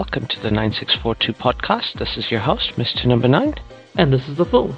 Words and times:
Welcome 0.00 0.28
to 0.28 0.40
the 0.40 0.50
9642 0.50 1.34
podcast. 1.34 1.98
This 1.98 2.16
is 2.16 2.30
your 2.30 2.40
host, 2.40 2.72
Mr. 2.76 3.04
Number 3.04 3.28
9. 3.28 3.54
And 3.98 4.10
this 4.10 4.26
is 4.30 4.38
the 4.38 4.46
Fool. 4.46 4.74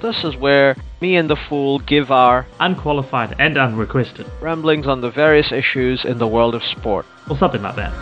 This 0.00 0.22
is 0.22 0.36
where 0.36 0.76
me 1.00 1.16
and 1.16 1.28
the 1.28 1.34
Fool 1.48 1.80
give 1.80 2.12
our 2.12 2.46
Unqualified 2.60 3.34
and 3.40 3.58
unrequested. 3.58 4.24
ramblings 4.40 4.86
on 4.86 5.00
the 5.00 5.10
various 5.10 5.50
issues 5.50 6.04
in 6.04 6.18
the 6.18 6.28
world 6.28 6.54
of 6.54 6.62
sport. 6.62 7.06
Or 7.28 7.36
something 7.36 7.60
like 7.60 7.74
that. 7.74 7.92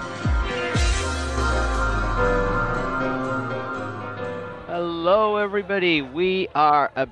Hello, 4.67 5.37
everybody. 5.37 6.03
We 6.03 6.49
are 6.55 6.93
a 6.95 7.09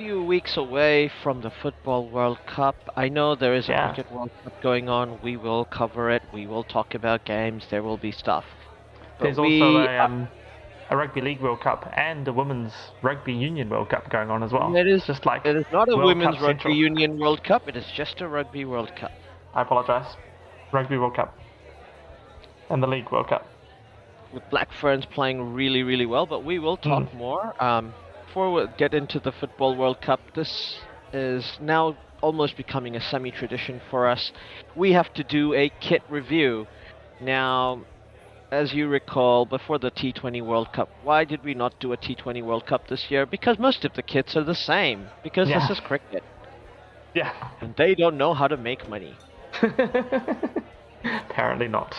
few 0.00 0.22
weeks 0.24 0.56
away 0.56 1.08
from 1.22 1.42
the 1.42 1.50
Football 1.50 2.08
World 2.08 2.38
Cup. 2.46 2.76
I 2.96 3.08
know 3.08 3.34
there 3.34 3.54
is 3.54 3.68
a 3.68 3.72
Yeah. 3.72 3.92
Cricket 3.92 4.10
World 4.10 4.30
Cup 4.42 4.54
going 4.62 4.88
on. 4.88 5.20
We 5.20 5.36
will 5.36 5.64
cover 5.66 6.10
it. 6.10 6.22
We 6.32 6.46
will 6.46 6.64
talk 6.64 6.94
about 6.94 7.24
games. 7.24 7.66
There 7.68 7.82
will 7.82 7.98
be 7.98 8.10
stuff. 8.10 8.46
But 9.18 9.24
There's 9.24 9.38
we 9.38 9.60
also 9.62 9.78
a, 9.78 9.98
um, 9.98 10.28
a 10.90 10.96
Rugby 10.96 11.20
League 11.20 11.40
World 11.40 11.60
Cup 11.60 11.92
and 11.96 12.26
a 12.26 12.32
Women's 12.32 12.72
Rugby 13.02 13.34
Union 13.34 13.68
World 13.68 13.90
Cup 13.90 14.08
going 14.10 14.30
on 14.30 14.42
as 14.42 14.52
well. 14.52 14.74
It 14.74 14.86
is 14.86 15.04
just 15.04 15.26
like 15.26 15.44
It 15.44 15.56
is 15.56 15.66
not 15.70 15.88
a 15.90 15.96
World 15.96 16.06
Women's 16.06 16.36
Cup 16.36 16.40
Rugby 16.40 16.62
Central. 16.62 16.74
Union 16.74 17.18
World 17.18 17.42
Cup. 17.44 17.68
It 17.68 17.76
is 17.76 17.86
just 17.90 18.20
a 18.22 18.28
Rugby 18.28 18.64
World 18.64 18.94
Cup. 18.96 19.12
I 19.54 19.62
apologise. 19.62 20.16
Rugby 20.72 20.96
World 20.96 21.14
Cup 21.16 21.36
and 22.70 22.82
the 22.82 22.86
League 22.86 23.10
World 23.10 23.28
Cup. 23.28 23.46
with 24.32 24.48
Black 24.48 24.72
Ferns 24.72 25.04
playing 25.06 25.54
really, 25.54 25.82
really 25.82 26.06
well, 26.06 26.24
but 26.26 26.44
we 26.44 26.58
will 26.58 26.76
talk 26.76 27.04
Mm. 27.04 27.14
more. 27.14 27.54
Um, 27.62 27.94
before 28.30 28.52
we 28.52 28.64
get 28.78 28.94
into 28.94 29.18
the 29.18 29.32
Football 29.32 29.74
World 29.74 30.00
Cup, 30.00 30.20
this 30.36 30.76
is 31.12 31.58
now 31.60 31.96
almost 32.20 32.56
becoming 32.56 32.94
a 32.94 33.00
semi 33.00 33.32
tradition 33.32 33.80
for 33.90 34.06
us. 34.06 34.30
We 34.76 34.92
have 34.92 35.12
to 35.14 35.24
do 35.24 35.52
a 35.52 35.68
kit 35.80 36.02
review. 36.08 36.68
Now, 37.20 37.82
as 38.52 38.72
you 38.72 38.86
recall, 38.86 39.46
before 39.46 39.80
the 39.80 39.90
T20 39.90 40.46
World 40.46 40.72
Cup, 40.72 40.88
why 41.02 41.24
did 41.24 41.42
we 41.42 41.54
not 41.54 41.74
do 41.80 41.92
a 41.92 41.96
T20 41.96 42.44
World 42.44 42.66
Cup 42.66 42.86
this 42.86 43.10
year? 43.10 43.26
Because 43.26 43.58
most 43.58 43.84
of 43.84 43.94
the 43.94 44.02
kits 44.02 44.36
are 44.36 44.44
the 44.44 44.54
same. 44.54 45.08
Because 45.24 45.48
this 45.48 45.68
is 45.68 45.80
cricket, 45.80 46.22
Yeah. 47.16 47.32
and 47.60 47.74
they 47.76 47.96
don't 47.96 48.16
know 48.16 48.32
how 48.32 48.46
to 48.46 48.56
make 48.56 48.88
money. 48.88 49.16
Apparently 51.04 51.66
not. 51.66 51.96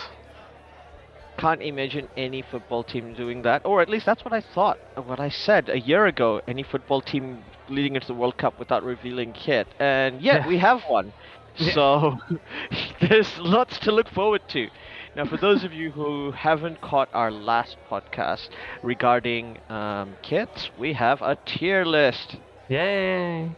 Can't 1.38 1.62
imagine 1.62 2.08
any 2.16 2.42
football 2.42 2.84
team 2.84 3.14
doing 3.14 3.42
that, 3.42 3.62
or 3.64 3.80
at 3.82 3.88
least 3.88 4.06
that's 4.06 4.24
what 4.24 4.32
I 4.34 4.40
thought, 4.40 4.78
what 4.96 5.20
I 5.20 5.28
said 5.28 5.68
a 5.68 5.78
year 5.80 6.06
ago. 6.06 6.40
Any 6.46 6.62
football 6.62 7.00
team 7.00 7.44
leading 7.68 7.94
into 7.94 8.06
the 8.06 8.14
World 8.14 8.36
Cup 8.38 8.58
without 8.58 8.82
revealing 8.82 9.32
kit, 9.32 9.74
and 9.78 10.20
yet 10.22 10.42
Yeah. 10.42 10.46
we 10.46 10.58
have 10.68 10.82
one. 10.88 11.12
So 11.56 12.18
there's 13.00 13.38
lots 13.38 13.78
to 13.80 13.92
look 13.92 14.08
forward 14.10 14.42
to. 14.48 14.68
Now, 15.14 15.24
for 15.26 15.36
those 15.36 15.64
of 15.64 15.72
you 15.72 15.90
who 15.92 16.32
haven't 16.32 16.80
caught 16.80 17.08
our 17.12 17.30
last 17.30 17.76
podcast 17.90 18.48
regarding 18.82 19.58
um, 19.68 20.16
kits, 20.22 20.70
we 20.78 20.94
have 20.94 21.20
a 21.22 21.36
tier 21.46 21.84
list. 21.84 22.36
Yay. 22.68 23.56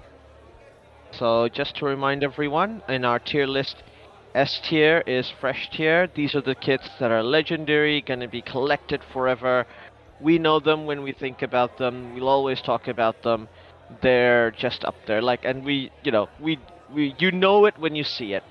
So 1.13 1.49
just 1.49 1.77
to 1.77 1.87
remind 1.87 2.23
everyone, 2.25 2.83
in 2.89 3.05
our 3.05 3.19
tier 3.19 3.47
list, 3.47 3.83
S 4.35 4.61
tier 4.61 5.03
is 5.07 5.31
fresh 5.31 5.71
tier. 5.71 6.09
These 6.09 6.35
are 6.35 6.41
the 6.43 6.55
kits 6.57 6.89
that 6.99 7.11
are 7.11 7.23
legendary, 7.23 8.01
gonna 8.03 8.29
be 8.29 8.43
collected 8.43 9.03
forever. 9.05 9.67
We 10.21 10.39
know 10.39 10.59
them 10.61 10.87
when 10.87 11.03
we 11.03 11.13
think 11.13 11.43
about 11.43 11.77
them. 11.79 12.15
We'll 12.15 12.29
always 12.29 12.61
talk 12.61 12.89
about 12.89 13.23
them. 13.23 13.49
They're 14.03 14.51
just 14.51 14.85
up 14.85 14.97
there, 15.07 15.23
like, 15.23 15.45
and 15.45 15.65
we, 15.65 15.91
you 16.03 16.11
know, 16.13 16.29
we, 16.41 16.59
we, 16.93 17.15
you 17.19 17.31
know 17.31 17.65
it 17.67 17.79
when 17.79 17.95
you 17.95 18.05
see 18.05 18.35
it. 18.35 18.45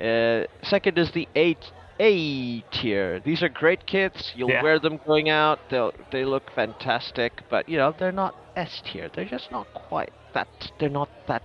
Uh, 0.00 0.46
second 0.64 0.98
is 0.98 1.10
the 1.12 1.28
eight 1.34 1.72
A 2.00 2.60
tier. 2.72 3.20
These 3.20 3.42
are 3.42 3.48
great 3.48 3.86
kits. 3.86 4.32
You'll 4.34 4.50
Yeah. 4.50 4.62
wear 4.62 4.78
them 4.80 4.98
going 5.06 5.28
out. 5.28 5.68
They'll, 5.68 5.92
they 6.10 6.24
look 6.24 6.50
fantastic, 6.50 7.42
but 7.48 7.68
you 7.68 7.76
know 7.78 7.92
they're 7.96 8.12
not 8.12 8.34
S 8.56 8.82
tier. 8.84 9.08
They're 9.08 9.24
just 9.36 9.50
not 9.52 9.72
quite 9.74 10.12
that. 10.34 10.48
They're 10.78 10.88
not 10.88 11.10
that 11.26 11.42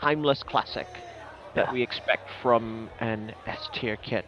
timeless 0.00 0.42
classic 0.42 0.88
that 1.54 1.68
we 1.68 1.82
expect 1.82 2.28
from 2.42 2.90
an 2.98 3.34
S 3.46 3.68
tier 3.72 3.96
kit. 3.96 4.26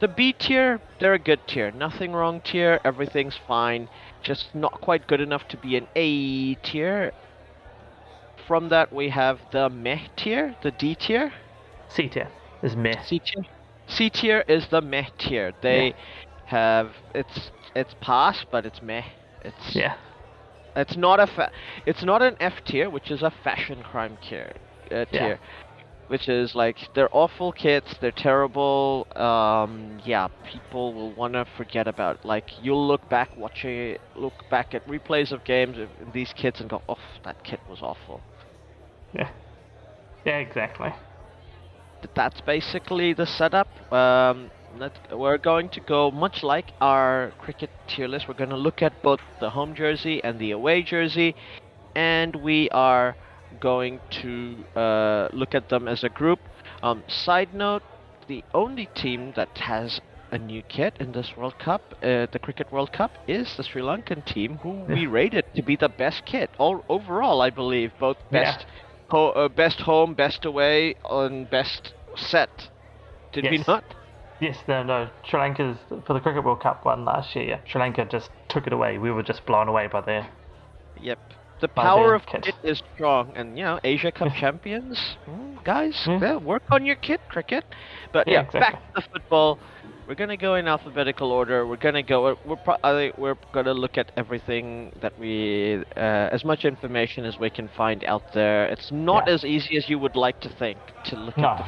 The 0.00 0.08
B 0.08 0.32
tier, 0.32 0.80
they're 0.98 1.14
a 1.14 1.18
good 1.18 1.46
tier. 1.46 1.70
Nothing 1.70 2.12
wrong 2.12 2.40
tier, 2.40 2.80
everything's 2.84 3.36
fine. 3.36 3.88
Just 4.22 4.54
not 4.54 4.80
quite 4.80 5.06
good 5.06 5.20
enough 5.20 5.46
to 5.48 5.56
be 5.56 5.76
an 5.76 5.88
A 5.96 6.54
tier. 6.56 7.12
From 8.46 8.68
that, 8.68 8.92
we 8.92 9.08
have 9.10 9.48
the 9.50 9.68
meh 9.68 10.08
tier, 10.16 10.56
the 10.60 10.70
D 10.72 10.94
tier. 10.94 11.32
C 11.88 12.08
tier 12.08 12.32
is 12.62 12.76
meh. 12.76 13.02
C 13.02 13.20
tier. 13.20 13.44
C 13.88 14.10
tier 14.10 14.44
is 14.48 14.68
the 14.68 14.80
meh 14.80 15.06
tier. 15.18 15.52
They 15.60 15.94
have 16.44 16.96
it's 17.14 17.50
it's 17.74 17.94
pass, 17.94 18.44
but 18.50 18.66
it's 18.66 18.82
meh. 18.82 19.04
It's 19.42 19.76
Yeah. 19.76 19.96
it's 20.76 20.96
not 20.96 21.20
a 21.20 21.26
fa- 21.26 21.52
it's 21.86 22.02
not 22.02 22.22
an 22.22 22.36
F 22.40 22.62
tier, 22.64 22.90
which 22.90 23.10
is 23.10 23.22
a 23.22 23.30
fashion 23.30 23.82
crime 23.82 24.16
tier, 24.18 24.52
uh, 24.90 25.04
Yeah. 25.10 25.36
Which 26.08 26.28
is 26.28 26.54
like 26.54 26.88
they're 26.94 27.08
awful 27.12 27.52
kits, 27.52 27.96
they're 27.98 28.12
terrible. 28.12 29.06
Um, 29.16 29.98
yeah, 30.02 30.28
people 30.44 30.94
will 30.94 31.14
want 31.14 31.34
to 31.34 31.44
forget 31.44 31.86
about. 31.88 32.24
Like 32.24 32.58
you'll 32.58 32.86
look 32.86 33.08
back 33.08 33.36
watching, 33.36 33.96
look 34.14 34.48
back 34.48 34.74
at 34.74 34.86
replays 34.86 35.32
of 35.32 35.44
games 35.44 35.78
of 35.78 35.90
these 36.12 36.32
kits 36.32 36.60
and 36.60 36.68
go, 36.70 36.82
"Oh, 36.88 36.98
that 37.24 37.42
kit 37.42 37.60
was 37.66 37.82
awful." 37.82 38.24
Yeah. 39.12 39.30
Yeah, 40.24 40.38
exactly. 40.38 40.92
That's 42.14 42.40
basically 42.40 43.12
the 43.12 43.26
setup. 43.26 43.68
Um, 43.92 44.50
let, 44.72 44.98
we're 45.10 45.38
going 45.38 45.68
to 45.70 45.80
go 45.80 46.10
much 46.10 46.42
like 46.42 46.72
our 46.80 47.32
cricket 47.38 47.70
tier 47.86 48.08
list. 48.08 48.28
We're 48.28 48.34
going 48.34 48.50
to 48.50 48.56
look 48.56 48.82
at 48.82 49.00
both 49.02 49.20
the 49.38 49.50
home 49.50 49.74
jersey 49.74 50.22
and 50.24 50.38
the 50.38 50.50
away 50.52 50.82
jersey, 50.82 51.34
and 51.94 52.34
we 52.36 52.68
are 52.70 53.16
going 53.60 54.00
to 54.22 54.56
uh, 54.76 55.28
look 55.32 55.54
at 55.54 55.68
them 55.68 55.88
as 55.88 56.04
a 56.04 56.08
group. 56.08 56.40
Um, 56.82 57.02
side 57.08 57.54
note: 57.54 57.82
the 58.28 58.42
only 58.54 58.86
team 58.94 59.32
that 59.36 59.56
has 59.58 60.00
a 60.30 60.38
new 60.38 60.62
kit 60.62 60.94
in 60.98 61.12
this 61.12 61.36
World 61.36 61.58
Cup, 61.58 61.82
uh, 62.02 62.26
the 62.32 62.38
Cricket 62.40 62.72
World 62.72 62.92
Cup, 62.92 63.10
is 63.28 63.54
the 63.56 63.62
Sri 63.62 63.82
Lankan 63.82 64.24
team, 64.24 64.58
who 64.62 64.70
we 64.88 65.06
rated 65.06 65.44
to 65.54 65.62
be 65.62 65.76
the 65.76 65.90
best 65.90 66.24
kit 66.24 66.50
all 66.58 66.82
overall. 66.88 67.42
I 67.42 67.50
believe 67.50 67.92
both 67.98 68.16
Yeah. 68.30 68.40
best, 68.44 68.66
ho- 69.10 69.30
uh, 69.32 69.48
best 69.48 69.80
home, 69.80 70.14
best 70.14 70.44
away, 70.46 70.94
and 71.10 71.48
best 71.50 71.92
set. 72.16 72.70
Did 73.32 73.44
we 73.50 73.58
Yes. 73.58 73.66
not? 73.68 73.84
Yes, 74.40 74.58
no, 74.66 74.82
no. 74.82 75.08
Sri 75.24 75.38
Lanka's 75.38 75.76
for 76.06 76.14
the 76.14 76.20
Cricket 76.20 76.44
World 76.44 76.60
Cup 76.60 76.84
one 76.84 77.04
last 77.04 77.36
year. 77.36 77.44
Yeah. 77.44 77.58
Sri 77.66 77.80
Lanka 77.80 78.04
just 78.06 78.30
took 78.48 78.66
it 78.66 78.72
away. 78.72 78.98
We 78.98 79.10
were 79.10 79.22
just 79.22 79.44
blown 79.46 79.68
away 79.68 79.86
by 79.86 80.00
their. 80.00 80.26
Yep. 81.00 81.18
The 81.62 81.68
power 81.68 82.14
of 82.14 82.26
kit. 82.26 82.42
kit 82.42 82.56
is 82.62 82.82
strong, 82.94 83.32
and 83.36 83.56
you 83.56 83.64
know 83.64 83.78
Asia 83.84 84.12
Cup 84.12 84.32
champions, 84.40 85.16
mm, 85.26 85.62
guys, 85.64 85.96
Yeah. 86.06 86.20
yeah, 86.20 86.36
work 86.36 86.62
on 86.70 86.84
your 86.84 86.96
kit, 86.96 87.20
cricket. 87.28 87.64
But 88.12 88.26
Yeah, 88.26 88.34
yeah, 88.34 88.40
exactly. 88.42 88.60
back 88.60 88.74
to 88.74 88.90
the 88.96 89.02
football. 89.12 89.58
We're 90.06 90.14
gonna 90.16 90.36
go 90.36 90.54
in 90.56 90.66
alphabetical 90.68 91.30
order. 91.32 91.66
We're 91.66 91.76
gonna 91.76 92.02
go. 92.02 92.22
We're 92.24 92.36
we're, 92.44 92.56
pro- 92.56 93.12
we're 93.16 93.36
gonna 93.52 93.74
look 93.74 93.96
at 93.98 94.10
everything 94.16 94.92
that 95.00 95.16
we, 95.18 95.84
uh, 95.96 96.28
as 96.36 96.44
much 96.44 96.64
information 96.64 97.24
as 97.24 97.38
we 97.38 97.50
can 97.50 97.68
find 97.68 98.04
out 98.04 98.24
there. 98.32 98.66
It's 98.66 98.90
not 98.92 99.24
Yeah. 99.26 99.34
as 99.34 99.44
easy 99.44 99.76
as 99.76 99.88
you 99.88 99.98
would 99.98 100.16
like 100.16 100.40
to 100.40 100.48
think 100.48 100.78
to 101.04 101.16
look 101.16 101.36
No. 101.36 101.48
at 101.48 101.58
the 101.58 101.66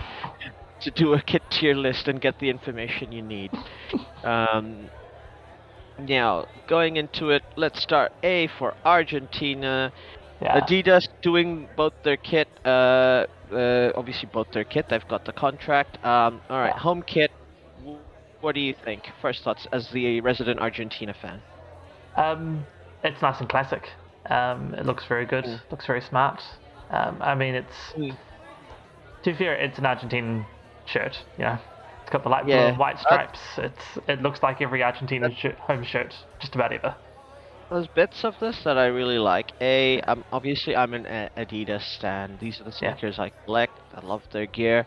to 0.81 0.91
do 0.91 1.15
a 1.15 1.23
kit 1.23 1.43
tier 1.51 1.75
list 1.75 2.09
and 2.09 2.21
get 2.21 2.39
the 2.39 2.51
information 2.51 3.13
you 3.13 3.23
need. 3.23 3.51
um, 4.25 4.91
now, 5.99 6.47
going 6.67 6.97
into 6.97 7.31
it, 7.31 7.43
let's 7.57 7.83
start 7.83 8.13
A 8.23 8.49
for 8.59 8.75
Argentina. 8.85 9.93
Yeah. 10.41 10.61
Adidas 10.61 11.09
doing 11.23 11.69
both 11.77 11.93
their 12.03 12.17
kit, 12.17 12.49
uh, 12.65 13.27
uh, 13.53 13.93
obviously 13.95 14.29
both 14.33 14.51
their 14.53 14.65
kit. 14.65 14.87
They've 14.89 15.07
got 15.09 15.25
the 15.25 15.33
contract. 15.33 16.05
Um, 16.05 16.41
all 16.51 16.59
right, 16.59 16.75
Yeah. 16.75 16.79
home 16.81 17.03
kit. 17.03 17.31
What 18.41 18.55
do 18.55 18.61
you 18.61 18.75
think? 18.75 19.11
First 19.23 19.43
thoughts 19.43 19.67
as 19.73 19.89
the 19.91 20.21
resident 20.21 20.61
Argentina 20.61 21.15
fan. 21.15 21.41
Um, 22.17 22.67
it's 23.03 23.23
nice 23.23 23.41
and 23.41 23.49
classic. 23.49 23.89
Um, 24.29 24.75
it 24.75 24.85
looks 24.87 25.05
very 25.07 25.25
good. 25.27 25.45
Mm. 25.45 25.61
Looks 25.71 25.87
very 25.87 26.01
smart. 26.01 26.43
Um, 26.91 27.19
I 27.21 27.35
mean, 27.35 27.55
it's 27.55 27.93
Mm. 27.97 28.17
to 29.23 29.31
be 29.33 29.37
fair, 29.37 29.55
it's 29.55 29.79
an 29.79 29.87
Argentine 29.87 30.45
shirt. 30.87 31.25
You 31.39 31.45
know, 31.45 31.59
it's 32.05 32.11
got 32.13 32.23
the 32.23 32.29
light 32.29 32.51
blue 32.51 32.59
Yeah, 32.59 32.69
and 32.69 32.79
white 32.79 32.99
uh, 33.11 33.19
stripes. 33.19 33.41
It's 33.59 33.99
it 34.09 34.23
looks 34.23 34.43
like 34.43 34.61
every 34.61 34.83
Argentine 34.83 35.31
shirt, 35.35 35.59
home 35.59 35.83
shirt, 35.85 36.15
just 36.41 36.55
about 36.55 36.73
ever. 36.73 36.97
There's 37.71 37.89
bits 37.89 38.25
of 38.25 38.39
this 38.39 38.63
that 38.65 38.79
I 38.79 38.87
really 38.87 39.19
like. 39.19 39.53
A, 39.61 40.01
um, 40.03 40.25
obviously 40.33 40.77
I'm 40.77 40.95
an 40.95 41.29
Adidas 41.37 41.83
stan. 41.83 42.37
These 42.39 42.61
are 42.61 42.65
the 42.65 42.73
Yeah. 42.81 42.97
sneakers 42.97 43.19
I 43.19 43.31
collect. 43.47 43.81
I 43.95 44.01
love 44.07 44.25
their 44.31 44.47
gear. 44.47 44.87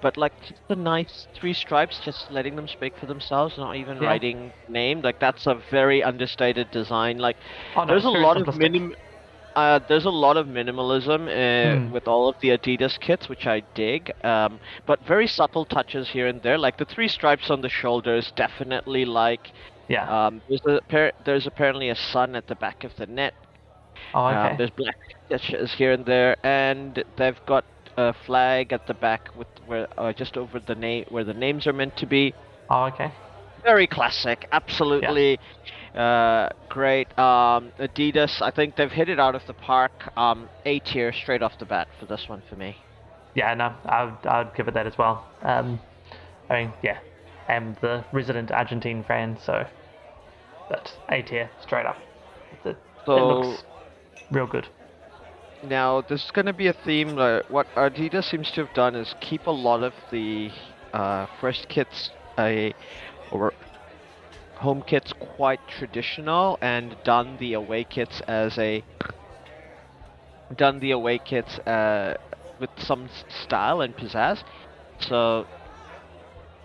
But 0.00 0.16
like 0.16 0.32
the 0.68 0.76
nice 0.76 1.26
three 1.34 1.52
stripes, 1.54 2.00
just 2.00 2.30
letting 2.30 2.56
them 2.56 2.68
speak 2.68 2.96
for 2.98 3.06
themselves, 3.06 3.56
not 3.58 3.76
even 3.76 4.00
Yeah. 4.00 4.02
writing 4.02 4.52
name. 4.68 5.00
Like 5.02 5.18
that's 5.20 5.46
a 5.46 5.54
very 5.70 6.02
understated 6.02 6.70
design. 6.70 7.18
Like 7.18 7.36
Oh, 7.74 7.84
no, 7.84 7.94
there's 7.94 8.04
a 8.04 8.10
lot 8.10 8.36
of 8.36 8.52
minim. 8.54 8.92
Uh, 9.64 9.78
there's 9.88 10.04
a 10.06 10.10
lot 10.10 10.36
of 10.36 10.46
minimalism 10.46 11.28
uh, 11.28 11.78
Hmm. 11.78 11.90
with 11.90 12.06
all 12.08 12.28
of 12.28 12.36
the 12.40 12.48
Adidas 12.50 12.98
kits, 13.00 13.28
which 13.28 13.46
I 13.46 13.60
dig. 13.74 14.12
Um, 14.24 14.60
but 14.86 15.04
very 15.06 15.26
subtle 15.26 15.64
touches 15.64 16.08
here 16.10 16.26
and 16.26 16.42
there, 16.42 16.58
like 16.58 16.76
the 16.78 16.84
three 16.84 17.08
stripes 17.08 17.50
on 17.50 17.60
the 17.62 17.68
shoulders, 17.68 18.32
definitely 18.36 19.04
like. 19.04 19.52
Yeah. 19.88 20.06
Um, 20.06 20.42
there's 20.48 20.62
a 20.66 20.80
there's 21.24 21.46
apparently 21.46 21.88
a 21.90 21.96
sun 21.96 22.34
at 22.36 22.46
the 22.48 22.54
back 22.56 22.84
of 22.84 22.94
the 22.96 23.06
net. 23.06 23.34
oh, 24.14 24.24
Um, 24.26 24.36
okay. 24.36 24.56
there's 24.56 24.70
black 24.70 24.96
stitches 25.26 25.74
here 25.74 25.92
and 25.92 26.04
there, 26.06 26.36
and 26.44 27.02
they've 27.16 27.40
got 27.46 27.64
a 27.96 28.12
flag 28.26 28.72
at 28.72 28.86
the 28.86 28.94
back 28.94 29.28
with 29.36 29.48
where 29.66 29.88
uh, 29.98 30.12
just 30.12 30.36
over 30.36 30.58
the 30.60 30.74
name 30.74 31.04
where 31.08 31.24
the 31.24 31.34
names 31.34 31.66
are 31.66 31.72
meant 31.72 31.96
to 31.96 32.06
be. 32.06 32.34
oh, 32.70 32.84
okay. 32.86 33.12
Very 33.62 33.86
classic, 33.86 34.46
absolutely 34.52 35.38
uh, 35.94 36.48
great. 36.68 37.08
Um, 37.18 37.72
Adidas, 37.78 38.40
I 38.42 38.50
think 38.50 38.76
they've 38.76 38.90
hit 38.90 39.08
it 39.08 39.18
out 39.18 39.34
of 39.34 39.46
the 39.46 39.54
park. 39.54 40.10
Um, 40.16 40.48
A 40.64 40.80
tier 40.80 41.12
straight 41.12 41.42
off 41.42 41.58
the 41.58 41.66
bat 41.66 41.88
for 41.98 42.06
this 42.06 42.28
one 42.28 42.42
for 42.48 42.56
me. 42.56 42.76
Yeah, 43.34 43.54
no, 43.54 43.74
I 43.84 44.04
would, 44.04 44.26
I 44.26 44.42
would 44.42 44.54
give 44.54 44.68
it 44.68 44.74
that 44.74 44.86
as 44.86 44.98
well. 44.98 45.24
Um, 45.42 45.80
I 46.50 46.54
mean, 46.64 46.72
yeah, 46.82 46.98
I'm 47.48 47.76
the 47.80 48.04
resident 48.12 48.50
Argentine 48.50 49.04
fan, 49.04 49.38
so 49.44 49.66
that's 50.68 50.98
A 51.08 51.22
tier 51.22 51.50
straight 51.60 51.86
up. 51.86 51.98
It, 52.64 52.76
it 53.14 53.14
So 53.14 53.16
looks 53.22 53.64
real 54.30 54.46
good. 54.46 54.68
now 55.62 56.00
this 56.02 56.24
is 56.24 56.30
going 56.30 56.46
to 56.46 56.52
be 56.52 56.66
a 56.68 56.72
theme. 56.72 57.18
Uh, 57.18 57.40
what 57.48 57.66
Adidas 57.74 58.24
seems 58.30 58.50
to 58.52 58.64
have 58.64 58.74
done 58.74 58.94
is 58.94 59.14
keep 59.20 59.46
a 59.46 59.50
lot 59.50 59.82
of 59.82 59.94
the 60.10 60.50
uh, 60.92 61.26
first 61.40 61.68
kits, 61.68 62.10
uh, 62.36 62.70
or 63.30 63.52
home 64.58 64.82
kits, 64.82 65.12
quite 65.14 65.66
traditional, 65.66 66.58
and 66.62 67.02
done 67.02 67.36
the 67.38 67.52
away 67.54 67.84
kits 67.84 68.20
as 68.28 68.58
a 68.58 68.84
done 70.54 70.78
the 70.80 70.90
away 70.90 71.18
kits 71.18 71.58
uh, 71.60 72.14
with 72.58 72.70
some 72.78 73.08
style 73.28 73.80
and 73.80 73.96
pizzazz. 73.96 74.42
So, 75.00 75.46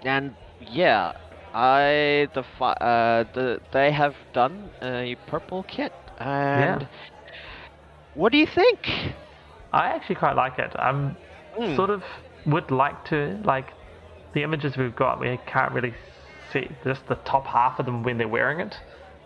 and 0.04 0.36
yeah, 0.60 1.12
I 1.54 2.28
the 2.34 2.44
fi- 2.58 2.78
uh, 2.82 3.26
the 3.34 3.60
they 3.72 3.92
have 3.92 4.16
done 4.34 4.72
a 4.82 5.16
purple 5.28 5.64
kit, 5.64 5.94
and 6.18 6.88
what 8.14 8.32
do 8.32 8.38
you 8.38 8.48
think? 8.48 9.16
I 9.72 9.88
actually 9.90 10.16
quite 10.16 10.36
like 10.36 10.60
it. 10.60 10.74
I'm 10.78 11.18
Hmm. 11.56 11.76
sort 11.76 11.90
of 11.90 12.04
would 12.46 12.72
like 12.72 13.04
to 13.06 13.40
like 13.44 13.70
the 14.34 14.44
images 14.44 14.78
we've 14.78 14.96
got. 14.96 15.20
We 15.20 15.38
can't 15.46 15.74
really 15.74 15.94
see 16.54 16.70
just 16.84 17.08
the 17.08 17.16
top 17.26 17.46
half 17.48 17.80
of 17.80 17.86
them 17.86 18.04
when 18.04 18.18
they're 18.18 18.28
wearing 18.28 18.60
it. 18.60 18.76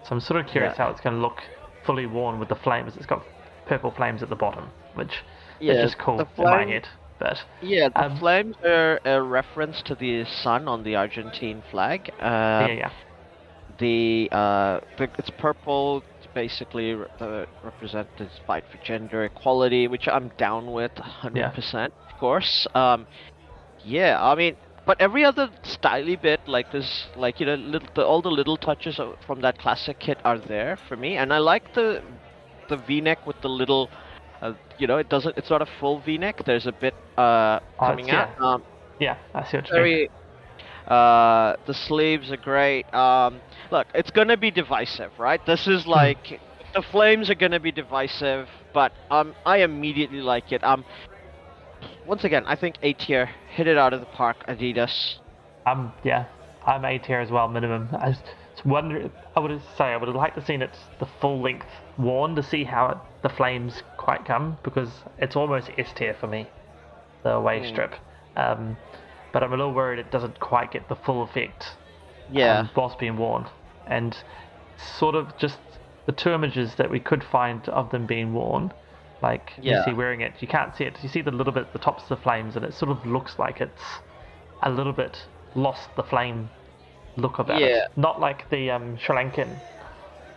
So 0.03 0.09
I'm 0.15 0.21
sort 0.21 0.39
of 0.39 0.47
curious 0.47 0.75
Yeah. 0.77 0.85
how 0.85 0.91
it's 0.91 1.01
going 1.01 1.15
to 1.15 1.21
look 1.21 1.39
fully 1.85 2.05
worn 2.05 2.39
with 2.39 2.49
the 2.49 2.55
flames. 2.55 2.95
It's 2.97 3.05
got 3.05 3.23
purple 3.67 3.91
flames 3.91 4.23
at 4.23 4.29
the 4.29 4.35
bottom, 4.35 4.69
which 4.95 5.13
Yeah, 5.59 5.73
is 5.73 5.81
just 5.91 5.97
cool 5.99 6.17
the 6.17 6.23
in 6.37 6.43
my 6.43 6.57
flame- 6.63 6.69
head. 6.69 6.87
But 7.19 7.43
Yeah, 7.61 7.89
the 7.89 8.05
Um, 8.05 8.17
flames 8.17 8.55
are 8.63 8.99
a 9.03 9.21
reference 9.21 9.81
to 9.83 9.95
the 9.95 10.23
sun 10.25 10.67
on 10.67 10.83
the 10.83 10.95
Argentine 10.95 11.63
flag. 11.71 12.09
Uh, 12.19 12.67
yeah, 12.67 12.67
yeah, 12.67 12.89
The 13.79 14.29
uh, 14.31 14.79
the, 14.97 15.09
it's 15.17 15.29
purple. 15.31 16.03
Basically 16.33 16.93
re- 16.93 17.07
the 17.17 17.47
represent 17.63 18.07
this 18.19 18.31
fight 18.45 18.63
for 18.71 18.77
gender 18.83 19.23
equality, 19.25 19.87
which 19.87 20.07
I'm 20.07 20.29
down 20.37 20.71
with, 20.71 20.95
hundred 20.99 21.51
percent, 21.53 21.93
of 22.11 22.19
course. 22.19 22.67
Um, 22.75 23.07
yeah, 23.83 24.23
I 24.23 24.35
mean, 24.35 24.55
but 24.87 25.01
every 25.01 25.25
other 25.25 25.49
styly 25.63 26.21
bit, 26.21 26.41
like 26.47 26.71
this, 26.71 27.07
like 27.15 27.39
you 27.41 27.47
know, 27.47 27.55
little, 27.55 27.89
the, 27.95 28.05
all 28.05 28.21
the 28.21 28.31
little 28.31 28.57
touches 28.57 28.99
of, 28.99 29.15
from 29.27 29.41
that 29.41 29.59
classic 29.59 29.99
kit 29.99 30.19
are 30.25 30.39
there 30.39 30.77
for 30.89 30.97
me, 30.97 31.17
and 31.17 31.33
I 31.33 31.39
like 31.39 31.73
the 31.75 32.03
the 32.69 32.77
V-neck 32.77 33.27
with 33.27 33.41
the 33.41 33.49
little. 33.49 33.89
Uh, 34.41 34.53
you 34.79 34.87
know, 34.87 34.97
it 34.97 35.09
doesn't. 35.09 35.37
It's 35.37 35.49
not 35.51 35.61
a 35.61 35.67
full 35.79 35.99
V-neck. 36.01 36.43
There's 36.45 36.67
a 36.67 36.73
bit 36.73 36.95
uh, 37.17 37.59
Oh, 37.79 37.97
coming 37.97 38.11
out. 38.11 38.29
Um, 38.41 38.63
yeah. 38.99 39.17
I 39.33 39.43
see 39.45 39.57
what 39.57 39.71
you 39.71 39.77
mean. 39.77 39.89
very 39.89 40.09
uh 40.87 41.55
the 41.65 41.73
sleeves 41.73 42.31
are 42.31 42.37
great 42.37 42.91
um 42.93 43.41
look 43.71 43.87
it's 43.93 44.11
gonna 44.11 44.37
be 44.37 44.51
divisive 44.51 45.11
right 45.19 45.45
this 45.45 45.67
Hmm. 45.67 45.67
is 45.67 45.85
like 45.87 46.39
the 46.73 46.81
flames 46.81 47.29
are 47.29 47.35
gonna 47.35 47.59
be 47.59 47.71
divisive 47.71 48.47
but 48.73 48.91
um 49.11 49.35
i 49.45 49.57
immediately 49.57 50.21
like 50.21 50.51
it 50.51 50.63
um 50.63 50.83
once 52.05 52.23
again 52.23 52.43
i 52.47 52.55
think 52.55 52.75
a 52.81 52.93
tier 52.93 53.29
hit 53.55 53.67
it 53.67 53.77
out 53.77 53.93
of 53.93 53.99
the 53.99 54.05
park 54.07 54.37
adidas 54.47 55.15
Um, 55.65 55.91
yeah, 56.03 56.27
I'm 56.65 56.85
A 56.85 56.97
tier 56.97 57.19
as 57.19 57.29
well, 57.29 57.49
minimum. 57.49 57.89
I 57.99 58.11
just 58.11 58.23
wonder. 58.65 59.11
I 59.35 59.39
would 59.41 59.61
say 59.77 59.85
I 59.85 59.97
would 59.97 60.07
have 60.07 60.15
liked 60.15 60.35
to 60.37 60.45
seen 60.45 60.61
it 60.61 60.71
the 60.99 61.05
full 61.19 61.41
length 61.41 61.67
worn 61.97 62.35
to 62.35 62.43
see 62.43 62.63
how 62.63 62.87
it, 62.87 62.97
the 63.21 63.27
flames 63.29 63.83
quite 63.97 64.23
come 64.23 64.57
because 64.63 64.89
it's 65.17 65.35
almost 65.35 65.69
S 65.77 65.91
tier 65.93 66.13
for 66.13 66.27
me, 66.27 66.47
the 67.23 67.31
away 67.31 67.59
Mm. 67.59 67.67
strip. 67.67 67.95
Um, 68.37 68.77
but 69.33 69.43
I'm 69.43 69.51
a 69.51 69.57
little 69.57 69.73
worried 69.73 69.99
it 69.99 70.09
doesn't 70.09 70.39
quite 70.39 70.71
get 70.71 70.87
the 70.87 70.95
full 70.95 71.21
effect 71.21 71.75
yeah 72.31 72.61
um, 72.61 72.69
whilst 72.77 72.97
being 72.97 73.17
worn, 73.17 73.45
and 73.87 74.15
sort 74.99 75.15
of 75.15 75.37
just 75.37 75.57
the 76.05 76.13
two 76.13 76.31
images 76.31 76.75
that 76.75 76.89
we 76.89 77.01
could 77.01 77.23
find 77.25 77.67
of 77.67 77.89
them 77.91 78.05
being 78.05 78.33
worn. 78.33 78.71
Like 79.21 79.53
Yeah. 79.57 79.79
you 79.79 79.83
see 79.83 79.93
wearing 79.93 80.21
it, 80.21 80.33
you 80.41 80.47
can't 80.47 80.75
see 80.75 80.83
it. 80.85 80.97
You 81.01 81.09
see 81.09 81.21
the 81.21 81.31
little 81.31 81.53
bit, 81.53 81.73
the 81.73 81.79
tops 81.79 82.03
of 82.03 82.09
the 82.09 82.17
flames, 82.23 82.55
and 82.55 82.63
it 82.65 82.73
sort 82.73 82.91
of 82.91 83.05
looks 83.05 83.39
like 83.39 83.61
it's 83.61 83.81
a 84.63 84.69
little 84.69 84.93
bit 84.93 85.17
lost 85.55 85.89
the 85.95 86.03
flame 86.03 86.49
look 87.15 87.39
about 87.39 87.61
Yeah. 87.61 87.67
it. 87.77 87.83
Not 87.95 88.19
like 88.19 88.49
the 88.49 88.69
um, 88.71 88.97
Sri 88.97 89.15
Lankan 89.15 89.59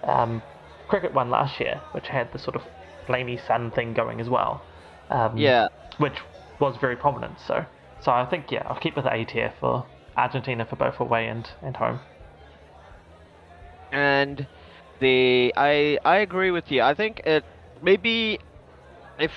um, 0.04 0.42
cricket 0.88 1.12
one 1.14 1.30
last 1.30 1.60
year, 1.60 1.82
which 1.92 2.08
had 2.08 2.32
the 2.32 2.38
sort 2.38 2.56
of 2.56 2.62
flamey 3.06 3.38
sun 3.46 3.70
thing 3.70 3.92
going 3.94 4.20
as 4.20 4.28
well. 4.28 4.62
Um, 5.10 5.36
yeah 5.38 5.66
Which 5.98 6.18
was 6.58 6.76
very 6.80 6.96
prominent. 6.96 7.38
So, 7.46 7.66
so 8.00 8.12
I 8.12 8.24
think 8.26 8.50
yeah, 8.50 8.62
I'll 8.66 8.80
keep 8.80 8.96
with 8.96 9.06
A 9.06 9.24
tier 9.24 9.52
for 9.60 9.86
Argentina 10.16 10.64
for 10.64 10.76
both 10.76 11.00
away 11.00 11.28
and, 11.28 11.48
and 11.62 11.76
home. 11.76 12.00
and 13.92 14.46
the 15.00 15.52
I 15.56 15.98
I 16.04 16.18
agree 16.18 16.50
with 16.50 16.70
you. 16.70 16.82
I 16.82 16.94
think 16.94 17.20
it 17.24 17.44
maybe 17.82 18.38
if 19.22 19.32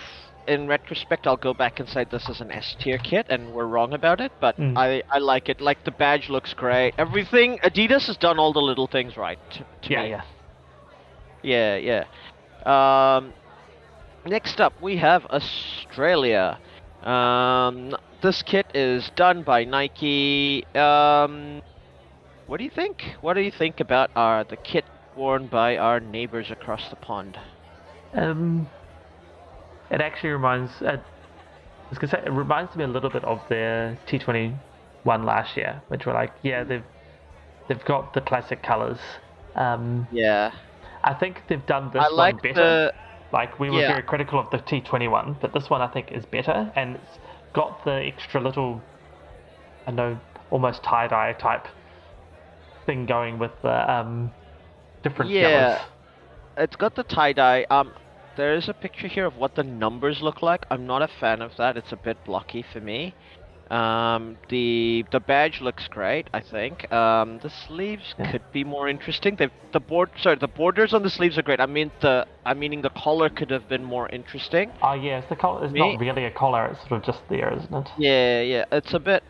in 0.47 0.67
retrospect 0.67 1.25
I'll 1.25 1.37
go 1.37 1.53
back 1.53 1.79
and 1.79 1.87
say 1.87 2.03
this 2.03 2.27
is 2.27 2.41
an 2.41 2.51
S 2.51 2.75
tier 2.79 2.97
kit 2.97 3.27
and 3.29 3.53
we're 3.53 3.65
wrong 3.65 3.93
about 3.93 4.19
it, 4.19 4.31
but 4.41 4.57
Mm. 4.57 4.77
I 4.77 5.01
I 5.09 5.19
like 5.19 5.49
it. 5.49 5.61
Like 5.61 5.83
the 5.85 5.91
badge 5.91 6.29
looks 6.29 6.53
great. 6.53 6.93
Everything 6.97 7.59
Adidas 7.63 8.07
has 8.07 8.17
done 8.17 8.39
all 8.39 8.51
the 8.53 8.61
little 8.61 8.87
things 8.87 9.15
right. 9.17 9.39
To, 9.51 9.59
to 9.59 9.89
yeah, 9.93 10.03
me. 10.03 10.09
yeah. 10.09 10.21
Yeah, 11.43 11.75
yeah. 11.77 13.17
Um, 13.17 13.33
next 14.25 14.59
up, 14.61 14.73
we 14.81 14.97
have 14.97 15.25
Australia. 15.27 16.59
Um, 17.03 17.95
this 18.21 18.41
kit 18.41 18.67
is 18.73 19.09
done 19.15 19.43
by 19.43 19.65
Nike. 19.65 20.65
Um, 20.75 21.61
what 22.47 22.57
do 22.57 22.63
you 22.63 22.69
think? 22.69 23.15
What 23.21 23.33
do 23.33 23.41
you 23.41 23.51
think 23.51 23.79
about 23.79 24.09
our 24.15 24.43
the 24.43 24.55
kit 24.57 24.85
worn 25.15 25.47
by 25.47 25.77
our 25.77 25.99
neighbors 25.99 26.49
across 26.51 26.89
the 26.89 26.95
pond? 26.95 27.37
Um, 28.13 28.69
it 29.93 30.01
actually 30.01 30.31
reminds. 30.31 30.81
Uh, 30.81 30.97
I 30.97 31.89
was 31.89 31.99
gonna 31.99 32.11
say 32.11 32.23
it 32.25 32.31
reminds 32.31 32.75
me 32.75 32.83
a 32.83 32.87
little 32.87 33.09
bit 33.09 33.23
of 33.23 33.41
their 33.49 33.97
T21 34.07 34.53
last 35.05 35.55
year, 35.57 35.81
which 35.89 36.05
were 36.05 36.13
like, 36.13 36.33
yeah, 36.43 36.63
they've 36.63 36.83
they've 37.67 37.85
got 37.85 38.13
the 38.13 38.21
classic 38.21 38.63
colors. 38.63 38.99
Um, 39.55 40.07
Yeah, 40.11 40.51
I 41.03 41.13
think 41.13 41.43
they've 41.47 41.65
done 41.65 41.91
this 41.93 42.03
I 42.03 42.07
one 42.07 42.15
like 42.17 42.41
better. 42.41 42.55
the. 42.55 42.93
Like 43.31 43.59
we 43.59 43.69
were 43.71 43.81
yeah. 43.81 43.87
very 43.87 44.03
critical 44.03 44.39
of 44.39 44.49
the 44.51 44.59
T21, 44.59 45.41
but 45.41 45.53
this 45.53 45.69
one 45.69 45.81
I 45.81 45.87
think 45.87 46.11
is 46.11 46.25
better, 46.25 46.71
and 46.75 46.95
it's 46.95 47.19
got 47.53 47.83
the 47.83 47.93
extra 48.05 48.39
little, 48.39 48.81
I 49.87 49.91
know, 49.91 50.19
almost 50.51 50.83
tie 50.83 51.07
dye 51.07 51.33
type 51.33 51.67
thing 52.85 53.05
going 53.07 53.39
with 53.39 53.51
the 53.63 53.91
um, 53.91 54.31
different 55.01 55.31
colors 55.31 55.41
Yeah. 55.41 55.49
yellows. 55.49 55.81
It's 56.57 56.75
got 56.75 56.95
the 56.95 57.03
tie 57.03 57.33
dye. 57.33 57.65
Um, 57.71 57.91
there 58.35 58.53
is 58.53 58.67
a 58.69 58.73
picture 58.73 59.07
here 59.07 59.25
of 59.25 59.37
what 59.37 59.55
the 59.55 59.63
numbers 59.63 60.21
look 60.21 60.41
like. 60.41 60.65
I'm 60.71 60.85
not 60.85 61.01
a 61.01 61.07
fan 61.07 61.41
of 61.41 61.55
that. 61.57 61.77
It's 61.77 61.91
a 61.91 61.97
bit 61.97 62.17
blocky 62.25 62.61
for 62.63 62.79
me. 62.81 63.13
Um, 63.71 64.37
the 64.49 65.05
the 65.11 65.19
badge 65.19 65.61
looks 65.61 65.87
great. 65.87 66.29
I 66.33 66.41
think. 66.41 66.91
Um, 66.91 67.39
the 67.39 67.49
sleeves 67.49 68.13
could 68.29 68.43
be 68.51 68.63
more 68.63 68.87
interesting. 68.87 69.35
They 69.35 69.49
the 69.71 69.79
board 69.79 70.11
sorry 70.17 70.35
the 70.35 70.47
borders 70.47 70.93
on 70.93 71.01
the 71.03 71.09
sleeves 71.09 71.37
are 71.37 71.41
great. 71.41 71.59
I 71.61 71.65
mean 71.65 71.91
the 72.01 72.27
I 72.45 72.53
meaning 72.53 72.81
the 72.81 72.89
collar 72.91 73.29
could 73.29 73.49
have 73.51 73.67
been 73.69 73.83
more 73.83 74.09
interesting. 74.09 74.71
Oh 74.81 74.93
yeah, 74.93 75.19
it's 75.19 75.29
the 75.29 75.35
collar. 75.35 75.63
It's 75.65 75.73
not 75.73 75.99
really 75.99 76.25
a 76.25 76.31
collar. 76.31 76.65
It's 76.67 76.79
sort 76.81 76.93
of 77.01 77.03
just 77.03 77.21
there, 77.29 77.51
isn't 77.57 77.73
it? 77.73 77.89
Yeah, 77.97 78.41
yeah. 78.41 78.65
It's 78.71 78.93
a 78.93 78.99
bit. 78.99 79.23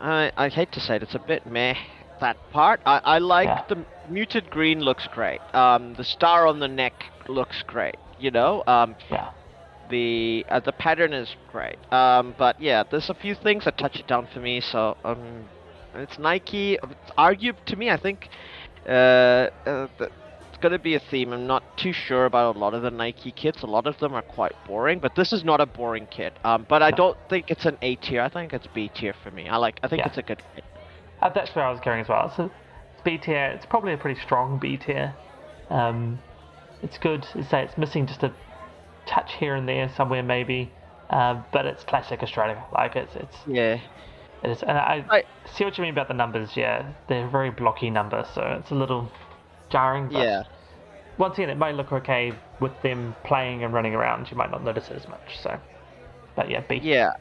I 0.00 0.30
I 0.36 0.48
hate 0.48 0.70
to 0.72 0.80
say 0.80 0.96
it. 0.96 1.02
It's 1.02 1.14
a 1.14 1.18
bit 1.18 1.46
meh. 1.46 1.74
That 2.20 2.36
part. 2.52 2.80
I 2.86 3.00
I 3.04 3.18
like 3.18 3.46
Yeah. 3.48 3.64
the 3.68 3.84
muted 4.08 4.50
green 4.50 4.80
looks 4.80 5.08
great. 5.08 5.40
Um, 5.54 5.94
the 5.94 6.04
star 6.04 6.46
on 6.46 6.60
the 6.60 6.68
neck 6.68 6.94
looks 7.28 7.62
great. 7.62 7.96
You 8.18 8.30
know. 8.30 8.62
Um, 8.66 8.96
Yeah. 9.10 9.30
the 9.88 10.44
uh, 10.48 10.60
the 10.60 10.72
pattern 10.72 11.12
is 11.12 11.34
great. 11.52 11.76
Um, 11.92 12.34
but 12.38 12.60
yeah, 12.60 12.82
there's 12.90 13.08
a 13.10 13.14
few 13.14 13.34
things 13.34 13.64
that 13.64 13.78
touch 13.78 13.96
it 13.96 14.06
down 14.06 14.26
for 14.32 14.40
me. 14.40 14.60
So 14.60 14.96
um, 15.04 15.44
it's 15.94 16.18
Nike. 16.18 16.74
It's 16.74 17.12
argue 17.16 17.52
to 17.66 17.76
me, 17.76 17.90
I 17.90 17.96
think. 17.96 18.28
Uh, 18.86 18.90
uh, 19.66 19.88
the, 19.98 20.10
gonna 20.60 20.78
be 20.78 20.94
a 20.94 21.00
theme. 21.10 21.32
I'm 21.32 21.46
not 21.46 21.62
too 21.76 21.92
sure 21.92 22.24
about 22.24 22.56
a 22.56 22.58
lot 22.58 22.74
of 22.74 22.82
the 22.82 22.90
Nike 22.90 23.30
kits. 23.30 23.62
A 23.62 23.66
lot 23.66 23.86
of 23.86 23.98
them 23.98 24.14
are 24.14 24.22
quite 24.22 24.54
boring, 24.66 24.98
but 24.98 25.14
this 25.14 25.32
is 25.32 25.44
not 25.44 25.60
a 25.60 25.66
boring 25.66 26.06
kit. 26.10 26.32
Um, 26.44 26.66
but 26.68 26.82
I 26.82 26.90
don't 26.90 27.16
think 27.28 27.50
it's 27.50 27.66
an 27.66 27.76
A 27.82 27.96
tier. 27.96 28.22
I 28.22 28.28
think 28.28 28.52
it's 28.52 28.66
B 28.74 28.90
tier 28.94 29.14
for 29.22 29.30
me. 29.30 29.48
I 29.48 29.56
like. 29.56 29.78
I 29.82 29.88
think 29.88 30.00
Yeah. 30.00 30.08
it's 30.08 30.18
a 30.18 30.22
good 30.22 30.42
kit. 30.54 30.64
Uh, 31.20 31.28
that's 31.28 31.54
where 31.54 31.64
I 31.64 31.70
was 31.70 31.80
going 31.80 32.00
as 32.00 32.08
well. 32.08 32.32
So 32.34 32.44
it's 32.44 33.02
B 33.04 33.18
tier. 33.18 33.52
It's 33.54 33.66
probably 33.66 33.92
a 33.92 33.98
pretty 33.98 34.20
strong 34.20 34.58
B 34.58 34.76
tier. 34.76 35.14
Um, 35.70 36.18
it's 36.82 36.98
good. 36.98 37.26
As 37.34 37.46
I 37.46 37.50
say 37.50 37.62
it's 37.64 37.78
missing 37.78 38.06
just 38.06 38.22
a 38.22 38.32
touch 39.06 39.34
here 39.34 39.54
and 39.54 39.68
there 39.68 39.88
somewhere 39.96 40.22
maybe, 40.22 40.70
uh, 41.10 41.42
but 41.52 41.66
it's 41.66 41.84
classic 41.84 42.22
Australia. 42.22 42.62
Like 42.72 42.96
it's 42.96 43.14
it's 43.16 43.36
Yeah. 43.46 43.78
it 44.42 44.50
is. 44.50 44.62
And 44.62 44.76
I, 44.78 45.04
I- 45.10 45.24
see 45.46 45.64
what 45.64 45.76
you 45.78 45.82
mean 45.82 45.92
about 45.92 46.08
the 46.08 46.14
numbers. 46.14 46.56
Yeah, 46.56 46.92
they're 47.08 47.28
very 47.28 47.50
blocky 47.50 47.90
numbers, 47.90 48.26
so 48.34 48.42
it's 48.60 48.70
a 48.70 48.74
little 48.74 49.10
jarring. 49.70 50.08
But 50.08 50.22
Yeah. 50.22 50.42
Once 51.18 51.34
again, 51.38 51.48
it 51.48 51.56
might 51.56 51.74
look 51.74 51.92
okay 51.92 52.32
with 52.60 52.72
them 52.82 53.16
playing 53.24 53.64
and 53.64 53.72
running 53.72 53.94
around. 53.94 54.30
You 54.30 54.36
might 54.36 54.50
not 54.50 54.62
notice 54.62 54.90
it 54.90 54.96
as 54.96 55.08
much. 55.08 55.38
So, 55.42 55.58
but 56.34 56.50
yeah, 56.50 56.60
B. 56.68 56.78
Yeah. 56.82 57.12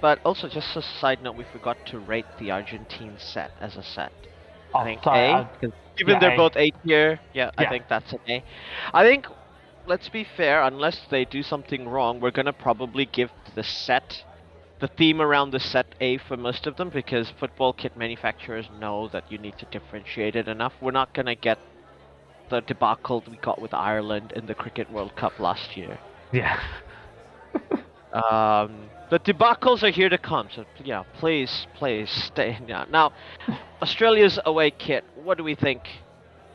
But 0.00 0.20
also, 0.24 0.48
just 0.48 0.76
a 0.76 0.82
side 0.82 1.20
note, 1.22 1.36
we 1.36 1.44
forgot 1.52 1.76
to 1.86 1.98
rate 1.98 2.24
the 2.38 2.50
Argentine 2.52 3.16
set 3.18 3.50
as 3.60 3.76
a 3.76 3.82
set. 3.82 4.12
Oh, 4.72 4.78
I 4.80 4.84
think 4.84 5.02
sorry, 5.02 5.18
A. 5.18 5.32
I- 5.32 5.48
Given 5.96 6.18
yeah, 6.18 6.20
they're 6.20 6.30
both 6.30 6.56
A 6.56 6.70
tier, 6.84 7.20
yeah, 7.32 7.50
I 7.56 7.64
think 7.66 7.88
that's 7.88 8.12
an 8.12 8.20
A. 8.28 8.44
I 8.92 9.02
think, 9.04 9.26
let's 9.86 10.08
be 10.08 10.24
fair, 10.24 10.62
unless 10.62 11.06
they 11.06 11.24
do 11.24 11.42
something 11.42 11.88
wrong, 11.88 12.20
we're 12.20 12.30
gonna 12.30 12.52
probably 12.52 13.06
give 13.06 13.30
the 13.54 13.62
set, 13.64 14.24
the 14.80 14.88
theme 14.88 15.20
around 15.20 15.50
the 15.50 15.60
set 15.60 15.94
A 16.00 16.18
for 16.18 16.36
most 16.36 16.66
of 16.66 16.76
them 16.76 16.90
because 16.90 17.30
football 17.30 17.72
kit 17.72 17.96
manufacturers 17.96 18.70
know 18.70 19.08
that 19.08 19.30
you 19.30 19.38
need 19.38 19.58
to 19.58 19.66
differentiate 19.66 20.36
it 20.36 20.48
enough. 20.48 20.74
We're 20.80 20.90
not 20.92 21.12
gonna 21.14 21.34
get 21.36 21.58
the 22.48 22.60
debacle 22.60 23.22
we 23.26 23.36
got 23.36 23.60
with 23.60 23.72
Ireland 23.74 24.32
in 24.34 24.46
the 24.46 24.54
Cricket 24.54 24.90
World 24.90 25.14
Cup 25.16 25.38
last 25.38 25.76
year. 25.76 26.00
yeah. 26.32 26.60
Um, 28.14 28.88
the 29.10 29.18
debacles 29.18 29.82
are 29.82 29.90
here 29.90 30.08
to 30.08 30.18
come, 30.18 30.48
so 30.54 30.64
yeah, 30.84 31.02
please, 31.18 31.66
please 31.74 32.10
stay. 32.10 32.58
Yeah. 32.66 32.84
Now, 32.90 33.12
Australia's 33.82 34.38
away 34.46 34.70
kit. 34.70 35.04
What 35.22 35.36
do 35.38 35.44
we 35.44 35.54
think? 35.54 35.82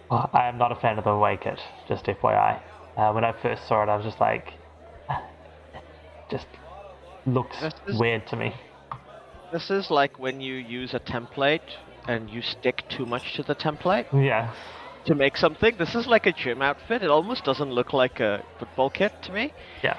Well, 0.10 0.30
I 0.34 0.48
am 0.48 0.58
not 0.58 0.72
a 0.72 0.76
fan 0.76 0.98
of 0.98 1.04
the 1.04 1.12
away 1.12 1.38
kit, 1.42 1.60
just 1.88 2.06
FYI. 2.06 2.60
Uh, 2.98 3.12
when 3.12 3.24
I 3.24 3.34
first 3.42 3.68
saw 3.68 3.84
it, 3.84 3.90
I 3.90 3.96
was 3.96 4.06
just 4.06 4.20
like, 4.20 4.54
just 6.32 6.48
looks 7.26 7.58
is- 7.88 8.00
weird 8.00 8.26
to 8.28 8.36
me. 8.36 8.54
This 9.52 9.70
is 9.72 9.90
like 9.90 10.20
when 10.20 10.42
you 10.42 10.54
use 10.56 10.94
a 10.94 11.00
template 11.00 11.62
and 12.08 12.30
you 12.30 12.42
stick 12.42 12.84
too 12.88 13.06
much 13.06 13.34
to 13.36 13.44
the 13.44 13.56
template 13.56 14.06
Yeah, 14.14 14.54
to 15.06 15.16
make 15.16 15.38
something. 15.38 15.76
This 15.78 15.96
is 15.96 16.06
like 16.08 16.28
a 16.28 16.32
gym 16.32 16.62
outfit. 16.62 17.02
It 17.02 17.10
almost 17.10 17.46
doesn't 17.46 17.72
look 17.72 17.92
like 17.94 18.20
a 18.20 18.44
football 18.60 18.90
kit 18.92 19.12
to 19.24 19.32
me. 19.32 19.52
yeah, 19.84 19.98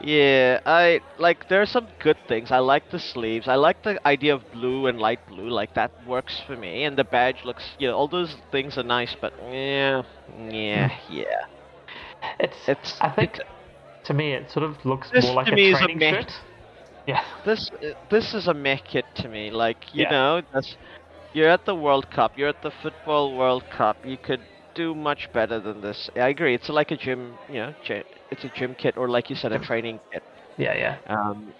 Yeah, 0.00 0.60
I 0.66 1.00
like 1.18 1.48
there 1.48 1.60
are 1.62 1.66
some 1.66 1.88
good 1.98 2.16
things. 2.28 2.50
I 2.50 2.58
like 2.58 2.90
the 2.90 2.98
sleeves. 2.98 3.48
I 3.48 3.54
like 3.56 3.82
the 3.82 3.98
idea 4.06 4.34
of 4.34 4.50
blue 4.50 4.86
and 4.86 4.98
light 5.00 5.26
blue. 5.26 5.48
Like 5.48 5.74
that 5.74 5.90
works 6.06 6.40
for 6.40 6.56
me. 6.56 6.84
And 6.84 6.96
the 6.98 7.04
badge 7.04 7.44
looks, 7.44 7.74
you 7.78 7.88
know, 7.88 7.96
all 7.96 8.08
those 8.08 8.36
things 8.50 8.76
are 8.78 8.82
nice, 8.84 9.14
but 9.20 9.32
yeah, 9.42 10.02
yeah, 10.48 10.90
yeah. 11.08 11.24
it's. 12.40 12.68
It's 12.68 13.00
I 13.00 13.08
think 13.10 13.38
it- 13.38 13.46
to 14.04 14.14
me, 14.14 14.32
it 14.32 14.50
sort 14.50 14.64
of 14.64 14.84
looks 14.84 15.12
more 15.14 15.32
like 15.34 15.46
to 15.46 15.52
a 15.52 15.56
me 15.56 15.70
is 15.70 15.80
a 15.82 15.88
training 15.88 15.98
meh. 15.98 16.16
shirt. 16.16 16.32
Yeah, 17.06 17.24
this 17.44 17.70
uh, 17.82 17.88
this 18.10 18.34
is 18.34 18.46
a 18.48 18.54
mech 18.54 18.84
kit 18.84 19.06
to 19.16 19.28
me. 19.28 19.50
Like 19.50 19.94
you 19.94 20.04
Yeah. 20.04 20.10
know, 20.10 20.42
that's, 20.52 20.76
you're 21.32 21.48
at 21.48 21.64
the 21.64 21.74
World 21.74 22.10
Cup. 22.10 22.36
You're 22.36 22.48
at 22.48 22.62
the 22.62 22.70
football 22.70 23.36
World 23.36 23.68
Cup. 23.70 23.96
You 24.04 24.16
could 24.18 24.42
do 24.74 24.94
much 24.94 25.30
better 25.32 25.60
than 25.60 25.80
this. 25.80 26.10
I 26.16 26.28
agree. 26.28 26.54
It's 26.54 26.68
like 26.68 26.90
a 26.90 26.96
gym. 26.96 27.38
You 27.48 27.54
know, 27.54 27.74
it's 28.30 28.44
a 28.44 28.48
gym 28.48 28.74
kit, 28.74 28.96
or 28.96 29.08
like 29.08 29.30
you 29.30 29.36
said, 29.36 29.52
a 29.52 29.58
training 29.58 30.00
kit. 30.12 30.22
yeah, 30.56 30.74
yeah. 30.76 30.96
Um, 31.06 31.52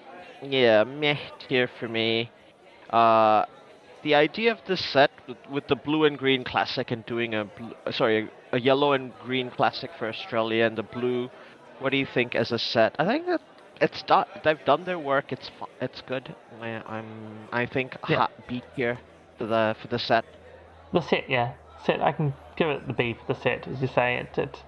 yeah, 0.42 0.84
meh 0.84 1.18
tier 1.48 1.68
for 1.80 1.88
me. 1.88 2.30
Uh, 2.90 3.44
the 4.02 4.14
idea 4.14 4.52
of 4.52 4.58
this 4.66 4.84
set 4.84 5.10
with, 5.26 5.36
with 5.50 5.66
the 5.68 5.76
blue 5.76 6.04
and 6.04 6.18
green 6.18 6.44
classic 6.44 6.90
and 6.90 7.04
doing 7.06 7.34
a 7.34 7.48
uh, 7.86 7.92
sorry 7.92 8.28
a, 8.52 8.56
a 8.56 8.60
yellow 8.60 8.92
and 8.92 9.12
green 9.20 9.50
classic 9.50 9.90
for 9.98 10.08
Australia 10.08 10.64
and 10.64 10.76
the 10.76 10.82
blue. 10.82 11.30
What 11.80 11.90
do 11.90 11.96
you 11.96 12.06
think 12.06 12.34
as 12.34 12.52
a 12.52 12.58
set? 12.58 12.94
I 12.98 13.04
think 13.06 13.26
that 13.26 13.40
it's 13.80 14.02
done. 14.02 14.26
They've 14.44 14.64
done 14.64 14.84
their 14.84 14.98
work. 14.98 15.32
It's 15.32 15.48
fu- 15.58 15.66
it's 15.80 16.00
good. 16.02 16.34
I, 16.60 16.82
I'm 16.86 17.48
I 17.52 17.66
think 17.66 17.96
Yeah. 18.08 18.16
hot 18.18 18.30
B 18.48 18.62
here 18.76 18.98
for 19.38 19.46
the 19.46 19.74
for 19.80 19.88
the 19.88 19.98
set. 19.98 20.24
The 20.92 21.00
set, 21.02 21.28
yeah, 21.28 21.52
set. 21.84 22.00
I 22.00 22.12
can 22.12 22.32
give 22.56 22.68
it 22.68 22.86
the 22.86 22.92
B 22.94 23.14
for 23.14 23.32
the 23.34 23.40
set, 23.40 23.66
as 23.66 23.80
you 23.82 23.88
say. 23.88 24.16
It 24.16 24.38
it 24.38 24.62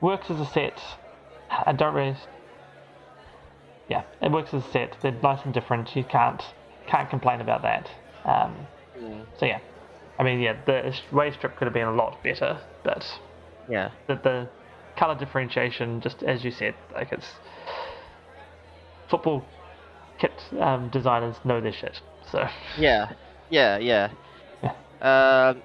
works 0.00 0.30
as 0.30 0.38
a 0.40 0.46
set. 0.46 0.80
I 1.50 1.72
don't 1.72 1.94
really. 1.94 2.16
Yeah, 3.88 4.04
it 4.22 4.30
works 4.30 4.54
as 4.54 4.64
a 4.64 4.70
set. 4.70 4.96
They're 5.02 5.12
nice 5.22 5.44
and 5.44 5.52
different. 5.52 5.94
You 5.96 6.04
can't 6.04 6.42
can't 6.86 7.10
complain 7.10 7.40
about 7.40 7.62
that. 7.62 7.90
Um, 8.24 8.66
so 9.38 9.46
yeah, 9.46 9.60
I 10.18 10.22
mean 10.22 10.40
yeah, 10.40 10.56
the 10.64 10.94
wave 11.12 11.34
strip 11.34 11.56
could 11.56 11.64
have 11.66 11.74
been 11.74 11.86
a 11.88 11.94
lot 11.94 12.22
better, 12.22 12.60
but 12.84 13.04
Yeah. 13.68 13.90
the 14.06 14.16
the 14.16 14.48
color 14.96 15.14
differentiation, 15.16 16.00
just 16.00 16.22
as 16.22 16.44
you 16.44 16.50
said, 16.50 16.74
like 16.94 17.10
it's 17.12 17.26
football 19.08 19.44
kit 20.18 20.32
um, 20.60 20.88
designers 20.90 21.36
know 21.44 21.60
their 21.60 21.72
shit. 21.72 22.00
So 22.30 22.46
Yeah, 22.78 23.12
yeah, 23.48 23.78
yeah. 23.78 24.10
Um, 25.02 25.62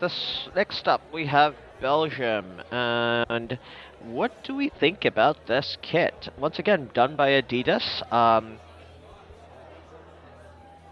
this 0.00 0.48
next 0.56 0.88
up 0.88 1.00
we 1.12 1.26
have 1.26 1.54
Belgium, 1.80 2.60
and 2.72 3.58
what 4.04 4.32
do 4.44 4.54
we 4.54 4.68
think 4.68 5.04
about 5.04 5.46
this 5.46 5.76
kit? 5.82 6.28
Once 6.38 6.58
again, 6.58 6.90
done 6.94 7.16
by 7.16 7.30
Adidas. 7.30 8.02
Um, 8.12 8.58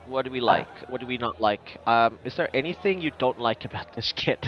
what 0.06 0.24
do 0.24 0.30
we 0.30 0.40
like? 0.40 0.68
What 0.88 1.00
do 1.00 1.06
we 1.06 1.18
not 1.18 1.40
like? 1.40 1.78
Um, 1.86 2.18
is 2.24 2.36
there 2.36 2.54
anything 2.54 3.00
you 3.00 3.10
don't 3.18 3.38
like 3.38 3.64
about 3.64 3.94
this 3.94 4.12
kit? 4.14 4.44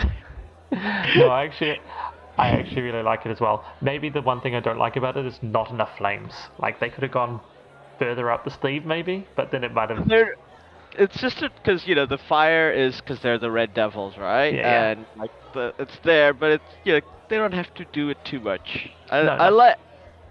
no, 0.71 1.27
I 1.27 1.45
actually, 1.47 1.79
I 2.37 2.49
actually 2.49 2.81
really 2.81 3.03
like 3.03 3.25
it 3.25 3.31
as 3.31 3.39
well. 3.39 3.65
Maybe 3.81 4.09
the 4.09 4.21
one 4.21 4.41
thing 4.41 4.55
I 4.55 4.59
don't 4.59 4.77
like 4.77 4.95
about 4.95 5.17
it 5.17 5.25
is 5.25 5.39
not 5.41 5.71
enough 5.71 5.97
flames. 5.97 6.33
Like 6.59 6.79
they 6.79 6.89
could 6.89 7.03
have 7.03 7.11
gone 7.11 7.41
further 7.97 8.29
up 8.31 8.43
the 8.43 8.51
sleeve, 8.51 8.85
maybe, 8.85 9.27
but 9.35 9.51
then 9.51 9.63
it 9.63 9.73
might 9.73 9.89
have. 9.89 10.07
They're, 10.07 10.35
it's 10.97 11.19
just 11.19 11.41
because 11.41 11.87
you 11.87 11.95
know 11.95 12.05
the 12.05 12.17
fire 12.17 12.71
is 12.71 13.01
because 13.01 13.21
they're 13.21 13.39
the 13.39 13.51
Red 13.51 13.73
Devils, 13.73 14.17
right? 14.17 14.53
Yeah, 14.53 14.61
yeah. 14.61 14.89
And 14.89 15.05
like 15.15 15.31
the 15.53 15.73
it's 15.79 15.97
there, 16.03 16.33
but 16.33 16.51
it's 16.51 16.63
you 16.83 16.93
know 16.93 17.01
they 17.29 17.37
don't 17.37 17.53
have 17.53 17.73
to 17.75 17.85
do 17.93 18.09
it 18.09 18.23
too 18.25 18.39
much. 18.39 18.89
I, 19.09 19.17
No, 19.19 19.37
I 19.39 19.49
no. 19.49 19.49
like. 19.49 19.75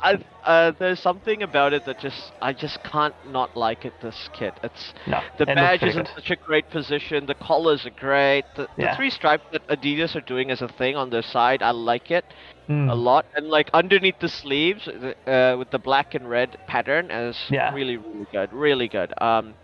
I 0.00 0.18
uh, 0.44 0.72
there's 0.78 1.00
something 1.00 1.42
about 1.42 1.72
it 1.72 1.84
that 1.86 1.98
just 1.98 2.32
I 2.42 2.52
just 2.52 2.82
can't 2.82 3.14
not 3.24 3.56
like 3.56 3.84
it. 3.84 3.94
This 4.00 4.28
kit, 4.32 4.58
it's 4.62 4.92
No, 5.06 5.22
the 5.38 5.46
it 5.46 5.58
badge 5.58 5.84
is 5.84 5.94
in 5.96 5.96
good. 5.96 6.08
such 6.14 6.30
a 6.30 6.36
great 6.36 6.68
position. 6.70 7.26
The 7.26 7.34
collars 7.34 7.86
are 7.86 7.90
great. 7.90 8.44
The, 8.56 8.68
the 8.78 8.88
Yeah. 8.88 8.96
three 8.96 9.10
stripes 9.10 9.44
that 9.52 9.66
Adidas 9.68 10.14
are 10.14 10.20
doing 10.20 10.50
as 10.50 10.60
a 10.62 10.68
thing 10.68 10.96
on 10.96 11.10
their 11.10 11.22
side, 11.22 11.62
I 11.62 11.70
like 11.70 12.10
it 12.10 12.24
Mm. 12.68 12.88
a 12.88 12.94
lot. 12.94 13.26
And 13.34 13.48
like 13.48 13.70
underneath 13.72 14.18
the 14.20 14.28
sleeves, 14.28 14.86
uh, 14.88 15.56
with 15.58 15.70
the 15.70 15.78
black 15.78 16.14
and 16.14 16.28
red 16.28 16.56
pattern, 16.66 17.10
is 17.10 17.36
Yeah. 17.50 17.70
really 17.70 17.96
really 17.96 18.26
good. 18.32 18.52
Really 18.52 18.88
good. 18.88 19.12
Um. 19.20 19.56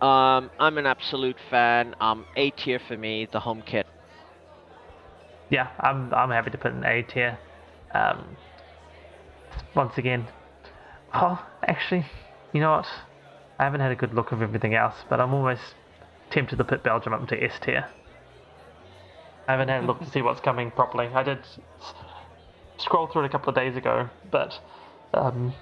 Um, 0.00 0.50
I'm 0.58 0.78
an 0.78 0.86
absolute 0.86 1.38
fan. 1.50 1.94
Um, 2.00 2.26
A 2.36 2.50
tier 2.50 2.78
for 2.78 2.96
me, 2.96 3.26
the 3.30 3.40
home 3.40 3.62
kit. 3.62 3.86
Yeah, 5.50 5.68
I'm 5.80 6.12
I'm 6.12 6.30
happy 6.30 6.50
to 6.50 6.58
put 6.58 6.72
an 6.72 6.84
A 6.84 7.02
tier. 7.02 7.38
Um, 7.94 8.36
once 9.74 9.96
again, 9.96 10.26
oh, 11.14 11.44
actually, 11.66 12.04
you 12.52 12.60
know 12.60 12.72
what? 12.72 12.86
I 13.58 13.64
haven't 13.64 13.80
had 13.80 13.92
a 13.92 13.96
good 13.96 14.12
look 14.12 14.32
of 14.32 14.42
everything 14.42 14.74
else, 14.74 14.94
but 15.08 15.20
I'm 15.20 15.32
almost 15.32 15.62
tempted 16.30 16.56
to 16.56 16.64
put 16.64 16.82
Belgium 16.82 17.12
up 17.12 17.26
to 17.28 17.42
S 17.42 17.58
tier. 17.62 17.86
I 19.48 19.52
haven't 19.52 19.68
had 19.68 19.84
a 19.84 19.86
look 19.86 20.00
to 20.00 20.10
see 20.10 20.22
what's 20.22 20.40
coming 20.40 20.70
properly. 20.72 21.06
I 21.14 21.22
did 21.22 21.38
s- 21.38 21.58
scroll 22.78 23.06
through 23.06 23.22
it 23.22 23.26
a 23.26 23.28
couple 23.28 23.48
of 23.48 23.54
days 23.54 23.76
ago, 23.76 24.10
but 24.30 24.58
um, 25.14 25.54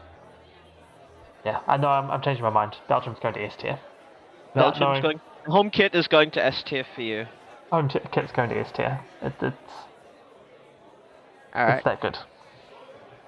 yeah, 1.45 1.61
I 1.67 1.76
know 1.76 1.88
I'm, 1.88 2.11
I'm 2.11 2.23
changing 2.23 2.43
my 2.43 2.50
mind. 2.50 2.76
Belgium's 2.88 3.19
going 3.21 3.35
to 3.35 3.43
S 3.43 3.55
tier. 3.57 3.79
Belgium's 4.55 4.81
knowing- 4.81 5.03
going. 5.03 5.21
Home 5.47 5.69
kit 5.69 5.95
is 5.95 6.09
going 6.09 6.31
to 6.31 6.43
S 6.45 6.62
tier 6.62 6.87
for 6.95 7.03
you. 7.03 7.26
Home 7.75 7.88
t- 7.88 7.99
kit's 8.12 8.33
going 8.33 8.50
to 8.50 8.59
S 8.59 8.73
tier. 8.73 9.00
It, 9.21 9.35
it's 9.43 9.87
All 11.54 11.64
right. 11.66 11.76
it's 11.76 11.85
that 11.85 12.00
good. 12.00 12.19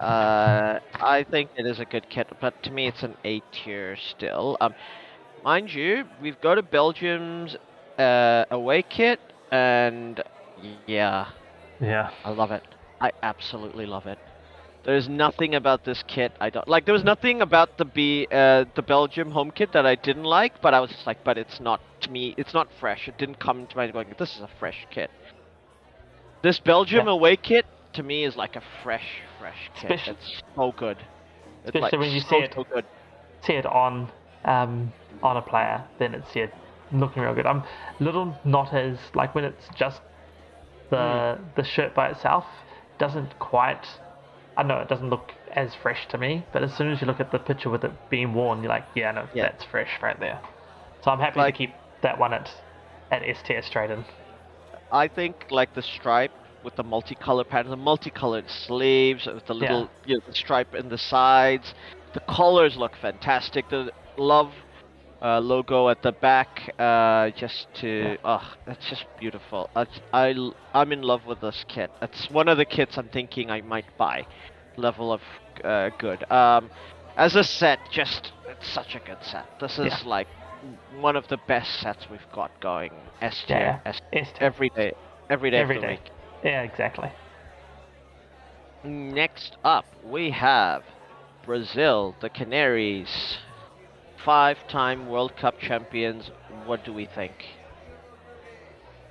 Uh, 0.01 0.79
I 1.01 1.25
think 1.31 1.51
it 1.55 1.67
is 1.67 1.81
a 1.81 1.87
good 1.87 2.09
kit, 2.09 2.29
but 2.41 2.55
to 2.63 2.71
me 2.71 2.87
it's 2.89 3.03
an 3.03 3.17
A 3.25 3.41
tier 3.53 3.97
still. 3.97 4.57
Um, 4.61 4.75
mind 5.43 5.73
you, 5.73 6.05
we've 6.21 6.41
got 6.41 6.59
a 6.59 6.63
Belgium's 6.63 7.57
uh, 7.99 8.45
away 8.51 8.83
kit, 8.83 9.21
and 9.51 10.23
yeah, 10.57 11.31
Yeah. 11.81 12.11
I 12.25 12.31
love 12.31 12.51
it. 12.53 12.65
I 13.01 13.13
absolutely 13.23 13.87
love 13.87 14.07
it. 14.07 14.19
There's 14.87 15.09
nothing 15.09 15.57
about 15.57 15.85
this 15.85 16.05
kit 16.07 16.31
I 16.41 16.49
don't 16.49 16.69
like. 16.69 16.85
There 16.85 16.95
was 16.95 17.03
nothing 17.03 17.43
about 17.43 17.77
the 17.77 17.85
B, 17.85 18.29
uh, 18.31 18.67
the 18.77 18.83
Belgium 18.83 19.33
home 19.33 19.51
kit 19.51 19.73
that 19.73 19.85
I 19.85 19.97
didn't 19.97 20.23
like, 20.23 20.63
but 20.63 20.75
I 20.75 20.81
was 20.81 20.91
just 20.91 21.05
like, 21.09 21.25
but 21.25 21.37
it's 21.37 21.59
not 21.59 21.81
to 22.03 22.11
me. 22.11 22.37
It's 22.39 22.55
not 22.55 22.69
fresh. 22.79 23.09
It 23.09 23.19
didn't 23.19 23.41
come 23.41 23.67
to 23.67 23.77
my 23.77 23.83
mind 23.87 23.93
going. 23.95 24.15
This 24.17 24.37
is 24.37 24.43
a 24.43 24.49
fresh 24.61 24.87
kit. 24.93 25.11
This 26.43 26.61
Belgium 26.61 27.07
Yeah. 27.07 27.13
away 27.15 27.37
kit 27.37 27.67
to 27.95 28.05
me 28.05 28.23
is 28.23 28.37
like 28.37 28.55
a 28.55 28.63
fresh, 28.85 29.23
fresh 29.41 29.71
kit. 29.75 29.91
Especially- 29.91 30.13
it's 30.13 30.43
so 30.55 30.71
good. 30.71 30.99
It's 31.65 31.75
especially 31.75 31.81
like 31.81 31.93
when 31.99 32.11
you 32.13 32.21
so, 32.21 32.29
see 32.29 32.37
it. 32.37 32.53
so 32.55 32.65
good. 32.73 32.85
see 33.41 33.55
it 33.55 33.67
on 33.67 34.09
um, 34.45 34.93
on 35.21 35.37
a 35.37 35.43
player, 35.43 35.83
then 35.99 36.15
it's 36.15 36.29
yeah, 36.37 36.47
looking 36.93 37.25
real 37.25 37.35
good. 37.35 37.47
I'm 37.47 37.65
a 37.99 38.05
little 38.05 38.39
not 38.45 38.73
as 38.73 38.99
like 39.15 39.35
when 39.35 39.45
it's 39.45 39.69
just 39.75 40.01
the 40.91 41.41
the 41.57 41.65
shirt 41.65 41.93
by 41.93 42.11
itself 42.11 42.45
doesn't 42.99 43.37
quite. 43.41 43.85
I 44.57 44.63
know 44.63 44.79
it 44.79 44.89
doesn't 44.89 45.11
look 45.11 45.33
as 45.53 45.75
fresh 45.75 46.07
to 46.09 46.19
me, 46.19 46.45
but 46.53 46.63
as 46.63 46.73
soon 46.75 46.91
as 46.91 47.01
you 47.01 47.07
look 47.07 47.21
at 47.21 47.31
the 47.31 47.39
picture 47.39 47.69
with 47.71 47.85
it 47.85 47.93
being 48.11 48.33
worn, 48.35 48.63
you're 48.63 48.71
like, 48.71 48.87
yeah, 48.95 49.11
no, 49.13 49.29
Yeah. 49.35 49.45
that's 49.45 49.65
fresh 49.65 49.91
right 50.03 50.19
there. 50.19 50.41
So 51.03 51.11
I'm 51.11 51.21
happy 51.21 51.39
Like- 51.41 51.55
to 51.55 51.59
keep 51.59 51.75
that 52.03 52.19
one 52.19 52.33
at 52.33 52.51
at 53.11 53.23
STS 53.23 53.67
straight 53.67 53.91
in. 53.91 54.05
I 54.91 55.07
think 55.09 55.47
like 55.51 55.75
the 55.75 55.83
stripe 55.83 56.33
with 56.65 56.75
the 56.75 56.83
multicolor 56.83 57.47
pattern, 57.47 57.71
the 57.71 57.77
multicolored 57.77 58.51
sleeves 58.51 59.27
with 59.27 59.47
the 59.47 59.55
Yeah. 59.55 59.61
little 59.61 59.91
you 60.05 60.17
know, 60.17 60.23
the 60.27 60.35
stripe 60.35 60.75
in 60.75 60.89
the 60.89 60.99
sides. 60.99 61.73
The 62.15 62.21
colors 62.21 62.77
look 62.77 62.97
fantastic. 62.97 63.69
The 63.69 63.93
love 64.17 64.53
uh, 65.23 65.39
logo 65.41 65.89
at 65.89 66.03
the 66.03 66.13
back, 66.13 66.71
uh, 66.79 67.31
just 67.31 67.73
to 67.75 68.17
oh, 68.25 68.53
that's 68.67 68.89
just 68.89 69.07
beautiful. 69.17 69.71
That's, 69.75 70.01
I 70.13 70.33
l- 70.33 70.55
I'm 70.75 70.93
in 70.93 71.03
love 71.03 71.27
with 71.27 71.41
this 71.41 71.65
kit. 71.69 71.91
It's 72.03 72.31
one 72.31 72.49
of 72.49 72.57
the 72.59 72.67
kits 72.67 72.97
I'm 72.99 73.09
thinking 73.09 73.51
I 73.51 73.61
might 73.63 73.87
buy. 73.97 74.27
Level 74.77 75.13
of 75.13 75.23
uh, 75.65 75.91
good. 75.99 76.31
Um, 76.31 76.71
as 77.17 77.35
a 77.37 77.45
set, 77.45 77.81
just 77.91 78.33
it's 78.49 78.69
such 78.69 78.95
a 78.95 79.01
good 79.01 79.23
set. 79.23 79.47
This 79.61 79.79
is 79.79 79.93
Yeah. 79.93 79.99
like 80.05 80.29
one 80.91 81.17
of 81.17 81.27
the 81.29 81.39
best 81.39 81.81
sets 81.81 82.09
we've 82.11 82.29
got 82.33 82.51
going. 82.61 82.93
S 83.21 83.45
tier, 83.45 83.59
Yeah, 83.61 83.81
S 83.85 83.99
every 84.41 84.71
day, 84.71 84.93
every 85.31 85.51
day 85.51 85.61
Every 85.61 85.79
day. 85.79 85.89
week. 85.89 86.11
Yeah, 86.45 86.63
exactly. 86.63 87.11
Next 88.85 89.57
up, 89.65 89.97
we 90.03 90.31
have 90.31 90.85
Brazil, 91.43 92.17
the 92.21 92.31
Canaries, 92.31 93.39
five-time 94.27 95.09
World 95.09 95.37
Cup 95.37 95.59
champions. 95.59 96.31
What 96.67 96.85
do 96.85 96.93
we 96.93 97.07
think? 97.07 97.33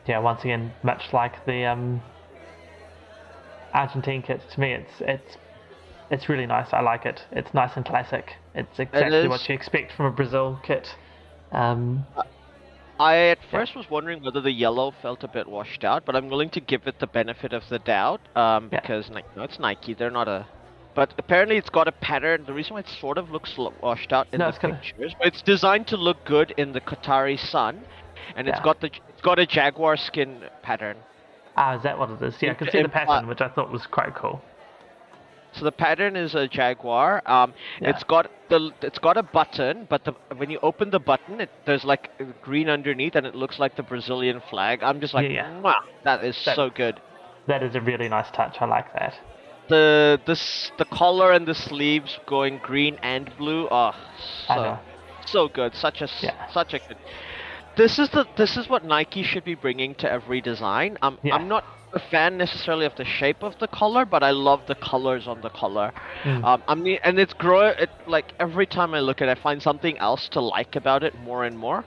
yeah, 0.08 0.20
once 0.20 0.42
again, 0.44 0.72
much 0.84 1.02
like 1.14 1.44
the 1.48 1.66
um, 1.66 2.02
Argentine 3.74 4.22
kits, 4.22 4.44
to 4.54 4.60
me, 4.60 4.74
it's 4.74 4.92
it's 5.00 5.38
it's 6.12 6.30
really 6.30 6.46
nice. 6.46 6.68
I 6.72 6.82
like 6.82 7.06
it. 7.06 7.22
It's 7.32 7.52
nice 7.54 7.72
and 7.76 7.84
classic. 7.84 8.34
It's 8.54 8.78
exactly 8.78 9.18
is. 9.20 9.28
what 9.28 9.50
you 9.50 9.56
expect 9.56 9.94
from 9.94 10.06
a 10.06 10.12
Brazil 10.12 10.60
kit. 10.64 10.88
Um, 11.52 12.06
I 13.00 13.16
at 13.16 13.40
first 13.52 13.76
was 13.76 13.90
wondering 13.90 14.24
whether 14.24 14.42
the 14.42 14.52
yellow 14.52 14.94
felt 15.02 15.24
a 15.24 15.28
bit 15.28 15.48
washed 15.48 15.84
out, 15.84 16.06
but 16.06 16.16
I'm 16.16 16.30
willing 16.30 16.50
to 16.52 16.62
give 16.62 16.88
it 16.88 17.00
the 17.00 17.08
benefit 17.08 17.52
of 17.54 17.64
the 17.70 17.80
doubt 17.80 18.22
um, 18.36 18.70
Yeah. 18.72 18.82
because 18.82 19.10
Ni- 19.10 19.24
no, 19.36 19.44
it's 19.44 19.60
Nike. 19.60 19.94
They're 19.94 20.12
not 20.12 20.28
a. 20.28 20.46
But 20.96 21.14
apparently, 21.18 21.58
it's 21.58 21.70
got 21.70 21.88
a 21.88 21.92
pattern. 21.92 22.46
The 22.48 22.54
reason 22.54 22.74
why 22.76 22.80
it 22.80 22.88
sort 22.88 23.18
of 23.18 23.30
looks 23.30 23.58
washed 23.82 24.14
out 24.14 24.28
in 24.32 24.40
No, 24.40 24.50
the 24.50 24.58
gonna- 24.60 24.76
pictures, 24.76 25.14
but 25.18 25.28
it's 25.28 25.42
designed 25.42 25.88
to 25.88 25.98
look 25.98 26.24
good 26.26 26.52
in 26.58 26.72
the 26.72 26.80
Qatari 26.82 27.38
sun, 27.38 27.84
and 28.36 28.48
it's 28.48 28.60
got 28.62 28.80
the 28.80 28.90
it's 29.10 29.22
got 29.22 29.38
a 29.38 29.46
jaguar 29.46 29.98
skin 29.98 30.46
pattern. 30.64 30.98
ah, 31.58 31.76
is 31.76 31.84
that 31.84 31.98
what 32.00 32.10
it 32.10 32.22
is? 32.22 32.42
Yeah, 32.42 32.52
I 32.52 32.54
can 32.56 32.70
see 32.72 32.82
the 32.82 32.90
pattern, 32.90 33.26
uh, 33.26 33.28
which 33.28 33.42
I 33.42 33.50
thought 33.50 33.72
was 33.72 33.86
quite 33.88 34.16
cool. 34.16 34.42
So 35.54 35.64
the 35.64 35.72
pattern 35.72 36.18
is 36.18 36.36
a 36.36 36.48
jaguar. 36.50 37.22
Um, 37.26 37.54
Yeah. 37.80 37.90
it's 37.92 38.04
got 38.04 38.30
the 38.50 38.72
it's 38.82 39.00
got 39.00 39.16
a 39.18 39.24
button, 39.24 39.86
but 39.90 40.04
the, 40.06 40.14
when 40.36 40.50
you 40.50 40.60
open 40.62 40.90
the 40.92 41.00
button, 41.00 41.40
it, 41.42 41.50
there's 41.66 41.84
like 41.86 42.10
green 42.42 42.70
underneath, 42.70 43.16
and 43.16 43.26
it 43.28 43.36
looks 43.36 43.60
like 43.60 43.76
the 43.76 43.84
Brazilian 43.84 44.42
flag. 44.50 44.82
I'm 44.84 45.00
just 45.02 45.14
like, 45.14 45.30
Yeah, 45.30 45.50
yeah. 45.50 45.60
wow, 45.60 45.82
that 46.04 46.24
is 46.24 46.36
That- 46.46 46.56
so 46.56 46.70
good. 46.70 47.02
That 47.48 47.64
is 47.64 47.76
a 47.76 47.82
really 47.82 48.10
nice 48.10 48.32
touch. 48.32 48.58
I 48.62 48.66
like 48.66 48.92
that. 48.94 49.14
The 49.68 50.20
this 50.26 50.72
the 50.78 50.86
collar 50.86 51.32
and 51.32 51.48
the 51.48 51.56
sleeves 51.56 52.20
going 52.26 52.60
green 52.60 52.98
and 53.02 53.36
blue. 53.38 53.68
Oh, 53.72 53.94
so 54.48 54.80
so 55.26 55.48
good. 55.48 55.76
Such 55.76 56.02
a 56.02 56.08
Yeah. 56.22 56.32
such 56.48 56.74
a 56.74 56.80
good. 56.80 56.98
This 57.76 58.00
is 58.00 58.10
the 58.10 58.26
this 58.36 58.58
is 58.58 58.70
what 58.70 58.84
Nike 58.84 59.24
should 59.24 59.44
be 59.44 59.56
bringing 59.56 59.96
to 59.96 60.10
every 60.12 60.42
design. 60.42 60.98
I'm 61.02 61.20
Yeah. 61.24 61.36
I'm 61.36 61.48
not 61.48 61.66
a 61.94 62.00
fan 62.00 62.38
necessarily 62.38 62.86
of 62.86 62.96
the 62.96 63.06
shape 63.06 63.44
of 63.44 63.58
the 63.60 63.68
collar, 63.68 64.06
but 64.06 64.24
I 64.24 64.32
love 64.32 64.66
the 64.68 64.76
colors 64.76 65.28
on 65.28 65.42
the 65.42 65.50
collar. 65.50 65.94
Mm. 66.24 66.44
Um, 66.44 66.64
I 66.68 66.76
mean, 66.76 67.00
and 67.04 67.20
it's 67.20 67.34
grow 67.34 67.68
it 67.70 67.90
like 68.06 68.34
every 68.40 68.66
time 68.68 68.94
I 68.94 69.00
look 69.00 69.22
at 69.22 69.28
it, 69.28 69.32
I 69.38 69.42
find 69.42 69.62
something 69.62 69.98
else 70.00 70.28
to 70.30 70.42
like 70.42 70.76
about 70.76 71.04
it 71.04 71.16
more 71.16 71.44
and 71.46 71.58
more. 71.58 71.86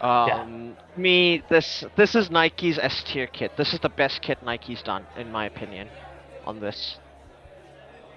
Um, 0.00 0.76
Me, 0.96 1.42
this 1.48 1.84
this 1.96 2.14
is 2.14 2.30
Nike's 2.30 2.78
S 2.78 3.02
tier 3.02 3.26
kit. 3.26 3.56
This 3.56 3.72
is 3.72 3.80
the 3.80 3.88
best 3.90 4.20
kit 4.22 4.42
Nike's 4.42 4.82
done, 4.82 5.06
in 5.16 5.30
my 5.30 5.44
opinion, 5.46 5.90
on 6.44 6.60
this 6.60 6.98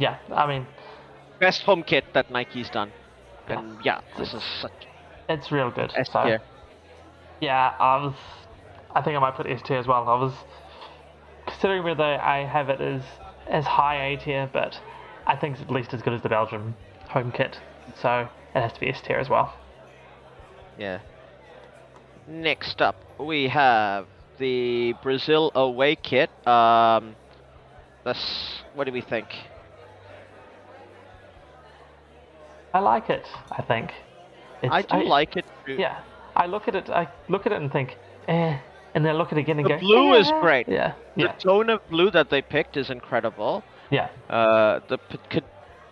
Yeah, 0.02 0.18
I 0.34 0.48
mean, 0.48 0.66
best 1.40 1.62
home 1.62 1.84
kit 1.84 2.06
that 2.14 2.32
Nike's 2.32 2.72
done. 2.72 2.92
Yeah. 3.48 3.60
And 3.60 3.86
yeah, 3.86 4.02
this 4.18 4.34
is 4.34 4.44
such 4.60 4.88
it's 5.30 5.52
real 5.52 5.70
good. 5.70 5.92
S 5.96 6.10
So, 6.12 6.40
yeah, 7.40 7.76
I 7.80 7.98
was. 7.98 8.16
I 8.96 9.02
think 9.02 9.16
I 9.16 9.20
might 9.20 9.36
put 9.36 9.46
S 9.46 9.62
tier 9.62 9.78
as 9.78 9.86
well. 9.86 10.10
I 10.10 10.20
was 10.20 10.34
considering 11.46 11.84
whether 11.84 12.04
I 12.04 12.46
have 12.46 12.70
it 12.70 12.82
as 12.82 13.04
as 13.48 13.66
high 13.66 14.08
A 14.08 14.18
tier, 14.18 14.50
but 14.52 14.80
I 15.28 15.36
think 15.36 15.56
it's 15.56 15.64
at 15.64 15.70
least 15.70 15.94
as 15.94 16.02
good 16.02 16.14
as 16.14 16.24
the 16.24 16.30
Belgium 16.30 16.76
home 17.10 17.32
kit. 17.32 17.60
So 18.02 18.28
it 18.56 18.60
has 18.60 18.74
to 18.74 18.80
be 18.80 18.90
S 18.90 19.02
tier 19.02 19.20
as 19.20 19.30
well. 19.30 19.54
Yeah. 20.80 21.00
Next 22.28 22.82
up, 22.82 22.96
we 23.20 23.50
have 23.50 24.08
the 24.40 24.96
Brazil 25.04 25.52
away 25.54 25.96
kit. 25.96 26.32
Um, 26.48 27.16
this, 28.04 28.64
what 28.74 28.86
do 28.86 28.92
we 28.92 29.02
think? 29.02 29.28
I 32.74 32.80
like 32.80 33.10
it. 33.10 33.28
I 33.52 33.62
think. 33.62 33.92
It's, 34.62 34.74
I 34.74 34.82
do 34.84 35.04
like 35.04 35.36
it. 35.38 35.46
too. 35.66 35.76
Yeah, 35.80 36.00
I 36.36 36.46
look 36.46 36.68
at 36.68 36.76
it. 36.76 36.90
I 36.90 37.08
look 37.30 37.46
at 37.46 37.52
it 37.52 37.62
and 37.62 37.72
think, 37.72 37.98
eh, 38.28 38.58
and 38.94 39.06
then 39.06 39.16
look 39.18 39.32
at 39.32 39.38
it 39.38 39.42
again 39.42 39.58
and 39.60 39.66
The 39.66 39.76
go. 39.76 39.80
blue 39.80 40.14
is 40.14 40.32
great. 40.42 40.68
Yeah, 40.68 40.94
The 41.16 41.24
yeah, 41.24 41.32
tone 41.34 41.70
of 41.70 41.88
blue 41.90 42.12
that 42.12 42.30
they 42.30 42.42
picked 42.42 42.78
is 42.78 42.90
incredible. 42.90 43.64
yeah, 43.90 44.10
Uh, 44.30 44.80
the 44.88 45.00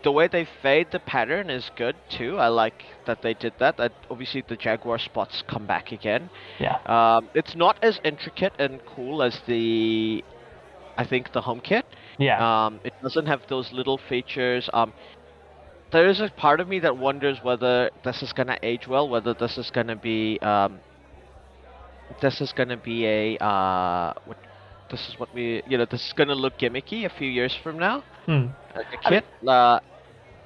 the 0.03 0.11
way 0.11 0.27
they 0.27 0.45
fade 0.61 0.87
the 0.91 0.99
pattern 0.99 1.49
is 1.49 1.69
good 1.75 1.95
too. 2.09 2.37
I 2.37 2.47
like 2.47 2.85
that 3.05 3.21
they 3.21 3.33
did 3.33 3.53
that. 3.59 3.75
That 3.77 3.91
obviously 4.09 4.43
the 4.47 4.55
Jaguar 4.55 4.97
spots 4.97 5.43
come 5.47 5.65
back 5.65 5.91
again. 5.91 6.29
yeah, 6.59 6.77
Um, 6.85 7.27
it's 7.33 7.53
not 7.55 7.77
as 7.83 7.99
intricate 8.05 8.53
and 8.59 8.79
cool 8.85 9.21
as 9.21 9.41
the, 9.45 10.23
I 10.97 11.03
think 11.05 11.33
the 11.33 11.41
home 11.41 11.59
kit. 11.59 11.85
yeah. 12.17 12.39
Um, 12.39 12.79
it 12.85 12.93
doesn't 13.01 13.25
have 13.25 13.41
those 13.49 13.73
little 13.73 13.97
features. 13.97 14.69
Um, 14.71 14.93
there 15.91 16.07
is 16.07 16.19
a 16.19 16.29
part 16.29 16.59
of 16.59 16.67
me 16.67 16.79
that 16.79 16.97
wonders 16.97 17.37
whether 17.43 17.89
this 18.03 18.21
is 18.21 18.33
gonna 18.33 18.57
age 18.63 18.87
well, 18.87 19.07
whether 19.09 19.33
this 19.33 19.57
is 19.57 19.69
gonna 19.71 19.95
be 19.95 20.39
um, 20.41 20.79
this 22.21 22.41
is 22.41 22.51
gonna 22.53 22.77
be 22.77 23.05
a 23.05 23.37
uh, 23.43 24.13
what, 24.25 24.37
this 24.91 25.07
is 25.09 25.19
what 25.19 25.33
we 25.33 25.61
you 25.67 25.77
know 25.77 25.85
this 25.85 26.05
is 26.05 26.13
gonna 26.13 26.35
look 26.35 26.57
gimmicky 26.59 27.05
a 27.05 27.09
few 27.09 27.27
years 27.29 27.55
from 27.63 27.77
now. 27.77 28.03
Hmm. 28.25 28.47
Like 28.75 28.85
a 29.03 29.07
I 29.07 29.11
mean- 29.11 29.21
kit. 29.21 29.47
uh, 29.47 29.79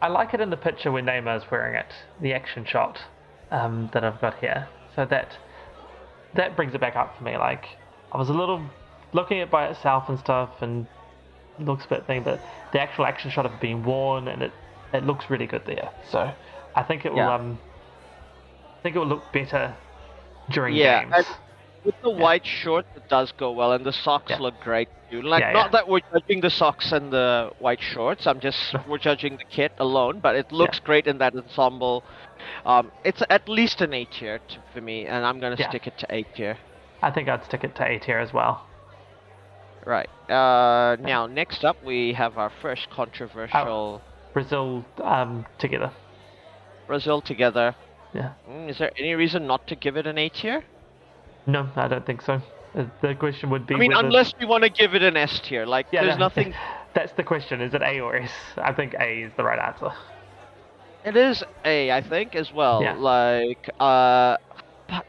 I 0.02 0.08
like 0.10 0.34
it 0.34 0.42
in 0.42 0.50
the 0.50 0.58
picture 0.58 0.92
when 0.92 1.06
Neymar's 1.06 1.50
wearing 1.50 1.76
it, 1.76 1.86
the 2.22 2.34
action 2.34 2.66
shot 2.66 3.00
um, 3.52 3.90
that 3.94 4.04
I've 4.04 4.20
got 4.20 4.38
here. 4.40 4.68
So 4.96 5.06
that 5.06 5.38
that 6.36 6.56
brings 6.56 6.74
it 6.76 6.82
back 6.82 6.96
up 6.96 7.18
for 7.18 7.24
me. 7.24 7.38
Like 7.38 7.66
I 8.12 8.18
was 8.18 8.30
a 8.30 8.34
little 8.34 8.62
looking 9.14 9.40
at 9.40 9.48
it 9.48 9.52
by 9.52 9.68
itself 9.68 10.10
and 10.10 10.20
stuff, 10.20 10.50
and 10.62 10.88
looks 11.60 11.86
a 11.86 11.88
bit 11.90 12.08
thing, 12.08 12.24
but 12.24 12.40
the 12.74 12.82
actual 12.82 13.06
action 13.06 13.30
shot 13.32 13.46
of 13.46 13.54
it 13.54 13.62
being 13.62 13.84
worn 13.84 14.28
and 14.28 14.42
it 14.42 14.52
it 14.94 15.04
looks 15.06 15.30
really 15.30 15.48
good 15.48 15.66
there. 15.66 15.90
So 16.10 16.32
I 16.76 16.84
think 16.84 17.06
it 17.06 17.12
will 17.12 17.18
Yeah. 17.20 17.34
um 17.36 17.60
I 18.80 18.82
think 18.84 18.96
it 18.96 19.00
will 19.00 19.08
look 19.08 19.32
better 19.32 19.76
during 20.50 20.76
Yeah, 20.76 21.06
games. 21.06 21.26
with 21.86 21.96
the 22.02 22.10
white 22.10 22.46
shorts, 22.46 22.88
it 22.96 23.08
does 23.10 23.32
go 23.32 23.52
well, 23.52 23.72
and 23.72 23.86
the 23.86 23.94
socks 23.94 24.32
Yeah. 24.32 24.40
look 24.40 24.60
great 24.62 24.90
too. 25.10 25.22
Like, 25.22 25.42
Yeah, 25.42 25.52
not 25.54 25.66
yeah. 25.68 25.72
that 25.72 25.88
we're 25.88 26.02
judging 26.12 26.42
the 26.42 26.50
socks 26.50 26.92
and 26.92 27.12
the 27.12 27.52
white 27.60 27.82
shorts. 27.82 28.28
I'm 28.28 28.40
just 28.42 28.76
we're 28.88 28.98
judging 28.98 29.38
the 29.38 29.46
kit 29.46 29.72
alone, 29.78 30.20
but 30.20 30.36
it 30.36 30.52
looks 30.52 30.80
great 30.80 31.08
in 31.08 31.18
that 31.20 31.34
ensemble. 31.36 32.04
Um, 32.66 32.92
it's 33.06 33.24
at 33.30 33.48
least 33.48 33.82
an 33.82 33.94
A 33.94 34.04
tier 34.06 34.40
for 34.74 34.82
me, 34.82 35.06
and 35.08 35.26
I'm 35.26 35.40
gonna 35.40 35.56
Yeah. 35.58 35.70
stick 35.70 35.88
it 35.88 35.98
to 36.00 36.08
A 36.14 36.24
tier. 36.24 36.58
I 37.02 37.10
think 37.12 37.30
I'd 37.30 37.44
stick 37.46 37.64
it 37.64 37.74
to 37.76 37.86
A 37.86 38.00
tier 38.00 38.20
as 38.20 38.34
well. 38.34 38.66
Right. 39.86 40.10
Uh, 40.30 40.96
now 41.00 41.26
next 41.28 41.64
up 41.66 41.78
we 41.84 42.14
have 42.14 42.38
our 42.38 42.50
first 42.62 42.90
controversial 42.90 44.02
Brazil 44.34 44.86
um, 45.04 45.46
together. 45.58 45.92
Brazil 46.88 47.22
together. 47.22 47.76
Yeah. 48.14 48.34
Mm, 48.50 48.70
is 48.70 48.78
there 48.78 48.92
any 48.98 49.14
reason 49.16 49.48
not 49.48 49.68
to 49.68 49.76
give 49.76 49.98
it 49.98 50.06
an 50.08 50.18
A 50.18 50.30
tier? 50.30 50.64
No, 51.46 51.70
I 51.76 51.88
don't 51.88 52.06
think 52.06 52.22
so. 52.22 52.42
Uh, 52.76 52.86
The 53.02 53.16
question 53.16 53.50
would 53.50 53.66
be 53.68 53.76
I 53.76 53.78
mean, 53.78 53.92
whether... 53.92 54.06
unless 54.08 54.34
we 54.40 54.46
want 54.46 54.64
to 54.64 54.70
give 54.70 54.94
it 54.96 55.04
an 55.04 55.18
S 55.18 55.40
tier. 55.40 55.66
Like, 55.66 55.88
Yeah, 55.92 56.04
there's 56.04 56.18
no, 56.18 56.26
nothing. 56.26 56.54
That's 56.94 57.14
the 57.14 57.24
question. 57.24 57.62
Is 57.62 57.74
it 57.74 57.82
A 57.82 58.00
or 58.00 58.16
S? 58.16 58.32
I 58.58 58.72
think 58.74 58.94
A 59.00 59.24
is 59.24 59.32
the 59.38 59.44
right 59.44 59.60
answer. 59.60 59.92
It 61.06 61.16
is 61.16 61.44
A, 61.66 61.92
I 61.92 62.02
think, 62.02 62.36
as 62.36 62.52
well. 62.54 62.82
Yeah. 62.82 62.94
Like, 62.94 63.70
uh, 63.80 64.38
but 64.88 65.06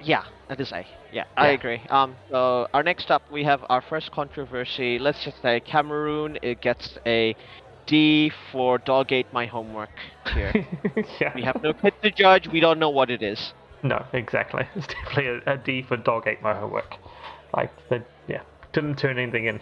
Yeah, 0.00 0.24
that 0.48 0.60
is 0.60 0.72
A. 0.72 0.86
Yeah, 1.12 1.24
I 1.36 1.48
agree. 1.48 1.80
Um, 1.90 2.16
so 2.30 2.66
our 2.74 2.82
next 2.82 3.10
up, 3.10 3.22
we 3.30 3.44
have 3.44 3.64
our 3.68 3.80
first 3.82 4.10
controversy. 4.12 4.98
Let's 4.98 5.22
just 5.24 5.40
say 5.42 5.60
Cameroon. 5.60 6.38
It 6.42 6.60
gets 6.60 6.98
a 7.06 7.36
D 7.86 8.32
for 8.52 8.78
dog 8.78 9.12
ate 9.12 9.32
my 9.32 9.46
homework 9.46 9.90
here. 10.32 10.52
yeah. 11.20 11.32
we 11.34 11.42
have 11.42 11.62
no 11.62 11.72
kid 11.72 11.94
to 12.02 12.10
judge. 12.10 12.48
We 12.48 12.60
don't 12.60 12.78
know 12.78 12.90
what 12.90 13.10
it 13.10 13.22
is. 13.22 13.52
No, 13.82 14.04
exactly. 14.12 14.66
It's 14.74 14.86
definitely 14.86 15.42
a, 15.46 15.54
a 15.54 15.56
D 15.58 15.82
for 15.82 15.96
dog 15.96 16.26
ate 16.26 16.42
my 16.42 16.54
homework. 16.54 16.96
Like 17.54 17.70
they, 17.88 18.02
yeah, 18.28 18.42
didn't 18.72 18.96
turn 18.96 19.18
anything 19.18 19.46
in. 19.46 19.60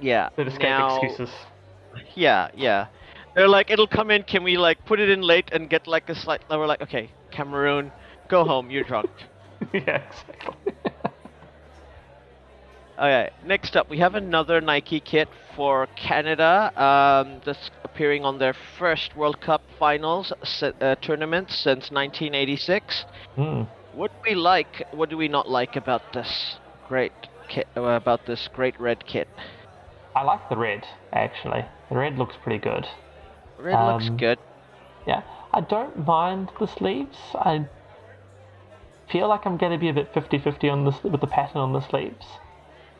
Yeah. 0.00 0.28
They 0.36 0.44
just 0.44 0.60
now- 0.60 1.00
excuses. 1.00 1.34
Yeah, 2.14 2.48
yeah. 2.56 2.86
They're 3.34 3.48
like, 3.48 3.70
it'll 3.70 3.86
come 3.86 4.10
in. 4.10 4.22
Can 4.24 4.42
we 4.42 4.56
like 4.56 4.84
put 4.84 5.00
it 5.00 5.08
in 5.08 5.22
late 5.22 5.50
and 5.52 5.68
get 5.68 5.86
like 5.86 6.08
a 6.08 6.14
slight? 6.14 6.42
We're 6.50 6.66
like, 6.66 6.82
okay, 6.82 7.10
Cameroon, 7.30 7.92
go 8.28 8.44
home. 8.44 8.70
You're 8.70 8.84
drunk. 8.84 9.10
yeah, 9.72 10.02
exactly. 10.08 10.74
Okay, 12.98 13.30
next 13.44 13.74
up, 13.74 13.88
we 13.88 13.98
have 13.98 14.14
another 14.14 14.60
Nike 14.60 15.00
kit 15.00 15.28
for 15.56 15.86
Canada. 15.96 16.72
Um, 16.80 17.40
that's 17.44 17.70
appearing 17.84 18.24
on 18.24 18.38
their 18.38 18.54
first 18.78 19.16
World 19.16 19.40
Cup 19.40 19.62
finals 19.78 20.32
uh, 20.62 20.94
tournament 20.96 21.50
since 21.50 21.90
1986. 21.90 23.04
Hmm. 23.36 23.62
What 23.94 24.10
do 24.12 24.30
we 24.30 24.34
like? 24.34 24.86
What 24.92 25.10
do 25.10 25.16
we 25.16 25.28
not 25.28 25.48
like 25.50 25.76
about 25.76 26.12
this 26.12 26.56
great 26.88 27.12
kit? 27.48 27.66
Uh, 27.76 27.82
about 27.82 28.26
this 28.26 28.48
great 28.54 28.80
red 28.80 29.04
kit? 29.06 29.28
I 30.16 30.22
like 30.22 30.48
the 30.48 30.56
red 30.56 30.86
actually. 31.12 31.64
The 31.90 31.96
red 31.96 32.18
looks 32.18 32.34
pretty 32.42 32.58
good. 32.58 32.86
Red 33.58 33.92
looks 33.92 34.08
Um, 34.08 34.16
good. 34.16 34.38
Yeah, 35.06 35.22
I 35.52 35.60
don't 35.60 36.06
mind 36.06 36.50
the 36.58 36.66
sleeves. 36.66 37.18
I 37.34 37.66
feel 39.10 39.28
like 39.28 39.44
I'm 39.46 39.56
going 39.58 39.72
to 39.72 39.78
be 39.78 39.88
a 39.88 39.92
bit 39.92 40.12
50-50 40.14 40.72
on 40.72 40.84
this 40.84 41.02
with 41.02 41.20
the 41.20 41.26
pattern 41.26 41.58
on 41.60 41.72
the 41.72 41.80
sleeves. 41.80 42.24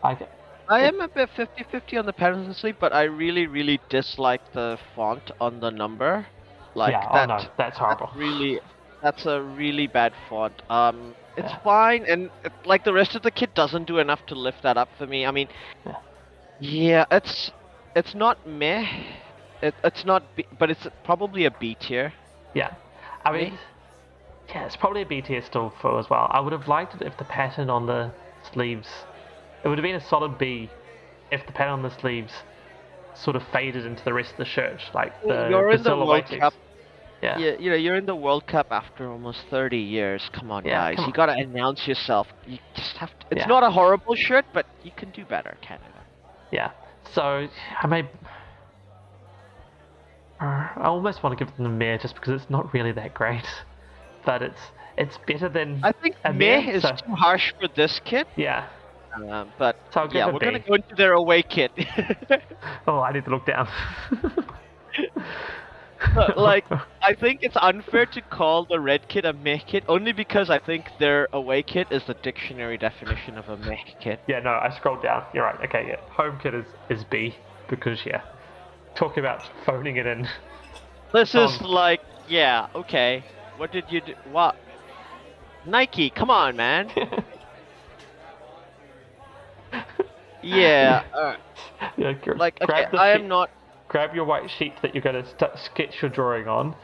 Like, 0.05 0.29
I 0.73 0.81
am 0.81 1.01
a 1.01 1.09
bit 1.09 1.29
50-50 1.37 1.99
on 1.99 2.07
the 2.07 2.13
patterns 2.15 2.47
and 2.47 2.57
sleeve, 2.57 2.77
but 2.81 2.93
I 2.95 3.03
really, 3.03 3.47
really 3.47 3.79
dislike 3.91 4.41
the 4.53 4.79
font 4.97 5.31
on 5.41 5.61
the 5.61 5.71
number. 5.71 6.27
Like 6.75 6.93
yeah, 6.93 7.09
that. 7.13 7.31
oh 7.31 7.37
no, 7.43 7.49
that's 7.59 7.77
horrible. 7.79 8.07
That's 8.07 8.17
really, 8.17 8.61
that's 9.03 9.27
a 9.27 9.43
really 9.43 9.87
bad 9.87 10.15
font. 10.29 10.63
Um, 10.71 11.15
it's 11.37 11.53
Yeah. 11.53 11.59
fine, 11.59 12.07
and 12.07 12.31
it, 12.45 12.53
like 12.65 12.85
the 12.85 12.93
rest 12.93 13.15
of 13.15 13.23
the 13.23 13.31
kit 13.31 13.55
doesn't 13.55 13.85
do 13.87 13.99
enough 13.99 14.25
to 14.27 14.35
lift 14.35 14.63
that 14.63 14.79
up 14.79 14.89
for 14.97 15.07
me. 15.07 15.27
I 15.27 15.31
mean, 15.31 15.49
Yeah. 15.85 15.97
yeah, 16.59 17.05
it's 17.11 17.51
it's 17.95 18.15
not 18.15 18.47
meh. 18.47 18.87
It, 19.63 19.75
it's 19.85 20.05
not, 20.05 20.23
B, 20.37 20.47
but 20.59 20.71
it's 20.71 20.87
probably 21.05 21.45
a 21.45 21.51
B 21.51 21.75
tier. 21.75 22.15
Yeah, 22.55 22.75
I 23.25 23.33
mean, 23.33 23.59
yeah, 24.49 24.65
it's 24.65 24.77
probably 24.77 25.03
a 25.03 25.07
B 25.07 25.21
tier 25.21 25.43
still 25.43 25.71
for 25.81 25.99
as 25.99 26.09
well. 26.11 26.29
I 26.31 26.41
would 26.41 26.53
have 26.53 26.67
liked 26.69 26.95
it 26.95 27.03
if 27.03 27.17
the 27.19 27.25
pattern 27.25 27.71
on 27.71 27.87
the 27.87 28.13
sleeves, 28.53 28.89
it 29.65 29.69
would 29.69 29.79
have 29.79 29.83
been 29.83 29.95
a 29.97 30.01
solid 30.09 30.39
B, 30.39 30.71
if 31.31 31.45
the 31.47 31.53
pattern 31.53 31.73
on 31.75 31.83
the 31.83 31.91
sleeves 32.01 32.33
sort 33.15 33.37
of 33.37 33.43
faded 33.53 33.85
into 33.87 34.03
the 34.05 34.13
rest 34.13 34.33
of 34.33 34.37
the 34.39 34.45
shirt, 34.45 34.81
like 34.95 35.13
the, 35.23 35.49
You're 35.51 35.71
in 35.71 35.83
the 35.83 35.97
World. 35.97 36.25
Cup. 36.39 36.55
Yeah. 37.23 37.39
Yeah, 37.39 37.53
you 37.59 37.71
know, 37.71 37.77
you're 37.77 37.95
in 37.95 38.07
the 38.07 38.17
World 38.17 38.47
Cup 38.49 38.67
after 38.71 39.09
almost 39.09 39.41
30 39.49 39.77
years. 39.79 40.29
Come 40.33 40.51
on, 40.51 40.65
Yeah, 40.65 40.73
guys. 40.91 40.97
come 40.97 41.05
you 41.05 41.09
on. 41.09 41.13
gotta 41.13 41.33
announce 41.35 41.87
yourself. 41.87 42.27
You 42.47 42.59
just 42.75 42.97
have 42.97 43.11
to. 43.11 43.27
It's 43.31 43.41
Yeah. 43.43 43.47
not 43.47 43.63
a 43.63 43.71
horrible 43.71 44.17
shirt, 44.17 44.45
but 44.53 44.67
you 44.83 44.91
can 44.97 45.11
do 45.11 45.25
better, 45.25 45.57
Canada. 45.61 45.87
Yeah. 46.51 46.73
So 47.13 47.47
I 47.81 47.87
may. 47.87 48.09
I 50.41 50.73
almost 50.87 51.23
want 51.23 51.39
to 51.39 51.45
give 51.45 51.57
them 51.57 51.67
a 51.67 51.69
meh 51.69 51.99
just 51.99 52.15
because 52.17 52.41
it's 52.41 52.51
not 52.51 52.73
really 52.75 52.91
that 52.93 53.15
great, 53.15 53.47
but 54.27 54.43
it's 54.43 54.61
it's 54.99 55.17
better 55.27 55.49
than 55.49 55.81
I 55.85 55.93
think 55.93 56.17
meh, 56.35 56.69
is 56.71 56.83
so- 56.83 56.97
too 56.97 57.15
harsh 57.15 57.53
for 57.61 57.69
this 57.69 58.01
kit, 58.05 58.27
yeah. 58.37 58.67
Um, 59.15 59.53
but 59.59 59.77
So 59.93 60.09
yeah, 60.13 60.27
we're 60.27 60.39
gonna 60.41 60.59
go 60.61 60.75
into 60.75 60.95
their 60.97 61.13
away 61.13 61.43
kit. 61.43 61.73
Oh, 62.87 63.01
I 63.01 63.13
need 63.13 63.25
to 63.25 63.31
look 63.31 63.47
down. 63.47 63.69
But, 66.15 66.37
like, 66.37 66.65
I 67.03 67.15
think 67.15 67.41
it's 67.43 67.57
unfair 67.61 68.07
to 68.07 68.21
call 68.23 68.65
the 68.67 68.81
red 68.81 69.09
kit 69.09 69.25
a 69.25 69.33
meh 69.33 69.59
kit 69.59 69.85
only 69.89 70.13
because 70.13 70.51
I 70.51 70.59
think 70.59 70.91
their 70.99 71.29
away 71.33 71.63
kit 71.63 71.89
is 71.91 72.05
the 72.05 72.15
dictionary 72.15 72.77
definition 72.77 73.39
of 73.39 73.49
a 73.49 73.57
meh 73.57 73.77
kit. 74.01 74.21
yeah, 74.27 74.41
no, 74.41 74.51
I 74.51 74.71
scrolled 74.77 75.03
down. 75.03 75.25
You're 75.33 75.45
right. 75.45 75.61
Okay, 75.65 75.87
yeah. 75.89 75.97
Home 76.17 76.39
kit 76.43 76.55
is 76.55 76.67
is 76.89 77.05
B 77.05 77.37
because 77.69 78.05
yeah, 78.05 78.23
talk 78.95 79.17
about 79.17 79.43
phoning 79.65 79.97
it 79.97 80.07
in. 80.07 80.29
This 81.13 81.35
is 81.35 81.61
Um, 81.61 81.67
like, 81.67 82.01
yeah, 82.29 82.67
okay. 82.75 83.25
What 83.57 83.71
did 83.71 83.85
you 83.91 84.01
do? 84.01 84.15
What? 84.25 84.57
Nike, 85.65 86.11
come 86.11 86.31
on, 86.31 86.57
man. 86.57 86.91
Yeah, 90.43 91.05
uh, 91.15 91.37
yeah, 91.97 92.13
like, 92.37 92.61
okay, 92.61 92.85
I 92.97 93.15
sheet- 93.15 93.23
am 93.23 93.29
not. 93.29 93.51
grab 93.89 94.15
your 94.15 94.25
white 94.25 94.51
sheet 94.51 94.73
that 94.83 94.95
you're 94.95 95.03
going 95.03 95.23
to 95.23 95.29
st- 95.29 95.59
sketch 95.65 96.01
your 96.03 96.11
drawing 96.11 96.49
on, 96.49 96.75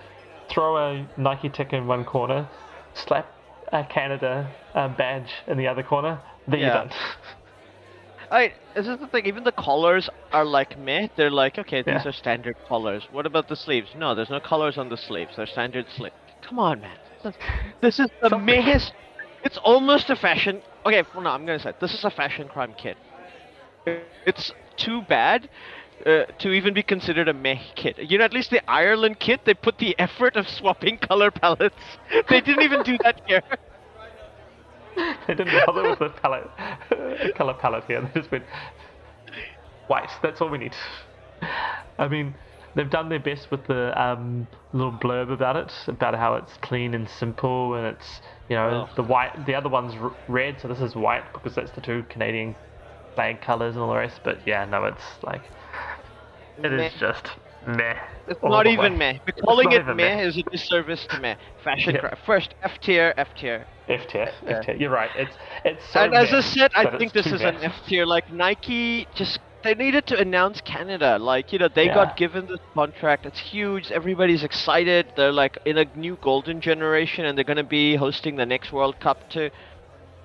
throw 0.51 0.77
a 0.77 1.09
Nike 1.17 1.49
tick 1.49 1.73
in 1.73 1.87
one 1.87 2.05
corner, 2.05 2.49
slap 2.95 3.27
a 3.73 3.85
Canada 3.85 4.51
um, 4.75 4.95
badge 4.97 5.31
in 5.47 5.59
the 5.59 5.67
other 5.67 5.83
corner, 5.83 6.21
then 6.47 6.61
Yeah. 6.61 6.67
you're 6.67 6.75
done. 6.75 6.91
I. 8.31 8.53
This 8.75 8.87
is 8.87 8.99
the 8.99 9.07
thing. 9.07 9.25
Even 9.27 9.43
the 9.45 9.53
collars 9.53 10.11
are 10.33 10.45
like 10.45 10.79
meh. 10.79 11.09
They're 11.17 11.31
like, 11.31 11.59
okay, 11.59 11.81
these 11.81 11.95
Yeah. 12.05 12.09
are 12.09 12.13
standard 12.13 12.57
collars. 12.69 13.05
What 13.11 13.25
about 13.25 13.49
the 13.49 13.57
sleeves? 13.57 13.89
No, 13.97 14.15
there's 14.15 14.29
no 14.29 14.39
collars 14.39 14.77
on 14.77 14.91
the 14.91 14.99
sleeves. 14.99 15.33
They're 15.37 15.47
standard 15.47 15.87
sleeves. 15.97 16.15
Come 16.43 16.59
on, 16.59 16.81
man. 16.83 16.99
This 17.81 17.99
is- 17.99 18.11
the 18.21 18.29
mehest. 18.51 18.93
It's 19.45 19.57
almost 19.59 20.11
a 20.11 20.17
fashion. 20.17 20.61
Okay, 20.89 21.07
well, 21.13 21.23
no, 21.23 21.31
I'm 21.31 21.45
gonna 21.45 21.59
say 21.59 21.75
this 21.83 21.93
is 21.93 22.03
a 22.03 22.11
fashion 22.11 22.49
crime 22.49 22.75
kit. 22.79 22.97
It's 24.25 24.53
too 24.79 25.03
bad 25.03 25.51
uh, 26.07 26.25
to 26.39 26.53
even 26.53 26.73
be 26.73 26.83
considered 26.83 27.29
a 27.29 27.35
meh 27.35 27.61
kit. 27.77 27.99
You 27.99 28.17
know, 28.17 28.25
at 28.25 28.33
least 28.33 28.51
the 28.51 28.63
Ireland 28.71 29.21
kit, 29.21 29.43
they 29.45 29.53
put 29.53 29.77
the 29.77 29.95
effort 29.99 30.37
of 30.37 30.49
swapping 30.49 30.97
color 31.09 31.31
palettes. 31.31 31.75
They 32.31 32.41
didn't 32.41 32.63
even 32.63 32.83
do 32.85 32.97
that 33.05 33.21
here. 33.27 33.43
they 35.27 35.35
didn't 35.35 35.67
bother 35.67 35.91
with 35.91 35.99
the 35.99 36.09
palette, 36.09 36.49
color 37.37 37.53
palette 37.53 37.85
here. 37.85 38.01
They 38.01 38.21
just 38.21 38.33
went 38.33 38.45
white. 39.89 40.11
That's 40.23 40.41
all 40.41 40.49
we 40.49 40.57
need. 40.57 40.75
I 41.99 42.09
mean, 42.09 42.35
they've 42.75 42.91
done 42.91 43.09
their 43.09 43.19
best 43.21 43.51
with 43.51 43.67
the 43.67 43.93
um, 44.01 44.47
little 44.73 44.93
blurb 44.93 45.33
about 45.33 45.57
it, 45.57 45.73
about 45.89 46.15
how 46.15 46.35
it's 46.35 46.57
clean 46.59 46.95
and 46.95 47.09
simple, 47.09 47.75
and 47.75 47.87
it's 47.87 48.21
you 48.49 48.57
know 48.57 48.89
Oh. 48.89 48.95
the 48.97 49.03
white. 49.03 49.47
The 49.47 49.55
other 49.55 49.69
one's 49.69 49.95
r- 49.95 50.13
red, 50.29 50.61
so 50.61 50.69
this 50.69 50.81
is 50.81 50.95
white 50.95 51.33
because 51.33 51.55
that's 51.55 51.73
the 51.73 51.81
two 51.81 52.05
Canadian 52.09 52.57
flag 53.15 53.41
colors 53.41 53.75
and 53.75 53.83
all 53.83 53.91
the 53.91 53.97
rest. 53.97 54.21
But 54.25 54.39
yeah, 54.47 54.65
no, 54.65 54.85
it's 54.85 55.05
like 55.23 55.43
it 56.63 56.73
is 56.73 56.79
Meh. 56.79 56.91
just 56.99 57.31
meh. 57.67 57.95
It's 58.29 58.41
not 58.43 58.67
even 58.67 58.93
way. 58.93 58.99
meh. 58.99 59.19
But 59.25 59.35
calling 59.45 59.73
it 59.73 59.83
even 59.83 59.97
meh, 59.97 60.17
meh. 60.17 60.23
is 60.23 60.37
a 60.39 60.43
disservice 60.51 61.07
to 61.09 61.19
meh. 61.21 61.37
Fashion 61.65 61.95
Yeah. 61.95 62.01
crime. 62.01 62.17
First, 62.25 62.55
F 62.63 62.79
tier, 62.81 63.15
F 63.17 63.35
tier. 63.35 63.67
F 63.89 64.07
tier, 64.07 64.29
F 64.47 64.65
tier. 64.65 64.77
You're 64.77 64.91
right. 64.91 65.11
It's 65.17 65.37
it's 65.65 65.85
so 65.91 66.01
and 66.01 66.15
as 66.15 66.33
I 66.33 66.41
said, 66.41 66.71
I 66.75 66.85
think 66.99 67.13
this 67.13 67.27
too 67.27 67.35
is 67.37 67.43
an. 67.43 67.57
F 67.63 67.75
tier. 67.87 68.05
Like 68.07 68.31
Nike, 68.31 69.07
just 69.15 69.39
they 69.63 69.75
needed 69.75 70.07
to 70.07 70.19
announce 70.19 70.61
Canada. 70.61 71.19
Like 71.19 71.53
you 71.53 71.59
know, 71.59 71.69
they 71.69 71.87
Yeah. 71.87 71.95
got 71.95 72.17
given 72.17 72.47
this 72.47 72.61
contract. 72.75 73.27
It's 73.27 73.39
huge. 73.39 73.91
Everybody's 73.93 74.43
excited. 74.45 75.13
They're 75.17 75.33
like 75.33 75.59
in 75.65 75.79
a 75.79 75.85
new 75.97 76.17
golden 76.21 76.61
generation, 76.61 77.25
and 77.25 77.37
they're 77.37 77.45
gonna 77.45 77.65
be 77.65 77.97
hosting 77.97 78.37
the 78.37 78.47
next 78.47 78.73
World 78.73 78.99
Cup 79.01 79.29
too. 79.31 79.51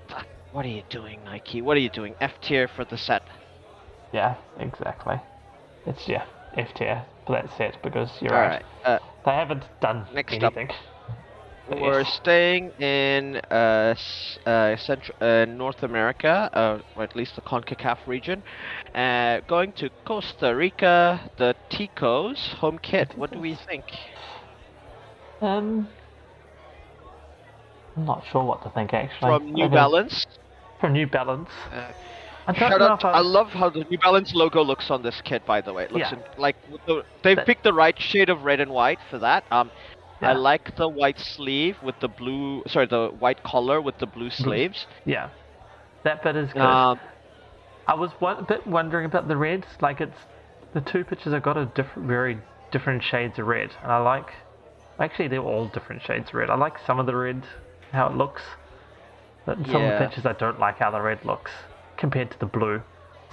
Fuck, 0.08 0.28
What 0.52 0.66
are 0.66 0.70
you 0.70 0.84
doing, 0.90 1.24
Nike? 1.24 1.62
What 1.62 1.78
are 1.78 1.80
you 1.82 1.90
doing? 1.90 2.16
F 2.22 2.40
tier 2.42 2.68
for 2.68 2.86
the 2.86 2.98
set. 2.98 3.24
Yeah, 4.12 4.36
exactly. 4.60 5.20
It's 5.86 6.08
yeah, 6.08 6.26
F 6.56 6.74
tier 6.74 7.04
for 7.26 7.34
that 7.34 7.50
set 7.58 7.82
because 7.82 8.22
you're 8.22 8.34
All 8.34 8.40
right. 8.42 8.50
right. 8.50 8.66
Uh, 8.86 9.00
They 9.26 9.32
haven't 9.32 9.64
done 9.82 10.06
Next 10.14 10.34
anything. 10.34 10.68
But 10.68 10.76
We're 11.70 12.04
staying 12.04 12.72
in 12.80 13.38
uh, 13.50 13.96
uh, 14.46 14.76
Central 14.78 15.18
uh, 15.22 15.46
North 15.46 15.82
America, 15.84 16.50
uh, 16.54 16.80
or 16.98 17.04
at 17.04 17.16
least 17.16 17.36
the 17.36 17.42
CONCACAF 17.42 18.00
region. 18.06 18.44
Uh, 18.94 19.40
going 19.48 19.72
to 19.74 19.90
Costa 20.06 20.54
Rica, 20.56 21.32
the 21.38 21.56
Ticos 21.72 22.38
home 22.56 22.80
kit. 22.80 23.18
What 23.18 23.32
do 23.32 23.40
we 23.40 23.56
think? 23.68 23.86
Um, 25.42 25.88
I'm 27.96 28.06
not 28.06 28.24
sure 28.32 28.44
what 28.44 28.62
to 28.64 28.70
think 28.72 28.94
actually. 28.94 29.30
From 29.38 29.54
New 29.54 29.64
think- 29.66 29.74
Balance. 29.74 30.28
From 30.82 30.94
New 30.94 31.08
Balance. 31.08 31.50
Uh, 31.72 31.92
I 32.46 32.54
Shout 32.56 32.82
out! 32.82 33.00
if 33.00 33.06
I, 33.06 33.12
I 33.12 33.20
love 33.22 33.48
how 33.48 33.70
the 33.70 33.86
New 33.90 33.98
Balance 33.98 34.34
logo 34.36 34.62
looks 34.62 34.92
on 34.92 35.02
this 35.02 35.22
kit. 35.24 35.46
By 35.46 35.62
the 35.62 35.72
way, 35.72 35.86
it 35.86 35.94
looks 35.94 36.12
Yeah. 36.12 36.18
in- 36.20 36.42
like 36.42 36.58
they've 37.24 37.38
That- 37.38 37.46
picked 37.46 37.64
the 37.64 37.72
right 37.72 37.98
shade 37.98 38.30
of 38.30 38.44
red 38.44 38.60
and 38.60 38.70
white 38.72 39.00
for 39.10 39.18
that. 39.20 39.46
Um, 39.50 39.72
I 40.24 40.34
like 40.34 40.76
the 40.76 40.88
white 40.88 41.20
sleeve 41.20 41.78
with 41.84 42.00
the 42.00 42.08
blue. 42.08 42.64
Sorry, 42.68 42.86
the 42.88 43.10
white 43.10 43.44
collar 43.44 43.82
with 43.82 43.98
the 44.00 44.06
blue 44.08 44.30
sleeves. 44.30 44.86
yeah, 45.06 45.30
that 46.04 46.24
bit 46.24 46.36
is 46.36 46.52
good. 46.54 46.62
Um, 46.62 47.00
I 47.88 47.96
was 47.96 48.12
one, 48.20 48.38
a 48.38 48.44
bit 48.44 48.66
wondering 48.66 49.06
about 49.06 49.28
the 49.28 49.38
red. 49.38 49.66
Like 49.82 50.02
it's 50.02 50.18
the 50.74 50.82
two 50.82 51.04
pictures 51.04 51.34
have 51.34 51.44
got 51.44 51.58
a 51.58 51.66
different, 51.66 52.08
very 52.08 52.40
different 52.72 53.04
shades 53.04 53.38
of 53.40 53.48
red, 53.48 53.72
and 53.82 53.92
I 53.92 53.98
like. 54.00 54.32
Actually, 55.00 55.28
they're 55.28 55.40
all 55.42 55.68
different 55.68 56.02
shades 56.04 56.30
of 56.30 56.36
red. 56.36 56.50
I 56.50 56.56
like 56.56 56.78
some 56.80 57.00
of 57.00 57.06
the 57.06 57.16
red, 57.16 57.44
how 57.92 58.08
it 58.08 58.16
looks, 58.16 58.44
But 59.46 59.58
some 59.68 59.84
of 59.84 59.92
the 59.92 59.98
pictures 60.06 60.26
I 60.26 60.34
don't 60.34 60.60
like 60.60 60.78
how 60.80 60.92
the 60.92 61.02
red 61.02 61.26
looks 61.26 61.52
compared 61.98 62.32
to 62.32 62.40
the 62.40 62.46
blue. 62.46 62.82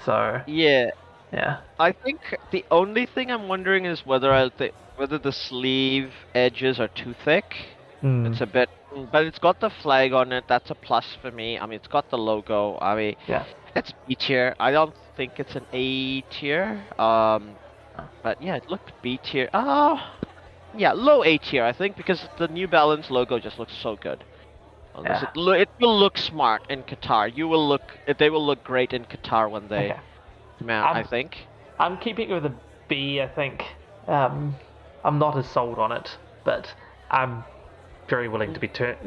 So 0.05 0.42
Yeah, 0.46 0.90
yeah, 1.33 1.61
I 1.79 1.92
think 1.92 2.20
the 2.50 2.64
only 2.70 3.07
thing 3.07 3.31
I'm 3.31 3.48
wondering 3.48 3.85
is 3.85 4.05
whether 4.07 4.33
I 4.33 4.48
th- 4.48 4.74
whether 5.01 5.19
the 5.19 5.33
sleeve 5.33 6.13
edges 6.35 6.79
are 6.79 6.89
too 6.89 7.15
thick. 7.25 7.57
Mm, 8.03 8.27
It's 8.31 8.41
a 8.43 8.47
bit, 8.47 8.69
but 9.13 9.25
it's 9.25 9.39
got 9.39 9.61
the 9.61 9.71
flag 9.71 10.13
on 10.13 10.33
it. 10.33 10.45
That's 10.47 10.71
a 10.71 10.75
plus 10.75 11.17
for 11.23 11.31
me. 11.31 11.59
I 11.59 11.65
mean, 11.67 11.77
it's 11.77 11.89
got 11.89 12.11
the 12.11 12.19
logo. 12.19 12.79
I 12.81 12.95
mean, 12.95 13.17
yeah, 13.27 13.45
it's 13.75 13.93
B 14.07 14.15
tier. 14.15 14.55
I 14.61 14.71
don't 14.71 14.95
think 15.17 15.33
it's 15.41 15.57
an 15.57 15.67
A 15.73 16.21
tier. 16.35 16.83
Um, 16.99 17.57
but 18.23 18.41
yeah, 18.43 18.57
it 18.57 18.69
looked 18.71 18.93
B 19.03 19.19
tier. 19.23 19.49
Oh, 19.55 19.99
yeah, 20.77 20.93
low 20.93 21.25
A 21.25 21.39
tier, 21.39 21.65
I 21.65 21.73
think, 21.73 21.97
because 21.97 22.27
the 22.39 22.49
New 22.49 22.69
Balance 22.69 23.11
logo 23.11 23.39
just 23.39 23.59
looks 23.59 23.75
so 23.83 23.97
good. 23.97 24.23
Yeah. 25.03 25.23
it, 25.23 25.37
lo- 25.37 25.53
it 25.65 25.69
will 25.81 25.99
look 25.99 26.19
smart 26.19 26.63
in 26.69 26.83
Qatar. 26.83 27.35
You 27.35 27.49
will 27.49 27.67
look. 27.67 27.83
They 28.19 28.29
will 28.29 28.45
look 28.45 28.63
great 28.65 28.93
in 28.93 29.05
Qatar 29.05 29.49
when 29.51 29.69
they 29.69 29.93
okay. 29.93 30.01
mount. 30.61 30.87
I 30.97 30.99
I'm- 31.01 31.07
think. 31.07 31.37
I'm 31.79 31.97
keeping 31.97 32.29
it 32.31 32.35
with 32.35 32.45
a 32.47 32.55
B. 32.89 33.21
I 33.23 33.29
think. 33.29 33.63
Um, 34.07 34.55
I'm 35.05 35.19
not 35.19 35.37
as 35.39 35.49
sold 35.49 35.79
on 35.79 35.93
it, 35.93 36.17
but 36.45 36.75
I'm 37.11 37.45
very 38.09 38.29
willing 38.29 38.53
to 38.55 38.61
be 38.61 38.69
tur- 38.69 38.99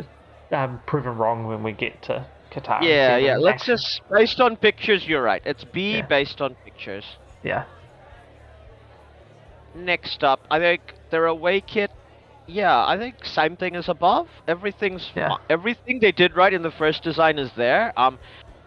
um, 0.52 0.82
proven 0.86 1.18
wrong 1.18 1.46
when 1.48 1.64
we 1.64 1.72
get 1.72 2.02
to 2.04 2.26
Qatar. 2.52 2.82
Yeah, 2.84 3.18
yeah. 3.18 3.38
Let's 3.38 3.62
action. 3.64 3.76
just 3.76 4.02
based 4.12 4.40
on 4.40 4.56
pictures. 4.58 5.08
You're 5.08 5.22
right. 5.24 5.42
It's 5.46 5.64
B 5.64 5.98
Yeah. 5.98 6.02
based 6.06 6.42
on 6.42 6.56
pictures. 6.66 7.06
yeah, 7.44 7.66
Next 9.76 10.24
up, 10.24 10.42
I 10.52 10.60
think 10.60 10.82
their 11.10 11.26
away 11.26 11.60
kit. 11.62 11.92
Yeah, 12.46 12.86
I 12.86 12.98
think 12.98 13.26
same 13.26 13.56
thing 13.56 13.76
as 13.76 13.90
above. 13.90 14.28
Everything's 14.48 15.12
Yeah. 15.16 15.38
everything 15.50 16.00
they 16.00 16.12
did 16.12 16.36
right 16.36 16.54
in 16.54 16.62
the 16.62 16.72
first 16.72 17.02
design 17.04 17.40
is 17.40 17.52
there. 17.54 17.92
Um, 17.98 18.20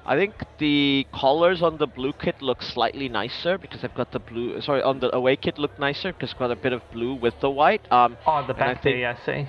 I 0.09 0.16
think 0.16 0.35
the 0.59 1.07
collars 1.12 1.62
on 1.62 1.79
the 1.79 1.87
blue 1.88 2.12
kit 2.12 2.40
look 2.40 2.62
slightly 2.62 3.09
nicer 3.09 3.59
because 3.59 3.83
they've 3.83 3.95
got 3.95 4.12
the 4.12 4.21
blue. 4.21 4.61
Sorry, 4.61 4.81
on 4.83 5.01
the 5.01 5.14
away 5.14 5.35
kit 5.37 5.59
look 5.59 5.77
nicer 5.81 6.12
because 6.12 6.31
it's 6.31 6.38
got 6.38 6.51
a 6.53 6.57
bit 6.57 6.73
of 6.73 6.83
blue 6.92 7.14
with 7.14 7.35
the 7.40 7.51
white. 7.51 7.83
Um, 7.90 8.16
Oh, 8.27 8.47
the 8.47 8.55
And 8.55 8.62
I 8.62 8.75
back 8.75 8.83
there, 8.85 9.09
I 9.09 9.27
see. 9.27 9.49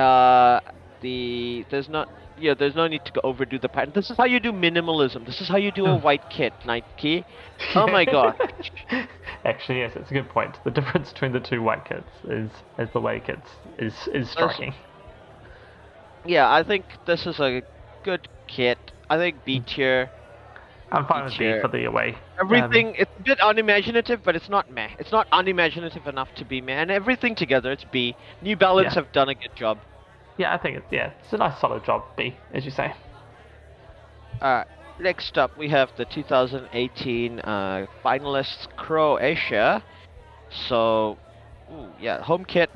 uh, 0.00 0.60
the 1.02 1.66
there's 1.70 1.88
not. 1.88 2.08
Yeah, 2.40 2.54
there's 2.54 2.76
no 2.76 2.86
need 2.86 3.04
to 3.04 3.10
go 3.12 3.20
overdo 3.24 3.58
the 3.58 3.68
pattern. 3.68 3.92
This 3.94 4.10
is 4.10 4.16
how 4.16 4.24
you 4.24 4.38
do 4.38 4.52
minimalism. 4.52 5.26
This 5.26 5.40
is 5.40 5.48
how 5.48 5.56
you 5.56 5.72
do 5.72 5.86
a 5.86 5.98
white 5.98 6.30
kit, 6.30 6.52
Nike. 6.64 7.24
Oh 7.74 7.88
my 7.88 8.04
god. 8.16 8.36
Actually, 9.44 9.80
yes, 9.80 9.92
it's 9.96 10.10
a 10.10 10.14
good 10.14 10.28
point. 10.28 10.56
The 10.64 10.70
difference 10.70 11.12
between 11.12 11.32
the 11.32 11.40
two 11.40 11.62
white 11.62 11.84
kits 11.84 12.08
is 12.28 12.50
is 12.78 12.88
the 12.92 13.00
way 13.00 13.20
kits 13.20 13.50
is 13.76 13.92
is 14.14 14.30
striking. 14.30 14.72
Yeah, 16.24 16.50
I 16.50 16.62
think 16.62 16.84
this 17.06 17.26
is 17.26 17.40
a 17.40 17.62
good 18.04 18.28
kit. 18.46 18.78
I 19.10 19.16
think 19.16 19.44
B 19.44 19.60
tier. 19.60 20.10
I'm 20.90 21.06
fine 21.06 21.24
with 21.24 21.38
B 21.38 21.52
for 21.60 21.68
the 21.68 21.84
away. 21.84 22.14
Um, 22.40 22.46
Everything 22.50 22.94
it's 22.98 23.10
a 23.18 23.22
bit 23.22 23.38
unimaginative, 23.42 24.22
but 24.24 24.34
it's 24.36 24.48
not 24.48 24.70
meh. 24.70 24.88
It's 24.98 25.12
not 25.12 25.26
unimaginative 25.32 26.06
enough 26.06 26.28
to 26.36 26.44
be 26.44 26.60
meh. 26.62 26.80
And 26.80 26.90
everything 26.90 27.34
together, 27.34 27.70
it's 27.72 27.84
B. 27.84 28.16
New 28.42 28.56
Balance 28.56 28.94
Yeah. 28.94 29.02
have 29.02 29.12
done 29.12 29.28
a 29.28 29.34
good 29.34 29.54
job. 29.54 29.78
yeah, 30.38 30.54
I 30.54 30.58
think 30.58 30.76
it's 30.78 30.86
yeah, 30.90 31.12
it's 31.22 31.32
a 31.32 31.36
nice 31.36 31.60
solid 31.60 31.84
job. 31.84 32.04
B, 32.16 32.34
as 32.54 32.64
you 32.64 32.70
say. 32.70 32.94
Alright, 34.40 34.68
next 35.00 35.36
up 35.36 35.56
we 35.58 35.68
have 35.68 35.90
the 35.96 36.04
2018 36.04 37.40
uh, 37.40 37.86
finalists 38.04 38.68
Croatia. 38.76 39.82
So, 40.68 41.18
ooh, 41.72 41.88
yeah, 42.00 42.22
home 42.22 42.44
kit. 42.44 42.70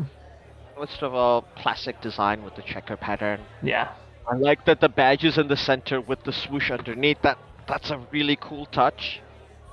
First 0.77 1.03
of 1.03 1.15
all, 1.15 1.43
classic 1.57 2.01
design 2.01 2.43
with 2.43 2.57
the 2.57 2.63
checker 2.63 2.97
pattern. 2.97 3.41
Yeah, 3.63 3.93
I 4.31 4.37
like 4.37 4.65
that 4.67 4.81
the 4.81 4.89
badge 4.89 5.25
is 5.25 5.37
in 5.39 5.49
the 5.49 5.57
center 5.57 6.01
with 6.01 6.23
the 6.25 6.33
swoosh 6.33 6.71
underneath. 6.71 7.21
That 7.23 7.39
that's 7.67 7.91
a 7.91 7.99
really 8.11 8.37
cool 8.37 8.67
touch. 8.67 9.21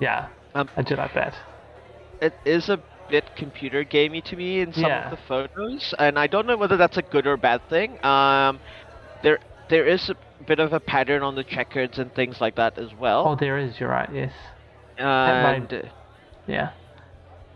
yeah, 0.00 0.28
Um, 0.54 0.68
I 0.76 0.82
do 0.82 0.96
like 0.96 1.14
that. 1.14 1.34
It 2.20 2.34
is 2.44 2.68
a 2.68 2.78
bit 3.08 3.24
computer 3.36 3.82
gamey 3.84 4.20
to 4.22 4.36
me 4.36 4.60
in 4.60 4.72
some 4.72 4.84
Yeah. 4.84 5.04
of 5.04 5.10
the 5.10 5.16
photos, 5.28 5.94
and 5.98 6.18
I 6.18 6.26
don't 6.26 6.46
know 6.46 6.56
whether 6.56 6.76
that's 6.76 6.96
a 6.96 7.02
good 7.02 7.26
or 7.26 7.36
bad 7.36 7.60
thing. 7.68 8.02
Um, 8.04 8.60
there 9.22 9.38
there 9.68 9.86
is 9.86 10.10
a 10.10 10.16
bit 10.46 10.58
of 10.58 10.72
a 10.72 10.80
pattern 10.80 11.22
on 11.22 11.34
the 11.34 11.44
checkers 11.44 11.98
and 11.98 12.12
things 12.14 12.40
like 12.40 12.56
that 12.56 12.78
as 12.78 12.92
well. 12.94 13.28
Oh, 13.28 13.34
there 13.36 13.58
is. 13.58 13.78
You're 13.78 13.90
right. 13.90 14.08
Yes. 14.12 14.32
might- 14.98 15.54
and 15.54 15.72
uh, 15.72 15.82
Yeah. 16.46 16.70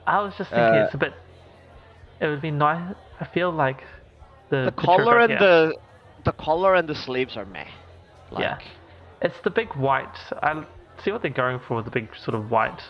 I 0.06 0.20
was 0.20 0.34
just 0.36 0.50
thinking 0.50 0.80
Uh, 0.80 0.84
it's 0.84 0.94
a 0.94 0.98
bit. 0.98 1.14
It 2.20 2.26
would 2.28 2.40
be 2.42 2.50
nice. 2.50 2.94
I 3.20 3.24
feel 3.24 3.50
like 3.50 3.82
the 4.50 4.56
the 4.56 4.70
the 4.70 4.72
collar 4.72 5.18
and 5.20 5.30
yeah. 5.30 5.38
the 5.38 5.74
the 6.24 6.32
collar 6.32 6.74
and 6.74 6.88
the 6.88 6.94
sleeves 6.94 7.36
are 7.36 7.44
meh. 7.46 7.66
Like, 8.30 8.42
Yeah. 8.42 8.58
It's 9.22 9.40
the 9.42 9.50
big 9.50 9.74
white. 9.74 10.16
I 10.42 10.64
see 11.02 11.12
what 11.12 11.22
they're 11.22 11.30
going 11.30 11.60
for. 11.60 11.76
With 11.76 11.84
the 11.86 11.90
big 11.90 12.14
sort 12.16 12.34
of 12.34 12.50
white 12.50 12.82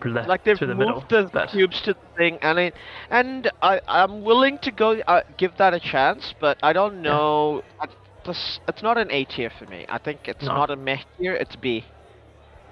blip 0.00 0.26
like 0.26 0.44
they've 0.44 0.60
the 0.60 0.66
moved 0.66 0.78
middle. 0.78 1.04
the 1.08 1.30
but 1.32 1.50
cubes 1.50 1.80
to 1.82 1.94
the 1.94 2.00
thing, 2.16 2.38
and 2.42 2.58
I 2.58 2.72
and 3.10 3.50
I 3.62 3.80
I'm 3.86 4.22
willing 4.22 4.58
to 4.58 4.70
go 4.72 5.00
uh, 5.06 5.22
give 5.36 5.56
that 5.58 5.74
a 5.74 5.80
chance, 5.80 6.34
but 6.40 6.58
I 6.62 6.72
don't 6.72 7.02
Yeah. 7.04 7.20
know. 7.20 7.62
I, 7.80 7.86
this, 8.24 8.60
it's 8.68 8.82
not 8.82 8.98
an 8.98 9.10
A 9.10 9.24
tier 9.24 9.50
for 9.50 9.66
me. 9.66 9.84
I 9.88 9.98
think 9.98 10.28
it's 10.28 10.46
No. 10.46 10.54
not 10.54 10.70
a 10.70 10.76
meh 10.76 10.98
tier. 11.18 11.34
It's 11.34 11.56
B. 11.56 11.84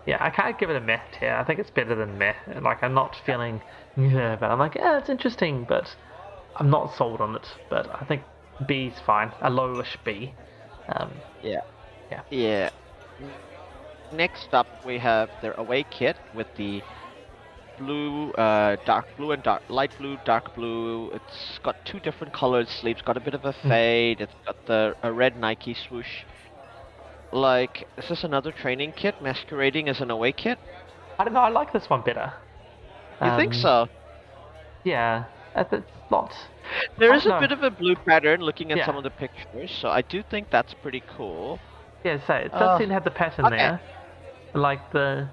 yeah, 0.07 0.19
I 0.21 0.31
can't 0.31 0.59
give 0.59 0.71
it 0.71 0.77
a 0.77 0.81
meh 0.81 1.01
tier. 1.13 1.35
I 1.35 1.45
think 1.45 1.59
it's 1.59 1.71
better 1.71 1.95
than 1.95 2.19
meh. 2.19 2.35
Like 2.61 2.83
I'm 2.83 2.95
not 2.95 3.17
feeling, 3.25 3.63
yeah, 3.97 4.37
but 4.41 4.51
I'm 4.51 4.59
like, 4.59 4.75
yeah, 4.75 4.99
it's 4.99 5.09
interesting, 5.09 5.65
but 5.65 5.95
I'm 6.57 6.71
not 6.71 6.95
sold 6.95 7.21
on 7.21 7.35
it. 7.37 7.47
But 7.71 7.89
I 8.01 8.05
think 8.05 8.23
B's 8.67 9.01
fine. 9.01 9.33
A 9.41 9.51
lowish 9.51 9.97
B. 10.05 10.35
Um, 10.89 11.23
Yeah. 11.43 11.61
Yeah. 12.11 12.23
Yeah. 12.31 12.71
Next 14.13 14.55
up, 14.55 14.69
we 14.85 14.99
have 14.99 15.31
their 15.41 15.53
away 15.53 15.83
kit 15.85 16.17
with 16.33 16.47
the 16.57 16.83
blue, 17.77 18.31
uh, 18.33 18.77
dark 18.85 19.07
blue 19.17 19.33
and 19.33 19.43
dark 19.43 19.63
light 19.69 19.97
blue, 19.99 20.17
dark 20.25 20.55
blue. 20.55 21.11
It's 21.11 21.59
got 21.63 21.85
two 21.85 21.99
different 22.01 22.33
colored 22.33 22.69
sleeves. 22.69 23.03
Got 23.03 23.17
a 23.17 23.21
bit 23.21 23.35
of 23.35 23.45
a 23.45 23.53
fade. 23.53 24.21
It's 24.21 24.35
got 24.47 24.57
the 24.67 24.95
a 25.03 25.13
red 25.13 25.37
Nike 25.37 25.75
swoosh. 25.75 26.25
Like, 27.33 27.89
is 27.97 28.09
this 28.09 28.23
another 28.23 28.53
training 28.53 28.93
kit 28.93 29.21
masquerading 29.21 29.89
as 29.89 30.01
an 30.01 30.11
away 30.11 30.33
kit? 30.33 30.59
I 31.19 31.25
don't 31.25 31.33
know. 31.35 31.41
I 31.41 31.49
like 31.49 31.73
this 31.73 31.89
one 31.91 32.03
better. 32.03 32.33
You 33.21 33.35
think 33.37 33.55
Um, 33.55 33.61
so? 33.61 33.89
Yeah, 34.85 35.25
it's 35.57 35.75
not. 36.11 36.33
There 36.99 37.13
I 37.13 37.17
is 37.17 37.27
a 37.27 37.39
bit 37.41 37.53
of 37.53 37.63
a 37.63 37.71
blue 37.71 37.95
pattern 37.97 38.41
looking 38.41 38.73
at 38.73 38.85
some 38.87 38.97
of 38.97 39.03
the 39.05 39.11
pictures, 39.11 39.71
so 39.71 39.89
I 39.89 40.03
do 40.03 40.23
think 40.23 40.51
that's 40.51 40.75
pretty 40.75 41.03
cool. 41.17 41.59
Yeah, 42.05 42.19
so 42.27 42.35
it 42.35 42.53
does 42.53 42.61
Uh, 42.63 42.79
seem 42.79 42.89
to 42.89 42.95
have 42.95 43.05
the 43.05 43.11
pattern 43.11 43.47
okay. 43.47 43.57
there. 43.57 43.81
Like 44.55 44.91
the. 44.93 45.29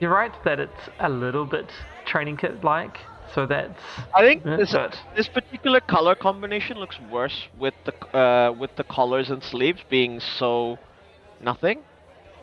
You're 0.00 0.10
right 0.10 0.32
that 0.44 0.58
it's 0.58 0.88
a 0.98 1.08
little 1.08 1.46
bit 1.46 1.70
training 2.06 2.36
kit 2.36 2.64
like, 2.64 2.98
so 3.34 3.46
that's. 3.46 3.80
I 4.14 4.22
think 4.22 4.44
Yeah, 4.44 4.56
this 4.56 4.72
but- 4.72 4.98
this 5.14 5.28
particular 5.28 5.80
color 5.80 6.14
combination 6.14 6.76
looks 6.78 6.98
worse 7.10 7.48
with 7.58 7.74
the 7.84 7.94
uh, 8.18 8.52
with 8.52 8.74
the 8.76 8.84
collars 8.84 9.30
and 9.30 9.42
sleeves 9.42 9.80
being 9.88 10.18
so 10.20 10.78
nothing. 11.40 11.78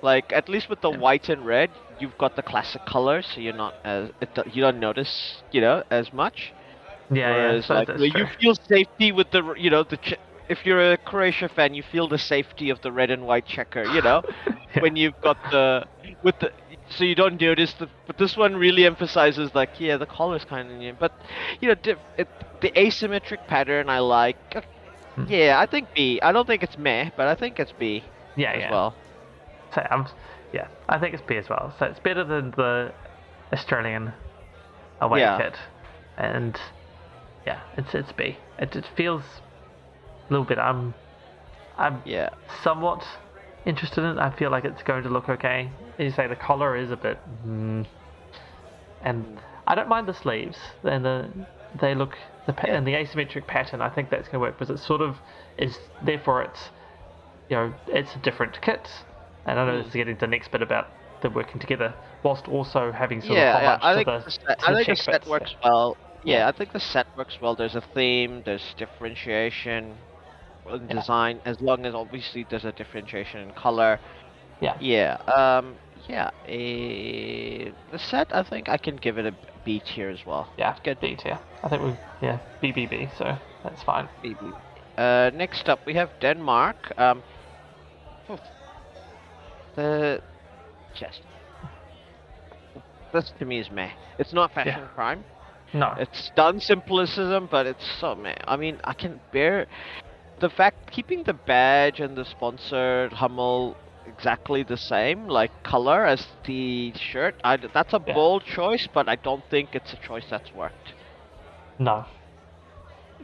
Like 0.01 0.31
at 0.33 0.49
least 0.49 0.69
with 0.69 0.81
the 0.81 0.91
Yeah. 0.91 0.99
white 1.03 1.29
and 1.29 1.45
red, 1.45 1.71
you've 1.99 2.17
got 2.17 2.35
the 2.35 2.43
classic 2.43 2.85
colors, 2.85 3.27
so 3.27 3.39
you're 3.41 3.53
not 3.53 3.75
as 3.83 4.11
you 4.45 4.61
don't 4.61 4.79
notice 4.79 5.43
you 5.51 5.61
know 5.61 5.83
as 5.91 6.11
much. 6.13 6.53
Yeah, 7.11 7.29
Whereas 7.29 7.61
yeah, 7.61 7.61
so 7.61 7.73
like 7.73 7.89
where 7.95 8.07
you 8.07 8.25
feel 8.39 8.53
safety 8.55 9.11
with 9.11 9.31
the 9.31 9.53
you 9.57 9.69
know 9.69 9.83
the 9.83 9.97
ch- 9.97 10.19
if 10.49 10.65
you're 10.65 10.93
a 10.93 10.97
Croatia 10.97 11.47
fan, 11.49 11.73
you 11.73 11.83
feel 11.83 12.07
the 12.07 12.17
safety 12.17 12.69
of 12.69 12.81
the 12.81 12.91
red 12.91 13.09
and 13.11 13.25
white 13.25 13.45
checker. 13.45 13.85
You 13.85 14.01
know 14.01 14.23
Yeah. 14.75 14.81
when 14.81 14.95
you've 14.95 15.19
got 15.21 15.37
the 15.49 15.85
with 16.23 16.37
the 16.39 16.51
so 16.89 17.03
you 17.03 17.15
don't 17.15 17.39
notice 17.41 17.73
the 17.73 17.89
but 18.07 18.17
this 18.17 18.35
one 18.37 18.55
really 18.55 18.85
emphasizes 18.85 19.53
like 19.55 19.79
yeah 19.79 19.97
the 19.97 20.05
collar's 20.05 20.43
kind 20.45 20.69
of 20.71 20.99
but 20.99 21.11
you 21.61 21.67
know 21.67 21.75
diff, 21.75 21.97
it, 22.17 22.27
the 22.61 22.71
asymmetric 22.71 23.39
pattern 23.47 23.89
I 23.89 23.99
like 23.99 24.37
Hmm. 25.15 25.25
yeah 25.27 25.59
I 25.59 25.65
think 25.65 25.89
B 25.95 26.19
I 26.21 26.31
don't 26.31 26.45
think 26.47 26.63
it's 26.63 26.77
meh 26.77 27.09
but 27.15 27.27
I 27.27 27.35
think 27.35 27.59
it's 27.59 27.71
B 27.73 28.03
Yeah, 28.35 28.53
as 28.53 28.67
yeah. 28.67 28.69
well 28.69 28.95
So 29.73 29.85
I'm, 29.89 30.07
yeah, 30.53 30.67
I 30.87 30.97
think 30.99 31.13
it's 31.13 31.23
B 31.27 31.35
as 31.37 31.49
well. 31.49 31.73
So 31.77 31.85
it's 31.85 31.99
better 31.99 32.23
than 32.23 32.51
the 32.51 32.91
Australian 33.53 34.13
away 35.01 35.19
Yeah. 35.19 35.37
kit, 35.37 35.55
and 36.17 36.59
yeah, 37.45 37.61
it's 37.77 37.93
it's 37.93 38.11
B. 38.11 38.37
It, 38.57 38.75
it 38.75 38.85
feels 38.95 39.23
a 40.29 40.33
little 40.33 40.45
bit. 40.45 40.57
I'm 40.57 40.93
I'm 41.77 42.01
yeah 42.05 42.29
somewhat 42.63 43.05
interested 43.65 44.03
in. 44.03 44.17
it. 44.17 44.19
I 44.19 44.31
feel 44.31 44.49
like 44.49 44.65
it's 44.65 44.83
going 44.83 45.03
to 45.03 45.09
look 45.09 45.29
okay. 45.29 45.69
As 45.97 46.05
you 46.05 46.11
say, 46.11 46.27
the 46.27 46.35
collar 46.35 46.75
is 46.75 46.91
a 46.91 46.97
bit, 46.97 47.19
mm, 47.45 47.85
and 49.03 49.39
I 49.67 49.75
don't 49.75 49.89
mind 49.89 50.07
the 50.07 50.13
sleeves. 50.13 50.57
And 50.83 51.05
the 51.05 51.29
they 51.79 51.93
look 51.93 52.17
the 52.47 52.53
pa- 52.53 52.67
and 52.69 52.87
the 52.87 52.93
asymmetric 52.93 53.45
pattern. 53.47 53.81
I 53.81 53.89
think 53.89 54.09
that's 54.09 54.27
going 54.27 54.33
to 54.33 54.39
work 54.39 54.57
because 54.57 54.71
it's 54.73 54.85
sort 54.85 55.01
of 55.01 55.17
is. 55.57 55.77
Therefore, 56.03 56.41
it's 56.41 56.69
you 57.49 57.55
know 57.55 57.73
it's 57.87 58.15
a 58.15 58.19
different 58.19 58.59
kit. 58.61 58.89
And 59.45 59.59
I 59.59 59.65
know 59.65 59.77
this 59.77 59.87
is 59.87 59.93
getting 59.93 60.15
to 60.15 60.19
the 60.21 60.27
next 60.27 60.51
bit 60.51 60.61
about 60.61 60.87
the 61.21 61.29
working 61.29 61.59
together, 61.59 61.93
whilst 62.23 62.47
also 62.47 62.91
having 62.91 63.21
sort 63.21 63.39
yeah, 63.39 63.53
of 63.53 63.61
yeah 63.61 63.77
I 63.81 63.93
to 63.93 64.03
think 64.03 64.05
the, 64.05 64.23
the 64.25 64.31
set, 64.31 64.57
I 64.63 64.73
think 64.73 64.87
the 64.87 64.95
set 64.95 65.27
works 65.27 65.55
well 65.63 65.97
yeah. 66.23 66.47
I 66.47 66.51
think 66.51 66.71
the 66.73 66.79
set 66.79 67.07
works 67.15 67.37
well 67.41 67.55
there's 67.55 67.75
a 67.75 67.81
theme 67.81 68.41
there's 68.45 68.73
differentiation 68.77 69.97
in 70.69 70.87
Yeah. 70.87 70.95
design, 70.95 71.41
as 71.45 71.57
long 71.61 71.85
as 71.85 71.93
obviously 71.95 72.45
there's 72.49 72.65
a 72.65 72.71
differentiation 72.73 73.41
in 73.41 73.51
color. 73.51 73.99
Yeah. 74.61 74.77
Yeah. 74.79 75.17
Um. 75.35 75.79
Yeah. 76.07 76.29
eh, 76.45 77.71
the 77.91 77.97
set, 77.99 78.27
I 78.33 78.43
think 78.43 78.69
I 78.69 78.77
can 78.77 78.95
give 78.97 79.17
it 79.17 79.25
a 79.25 79.33
B 79.63 79.79
tier 79.79 80.09
as 80.09 80.25
well. 80.25 80.49
Yeah, 80.57 80.75
Good. 80.83 80.99
B 80.99 81.15
tier. 81.15 81.39
I 81.63 81.69
think 81.69 81.83
we 81.83 81.95
yeah 82.21 82.39
BBB, 82.61 83.09
so 83.17 83.37
that's 83.63 83.83
fine. 83.83 84.09
Maybe. 84.23 84.53
Uh, 84.97 85.31
next 85.33 85.69
up, 85.69 85.79
we 85.85 85.93
have 85.95 86.11
Denmark. 86.19 86.91
Um. 86.97 87.23
The 89.79 90.21
just 90.93 91.21
this 93.13 93.31
to 93.39 93.45
me 93.45 93.59
is 93.59 93.69
meh. 93.71 93.91
It's 94.17 94.33
not 94.33 94.51
fashion 94.51 94.87
crime. 94.95 95.25
No, 95.73 95.95
It's 95.97 96.31
done 96.35 96.59
simplism, 96.59 97.49
but 97.49 97.65
it's 97.67 97.85
so 97.99 98.15
meh. 98.15 98.35
I 98.47 98.55
mean, 98.57 98.79
I 98.83 98.93
can 98.93 99.21
bear 99.31 99.67
the 100.39 100.49
fact 100.49 100.91
keeping 100.91 101.23
the 101.23 101.33
badge 101.33 101.99
and 101.99 102.15
the 102.17 102.25
sponsored 102.25 103.13
Hummel 103.13 103.75
exactly 104.07 104.63
the 104.63 104.77
same, 104.77 105.27
like 105.27 105.51
color 105.63 106.05
as 106.05 106.27
the 106.45 106.93
shirt. 106.95 107.35
I, 107.43 107.57
that's 107.57 107.93
a 107.93 107.99
Yeah. 108.05 108.13
bold 108.13 108.43
choice, 108.43 108.87
but 108.93 109.07
I 109.09 109.15
don't 109.15 109.43
think 109.49 109.75
it's 109.75 109.93
a 109.93 109.97
choice 109.97 110.25
that's 110.29 110.53
worked. 110.53 110.93
no. 111.79 112.05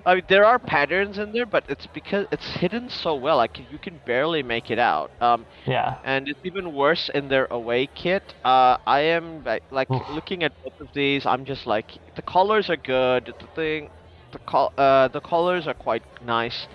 I 0.05 0.15
mean, 0.15 0.23
there 0.27 0.43
are 0.45 0.59
patterns 0.59 1.17
in 1.17 1.31
there, 1.31 1.45
but 1.45 1.65
it's 1.67 1.85
because 1.87 2.25
it's 2.31 2.47
hidden 2.55 2.89
so 2.89 3.15
well. 3.15 3.37
Like 3.37 3.57
you 3.59 3.77
can 3.79 3.97
barely 3.99 4.41
make 4.43 4.69
it 4.69 4.79
out. 4.79 5.11
Um, 5.19 5.45
Yeah, 5.65 5.99
and 6.03 6.27
it's 6.27 6.39
even 6.43 6.73
worse 6.73 7.09
in 7.09 7.27
their 7.27 7.47
away 7.51 7.87
kit. 7.87 8.33
Uh, 8.43 8.77
I 8.85 8.99
am 9.01 9.43
like, 9.71 9.89
looking 10.07 10.43
at 10.43 10.53
both 10.63 10.73
of 10.79 10.89
these. 10.93 11.25
I'm 11.25 11.45
just 11.45 11.65
like 11.65 11.97
the 12.15 12.21
colors 12.23 12.69
are 12.69 12.77
good. 12.77 13.33
The 13.39 13.47
thing, 13.55 13.89
the 14.31 14.39
col- 14.47 14.73
uh, 14.77 15.07
the 15.09 15.21
colors 15.21 15.67
are 15.67 15.73
quite 15.75 16.03
nice. 16.21 16.67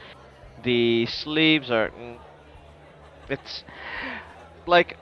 The 0.56 1.06
sleeves 1.06 1.70
are. 1.70 1.90
Mm, 1.90 2.20
it's 3.28 3.64
like 4.66 4.96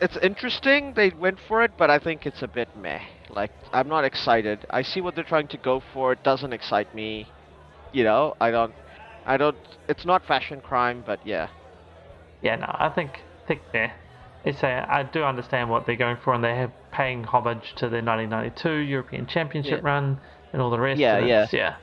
it's 0.00 0.16
interesting. 0.16 0.94
They 0.94 1.10
went 1.10 1.38
for 1.40 1.62
it, 1.62 1.76
but 1.76 1.90
I 1.90 1.98
think 1.98 2.26
it's 2.26 2.42
a 2.42 2.48
bit 2.48 2.74
meh. 2.74 3.00
Like 3.32 3.50
I'm 3.72 3.88
not 3.88 4.04
excited. 4.04 4.66
I 4.70 4.82
see 4.82 5.00
what 5.00 5.14
they're 5.14 5.24
trying 5.24 5.48
to 5.48 5.56
go 5.58 5.82
for. 5.92 6.12
It 6.12 6.22
doesn't 6.22 6.52
excite 6.52 6.94
me. 6.94 7.28
You 7.92 8.04
know, 8.04 8.34
I 8.40 8.50
don't. 8.50 8.74
I 9.26 9.36
don't. 9.36 9.56
It's 9.88 10.04
not 10.04 10.24
fashion 10.24 10.60
crime, 10.60 11.02
but 11.06 11.24
yeah. 11.26 11.48
yeah. 12.42 12.56
No, 12.56 12.66
I 12.78 12.88
think 12.88 13.20
think 13.46 13.62
there. 13.72 13.94
It's 14.44 14.62
a, 14.64 14.84
I 14.90 15.04
do 15.04 15.22
understand 15.22 15.70
what 15.70 15.86
they're 15.86 15.94
going 15.96 16.16
for, 16.16 16.34
and 16.34 16.42
they're 16.42 16.72
paying 16.90 17.22
homage 17.24 17.74
to 17.76 17.88
the 17.88 18.02
1992 18.02 18.70
European 18.78 19.26
Championship 19.26 19.82
Yeah. 19.84 19.88
run 19.88 20.20
and 20.52 20.60
all 20.60 20.70
the 20.70 20.80
rest. 20.80 21.00
Yeah, 21.00 21.18
yeah. 21.20 21.44
it's, 21.44 21.52
yeah. 21.52 21.76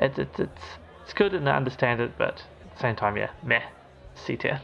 It's 0.00 0.18
it's 0.18 0.40
it's 0.40 0.62
it's 1.04 1.12
good, 1.14 1.32
and 1.32 1.48
I 1.48 1.56
understand 1.56 2.00
it, 2.00 2.12
but 2.18 2.42
at 2.64 2.74
the 2.74 2.80
same 2.80 2.96
time, 2.96 3.16
yeah, 3.16 3.30
meh. 3.42 3.62
C 4.14 4.36
tier. 4.36 4.60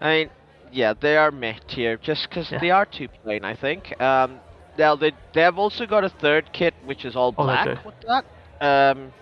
I 0.00 0.10
mean, 0.10 0.30
yeah, 0.70 0.92
they 0.98 1.16
are 1.16 1.30
meh 1.30 1.58
tier 1.66 1.96
just 1.96 2.28
because 2.28 2.50
Yeah. 2.50 2.58
they 2.58 2.70
are 2.70 2.84
too 2.86 3.08
plain. 3.22 3.44
I 3.44 3.54
think. 3.54 3.98
Um, 4.00 4.40
now 4.78 4.96
they 4.96 5.12
they 5.32 5.42
have 5.42 5.58
also 5.58 5.86
got 5.86 6.04
a 6.04 6.08
third 6.08 6.52
kit 6.52 6.74
which 6.84 7.04
is 7.04 7.14
all 7.16 7.34
Oh, 7.38 7.44
black 7.44 7.84
with 7.84 7.94
that. 8.08 8.24
Um, 8.60 9.12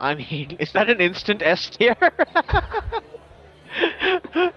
I 0.00 0.14
mean, 0.14 0.56
is 0.60 0.72
that 0.72 0.88
an 0.90 1.00
instant 1.00 1.42
S 1.42 1.70
tier? 1.70 1.96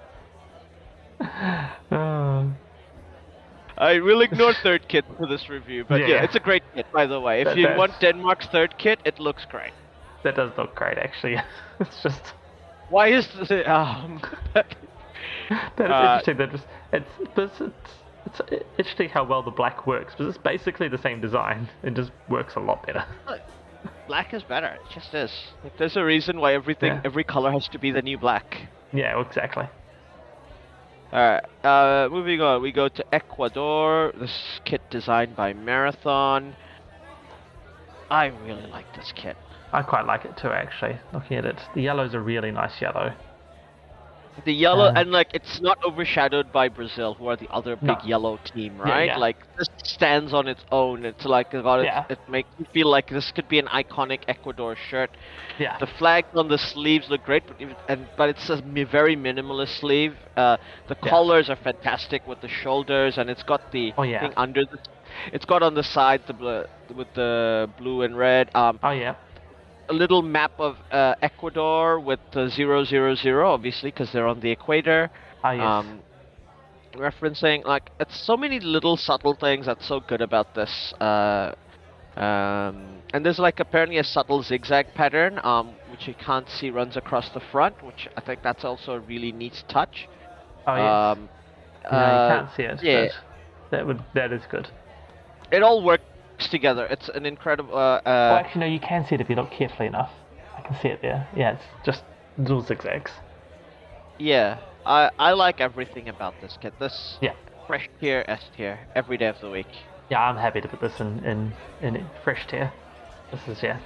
Uh, 1.92 2.46
I 3.78 4.00
will 4.00 4.22
ignore 4.22 4.54
third 4.64 4.88
kit 4.88 5.06
for 5.18 5.28
this 5.28 5.50
review, 5.50 5.86
but 5.88 6.00
Yeah, 6.02 6.08
yeah, 6.08 6.16
yeah. 6.16 6.24
it's 6.24 6.36
a 6.36 6.40
great 6.40 6.64
kit 6.74 6.86
by 6.92 7.06
the 7.06 7.20
way. 7.20 7.42
If 7.42 7.46
That- 7.46 7.58
you 7.58 7.64
that's- 7.64 7.78
want 7.80 8.00
Denmark's 8.00 8.48
third 8.48 8.78
kit, 8.78 9.00
it 9.06 9.20
looks 9.20 9.46
great. 9.46 9.74
that 10.24 10.36
does 10.36 10.52
look 10.58 10.76
great, 10.76 10.98
actually. 11.00 11.38
it's 11.80 12.04
just 12.04 12.34
Why 12.90 13.08
is 13.08 13.28
the 13.50 13.64
um? 13.72 14.22
that 14.54 14.68
is 14.70 14.76
Uh, 15.80 15.84
interesting. 15.84 16.38
That 16.38 16.52
just 16.52 16.68
it's 16.94 17.60
it's, 17.62 17.72
it's 18.26 18.42
it's 18.52 18.64
interesting 18.78 19.10
how 19.10 19.24
well 19.24 19.42
the 19.44 19.52
black 19.52 19.86
works, 19.88 20.14
because 20.14 20.34
it's 20.36 20.44
basically 20.44 20.88
the 20.88 20.98
same 20.98 21.22
design. 21.22 21.70
It 21.84 21.94
just 21.96 22.12
works 22.30 22.56
a 22.56 22.60
lot 22.60 22.86
better. 22.86 23.06
black 24.08 24.34
is 24.34 24.44
better. 24.44 24.68
It 24.68 24.82
just 24.94 25.14
is. 25.14 25.32
Like, 25.64 25.78
there's 25.78 25.96
a 25.98 26.04
reason 26.04 26.40
why 26.40 26.54
everything, 26.54 26.92
Yeah. 26.94 27.02
every 27.06 27.24
color 27.24 27.52
has 27.52 27.68
to 27.70 27.80
be 27.80 27.92
the 27.92 28.02
new 28.02 28.18
black. 28.18 28.68
Yeah, 28.94 29.20
exactly. 29.22 29.68
Alright, 31.14 31.44
uh, 31.66 32.08
moving 32.10 32.40
on, 32.42 32.62
we 32.62 32.72
go 32.72 32.88
to 32.88 33.06
Ecuador. 33.14 34.14
This 34.18 34.60
kit 34.66 34.82
designed 34.90 35.36
by 35.36 35.52
Marathon. 35.54 36.56
I 38.10 38.28
really 38.46 38.68
like 38.68 38.94
this 38.96 39.12
kit. 39.16 39.36
I 39.74 39.82
quite 39.82 40.06
like 40.06 40.26
it 40.26 40.38
too, 40.38 40.50
actually. 40.50 40.98
Looking 41.14 41.38
at 41.38 41.46
it, 41.46 41.60
the 41.76 41.82
yellow's 41.82 42.14
a 42.14 42.20
really 42.20 42.52
nice 42.52 42.82
yellow. 42.82 43.14
The 44.46 44.54
yellow, 44.54 44.88
Uh, 44.88 44.92
and 44.96 45.12
like, 45.12 45.28
it's 45.34 45.60
not 45.62 45.78
overshadowed 45.86 46.52
by 46.52 46.68
Brazil, 46.70 47.14
who 47.16 47.28
are 47.28 47.36
the 47.36 47.48
other 47.52 47.76
big 47.76 48.04
No. 48.04 48.04
yellow 48.04 48.38
team, 48.38 48.80
right? 48.80 49.06
yeah. 49.06 49.16
Like, 49.16 49.38
this 49.58 49.68
stands 49.84 50.34
on 50.34 50.48
its 50.48 50.64
own. 50.72 51.06
It's 51.06 51.26
like, 51.26 51.54
it, 51.54 51.64
Yeah. 51.82 52.06
it 52.10 52.20
makes 52.28 52.50
you 52.58 52.66
feel 52.74 52.88
like 52.90 53.08
this 53.10 53.32
could 53.32 53.48
be 53.48 53.60
an 53.60 53.68
iconic 53.68 54.24
Ecuador 54.28 54.76
shirt. 54.76 55.18
Yeah, 55.58 55.78
The 55.80 55.88
flags 55.88 56.30
on 56.36 56.48
the 56.48 56.58
sleeves 56.58 57.10
look 57.10 57.24
great, 57.24 57.46
but 57.48 57.58
even, 57.60 57.76
and 57.88 58.08
but 58.18 58.30
it's 58.30 58.50
a 58.50 58.62
very 58.86 59.16
minimalist 59.16 59.80
sleeve. 59.80 60.16
Uh, 60.36 60.58
the 60.88 60.96
Yeah. 61.04 61.12
collars 61.12 61.50
are 61.50 61.56
fantastic 61.56 62.26
with 62.28 62.40
the 62.42 62.48
shoulders, 62.48 63.18
and 63.18 63.30
it's 63.30 63.44
got 63.44 63.72
the 63.72 63.94
Oh, 63.98 64.04
yeah. 64.04 64.20
thing 64.20 64.34
under 64.38 64.62
the. 64.62 64.78
It's 65.34 65.46
got 65.46 65.62
on 65.62 65.74
the 65.76 65.84
side 65.84 66.22
the 66.28 66.68
with 66.96 67.14
the 67.14 67.70
blue 67.78 68.02
and 68.04 68.18
red. 68.18 68.50
Um, 68.56 68.80
Oh 68.84 68.92
yeah. 68.92 69.16
A 69.92 69.94
little 69.94 70.22
map 70.22 70.54
of 70.58 70.78
uh, 70.92 71.16
Ecuador 71.22 72.00
with 72.00 72.20
the 72.34 72.50
zero 72.50 72.84
zero 72.86 73.14
zero, 73.14 73.52
obviously, 73.52 73.92
because 73.92 74.10
they're 74.14 74.28
on 74.28 74.40
the 74.40 74.50
equator. 74.50 75.12
Oh 75.44 75.52
yes. 75.52 75.62
Um, 75.62 76.00
referencing 76.94 77.64
like 77.66 77.90
it's 78.00 78.18
so 78.28 78.36
many 78.36 78.60
little 78.60 78.98
subtle 78.98 79.34
things 79.36 79.66
that's 79.66 79.88
so 79.88 80.00
good 80.00 80.22
about 80.22 80.56
this. 80.56 80.94
Uh, 81.00 81.54
um, 82.16 83.02
and 83.14 83.26
there's 83.26 83.40
like 83.40 83.60
apparently 83.60 83.98
a 83.98 84.04
subtle 84.04 84.42
zigzag 84.44 84.88
pattern, 84.96 85.40
um, 85.44 85.74
which 85.92 86.08
you 86.08 86.14
can't 86.14 86.48
see 86.50 86.70
runs 86.70 86.96
across 86.96 87.30
the 87.34 87.42
front, 87.52 87.84
which 87.84 88.08
I 88.18 88.22
think 88.22 88.42
that's 88.44 88.64
also 88.64 88.94
a 88.94 89.00
really 89.00 89.32
neat 89.34 89.64
touch. 89.68 90.08
oh 90.68 90.76
yes. 90.76 91.18
Um, 91.18 91.30
no, 91.92 91.98
uh, 91.98 92.12
you 92.12 92.40
can't 92.40 92.56
see 92.56 92.64
it. 92.64 92.80
yeah. 92.84 93.08
that 93.72 93.86
would 93.86 94.00
that 94.14 94.32
is 94.32 94.44
good. 94.50 94.68
it 95.52 95.64
all 95.64 95.84
works 96.42 96.50
together. 96.52 96.86
It's 96.86 97.10
an 97.10 97.26
incredible. 97.26 97.74
Uh, 97.74 98.02
well, 98.06 98.36
uh, 98.36 98.40
actually, 98.40 98.62
no, 98.62 98.66
you 98.68 98.80
can 98.80 99.06
see 99.06 99.16
it 99.16 99.22
if 99.22 99.30
you 99.30 99.36
look 99.36 99.52
carefully 99.52 99.88
enough. 99.88 100.12
I 100.58 100.62
can 100.62 100.76
see 100.82 100.90
it 100.90 101.02
there. 101.02 101.28
Yeah, 101.36 101.54
it's 101.54 101.64
just 101.86 102.04
little 102.38 102.62
zigzags. 102.62 103.12
yeah, 104.18 104.58
I 104.86 105.10
I 105.20 105.34
like 105.34 105.62
everything 105.62 106.10
about 106.10 106.34
this 106.42 106.58
kit. 106.62 106.74
This 106.80 107.18
Yeah. 107.22 107.34
fresh 107.68 107.88
tier, 108.00 108.24
S 108.28 108.42
tier, 108.56 108.80
every 108.96 109.18
day 109.18 109.28
of 109.28 109.40
the 109.42 109.50
week. 109.50 109.68
Yeah, 110.10 110.22
I'm 110.22 110.38
happy 110.38 110.62
to 110.62 110.68
put 110.68 110.82
this 110.82 111.00
in 111.00 111.24
in 111.26 111.54
in 111.82 112.06
fresh 112.24 112.46
tier. 112.48 112.72
This 113.32 113.48
is 113.48 113.64
yeah, 113.64 113.78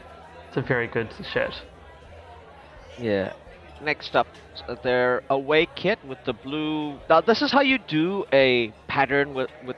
it's 0.47 0.57
a 0.57 0.61
very 0.61 0.87
good 0.87 1.09
shirt. 1.33 1.61
Yeah. 2.99 3.33
Next 3.81 4.15
up, 4.15 4.27
their 4.83 5.21
away 5.29 5.67
kit 5.75 5.99
with 6.07 6.17
the 6.25 6.33
blue. 6.33 6.97
Now, 7.09 7.19
this 7.19 7.41
is 7.41 7.51
how 7.51 7.59
you 7.59 7.77
do 7.77 8.23
a 8.31 8.71
pattern 8.87 9.33
with 9.33 9.49
with 9.65 9.75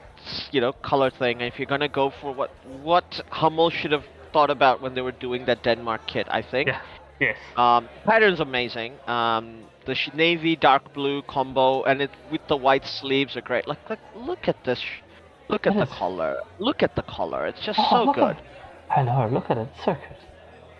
you 0.52 0.60
know 0.60 0.72
color 0.72 1.10
thing. 1.10 1.40
If 1.40 1.58
you're 1.58 1.66
gonna 1.74 1.88
go 1.88 2.10
for 2.20 2.32
what 2.34 2.50
what 2.82 3.20
Hummel 3.30 3.70
should 3.70 3.92
have 3.92 4.04
thought 4.32 4.50
about 4.50 4.80
when 4.82 4.94
they 4.94 5.00
were 5.02 5.12
doing 5.20 5.46
that 5.46 5.62
Denmark 5.62 6.02
kit, 6.06 6.26
I 6.30 6.42
think. 6.42 6.68
Yeah. 6.68 6.80
Yes. 7.20 7.36
Um, 7.56 7.88
pattern's 8.04 8.40
amazing. 8.40 8.92
Um, 9.08 9.64
the 9.86 9.94
sh- 9.94 10.10
navy 10.14 10.54
dark 10.54 10.92
blue 10.94 11.22
combo 11.22 11.82
and 11.82 12.00
it 12.02 12.10
with 12.30 12.46
the 12.48 12.56
white 12.56 12.86
sleeves 12.86 13.36
are 13.36 13.40
great. 13.42 13.66
Like, 13.66 13.78
look, 13.90 13.98
look 14.14 14.48
at 14.48 14.62
this. 14.64 14.78
Sh- 14.78 15.02
look 15.48 15.66
at 15.66 15.74
the 15.74 15.86
color. 15.86 16.36
Look 16.58 16.82
at 16.82 16.94
the 16.94 17.02
color. 17.02 17.46
It's 17.46 17.60
just 17.66 17.78
Oh, 17.80 18.04
so 18.06 18.12
good. 18.12 18.36
At, 18.36 18.98
I 18.98 19.02
know. 19.02 19.28
Look 19.32 19.50
at 19.50 19.58
it. 19.58 19.68
So 19.84 19.94
good. 19.94 20.16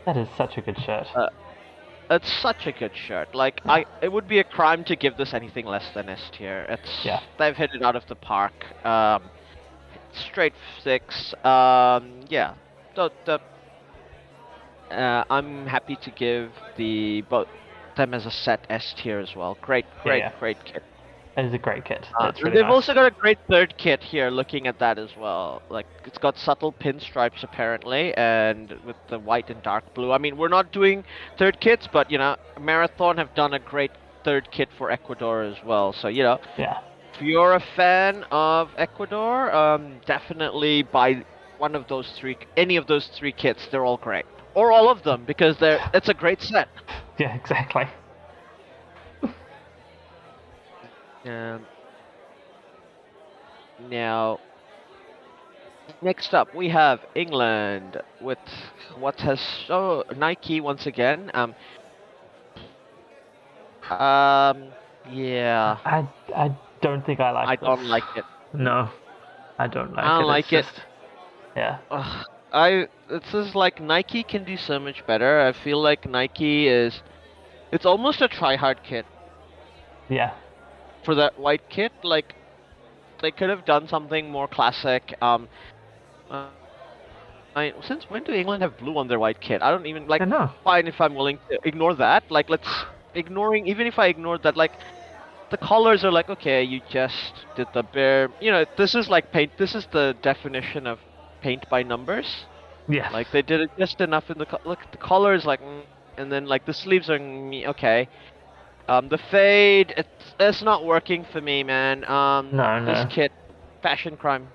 That 0.06 0.16
is 0.16 0.28
such 0.36 0.56
a 0.58 0.60
good 0.60 0.78
shirt. 0.78 1.06
Uh, 1.14 1.28
It's 2.10 2.32
such 2.42 2.66
a 2.66 2.72
good 2.72 2.94
shirt. 2.96 3.34
Like 3.34 3.60
I, 3.66 3.84
it 4.00 4.10
would 4.12 4.28
be 4.28 4.38
a 4.38 4.44
crime 4.44 4.84
to 4.84 4.96
give 4.96 5.16
this 5.16 5.34
anything 5.34 5.66
less 5.66 5.90
than 5.94 6.08
S 6.08 6.30
tier. 6.32 6.64
It's 6.68 7.04
Yeah. 7.04 7.20
they've 7.38 7.56
hit 7.56 7.70
it 7.74 7.82
out 7.82 7.96
of 7.96 8.06
the 8.06 8.14
park. 8.14 8.54
Um, 8.84 9.22
straight 10.14 10.54
six. 10.82 11.34
Um, 11.44 12.20
yeah. 12.28 12.54
The, 12.96 13.10
the, 13.26 13.40
uh, 14.94 15.24
I'm 15.30 15.66
happy 15.66 15.96
to 16.02 16.10
give 16.10 16.50
the 16.76 17.22
both 17.22 17.48
them 17.96 18.14
as 18.14 18.26
a 18.26 18.30
set 18.30 18.66
S 18.70 18.94
tier 18.96 19.18
as 19.18 19.34
well. 19.36 19.58
Great, 19.60 19.84
great, 20.02 20.18
yeah. 20.18 20.32
great 20.38 20.64
kit. 20.64 20.82
It 21.36 21.44
is 21.44 21.54
a 21.54 21.58
great 21.58 21.84
kit. 21.84 22.04
Uh, 22.18 22.32
really 22.42 22.56
they've 22.56 22.64
nice. 22.64 22.72
also 22.72 22.94
got 22.94 23.06
a 23.06 23.14
great 23.14 23.38
third 23.48 23.74
kit 23.78 24.02
here. 24.02 24.28
Looking 24.28 24.66
at 24.66 24.80
that 24.80 24.98
as 24.98 25.10
well, 25.16 25.62
like 25.70 25.86
it's 26.04 26.18
got 26.18 26.36
subtle 26.36 26.72
pinstripes 26.72 27.44
apparently, 27.44 28.12
and 28.16 28.74
with 28.84 28.96
the 29.08 29.20
white 29.20 29.48
and 29.48 29.62
dark 29.62 29.94
blue. 29.94 30.10
I 30.10 30.18
mean, 30.18 30.36
we're 30.36 30.48
not 30.48 30.72
doing 30.72 31.04
third 31.38 31.60
kits, 31.60 31.88
but 31.92 32.10
you 32.10 32.18
know, 32.18 32.36
Marathon 32.60 33.18
have 33.18 33.34
done 33.36 33.54
a 33.54 33.60
great 33.60 33.92
third 34.24 34.48
kit 34.50 34.68
for 34.76 34.90
Ecuador 34.90 35.42
as 35.42 35.56
well. 35.64 35.92
So 35.92 36.08
you 36.08 36.24
know, 36.24 36.40
Yeah. 36.56 36.80
If 37.18 37.24
you're 37.24 37.54
a 37.54 37.64
fan 37.74 38.24
of 38.30 38.70
Ecuador, 38.78 39.52
um, 39.52 40.00
definitely 40.06 40.82
buy 40.84 41.24
one 41.58 41.74
of 41.74 41.88
those 41.88 42.08
three, 42.12 42.38
any 42.56 42.76
of 42.76 42.86
those 42.86 43.08
three 43.08 43.32
kits. 43.32 43.66
They're 43.72 43.84
all 43.84 43.96
great, 43.96 44.24
or 44.54 44.70
all 44.70 44.88
of 44.88 45.02
them 45.02 45.24
because 45.26 45.58
they're 45.58 45.80
it's 45.94 46.08
a 46.08 46.14
great 46.14 46.40
set. 46.40 46.68
Yeah, 47.18 47.34
exactly. 47.34 47.86
Um, 51.24 51.66
now, 53.90 54.38
next 56.00 56.34
up 56.34 56.54
we 56.54 56.68
have 56.68 57.00
England 57.16 58.00
with 58.20 58.38
what 58.96 59.20
has 59.20 59.40
so 59.66 60.04
Nike 60.16 60.60
once 60.60 60.86
again. 60.86 61.32
Um, 61.34 61.56
um, 63.90 64.68
yeah, 65.10 65.78
I 65.84 66.06
I 66.36 66.56
don't 66.82 67.04
think 67.04 67.20
I 67.20 67.30
like. 67.30 67.48
It. 67.48 67.62
I 67.62 67.66
don't 67.66 67.80
this. 67.80 67.88
like 67.90 68.04
it. 68.16 68.24
No, 68.54 68.88
I 69.58 69.66
don't 69.66 69.92
like 69.94 70.04
it. 70.04 70.08
I 70.08 70.18
don't 70.18 70.24
it. 70.24 70.26
like 70.26 70.52
it's 70.52 70.68
it. 70.68 70.72
just- 70.74 70.80
yeah. 71.56 71.78
Ugh, 71.90 72.26
I 72.52 72.88
this 73.08 73.34
is 73.34 73.54
like 73.54 73.80
Nike 73.80 74.22
can 74.22 74.44
do 74.44 74.56
so 74.56 74.78
much 74.78 75.06
better. 75.06 75.40
I 75.40 75.52
feel 75.52 75.80
like 75.82 76.08
Nike 76.08 76.68
is, 76.68 77.02
it's 77.72 77.84
almost 77.86 78.20
a 78.22 78.28
try 78.28 78.56
hard 78.56 78.82
kit 78.84 79.06
Yeah. 80.08 80.32
for 81.04 81.14
that 81.16 81.38
white 81.38 81.68
kit. 81.68 81.92
Like, 82.02 82.34
they 83.20 83.30
could 83.30 83.50
have 83.50 83.64
done 83.64 83.88
something 83.88 84.30
more 84.30 84.46
classic. 84.46 85.14
Um, 85.20 85.48
uh, 86.30 86.48
I 87.56 87.72
since 87.82 88.04
when 88.08 88.22
do 88.24 88.32
England 88.32 88.62
have 88.62 88.78
blue 88.78 88.96
on 88.96 89.08
their 89.08 89.18
white 89.18 89.40
kit? 89.40 89.60
I 89.62 89.70
don't 89.70 89.86
even 89.86 90.06
like. 90.06 90.20
I 90.20 90.26
know. 90.26 90.50
Fine 90.62 90.86
if 90.86 91.00
I'm 91.00 91.14
willing 91.14 91.38
to 91.50 91.58
ignore 91.64 91.94
that. 91.96 92.30
Like, 92.30 92.48
let's 92.48 92.68
ignoring 93.14 93.66
even 93.66 93.86
if 93.86 93.98
I 93.98 94.06
ignore 94.06 94.38
that. 94.38 94.56
Like, 94.56 94.72
the 95.50 95.56
colors 95.56 96.04
are 96.04 96.12
like 96.12 96.28
okay, 96.28 96.62
you 96.62 96.80
just 96.90 97.46
did 97.56 97.68
the 97.74 97.82
bare. 97.82 98.28
You 98.40 98.50
know, 98.50 98.64
this 98.76 98.94
is 98.94 99.08
like 99.08 99.32
paint. 99.32 99.52
This 99.58 99.74
is 99.74 99.86
the 99.92 100.16
definition 100.22 100.86
of 100.86 100.98
paint 101.40 101.68
by 101.70 101.82
numbers. 101.82 102.46
Yeah. 102.88 103.10
Like 103.10 103.30
they 103.32 103.42
did 103.42 103.60
it 103.60 103.70
just 103.78 104.00
enough 104.00 104.30
in 104.30 104.38
the 104.38 104.46
co- 104.46 104.60
look. 104.64 104.78
The 104.90 104.98
color 104.98 105.34
is 105.34 105.44
like, 105.44 105.60
mm, 105.60 105.82
and 106.16 106.30
then 106.32 106.46
like 106.46 106.64
the 106.66 106.72
sleeves 106.72 107.08
are 107.10 107.18
okay. 107.18 108.08
Um, 108.88 109.08
the 109.08 109.18
fade, 109.18 109.92
it's 109.96 110.34
it's 110.40 110.62
not 110.62 110.84
working 110.84 111.24
for 111.24 111.40
me, 111.40 111.62
man. 111.62 112.04
Um, 112.10 112.50
No, 112.52 112.78
no. 112.78 112.86
this 112.92 113.04
kit, 113.12 113.32
fashion 113.82 114.16
crime. 114.16 114.48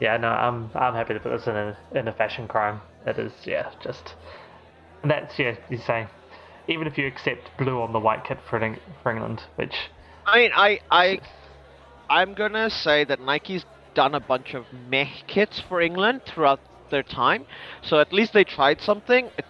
Yeah, 0.00 0.16
no, 0.16 0.28
I'm 0.28 0.70
I'm 0.74 0.94
happy 0.94 1.14
to 1.14 1.20
put 1.20 1.30
this 1.30 1.46
in 1.46 1.56
a 1.56 1.76
in 1.94 2.08
a 2.08 2.12
fashion 2.12 2.48
crime. 2.48 2.80
It 3.06 3.18
is, 3.18 3.32
yeah, 3.44 3.70
just 3.82 4.14
that's 5.04 5.38
yeah. 5.38 5.56
You 5.68 5.76
say, 5.78 6.06
even 6.66 6.86
if 6.86 6.96
you 6.98 7.06
accept 7.06 7.50
blue 7.58 7.80
on 7.80 7.92
the 7.92 8.00
white 8.00 8.24
kit 8.24 8.38
for 8.48 8.58
for 9.02 9.12
England, 9.12 9.42
which 9.56 9.90
I 10.26 10.38
mean, 10.38 10.50
I 10.54 10.80
I 10.90 11.20
I'm 12.08 12.34
gonna 12.34 12.70
say 12.70 13.04
that 13.04 13.20
Nike's 13.20 13.64
done 13.94 14.14
a 14.14 14.20
bunch 14.20 14.54
of 14.54 14.66
meh 14.72 15.08
kits 15.26 15.60
for 15.68 15.80
England 15.80 16.22
throughout 16.26 16.60
their 16.90 17.02
time, 17.02 17.46
so 17.82 17.98
at 18.00 18.12
least 18.12 18.32
they 18.32 18.44
tried 18.44 18.80
something. 18.80 19.26
It 19.38 19.44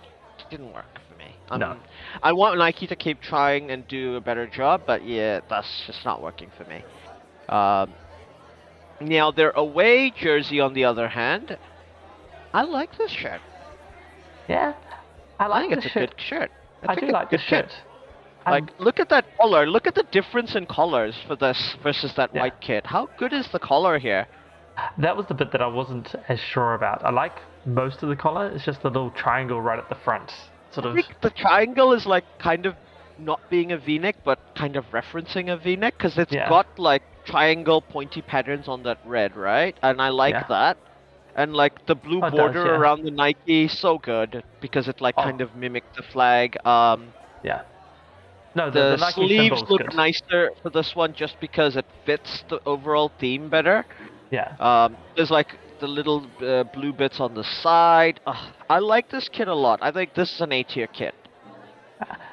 didn't 0.51 0.73
work 0.73 1.01
for 1.09 1.17
me. 1.17 1.37
Um, 1.51 1.61
No. 1.61 1.77
I 2.23 2.33
want 2.33 2.59
Nike 2.59 2.87
to 2.87 2.97
keep 2.97 3.21
trying 3.21 3.71
and 3.71 3.87
do 3.89 4.17
a 4.17 4.21
better 4.21 4.47
job, 4.47 4.83
but 4.87 5.05
yeah, 5.05 5.41
that's 5.49 5.85
just 5.87 6.05
not 6.05 6.23
working 6.23 6.51
for 6.57 6.65
me. 6.65 6.85
Um, 7.49 7.93
now 9.01 9.31
their 9.31 9.51
away 9.51 10.11
jersey, 10.11 10.61
on 10.61 10.75
the 10.75 10.85
other 10.85 11.09
hand, 11.09 11.59
I 12.55 12.63
like 12.63 12.97
this 12.99 13.11
shirt. 13.11 13.41
yeah, 14.49 14.75
I 15.39 15.47
like 15.47 15.67
I 15.67 15.69
think 15.69 15.81
the 15.83 15.87
it's 15.87 15.97
a 15.97 15.99
good 16.01 16.15
shirt. 16.19 16.51
I 16.87 16.95
think 16.95 17.01
do 17.01 17.07
it's 17.07 17.11
a 17.11 17.13
like 17.13 17.31
the 17.31 17.39
good 17.39 17.47
kit. 17.47 17.73
Um, 18.47 18.53
Like, 18.53 18.71
look 18.79 19.01
at 19.01 19.09
that 19.11 19.25
color. 19.37 19.67
Look 19.67 19.87
at 19.87 19.95
the 19.95 20.05
difference 20.11 20.55
in 20.55 20.67
colors 20.67 21.17
for 21.27 21.37
this 21.37 21.77
versus 21.83 22.15
that 22.15 22.31
Yeah. 22.35 22.43
white 22.43 22.61
kit. 22.61 22.87
How 22.87 23.09
good 23.19 23.33
is 23.33 23.49
the 23.49 23.59
color 23.59 23.99
here? 23.99 24.27
that 24.99 25.15
was 25.17 25.27
the 25.27 25.35
bit 25.35 25.53
that 25.53 25.61
I 25.61 25.67
wasn't 25.67 26.15
as 26.29 26.41
sure 26.41 26.73
about. 26.75 27.05
I 27.05 27.11
like 27.11 27.35
most 27.67 28.03
of 28.03 28.09
the 28.09 28.17
collar. 28.17 28.47
It's 28.49 28.65
just 28.65 28.81
the 28.83 28.89
little 28.89 29.11
triangle 29.11 29.61
right 29.61 29.79
at 29.79 29.89
the 29.91 29.95
front, 29.97 30.33
sort 30.71 30.87
I 30.87 30.89
of. 30.89 30.95
think 30.95 31.21
the 31.21 31.29
triangle 31.29 31.93
is 31.93 32.07
like 32.07 32.25
kind 32.39 32.65
of 32.65 32.75
not 33.19 33.39
being 33.51 33.71
a 33.73 33.77
V-neck, 33.77 34.17
but 34.25 34.39
kind 34.55 34.77
of 34.77 34.91
referencing 34.91 35.53
a 35.53 35.59
V-neck 35.59 35.95
because 35.99 36.17
it's 36.17 36.33
Yeah. 36.33 36.49
got 36.49 36.67
like 36.79 37.03
triangle 37.27 37.83
pointy 37.83 38.23
patterns 38.23 38.67
on 38.67 38.83
that 38.85 38.99
red, 39.05 39.37
right? 39.37 39.77
And 39.83 40.01
I 40.01 40.09
like 40.09 40.35
Yeah. 40.35 40.45
that. 40.49 40.77
And 41.37 41.55
like 41.55 41.85
the 41.85 41.95
blue 41.95 42.21
Oh, 42.23 42.31
does, 42.31 42.39
border 42.39 42.65
yeah. 42.67 42.73
around 42.79 43.05
the 43.05 43.11
Nike, 43.11 43.69
so 43.69 43.99
good 43.99 44.43
because 44.63 44.89
it 44.89 45.03
like 45.03 45.17
Oh. 45.19 45.23
kind 45.23 45.43
of 45.43 45.55
mimicked 45.55 45.97
the 45.97 46.03
flag. 46.03 46.57
Um, 46.67 47.13
Yeah. 47.43 47.61
No, 48.55 48.71
the, 48.71 48.81
the, 48.81 48.91
the 48.91 48.97
Nike 48.99 49.13
sleeves 49.27 49.63
look 49.69 49.81
good. 49.81 49.95
nicer 49.95 50.51
for 50.63 50.71
this 50.71 50.95
one 50.95 51.15
just 51.15 51.37
because 51.41 51.77
it 51.77 51.87
fits 52.05 52.45
the 52.51 52.61
overall 52.67 53.11
theme 53.19 53.49
better. 53.49 53.85
Yeah. 54.31 54.55
Um, 54.61 54.97
there's 55.17 55.31
like 55.31 55.57
the 55.81 55.87
little 55.87 56.27
uh, 56.41 56.65
blue 56.65 56.93
bits 56.93 57.19
on 57.21 57.35
the 57.35 57.45
side. 57.45 58.21
Ugh, 58.27 58.53
I 58.69 58.79
like 58.79 59.11
this 59.11 59.29
kit 59.29 59.49
a 59.49 59.55
lot. 59.55 59.81
I 59.83 59.91
think 59.91 60.15
this 60.15 60.33
is 60.35 60.41
an 60.41 60.53
A 60.53 60.63
tier 60.63 60.87
kit. 60.87 61.15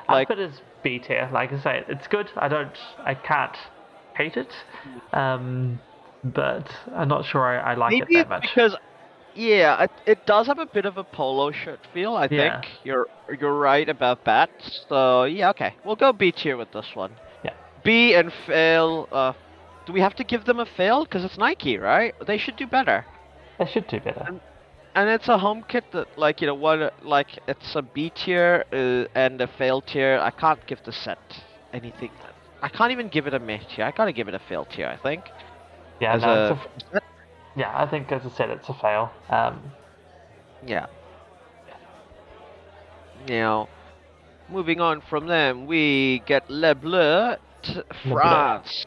I 0.08 0.14
like- 0.14 0.28
put 0.28 0.40
it 0.40 0.50
as 0.52 0.62
B 0.84 1.00
tier. 1.00 1.30
Like 1.32 1.52
I 1.54 1.60
say, 1.62 1.84
it's 1.88 2.08
good. 2.08 2.30
I 2.38 2.48
don't, 2.48 2.76
I 3.04 3.14
can't 3.16 3.56
hate 4.16 4.38
it, 4.38 4.52
um, 5.14 5.80
but 6.24 6.68
I'm 6.96 7.08
not 7.08 7.26
sure 7.26 7.42
I, 7.44 7.72
I 7.72 7.76
like 7.76 7.94
it 8.02 8.08
that 8.14 8.30
much. 8.30 8.42
because, 8.44 8.76
yeah, 9.36 9.84
it, 9.84 9.92
it 10.06 10.26
does 10.26 10.48
have 10.48 10.60
a 10.60 10.66
bit 10.66 10.86
of 10.86 10.98
a 10.98 11.04
polo 11.04 11.52
shirt 11.52 11.80
feel. 11.94 12.16
I 12.16 12.28
Yeah. 12.32 12.62
think 12.62 12.72
you're 12.84 13.08
you're 13.40 13.58
right 13.58 13.88
about 13.88 14.26
that. 14.26 14.50
So 14.88 15.24
yeah, 15.26 15.50
okay, 15.52 15.76
we'll 15.86 15.96
go 15.96 16.14
B 16.14 16.32
tier 16.32 16.58
with 16.58 16.72
this 16.72 16.88
one. 16.94 17.12
Yeah. 17.44 17.54
B 17.84 18.14
and 18.16 18.32
fail. 18.46 19.08
Uh, 19.12 19.34
do 19.86 19.94
we 19.94 20.02
have 20.02 20.16
to 20.16 20.24
give 20.24 20.46
them 20.46 20.60
a 20.60 20.66
fail? 20.66 21.04
Because 21.04 21.24
it's 21.26 21.38
Nike, 21.38 21.78
right? 21.78 22.14
They 22.26 22.38
should 22.38 22.56
do 22.58 22.68
better. 22.68 23.06
They 23.58 23.66
should 23.66 23.88
do 23.88 24.00
better. 24.00 24.40
And 24.96 25.10
it's 25.10 25.28
a 25.28 25.38
home 25.38 25.64
kit 25.68 25.86
that, 25.94 26.08
like, 26.18 26.42
you 26.42 26.48
know, 26.48 26.56
what, 26.56 26.94
like, 27.06 27.40
it's 27.48 27.76
a 27.76 27.82
B 27.82 28.10
tier 28.10 28.66
uh, 28.74 29.06
and 29.18 29.40
a 29.40 29.48
fail 29.48 29.82
tier. 29.82 30.20
I 30.20 30.32
can't 30.32 30.66
give 30.68 30.80
the 30.84 30.92
set 30.92 31.20
anything. 31.74 32.12
I 32.62 32.70
can't 32.70 32.92
even 32.92 33.08
give 33.08 33.28
it 33.28 33.34
a 33.34 33.40
meh 33.40 33.60
tier. 33.76 33.86
I 33.86 33.92
gotta 33.92 34.12
give 34.12 34.28
it 34.28 34.34
a 34.34 34.40
fail 34.40 34.66
tier, 34.66 34.88
I 34.88 34.98
think. 34.98 35.26
Yeah, 36.02 36.16
as 36.16 36.22
no, 36.22 36.60
a, 36.94 36.98
a, 36.98 37.02
yeah. 37.56 37.72
I 37.76 37.90
think, 37.90 38.12
as 38.12 38.22
I 38.26 38.30
said, 38.36 38.50
it's 38.50 38.68
a 38.68 38.74
fail. 38.74 39.12
Um, 39.30 39.72
yeah. 40.66 40.88
Now, 43.28 43.70
moving 44.48 44.80
on 44.80 45.02
from 45.02 45.28
them, 45.28 45.66
we 45.66 46.20
get 46.26 46.50
Le 46.50 46.74
Bleu. 46.76 47.36
France. 48.08 48.86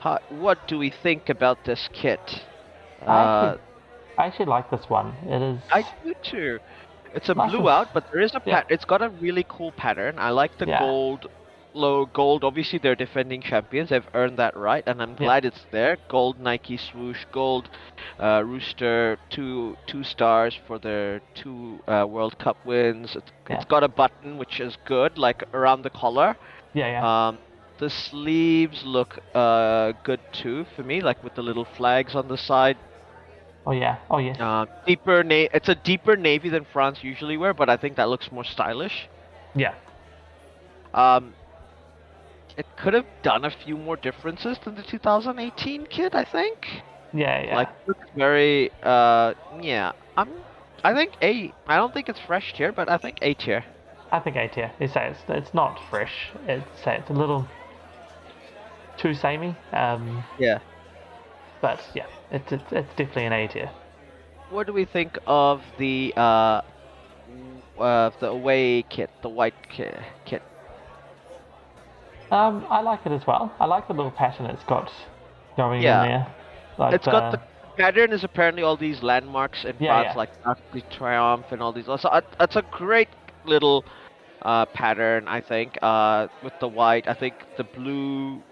How, 0.00 0.18
what 0.28 0.66
do 0.66 0.78
we 0.78 0.90
think 0.90 1.28
about 1.28 1.64
this 1.64 1.88
kit? 1.92 2.44
I 3.06 3.12
Uh, 3.12 3.24
actually, 3.24 3.58
I 4.18 4.26
actually 4.26 4.46
like 4.46 4.70
this 4.70 4.88
one. 4.88 5.14
It 5.26 5.42
is. 5.42 5.60
I 5.70 5.82
do 6.02 6.14
too. 6.22 6.58
It's 7.14 7.28
a 7.28 7.34
blue 7.34 7.68
out, 7.68 7.92
but 7.92 8.04
there 8.12 8.22
is 8.22 8.34
a 8.34 8.40
yeah. 8.44 8.60
pat. 8.60 8.66
It's 8.68 8.84
got 8.84 9.02
a 9.02 9.08
really 9.10 9.44
cool 9.48 9.72
pattern. 9.72 10.18
I 10.18 10.30
like 10.30 10.58
the 10.58 10.66
Yeah. 10.66 10.78
gold, 10.78 11.26
low 11.74 12.06
gold. 12.06 12.44
Obviously, 12.44 12.78
they're 12.78 12.94
defending 12.94 13.42
champions. 13.42 13.90
They've 13.90 14.06
earned 14.14 14.38
that 14.38 14.56
right, 14.56 14.82
and 14.86 15.02
I'm 15.02 15.14
glad 15.14 15.44
it's 15.44 15.64
there. 15.70 15.96
Gold 16.08 16.40
Nike 16.40 16.76
swoosh, 16.76 17.24
gold 17.32 17.68
uh, 18.18 18.42
rooster, 18.44 19.18
two 19.30 19.76
two 19.86 20.04
stars 20.04 20.58
for 20.66 20.78
their 20.78 21.20
two 21.34 21.80
uh, 21.88 22.06
World 22.08 22.38
Cup 22.38 22.56
wins. 22.64 23.16
It's, 23.16 23.30
Yeah. 23.48 23.56
it's 23.56 23.64
got 23.66 23.82
a 23.84 23.88
button 23.88 24.38
which 24.38 24.60
is 24.60 24.76
good, 24.86 25.18
like 25.18 25.42
around 25.52 25.82
the 25.82 25.90
collar. 25.90 26.36
yeah, 26.74 26.88
yeah. 26.94 27.28
Um, 27.28 27.38
the 27.78 27.90
sleeves 27.90 28.82
look 28.84 29.18
uh, 29.34 29.92
good 30.04 30.20
too 30.32 30.64
for 30.76 30.82
me, 30.84 31.00
like 31.00 31.22
with 31.24 31.34
the 31.34 31.42
little 31.42 31.64
flags 31.76 32.14
on 32.14 32.28
the 32.28 32.38
side. 32.38 32.76
oh 33.66 33.72
yeah. 33.72 33.96
Oh 34.10 34.18
yeah. 34.18 34.34
Uh, 34.38 34.66
deeper 34.86 35.22
na- 35.24 35.50
It's 35.52 35.68
a 35.68 35.74
deeper 35.74 36.16
navy 36.16 36.50
than 36.50 36.64
France 36.72 36.98
usually 37.02 37.36
wear, 37.36 37.52
but 37.52 37.68
I 37.68 37.76
think 37.76 37.96
that 37.96 38.08
looks 38.08 38.30
more 38.30 38.44
stylish. 38.44 39.08
Yeah. 39.56 39.74
Um, 40.94 41.34
it 42.56 42.66
could 42.76 42.94
have 42.94 43.06
done 43.22 43.44
a 43.44 43.50
few 43.50 43.76
more 43.76 43.96
differences 43.96 44.58
than 44.64 44.74
the 44.74 44.82
2018 44.82 45.86
kit. 45.86 46.14
I 46.14 46.24
think. 46.24 46.82
Yeah. 47.12 47.44
Yeah. 47.44 47.56
Like 47.56 47.68
looks 47.86 48.08
very. 48.14 48.70
Uh, 48.82 49.34
yeah. 49.60 49.92
I'm. 50.16 50.30
I 50.84 50.94
think 50.94 51.12
A. 51.22 51.52
I 51.66 51.76
don't 51.76 51.92
think 51.94 52.08
it's 52.08 52.20
fresh 52.20 52.52
tier, 52.54 52.72
but 52.72 52.88
I 52.90 52.98
think 52.98 53.18
A 53.22 53.34
tier. 53.34 53.64
I 54.12 54.20
think 54.20 54.36
A 54.36 54.48
tier. 54.48 54.72
They 54.78 54.86
say 54.86 55.08
it's 55.10 55.20
it's 55.28 55.54
not 55.54 55.78
fresh. 55.90 56.30
It's 56.46 56.86
it's 56.86 57.10
a 57.10 57.14
little 57.14 57.46
too 58.96 59.14
samey. 59.14 59.56
Um, 59.72 60.24
Yeah. 60.38 60.58
but 61.60 61.80
yeah, 61.94 62.06
it's 62.30 62.52
it's, 62.52 62.72
it's 62.72 62.94
definitely 62.94 63.26
an 63.26 63.32
A 63.32 63.48
tier. 63.48 63.70
What 64.50 64.66
do 64.66 64.72
we 64.72 64.84
think 64.84 65.18
of 65.26 65.62
the 65.78 66.12
uh, 66.16 66.60
uh 67.78 68.10
the 68.20 68.28
away 68.28 68.82
kit, 68.82 69.10
the 69.22 69.28
white 69.28 69.68
ki- 69.68 69.90
kit? 70.24 70.42
Um, 72.34 72.66
I 72.68 72.80
like 72.80 73.06
it 73.06 73.12
as 73.12 73.26
well. 73.26 73.52
I 73.60 73.66
like 73.66 73.86
the 73.86 73.94
little 73.94 74.10
pattern 74.10 74.46
it's 74.46 74.64
got 74.64 74.90
going 75.56 75.82
Yeah. 75.82 76.02
in 76.02 76.08
there. 76.10 76.26
Like, 76.78 76.94
it's 76.94 77.06
got 77.06 77.24
uh, 77.24 77.30
the 77.30 77.38
pattern 77.76 78.12
is 78.12 78.24
apparently 78.24 78.62
all 78.62 78.76
these 78.76 79.02
landmarks 79.02 79.64
and 79.64 79.80
Yeah, 79.80 80.02
France, 80.02 80.08
yeah. 80.12 80.18
like 80.18 80.30
Arc 80.44 80.58
Triumph 80.90 81.46
and 81.52 81.62
all 81.62 81.72
these. 81.72 81.86
So 81.86 81.94
uh, 81.94 82.20
it's 82.40 82.56
a 82.56 82.62
great 82.72 83.08
little 83.44 83.84
uh, 84.42 84.66
pattern, 84.66 85.28
I 85.28 85.40
think. 85.40 85.78
Uh, 85.82 86.28
with 86.42 86.54
the 86.60 86.68
white, 86.68 87.06
I 87.08 87.14
think 87.14 87.34
the 87.56 87.64
blue 87.64 88.42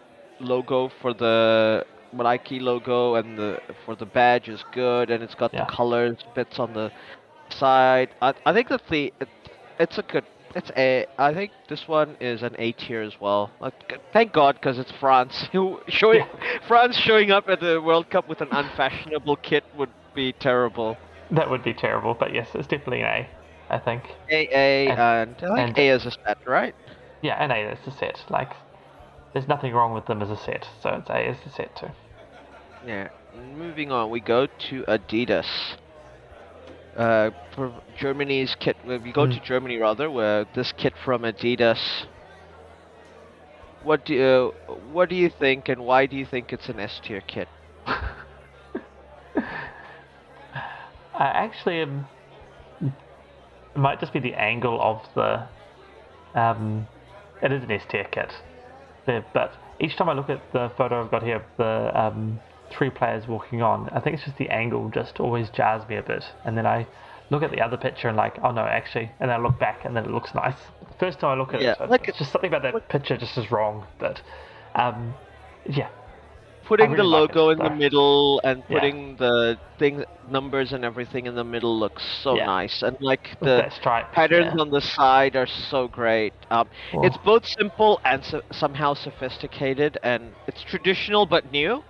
logo 0.40 0.88
for 1.00 1.12
the 1.14 1.84
Nike 2.12 2.60
logo 2.60 3.14
and 3.16 3.36
the 3.38 3.58
for 3.84 3.96
the 3.96 4.06
badge 4.06 4.48
is 4.48 4.62
good, 4.72 5.10
and 5.10 5.22
it's 5.22 5.34
got 5.34 5.52
Yeah. 5.52 5.64
the 5.64 5.72
colors 5.72 6.18
bits 6.34 6.58
on 6.58 6.72
the 6.72 6.90
side. 7.50 8.10
I, 8.20 8.34
I 8.46 8.52
think 8.52 8.68
that 8.68 8.82
the 8.88 9.12
it, 9.20 9.28
it's 9.78 9.98
a 9.98 10.02
good 10.02 10.24
it's 10.54 10.70
a. 10.76 11.06
I 11.18 11.32
think 11.34 11.52
this 11.68 11.86
one 11.88 12.16
is 12.20 12.42
an 12.42 12.54
A 12.58 12.72
tier 12.72 13.02
as 13.02 13.14
well. 13.20 13.50
Like, 13.60 14.00
thank 14.12 14.32
God, 14.32 14.54
because 14.56 14.78
it's 14.78 14.92
France. 15.00 15.48
Who 15.52 15.80
showing 15.88 16.24
France 16.68 16.96
showing 16.96 17.30
up 17.30 17.48
at 17.48 17.60
the 17.60 17.80
World 17.80 18.10
Cup 18.10 18.28
with 18.28 18.40
an 18.40 18.48
unfashionable 18.52 19.36
kit 19.36 19.64
would 19.76 19.90
be 20.14 20.32
terrible. 20.32 20.96
That 21.30 21.48
would 21.48 21.62
be 21.64 21.72
terrible, 21.74 22.14
but 22.14 22.34
yes, 22.34 22.48
it's 22.54 22.66
definitely 22.68 23.00
an 23.00 23.06
A, 23.06 23.28
I 23.70 23.78
think. 23.78 24.02
A 24.30 24.48
A 24.52 24.88
And- 24.88 24.98
and, 25.42 25.52
I 25.52 25.56
think 25.56 25.68
and- 25.70 25.78
A 25.78 25.88
is 25.88 26.06
a 26.06 26.10
set, 26.10 26.38
right? 26.46 26.74
Yeah, 27.22 27.42
an 27.42 27.50
A 27.50 27.70
is 27.72 27.78
a 27.86 27.90
set. 27.90 28.22
Like, 28.28 28.50
there's 29.32 29.48
nothing 29.48 29.72
wrong 29.72 29.94
with 29.94 30.04
them 30.06 30.20
as 30.20 30.28
a 30.30 30.36
set, 30.36 30.68
so 30.82 30.90
it's 30.90 31.08
A 31.08 31.30
is 31.30 31.36
a 31.46 31.50
set 31.50 31.74
too. 31.76 31.88
Yeah. 32.86 33.08
Moving 33.56 33.90
on, 33.90 34.10
we 34.10 34.20
go 34.20 34.46
to 34.46 34.82
Adidas. 34.88 35.46
Uh, 36.96 37.30
for 37.54 37.72
Germany's 37.98 38.54
kit, 38.60 38.76
we 38.84 39.12
go 39.12 39.26
to 39.26 39.36
Hmm. 39.36 39.44
Germany 39.44 39.78
rather, 39.78 40.10
where 40.10 40.44
this 40.54 40.72
kit 40.72 40.92
from 41.04 41.22
Adidas. 41.22 42.06
What 43.82 44.04
do 44.04 44.14
you, 44.14 44.54
what 44.92 45.08
do 45.08 45.16
you 45.16 45.28
think, 45.30 45.68
and 45.68 45.84
why 45.84 46.06
do 46.06 46.16
you 46.16 46.26
think 46.26 46.52
it's 46.52 46.68
an 46.68 46.78
S 46.78 47.00
tier 47.02 47.22
kit? 47.22 47.48
I 47.86 48.04
actually 51.14 51.80
am. 51.80 52.06
It 52.80 52.92
might 53.78 53.98
just 54.00 54.12
be 54.12 54.20
the 54.20 54.34
angle 54.34 54.78
of 54.80 55.00
the. 55.14 55.48
Um, 56.38 56.86
it 57.42 57.52
is 57.52 57.62
an 57.64 57.70
S 57.70 57.82
tier 57.90 58.04
kit, 58.04 58.32
but 59.32 59.52
each 59.80 59.96
time 59.96 60.08
I 60.08 60.12
look 60.12 60.30
at 60.30 60.40
the 60.52 60.70
photo 60.76 61.02
I've 61.02 61.10
got 61.10 61.22
here 61.22 61.36
of 61.36 61.42
the 61.56 62.00
um, 62.00 62.38
three 62.72 62.90
players 62.90 63.26
walking 63.28 63.62
on, 63.62 63.88
I 63.90 64.00
think 64.00 64.14
it's 64.16 64.24
just 64.24 64.38
the 64.38 64.50
angle 64.50 64.90
just 64.90 65.20
always 65.20 65.50
jars 65.50 65.86
me 65.88 65.96
a 65.96 66.02
bit, 66.02 66.24
and 66.44 66.56
then 66.56 66.66
I 66.66 66.86
look 67.30 67.42
at 67.42 67.50
the 67.50 67.60
other 67.60 67.76
picture 67.76 68.08
and 68.08 68.16
like, 68.16 68.38
oh 68.42 68.50
no, 68.52 68.62
actually, 68.62 69.10
and 69.20 69.30
then 69.30 69.40
I 69.40 69.42
look 69.42 69.58
back 69.58 69.84
and 69.84 69.96
then 69.96 70.04
it 70.04 70.10
looks 70.10 70.34
nice. 70.34 70.56
The 70.88 70.94
first 70.98 71.20
time 71.20 71.30
I 71.36 71.40
look 71.40 71.54
at 71.54 71.60
Yeah, 71.60 71.74
it, 71.80 72.00
it's 72.06 72.18
just 72.18 72.32
something 72.32 72.52
about 72.52 72.62
that 72.62 72.88
picture 72.88 73.16
just 73.16 73.36
is 73.38 73.50
wrong, 73.50 73.86
but 73.98 74.20
um, 74.74 75.14
yeah, 75.66 75.88
Putting 76.64 76.94
the 76.94 77.02
really 77.02 77.08
like 77.08 77.30
it, 77.30 77.36
logo 77.36 77.50
in 77.50 77.60
the 77.62 77.70
middle 77.70 78.40
and 78.44 78.66
Yeah. 78.68 78.68
putting 78.68 79.16
the 79.16 79.58
thing 79.78 80.04
numbers 80.28 80.72
and 80.72 80.84
everything 80.84 81.26
in 81.26 81.34
the 81.34 81.44
middle 81.44 81.78
looks 81.78 82.02
so 82.22 82.36
Yeah. 82.36 82.44
nice, 82.44 82.82
and 82.82 82.96
like 83.00 83.36
the 83.42 83.66
patterns 84.12 84.54
yeah. 84.54 84.56
on 84.58 84.70
the 84.70 84.80
side 84.80 85.36
are 85.36 85.46
so 85.46 85.88
great. 85.88 86.34
Um, 86.50 86.68
It's 87.02 87.16
both 87.18 87.46
simple 87.46 88.00
and 88.04 88.24
so- 88.24 88.42
somehow 88.52 88.94
sophisticated, 88.94 89.98
and 90.02 90.36
it's 90.46 90.62
traditional 90.62 91.26
but 91.26 91.50
new. 91.50 91.84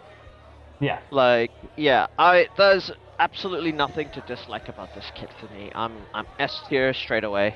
Yeah, 0.83 0.99
Like, 1.11 1.51
yeah, 1.77 2.07
I 2.19 2.49
there's 2.59 2.91
absolutely 3.19 3.73
nothing 3.73 4.11
to 4.11 4.21
dislike 4.27 4.69
about 4.69 4.95
this 4.95 5.11
kit 5.15 5.31
for 5.41 5.47
me. 5.55 5.71
I'm 5.75 5.97
I'm 6.13 6.27
S 6.39 6.61
tier 6.69 6.93
straight 6.93 7.25
away. 7.25 7.55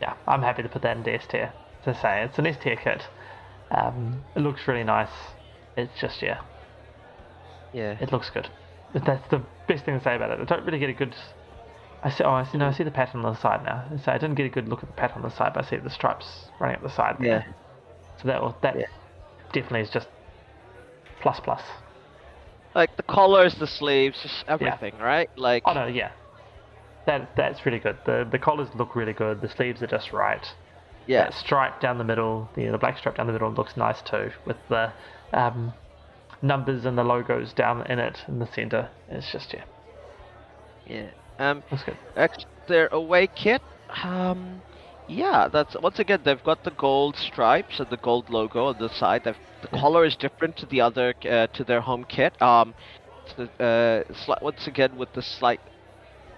yeah, 0.00 0.14
I'm 0.28 0.42
happy 0.42 0.62
to 0.62 0.68
put 0.68 0.82
that 0.82 0.96
in 0.96 1.08
S 1.08 1.26
tier. 1.28 1.52
To 1.84 1.94
say 1.94 2.22
it's 2.22 2.38
an 2.38 2.46
S 2.46 2.56
tier 2.62 2.76
kit. 2.76 3.02
Um, 3.70 4.22
it 4.36 4.40
looks 4.40 4.68
really 4.68 4.84
nice. 4.84 5.10
It's 5.76 5.98
just 6.00 6.20
yeah, 6.22 6.40
Yeah. 7.72 7.96
it 8.00 8.12
looks 8.12 8.28
good. 8.30 8.48
That's 8.92 9.26
the 9.30 9.40
best 9.68 9.84
thing 9.84 9.96
to 9.96 10.04
say 10.04 10.16
about 10.16 10.30
it. 10.32 10.40
I 10.40 10.44
don't 10.44 10.64
really 10.66 10.78
get 10.80 10.90
a 10.90 10.92
good. 10.92 11.14
I 12.02 12.10
see. 12.10 12.24
Oh, 12.24 12.32
I 12.32 12.44
see. 12.44 12.58
No, 12.58 12.66
I 12.66 12.72
see 12.72 12.82
the 12.84 12.90
pattern 12.90 13.24
on 13.24 13.32
the 13.34 13.40
side 13.40 13.64
now. 13.64 13.84
So 14.04 14.10
I 14.12 14.18
didn't 14.18 14.34
get 14.34 14.46
a 14.46 14.48
good 14.48 14.68
look 14.68 14.82
at 14.82 14.88
the 14.88 14.94
pattern 14.94 15.18
on 15.18 15.22
the 15.30 15.36
side, 15.36 15.52
but 15.54 15.64
I 15.64 15.68
see 15.70 15.76
the 15.76 15.90
stripes 15.90 16.26
running 16.58 16.76
up 16.76 16.82
the 16.82 16.90
side. 16.90 17.16
there. 17.20 17.44
Yeah. 17.46 17.52
So 18.20 18.28
that 18.28 18.42
will, 18.42 18.56
that 18.62 18.76
Yeah. 18.78 18.86
definitely 19.52 19.82
is 19.82 19.90
just 19.90 20.08
plus 21.22 21.38
plus. 21.40 21.62
Like 22.74 22.96
the 22.96 23.02
collars, 23.02 23.54
the 23.56 23.66
sleeves, 23.66 24.18
just 24.22 24.44
everything, 24.46 24.96
right? 24.98 25.28
Like, 25.36 25.64
Oh 25.66 25.72
no, 25.72 25.86
yeah. 25.86 26.12
That 27.06 27.30
that's 27.36 27.64
really 27.66 27.78
good. 27.78 27.98
The 28.06 28.28
the 28.30 28.38
collars 28.38 28.68
look 28.74 28.94
really 28.94 29.12
good. 29.12 29.40
The 29.40 29.48
sleeves 29.48 29.82
are 29.82 29.86
just 29.86 30.12
right. 30.12 30.46
yeah, 31.06 31.24
That 31.24 31.34
stripe 31.34 31.80
down 31.80 31.98
the 31.98 32.04
middle, 32.04 32.48
the, 32.54 32.66
the 32.68 32.78
black 32.78 32.98
stripe 32.98 33.16
down 33.16 33.26
the 33.26 33.32
middle 33.32 33.50
looks 33.50 33.76
nice 33.76 34.00
too, 34.02 34.30
with 34.46 34.56
the 34.68 34.92
um, 35.32 35.72
numbers 36.42 36.84
and 36.84 36.96
the 36.96 37.02
logos 37.04 37.52
down 37.52 37.86
in 37.90 37.98
it 37.98 38.18
in 38.28 38.38
the 38.38 38.46
center. 38.54 38.88
It's 39.08 39.32
just 39.32 39.52
yeah, 39.52 39.64
yeah. 40.86 41.10
Um, 41.38 41.62
That's 41.70 41.82
good. 41.82 41.96
Their 42.68 42.88
away 42.88 43.26
kit, 43.26 43.62
um, 44.04 44.60
yeah, 45.10 45.48
that's 45.48 45.76
once 45.80 45.98
again 45.98 46.20
they've 46.24 46.42
got 46.42 46.64
the 46.64 46.70
gold 46.70 47.16
stripes 47.16 47.80
and 47.80 47.90
the 47.90 47.96
gold 47.96 48.30
logo 48.30 48.66
on 48.66 48.78
the 48.78 48.88
side. 48.88 49.22
They've, 49.24 49.36
the 49.62 49.68
color 49.68 50.04
is 50.04 50.16
different 50.16 50.56
to 50.58 50.66
the 50.66 50.80
other 50.80 51.14
uh, 51.28 51.46
to 51.48 51.64
their 51.64 51.80
home 51.80 52.04
kit. 52.04 52.40
Um, 52.40 52.74
uh, 53.58 54.02
once 54.42 54.66
again 54.66 54.96
with 54.96 55.12
the 55.12 55.22
slight 55.22 55.60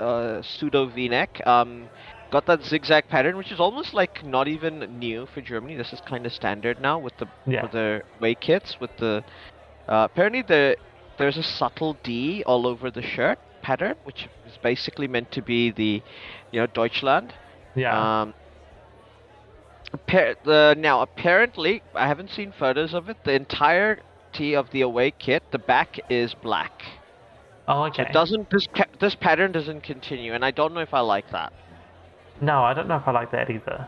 uh, 0.01 0.43
pseudo 0.43 0.87
V-neck. 0.87 1.41
Um, 1.47 1.89
got 2.31 2.47
that 2.47 2.62
zigzag 2.64 3.09
pattern, 3.09 3.37
which 3.37 3.53
is 3.53 3.61
almost 3.61 3.95
like 3.95 4.25
not 4.25 4.49
even 4.49 4.99
new 4.99 5.27
for 5.33 5.41
Germany. 5.41 5.77
This 5.77 5.93
is 5.93 6.01
kind 6.01 6.27
of 6.27 6.33
standard 6.33 6.81
now 6.81 6.99
with 6.99 7.16
the 7.18 7.27
Yeah. 7.47 7.62
with 7.62 7.73
their 7.73 8.03
away 8.18 8.35
kits. 8.35 8.81
With 8.81 8.97
the 8.99 9.23
uh, 9.89 10.09
apparently 10.11 10.43
the 10.43 10.77
there's 11.18 11.37
a 11.37 11.43
subtle 11.43 11.97
D 12.03 12.43
all 12.47 12.66
over 12.66 12.91
the 12.91 13.03
shirt 13.03 13.39
pattern, 13.62 13.97
which 14.05 14.29
is 14.47 14.57
basically 14.62 15.09
meant 15.09 15.31
to 15.33 15.43
be 15.43 15.70
the 15.70 16.03
you 16.51 16.61
know 16.61 16.66
Deutschland. 16.66 17.33
Yeah, 17.75 18.23
Um, 18.23 18.35
appar- 19.97 20.76
now, 20.76 21.03
apparently, 21.03 21.82
I 21.95 22.07
haven't 22.07 22.30
seen 22.30 22.53
photos 22.59 22.95
of 22.95 23.09
it. 23.09 23.16
The 23.24 23.32
entirety 23.32 24.55
of 24.55 24.70
the 24.70 24.80
away 24.82 25.12
kit, 25.18 25.43
the 25.51 25.59
back 25.59 25.99
is 26.11 26.34
black. 26.34 26.82
oh 27.68 27.84
okay. 27.84 28.03
it 28.05 28.12
doesn't. 28.12 28.51
This 28.51 28.66
ca- 28.74 28.86
this 29.01 29.14
pattern 29.14 29.53
doesn't 29.53 29.82
continue, 29.82 30.34
and 30.34 30.45
I 30.45 30.51
don't 30.51 30.74
know 30.74 30.80
if 30.80 30.95
I 30.95 31.01
like 31.01 31.30
that. 31.30 31.53
No, 32.40 32.62
I 32.62 32.74
don't 32.74 32.88
know 32.88 32.97
if 32.97 33.07
I 33.07 33.12
like 33.12 33.30
that 33.32 33.51
either. 33.51 33.86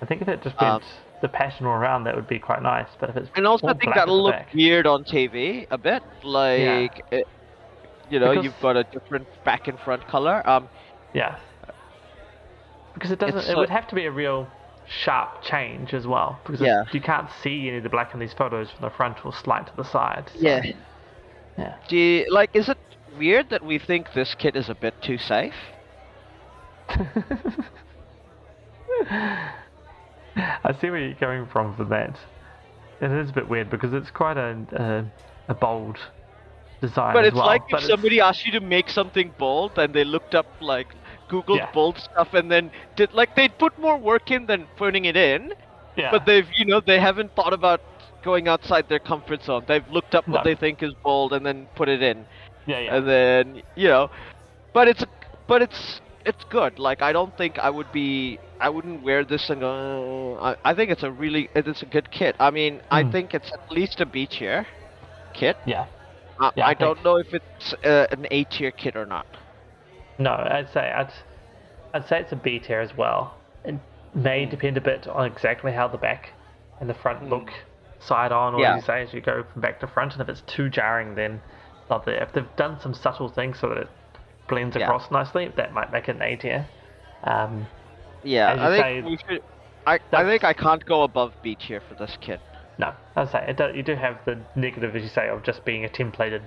I 0.00 0.06
think 0.06 0.22
if 0.22 0.28
it 0.28 0.42
just 0.42 0.60
Um, 0.62 0.80
the 1.22 1.28
pattern 1.28 1.66
all 1.66 1.72
around, 1.72 2.04
that 2.04 2.14
would 2.14 2.28
be 2.28 2.38
quite 2.38 2.62
nice. 2.62 2.88
But 3.00 3.10
if 3.10 3.16
it's 3.16 3.30
And 3.34 3.46
also, 3.46 3.66
I 3.68 3.72
think 3.74 3.94
that'll 3.94 4.22
look 4.22 4.34
back- 4.34 4.52
weird 4.54 4.86
on 4.86 5.02
TV 5.04 5.66
a 5.70 5.78
bit. 5.78 6.02
Like, 6.22 7.02
it, 7.10 7.26
you 8.10 8.20
know, 8.20 8.28
Because- 8.30 8.44
you've 8.44 8.60
got 8.60 8.76
a 8.76 8.84
different 8.84 9.26
back 9.44 9.66
and 9.66 9.78
front 9.80 10.06
color. 10.06 10.42
Um, 10.48 10.68
Yeah. 11.14 11.36
Because 12.94 13.10
it 13.10 13.18
doesn't. 13.18 13.38
It 13.38 13.42
so- 13.44 13.56
would 13.56 13.70
have 13.70 13.88
to 13.88 13.94
be 13.94 14.04
a 14.04 14.10
real 14.10 14.46
sharp 14.88 15.42
change 15.42 15.92
as 15.94 16.06
well. 16.06 16.38
Because 16.44 16.60
Yeah. 16.60 16.84
you 16.92 17.00
can't 17.00 17.28
see 17.42 17.68
any 17.68 17.78
of 17.78 17.82
the 17.82 17.88
black 17.88 18.14
in 18.14 18.20
these 18.20 18.32
photos 18.34 18.70
from 18.70 18.82
the 18.82 18.90
front 18.90 19.24
or 19.24 19.32
slight 19.32 19.66
to 19.68 19.76
the 19.76 19.84
side. 19.84 20.30
so- 20.34 20.38
yeah. 20.40 20.62
Yeah. 21.58 21.74
Do 21.88 21.96
you, 21.96 22.26
like, 22.30 22.50
is 22.54 22.68
it 22.68 22.76
weird 23.18 23.48
that 23.50 23.64
we 23.64 23.78
think 23.78 24.12
this 24.12 24.34
kit 24.34 24.56
is 24.56 24.68
a 24.68 24.74
bit 24.74 25.00
too 25.00 25.16
safe? 25.18 25.54
I 30.36 30.72
see 30.80 30.90
where 30.90 30.98
you're 31.00 31.14
coming 31.14 31.46
from 31.46 31.74
for 31.76 31.84
that. 31.84 32.18
It 33.00 33.10
is 33.10 33.30
a 33.30 33.32
bit 33.32 33.48
weird 33.48 33.70
because 33.70 33.92
it's 33.92 34.10
quite 34.10 34.36
a 34.36 34.56
a, 34.72 35.52
a 35.52 35.54
bold 35.54 35.98
design 36.80 37.14
But 37.14 37.24
as 37.24 37.28
it's 37.28 37.36
well. 37.36 37.46
like 37.46 37.62
but 37.70 37.78
if 37.80 37.84
it's- 37.84 37.90
somebody 37.90 38.20
asked 38.20 38.44
you 38.46 38.52
to 38.52 38.60
make 38.60 38.88
something 38.90 39.32
bold 39.38 39.78
and 39.78 39.94
they 39.94 40.04
looked 40.04 40.34
up 40.34 40.46
like 40.60 40.88
Googled 41.30 41.62
Yeah. 41.62 41.70
bold 41.72 41.98
stuff 41.98 42.34
and 42.34 42.50
then 42.50 42.70
did 42.96 43.12
like 43.12 43.34
they'd 43.34 43.56
put 43.58 43.78
more 43.78 43.98
work 43.98 44.30
in 44.30 44.46
than 44.46 44.68
putting 44.76 45.04
it 45.06 45.16
in, 45.16 45.52
yeah. 45.96 46.10
but 46.10 46.24
they've 46.26 46.48
you 46.56 46.64
know 46.66 46.80
they 46.80 46.98
haven't 47.00 47.34
thought 47.34 47.52
about 47.52 47.80
going 48.22 48.48
outside 48.48 48.88
their 48.88 48.98
comfort 49.00 49.42
zone. 49.42 49.64
They've 49.66 49.88
looked 49.88 50.14
up 50.14 50.26
what 50.28 50.42
No. 50.42 50.42
they 50.42 50.54
think 50.54 50.82
is 50.82 50.92
bold 51.02 51.32
and 51.32 51.44
then 51.44 51.68
put 51.74 51.88
it 51.88 52.02
in, 52.02 52.26
yeah, 52.66 52.80
yeah. 52.80 52.96
and 52.96 53.08
then 53.08 53.62
you 53.74 53.88
know, 53.88 54.08
but 54.72 54.88
it's 54.88 55.04
but 55.46 55.62
it's 55.62 56.00
it's 56.24 56.44
good. 56.44 56.78
Like 56.78 57.02
I 57.02 57.12
don't 57.12 57.36
think 57.36 57.58
I 57.58 57.70
would 57.70 57.90
be 57.92 58.38
I 58.60 58.68
wouldn't 58.68 59.02
wear 59.02 59.24
this 59.24 59.50
and 59.50 59.60
go. 59.60 60.38
"Uh," 60.40 60.54
I, 60.64 60.70
I 60.70 60.74
think 60.74 60.90
it's 60.90 61.02
a 61.02 61.10
really 61.10 61.48
it's 61.54 61.82
a 61.82 61.86
good 61.86 62.10
kit. 62.10 62.36
I 62.40 62.50
mean 62.50 62.82
I 62.90 63.02
Mm. 63.02 63.12
think 63.12 63.34
it's 63.34 63.50
at 63.52 63.60
least 63.70 64.00
a 64.00 64.06
B 64.06 64.26
tier 64.26 64.66
kit. 65.34 65.56
yeah. 65.64 65.86
Uh, 66.40 66.50
Yeah, 66.56 66.66
I 66.66 66.74
I 66.74 66.74
don't 66.74 67.02
know 67.04 67.16
if 67.16 67.32
it's 67.32 67.74
uh, 67.84 68.06
an 68.10 68.26
A 68.30 68.44
tier 68.44 68.70
kit 68.72 68.96
or 68.96 69.06
not. 69.06 69.26
No, 70.18 70.30
I'd 70.32 70.70
say 70.72 70.80
I'd 70.90 71.12
I'd 71.94 72.06
say 72.08 72.20
it's 72.20 72.32
a 72.32 72.36
B 72.36 72.58
tier 72.58 72.80
as 72.80 72.96
well. 72.96 73.34
It 73.64 73.76
may 74.14 74.44
Hmm. 74.44 74.50
depend 74.50 74.76
a 74.76 74.80
bit 74.80 75.06
on 75.08 75.26
exactly 75.26 75.72
how 75.72 75.88
the 75.88 75.98
back 75.98 76.32
and 76.80 76.88
the 76.90 76.94
front 76.94 77.28
look 77.28 77.50
side 78.00 78.32
on, 78.32 78.54
or 78.54 78.60
Yeah. 78.60 78.72
as 78.72 78.76
you 78.76 78.82
say, 78.82 79.02
as 79.02 79.14
you 79.14 79.20
go 79.20 79.42
from 79.52 79.62
back 79.62 79.80
to 79.80 79.86
front. 79.86 80.12
And 80.12 80.22
if 80.22 80.28
it's 80.28 80.42
too 80.42 80.68
jarring, 80.68 81.14
then 81.14 81.40
not 81.88 82.04
there. 82.04 82.22
If 82.22 82.32
they've 82.32 82.56
done 82.56 82.78
some 82.80 82.92
subtle 82.94 83.28
things 83.28 83.58
so 83.58 83.68
that 83.70 83.78
it 83.78 83.88
blends 84.48 84.76
Yeah. 84.76 84.84
across 84.84 85.10
nicely, 85.10 85.48
that 85.56 85.72
might 85.72 85.90
make 85.92 86.08
it 86.08 86.16
an 86.16 86.22
A 86.22 86.36
tier. 86.36 86.66
Um, 87.24 87.66
Yeah, 88.22 88.52
I 88.52 88.68
think 88.68 88.82
say, 88.82 89.00
we 89.02 89.16
should. 89.28 89.42
I, 89.86 90.00
I 90.12 90.24
think 90.24 90.42
I 90.44 90.52
can't 90.52 90.84
go 90.84 91.02
above 91.04 91.32
B 91.42 91.54
tier 91.54 91.80
for 91.80 91.94
this 91.94 92.16
kit. 92.20 92.40
no, 92.78 92.92
I'd 93.14 93.28
say 93.30 93.44
it 93.48 93.56
do, 93.56 93.70
you 93.74 93.82
do 93.82 93.94
have 93.94 94.18
the 94.26 94.36
negative, 94.54 94.94
as 94.96 95.02
you 95.02 95.08
say, 95.08 95.28
of 95.28 95.42
just 95.42 95.64
being 95.64 95.84
a 95.84 95.88
templated, 95.88 96.42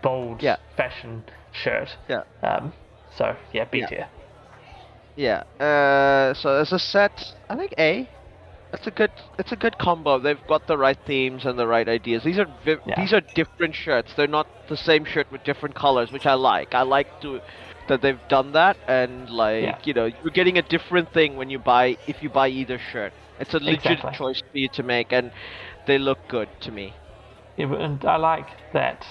bold 0.00 0.42
Yeah. 0.42 0.56
fashion 0.76 1.24
shirt. 1.52 1.96
Yeah. 2.08 2.22
Um, 2.42 2.72
so 3.16 3.36
yeah, 3.52 3.64
B 3.64 3.80
Yeah. 3.80 3.86
tier. 3.86 4.08
Yeah. 5.16 5.42
Uh, 5.60 6.34
so 6.34 6.50
as 6.60 6.72
a 6.72 6.78
set, 6.78 7.34
I 7.48 7.56
think 7.56 7.74
A. 7.78 8.08
It's 8.72 8.86
a 8.88 8.90
good. 8.90 9.12
It's 9.38 9.52
a 9.52 9.56
good 9.56 9.78
combo. 9.78 10.18
They've 10.18 10.44
got 10.48 10.66
the 10.66 10.76
right 10.76 10.98
themes 11.06 11.44
and 11.46 11.56
the 11.58 11.66
right 11.66 11.88
ideas. 11.88 12.24
These 12.24 12.38
are 12.40 12.46
vi- 12.64 12.78
Yeah. 12.84 12.94
these 12.96 13.12
are 13.12 13.20
different 13.20 13.74
shirts. 13.74 14.14
They're 14.14 14.26
not 14.26 14.48
the 14.68 14.76
same 14.76 15.04
shirt 15.04 15.30
with 15.30 15.44
different 15.44 15.74
colors, 15.76 16.10
which 16.10 16.26
I 16.26 16.34
like. 16.34 16.74
I 16.74 16.82
like 16.82 17.20
to 17.20 17.40
that 17.88 18.00
they've 18.02 18.26
done 18.28 18.52
that, 18.52 18.76
and 18.88 19.30
like 19.30 19.62
Yeah. 19.62 19.78
you 19.84 19.92
know, 19.94 20.06
you're 20.06 20.32
getting 20.32 20.58
a 20.58 20.62
different 20.62 21.12
thing 21.12 21.36
when 21.36 21.50
you 21.50 21.58
buy 21.60 21.96
if 22.06 22.22
you 22.22 22.30
buy 22.30 22.48
either 22.48 22.78
shirt. 22.78 23.12
It's 23.38 23.54
a 23.54 23.58
legit 23.60 24.00
Exactly. 24.00 24.12
choice 24.12 24.40
for 24.50 24.58
you 24.58 24.68
to 24.70 24.82
make, 24.82 25.12
and 25.12 25.30
they 25.86 25.98
look 25.98 26.26
good 26.28 26.48
to 26.62 26.72
me. 26.72 26.94
Yeah, 27.56 27.72
and 27.74 28.04
I 28.04 28.16
like 28.16 28.48
that 28.72 29.06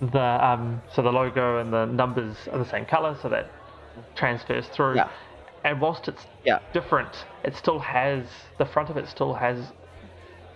the 0.00 0.20
um 0.46 0.80
so 0.92 1.02
the 1.02 1.12
logo 1.12 1.58
and 1.58 1.72
the 1.72 1.84
numbers 1.86 2.48
are 2.52 2.58
the 2.58 2.64
same 2.68 2.84
color, 2.86 3.16
so 3.20 3.28
that 3.28 3.50
transfers 4.14 4.66
through. 4.68 4.96
Yeah. 4.96 5.08
And 5.64 5.80
whilst 5.80 6.08
it's 6.08 6.26
Yeah. 6.44 6.58
different, 6.72 7.26
it 7.44 7.54
still 7.54 7.78
has 7.80 8.24
the 8.58 8.64
front 8.64 8.88
of 8.90 8.96
it 8.96 9.06
still 9.08 9.34
has 9.34 9.72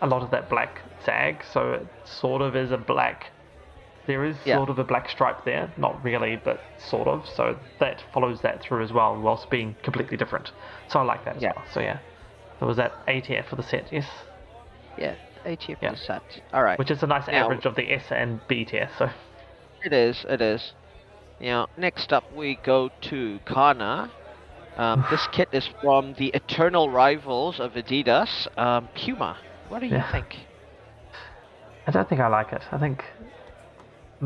a 0.01 0.07
lot 0.07 0.23
of 0.23 0.31
that 0.31 0.49
black 0.49 0.81
sag, 1.05 1.45
so 1.53 1.73
it 1.73 1.87
sort 2.05 2.41
of 2.43 2.57
is 2.57 2.71
a 2.73 2.79
black. 2.79 3.31
There 4.07 4.25
is 4.25 4.37
Yeah. 4.45 4.57
sort 4.57 4.69
of 4.71 4.79
a 4.79 4.85
black 4.85 5.09
stripe 5.09 5.45
there, 5.45 5.71
not 5.77 6.03
really, 6.05 6.37
but 6.37 6.61
sort 6.79 7.09
of. 7.09 7.27
So 7.27 7.57
that 7.81 8.03
follows 8.13 8.41
that 8.43 8.61
through 8.61 8.83
as 8.83 8.93
well, 8.93 9.17
whilst 9.19 9.49
being 9.51 9.77
completely 9.83 10.17
different. 10.17 10.53
So 10.89 11.01
I 11.01 11.03
like 11.03 11.25
that 11.25 11.37
as 11.37 11.43
Yeah. 11.43 11.53
well. 11.57 11.65
So 11.71 11.81
yeah, 11.81 11.99
there 12.59 12.69
was 12.69 12.77
that 12.79 12.93
ATF 13.07 13.47
for 13.47 13.57
the 13.57 13.63
set? 13.63 13.93
Yes, 13.93 14.09
Yeah, 14.97 15.15
A 15.45 15.57
tier 15.57 15.75
for 15.77 15.85
Yeah. 15.87 15.91
the 15.91 15.97
set. 15.97 16.41
All 16.55 16.63
right. 16.63 16.79
which 16.79 16.91
is 16.91 17.03
a 17.03 17.07
nice 17.07 17.27
Now- 17.27 17.45
average 17.45 17.67
of 17.67 17.75
the 17.75 17.93
S 17.93 18.13
and 18.13 18.41
B 18.47 18.65
tier. 18.65 18.89
So 18.97 19.11
It 19.85 19.93
is, 19.93 20.25
it 20.29 20.41
is. 20.43 20.75
Now, 21.41 21.69
next 21.77 22.13
up 22.13 22.33
we 22.33 22.57
go 22.57 22.91
to 23.03 23.41
Ghana. 23.47 24.13
Um, 24.77 25.05
this 25.09 25.27
kit 25.29 25.49
is 25.53 25.69
from 25.81 26.15
the 26.15 26.29
eternal 26.35 26.91
rivals 26.91 27.61
of 27.61 27.75
Adidas, 27.75 28.49
um, 28.59 28.89
Puma. 28.95 29.39
What 29.69 29.81
do 29.81 29.87
you 29.87 30.01
Yeah. 30.01 30.11
think? 30.11 30.49
I 31.87 31.91
don't 31.91 32.09
think 32.09 32.21
I 32.21 32.29
like 32.29 32.53
it. 32.53 32.63
I 32.73 32.79
think 32.79 33.05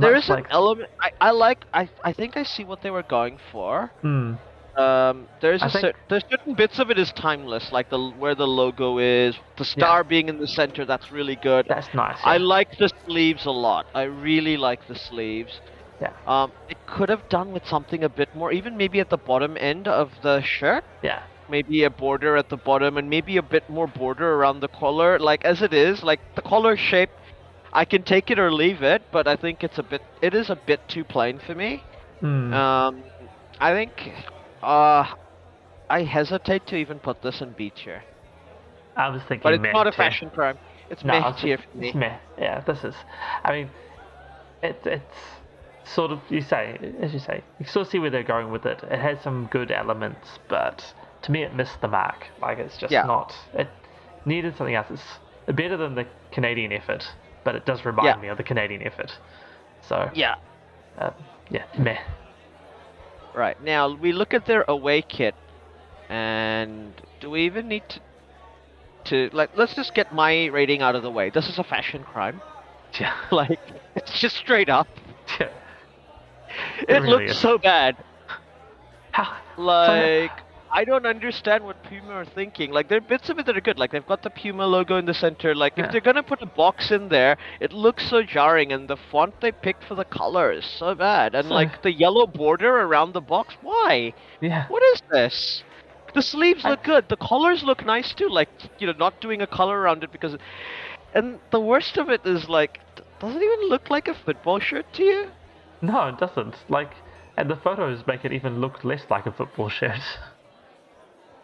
there 0.00 0.14
is 0.14 0.28
like 0.28 0.44
an 0.46 0.46
element. 0.50 0.90
I, 1.00 1.10
I 1.20 1.30
like. 1.30 1.64
I, 1.72 1.88
I 2.04 2.12
think 2.12 2.36
I 2.36 2.42
see 2.44 2.64
what 2.64 2.80
they 2.82 2.90
were 2.90 3.02
going 3.02 3.38
for. 3.52 3.92
Hmm. 4.02 4.34
Um, 4.78 5.26
there's 5.40 5.62
I 5.62 5.66
a 5.66 5.70
cer- 5.70 5.94
there's 6.08 6.24
certain 6.30 6.54
bits 6.54 6.78
of 6.78 6.90
it 6.90 6.98
is 6.98 7.10
timeless, 7.12 7.72
like 7.72 7.90
the 7.90 7.98
where 8.10 8.34
the 8.36 8.46
logo 8.46 8.98
is, 8.98 9.36
the 9.56 9.64
star 9.64 10.04
being 10.04 10.28
in 10.28 10.38
the 10.38 10.46
center. 10.46 10.84
That's 10.84 11.10
really 11.10 11.36
good. 11.36 11.66
that's 11.68 11.92
nice. 11.94 12.18
I 12.24 12.36
like 12.38 12.78
the 12.78 12.88
sleeves 13.06 13.44
a 13.46 13.50
lot. 13.50 13.86
I 13.94 14.02
really 14.04 14.56
like 14.56 14.86
the 14.86 14.94
sleeves. 14.94 15.60
Yeah. 16.00 16.12
Um, 16.26 16.52
it 16.68 16.78
could 16.86 17.08
have 17.08 17.28
done 17.28 17.52
with 17.52 17.66
something 17.66 18.04
a 18.04 18.08
bit 18.08 18.34
more, 18.36 18.52
even 18.52 18.76
maybe 18.76 19.00
at 19.00 19.10
the 19.10 19.16
bottom 19.18 19.56
end 19.58 19.88
of 19.88 20.12
the 20.22 20.40
shirt. 20.42 20.84
yeah. 21.02 21.22
Maybe 21.50 21.82
a 21.84 21.90
border 21.90 22.36
at 22.36 22.50
the 22.50 22.58
bottom 22.58 22.98
and 22.98 23.08
maybe 23.08 23.38
a 23.38 23.42
bit 23.42 23.68
more 23.70 23.86
border 23.86 24.34
around 24.34 24.60
the 24.60 24.68
collar. 24.68 25.18
Like 25.18 25.44
as 25.46 25.62
it 25.62 25.72
is, 25.72 26.02
like 26.02 26.20
the 26.36 26.42
collar 26.42 26.76
shape, 26.76 27.10
I 27.72 27.86
can 27.86 28.02
take 28.02 28.30
it 28.30 28.38
or 28.38 28.52
leave 28.52 28.82
it, 28.82 29.02
but 29.10 29.26
I 29.26 29.34
think 29.34 29.64
it's 29.64 29.78
a 29.78 29.82
bit, 29.82 30.02
it 30.20 30.34
is 30.34 30.50
a 30.50 30.56
bit 30.56 30.86
too 30.88 31.04
plain 31.04 31.38
for 31.38 31.54
me. 31.54 31.82
Hmm. 32.20 32.52
Um, 32.52 33.02
I 33.58 33.72
think, 33.72 34.12
uh, 34.62 35.06
I 35.90 36.02
hesitate 36.02 36.66
to 36.68 36.76
even 36.76 36.98
put 36.98 37.22
this 37.22 37.40
in 37.40 37.52
B 37.52 37.70
tier, 37.70 38.02
I 38.96 39.08
was 39.08 39.22
thinking, 39.22 39.42
but 39.42 39.54
it's 39.54 39.72
not 39.72 39.86
a 39.86 39.92
fashion 39.92 40.30
crime. 40.30 40.58
It's 40.90 41.04
No, 41.04 41.20
meh 41.20 41.32
tier 41.32 41.58
for 41.58 41.76
me. 41.78 41.86
it's 41.86 41.94
meh. 41.94 42.16
Yeah, 42.38 42.60
this 42.60 42.84
is. 42.84 42.94
I 43.44 43.52
mean, 43.52 43.70
it, 44.62 44.80
it's 44.84 45.16
sort 45.84 46.10
of 46.10 46.20
you 46.30 46.40
say, 46.40 46.78
as 47.00 47.12
you 47.12 47.18
say, 47.20 47.42
you 47.58 47.66
sort 47.66 47.86
of 47.86 47.92
see 47.92 47.98
where 47.98 48.10
they're 48.10 48.22
going 48.22 48.50
with 48.50 48.66
it. 48.66 48.82
It 48.84 48.98
has 48.98 49.20
some 49.20 49.48
good 49.50 49.70
elements, 49.70 50.38
but 50.48 50.92
to 51.22 51.32
me, 51.32 51.42
it 51.42 51.54
missed 51.54 51.80
the 51.80 51.88
mark. 51.88 52.26
Like 52.40 52.58
it's 52.58 52.76
just 52.76 52.92
Yeah. 52.92 53.06
not. 53.06 53.34
It 53.54 53.68
needed 54.24 54.56
something 54.56 54.74
else. 54.74 54.86
It's 54.90 55.56
better 55.56 55.76
than 55.76 55.94
the 55.94 56.06
Canadian 56.32 56.72
effort, 56.72 57.04
but 57.44 57.54
it 57.54 57.64
does 57.64 57.84
remind 57.84 58.16
Yeah. 58.16 58.22
me 58.22 58.28
of 58.28 58.36
the 58.36 58.42
Canadian 58.44 58.82
effort. 58.82 59.12
So 59.82 60.10
Yeah. 60.14 60.34
uh, 60.98 61.10
yeah, 61.50 61.64
meh. 61.78 61.98
Right 63.38 63.60
now 63.60 63.88
we 63.94 64.12
look 64.12 64.34
at 64.34 64.46
their 64.46 64.64
away 64.68 65.02
kit, 65.02 65.36
and 66.08 67.00
do 67.20 67.30
we 67.30 67.42
even 67.46 67.68
need 67.68 67.88
to? 67.90 68.00
To 69.04 69.30
like, 69.32 69.50
let's 69.54 69.74
just 69.74 69.94
get 69.94 70.12
my 70.12 70.46
rating 70.46 70.82
out 70.82 70.94
of 70.96 71.02
the 71.02 71.10
way. 71.10 71.30
This 71.30 71.48
is 71.48 71.58
a 71.58 71.64
fashion 71.64 72.04
crime. 72.04 72.42
Yeah, 73.00 73.14
Like, 73.30 73.60
it's 73.96 74.18
just 74.20 74.36
straight 74.36 74.68
up. 74.70 74.88
yeah. 75.40 75.50
It, 76.88 77.02
really 77.02 77.08
looks 77.08 77.32
is. 77.32 77.38
so 77.38 77.58
bad. 77.58 77.96
How? 79.12 79.36
Like, 79.56 80.42
I 80.70 80.84
don't 80.84 81.06
understand 81.06 81.64
what 81.64 81.82
Puma 81.84 82.10
are 82.12 82.24
thinking. 82.24 82.72
Like, 82.72 82.88
there 82.88 82.98
are 82.98 83.00
bits 83.00 83.30
of 83.30 83.38
it 83.38 83.46
that 83.46 83.56
are 83.56 83.60
good. 83.60 83.78
Like, 83.78 83.90
they've 83.90 84.06
got 84.06 84.22
the 84.22 84.30
Puma 84.30 84.66
logo 84.66 84.96
in 84.96 85.06
the 85.06 85.14
center. 85.14 85.54
Like, 85.54 85.74
Yeah. 85.76 85.86
if 85.86 85.92
they're 85.92 86.00
gonna 86.00 86.22
put 86.22 86.42
a 86.42 86.46
box 86.46 86.90
in 86.90 87.08
there, 87.08 87.36
it 87.60 87.72
looks 87.72 88.08
so 88.08 88.22
jarring, 88.22 88.72
and 88.72 88.86
the 88.88 88.96
font 88.96 89.40
they 89.40 89.50
picked 89.52 89.84
for 89.84 89.94
the 89.94 90.04
color 90.04 90.52
is 90.52 90.64
so 90.66 90.94
bad. 90.94 91.34
And 91.34 91.48
So- 91.48 91.54
like 91.54 91.82
the 91.82 91.92
yellow 91.92 92.26
border 92.26 92.80
around 92.80 93.12
the 93.12 93.20
box, 93.22 93.56
why? 93.62 94.12
Yeah. 94.40 94.66
What 94.68 94.82
is 94.94 95.02
this? 95.10 95.64
The 96.14 96.22
sleeves 96.22 96.64
I- 96.64 96.70
look 96.70 96.82
good. 96.82 97.08
The 97.08 97.16
colors 97.16 97.62
look 97.62 97.84
nice 97.84 98.12
too. 98.14 98.28
Like 98.28 98.48
you 98.78 98.86
know, 98.86 98.94
not 98.98 99.20
doing 99.20 99.40
a 99.42 99.46
color 99.46 99.78
around 99.80 100.04
it 100.04 100.12
because, 100.12 100.36
and 101.14 101.38
the 101.50 101.60
worst 101.60 101.96
of 101.96 102.08
it 102.10 102.22
is 102.26 102.48
like, 102.48 102.80
does 103.20 103.34
it 103.36 103.42
even 103.42 103.68
look 103.68 103.90
like 103.90 104.08
a 104.08 104.14
football 104.14 104.58
shirt 104.58 104.86
to 104.94 105.02
you? 105.04 105.30
No, 105.80 106.08
it 106.08 106.18
doesn't. 106.18 106.56
Like, 106.68 106.92
and 107.36 107.48
the 107.50 107.56
photos 107.56 108.06
make 108.06 108.24
it 108.24 108.32
even 108.32 108.60
look 108.60 108.84
less 108.84 109.04
like 109.10 109.26
a 109.26 109.32
football 109.32 109.68
shirt. 109.68 110.00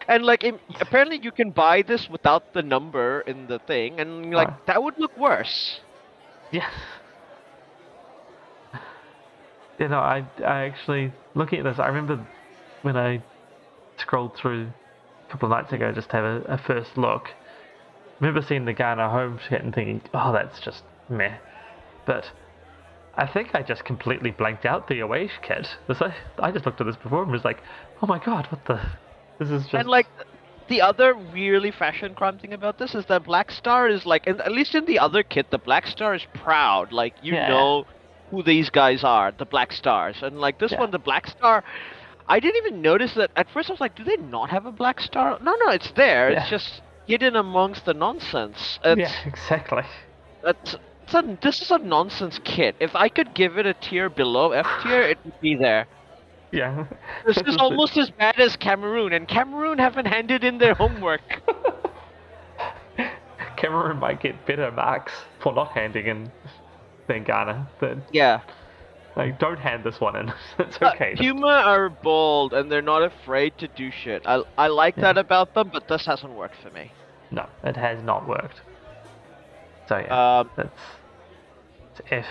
And 0.09 0.25
like, 0.25 0.45
im 0.45 0.59
apparently 0.81 1.21
you 1.23 1.33
can 1.33 1.51
buy 1.51 1.83
this 1.83 2.09
without 2.09 2.53
the 2.53 2.63
number 2.63 3.21
in 3.23 3.47
the 3.47 3.59
thing, 3.59 4.01
and 4.01 4.33
like 4.35 4.49
Huh. 4.49 4.57
that 4.67 4.83
would 4.83 4.99
look 4.99 5.17
worse. 5.17 5.81
Yeah. 6.53 6.69
You 9.79 9.89
know, 9.89 9.99
I, 9.99 10.25
I 10.45 10.67
actually, 10.67 11.13
looking 11.35 11.59
at 11.59 11.65
this, 11.65 11.81
I 11.81 11.89
remember 11.89 12.25
when 12.83 12.97
I 12.97 13.21
scrolled 13.99 14.37
through 14.37 14.69
a 15.29 15.33
couple 15.33 15.53
of 15.53 15.59
nights 15.59 15.73
ago 15.73 15.91
just 15.93 16.11
to 16.11 16.17
have 16.17 16.25
a, 16.25 16.41
a 16.55 16.59
first 16.59 16.97
look. 16.97 17.29
I 17.29 18.25
remember 18.25 18.47
seeing 18.47 18.67
the 18.67 18.73
Ghana 18.73 19.11
home 19.11 19.41
kit 19.49 19.63
and 19.65 19.75
thinking, 19.75 20.01
oh, 20.15 20.33
that's 20.33 20.61
just 20.61 20.85
meh. 21.09 21.39
But 22.07 22.31
I 23.17 23.27
think 23.27 23.55
I 23.55 23.63
just 23.63 23.85
completely 23.85 24.31
blanked 24.31 24.65
out 24.65 24.87
the 24.87 25.01
away 25.01 25.29
kit. 25.43 25.67
I, 25.89 26.15
I 26.39 26.53
just 26.53 26.67
looked 26.67 26.81
at 26.81 26.87
this 26.87 26.97
before 26.97 27.23
and 27.25 27.33
was 27.33 27.45
like, 27.45 27.61
oh 28.01 28.07
my 28.07 28.19
god, 28.25 28.47
what 28.51 28.65
the? 28.67 28.81
This 29.39 29.51
is 29.51 29.67
just. 29.67 29.75
And 29.75 29.89
like, 29.89 30.07
the 30.69 30.81
other 30.81 31.15
really 31.15 31.71
fashion 31.71 32.15
crime 32.15 32.39
thing 32.39 32.53
about 32.53 32.79
this 32.79 32.95
is 32.95 33.07
that 33.07 33.25
Black 33.25 33.51
Star 33.51 33.89
is 33.89 34.07
like, 34.07 34.27
and 34.27 34.41
at 34.41 34.53
least 34.53 34.75
in 34.75 34.85
the 34.87 34.99
other 34.99 35.23
kit, 35.23 35.51
the 35.51 35.59
Black 35.59 35.87
Star 35.87 36.15
is 36.15 36.27
proud. 36.35 36.93
Like 36.93 37.15
you 37.23 37.37
Yeah. 37.37 37.47
know 37.47 37.85
who 38.31 38.43
these 38.43 38.71
guys 38.71 39.05
are, 39.05 39.33
the 39.33 39.47
Black 39.47 39.73
Stars. 39.73 40.23
And 40.23 40.39
like 40.41 40.59
this 40.59 40.73
Yeah. 40.73 40.79
one, 40.79 40.91
the 40.91 40.99
Black 40.99 41.27
Star, 41.27 41.63
I 42.27 42.41
didn't 42.41 42.65
even 42.67 42.83
notice 42.83 43.15
that. 43.15 43.31
At 43.37 43.49
first, 43.51 43.71
I 43.71 43.73
was 43.73 43.81
like, 43.81 43.95
do 43.95 44.05
they 44.05 44.17
not 44.17 44.51
have 44.51 44.67
a 44.67 44.73
Black 44.73 45.01
Star? 45.01 45.39
No, 45.41 45.55
no, 45.65 45.71
it's 45.73 45.93
there. 45.93 46.31
It's 46.31 46.49
just 46.49 46.83
hidden 47.07 47.37
amongst 47.37 47.85
the 47.85 47.95
nonsense. 47.95 48.79
It's, 48.85 49.11
yeah, 49.11 49.13
exactly. 49.27 49.85
it's, 50.43 50.77
it's 51.03 51.15
a, 51.15 51.39
this 51.43 51.61
is 51.63 51.71
a 51.71 51.79
nonsense 51.79 52.39
kit. 52.45 52.77
If 52.81 52.95
I 52.95 53.09
could 53.09 53.35
give 53.35 53.59
it 53.59 53.67
a 53.67 53.75
tier 53.75 54.09
below 54.09 54.53
F 54.53 54.77
tier, 54.79 55.03
it 55.03 55.19
would 55.25 55.39
be 55.41 55.57
there. 55.61 55.87
Yeah. 56.55 56.87
This 57.27 57.39
is 57.39 57.57
almost 57.57 57.97
as 57.97 58.11
bad 58.11 58.39
as 58.39 58.57
Cameroon, 58.57 59.13
and 59.13 59.27
Cameroon 59.27 59.79
haven't 59.79 60.07
handed 60.07 60.45
in 60.45 60.59
their 60.59 60.75
homework. 60.75 61.21
Cameroon 63.57 63.99
might 63.99 64.21
get 64.21 64.47
better 64.47 64.71
marks 64.71 65.13
for 65.41 65.53
not 65.53 65.73
handing 65.73 66.07
in 66.07 66.31
than 67.09 67.25
Ghana. 67.25 67.69
But 67.81 67.99
yeah. 68.13 68.43
like, 69.17 69.39
don't 69.41 69.59
hand 69.59 69.83
this 69.83 70.01
one 70.01 70.15
in. 70.17 70.33
it's 70.59 70.79
Uh, 70.81 70.93
okay. 70.95 71.15
Puma 71.17 71.47
are 71.47 71.89
bold 71.89 72.53
and 72.53 72.71
they're 72.71 72.83
not 72.83 73.03
afraid 73.03 73.59
to 73.59 73.69
do 73.69 73.91
shit. 73.91 74.23
I 74.25 74.43
I 74.57 74.69
like 74.69 74.95
that 74.97 75.19
about 75.19 75.55
them, 75.55 75.71
but 75.73 75.89
this 75.89 76.07
hasn't 76.07 76.35
worked 76.35 76.57
for 76.63 76.71
me. 76.71 76.93
No, 77.31 77.49
it 77.65 77.77
has 77.77 78.03
not 78.03 78.29
worked. 78.29 78.61
So 79.89 79.99
yeah, 79.99 80.41
Um, 80.41 80.51
that's 80.57 80.81
it's 81.99 82.13
F. 82.13 82.27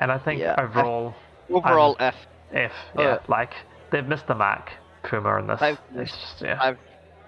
And 0.00 0.12
I 0.12 0.18
think 0.18 0.40
Yeah, 0.40 0.54
overall 0.58 1.14
overall 1.50 1.96
F. 1.98 2.14
F. 2.52 2.72
Uh, 2.96 3.02
Yeah, 3.02 3.18
like 3.28 3.52
they've 3.90 4.06
missed 4.06 4.26
the 4.26 4.34
mark. 4.34 4.70
Puma 5.02 5.36
in 5.38 5.46
this. 5.46 5.60
Missed- 5.60 6.12
just, 6.12 6.42
yeah. 6.42 6.58
I've 6.60 6.78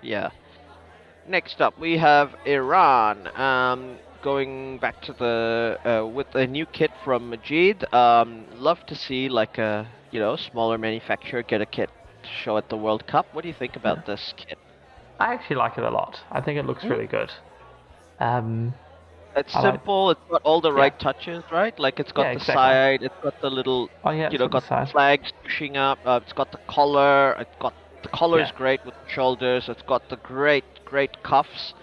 yeah. 0.03 0.31
Next 1.29 1.61
up, 1.61 1.79
we 1.79 1.99
have 1.99 2.35
Iran. 2.45 3.29
Um, 3.39 3.99
going 4.23 4.79
back 4.79 5.01
to 5.03 5.13
the 5.13 5.79
uh, 5.85 6.07
with 6.07 6.35
a 6.35 6.47
new 6.47 6.67
kit 6.67 6.91
from 7.05 7.31
Majid. 7.31 7.93
Um, 7.95 8.45
love 8.55 8.85
to 8.87 8.95
see 8.95 9.29
like 9.29 9.59
a 9.59 9.89
you 10.11 10.21
know 10.21 10.37
smaller 10.37 10.79
manufacturer 10.79 11.43
get 11.43 11.61
a 11.61 11.67
kit 11.67 11.91
to 12.23 12.29
show 12.29 12.57
at 12.57 12.69
the 12.69 12.77
World 12.77 13.07
Cup. 13.07 13.27
What 13.33 13.43
do 13.43 13.49
you 13.49 13.55
think 13.59 13.77
about 13.77 14.07
this 14.07 14.35
kit? 14.37 14.59
I 15.19 15.35
actually 15.35 15.57
like 15.57 15.77
it 15.79 15.85
a 15.85 15.91
lot. 15.91 16.19
I 16.31 16.41
think 16.41 16.59
it 16.59 16.65
looks 16.67 16.85
really 16.85 17.07
good. 17.07 17.31
Um, 18.19 18.75
It's 19.37 19.55
I 19.55 19.61
like- 19.61 19.73
simple. 19.75 20.11
It's 20.11 20.21
got 20.31 20.43
all 20.43 20.61
the 20.61 20.73
Yeah. 20.73 20.79
right 20.83 20.99
touches, 20.99 21.43
right? 21.53 21.79
Like 21.79 22.01
it's 22.01 22.13
got 22.13 22.23
Yeah, 22.23 22.29
the 22.31 22.37
exactly. 22.37 22.55
side. 22.55 23.03
It's 23.03 23.15
got 23.23 23.41
the 23.41 23.51
little 23.51 23.89
oh 24.05 24.11
yeah, 24.11 24.31
you 24.31 24.39
know, 24.39 24.49
got 24.49 24.65
the 24.69 24.81
the 24.81 24.87
flags 24.87 25.33
pushing 25.43 25.77
up. 25.77 25.99
Uh, 26.05 26.21
it's 26.23 26.33
got 26.33 26.51
the 26.53 26.59
collar. 26.69 27.33
It's 27.39 27.57
got 27.61 27.73
the 28.03 28.09
collar 28.09 28.41
is 28.41 28.51
great 28.53 28.85
with 28.85 28.95
the 28.95 29.11
shoulders. 29.11 29.69
It's 29.69 29.83
got 29.83 30.09
the 30.09 30.17
great, 30.17 30.65
great 30.85 31.23
cuffs. 31.23 31.75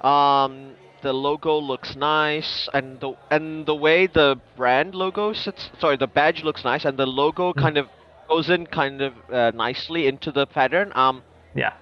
Um, 0.00 0.72
the 1.02 1.12
logo 1.12 1.58
looks 1.58 1.94
nice, 1.96 2.68
and 2.74 2.98
the 3.00 3.12
and 3.30 3.66
the 3.66 3.74
way 3.74 4.06
the 4.06 4.40
brand 4.56 4.94
logo 4.94 5.32
sits. 5.32 5.70
Sorry, 5.78 5.96
the 5.96 6.06
badge 6.08 6.42
looks 6.44 6.64
nice, 6.64 6.84
and 6.84 6.98
the 6.98 7.06
logo 7.06 7.52
Hmm. 7.52 7.60
kind 7.60 7.76
of 7.78 7.88
goes 8.28 8.50
in 8.50 8.66
kind 8.66 9.00
of 9.00 9.12
uh, 9.32 9.52
nicely 9.54 10.06
into 10.06 10.30
the 10.32 10.46
pattern. 10.46 10.92
Um, 10.94 11.22
Yeah. 11.54 11.72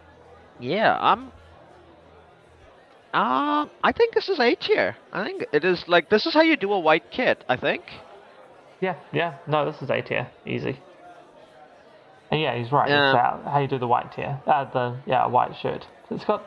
yeah, 0.61 0.97
I'm. 1.01 1.33
Um, 3.17 3.71
I 3.83 3.93
think 3.93 4.13
this 4.15 4.29
is 4.29 4.39
A 4.39 4.55
tier. 4.55 4.95
I 5.13 5.25
think 5.25 5.45
it 5.53 5.65
is 5.65 5.83
like 5.89 6.11
this 6.11 6.27
is 6.27 6.35
how 6.35 6.43
you 6.43 6.57
do 6.57 6.73
a 6.73 6.79
white 6.79 7.11
kit. 7.11 7.45
I 7.49 7.57
think. 7.57 7.83
Yeah, 8.81 8.97
yeah. 9.13 9.39
No, 9.47 9.65
this 9.71 9.81
is 9.81 9.89
A 9.89 10.03
tier, 10.03 10.29
easy. 10.45 10.79
And 12.31 12.41
yeah, 12.41 12.59
he's 12.59 12.71
right. 12.73 12.91
Yeah. 12.91 13.13
How, 13.13 13.51
how 13.53 13.59
you 13.61 13.69
do 13.69 13.79
the 13.79 13.87
white 13.87 14.13
tier. 14.13 14.39
Uh, 14.47 14.65
the 14.71 14.97
yeah, 15.07 15.27
white 15.27 15.57
shirt. 15.63 15.87
It's 16.11 16.25
got 16.27 16.43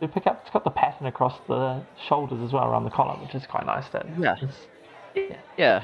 you 0.00 0.06
pick 0.06 0.26
up. 0.28 0.42
It's 0.42 0.52
got 0.52 0.62
the 0.62 0.70
pattern 0.70 1.06
across 1.08 1.36
the 1.48 1.82
shoulders 2.08 2.40
as 2.46 2.52
well 2.52 2.64
around 2.70 2.84
the 2.84 2.90
collar, 2.90 3.16
which 3.20 3.34
is 3.34 3.44
quite 3.46 3.66
nice. 3.66 3.88
That 3.92 4.06
Yeah. 4.18 4.34
it's- 4.36 4.66
Yeah. 5.56 5.82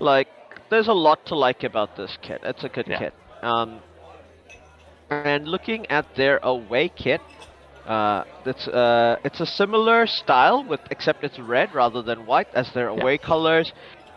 Like, 0.00 0.26
there's 0.70 0.88
a 0.88 0.92
lot 0.92 1.24
to 1.26 1.36
like 1.36 1.62
about 1.62 1.96
this 1.96 2.18
kit. 2.22 2.40
It's 2.42 2.64
a 2.64 2.68
good 2.68 2.88
Yeah. 2.88 2.98
kit. 2.98 3.14
Um, 3.42 3.78
and 5.10 5.46
looking 5.46 5.86
at 5.88 6.16
their 6.16 6.38
away 6.42 6.88
kit, 6.88 7.20
uh, 7.86 8.24
it's 8.46 8.66
uh, 8.68 9.16
it's 9.24 9.40
a 9.40 9.46
similar 9.46 10.06
style 10.06 10.64
with 10.64 10.80
except 10.90 11.24
it's 11.24 11.38
red 11.38 11.74
rather 11.74 12.02
than 12.02 12.26
white 12.26 12.48
as 12.54 12.72
their 12.72 12.90
Yeah. 12.90 13.00
away 13.02 13.18
colors. 13.18 13.72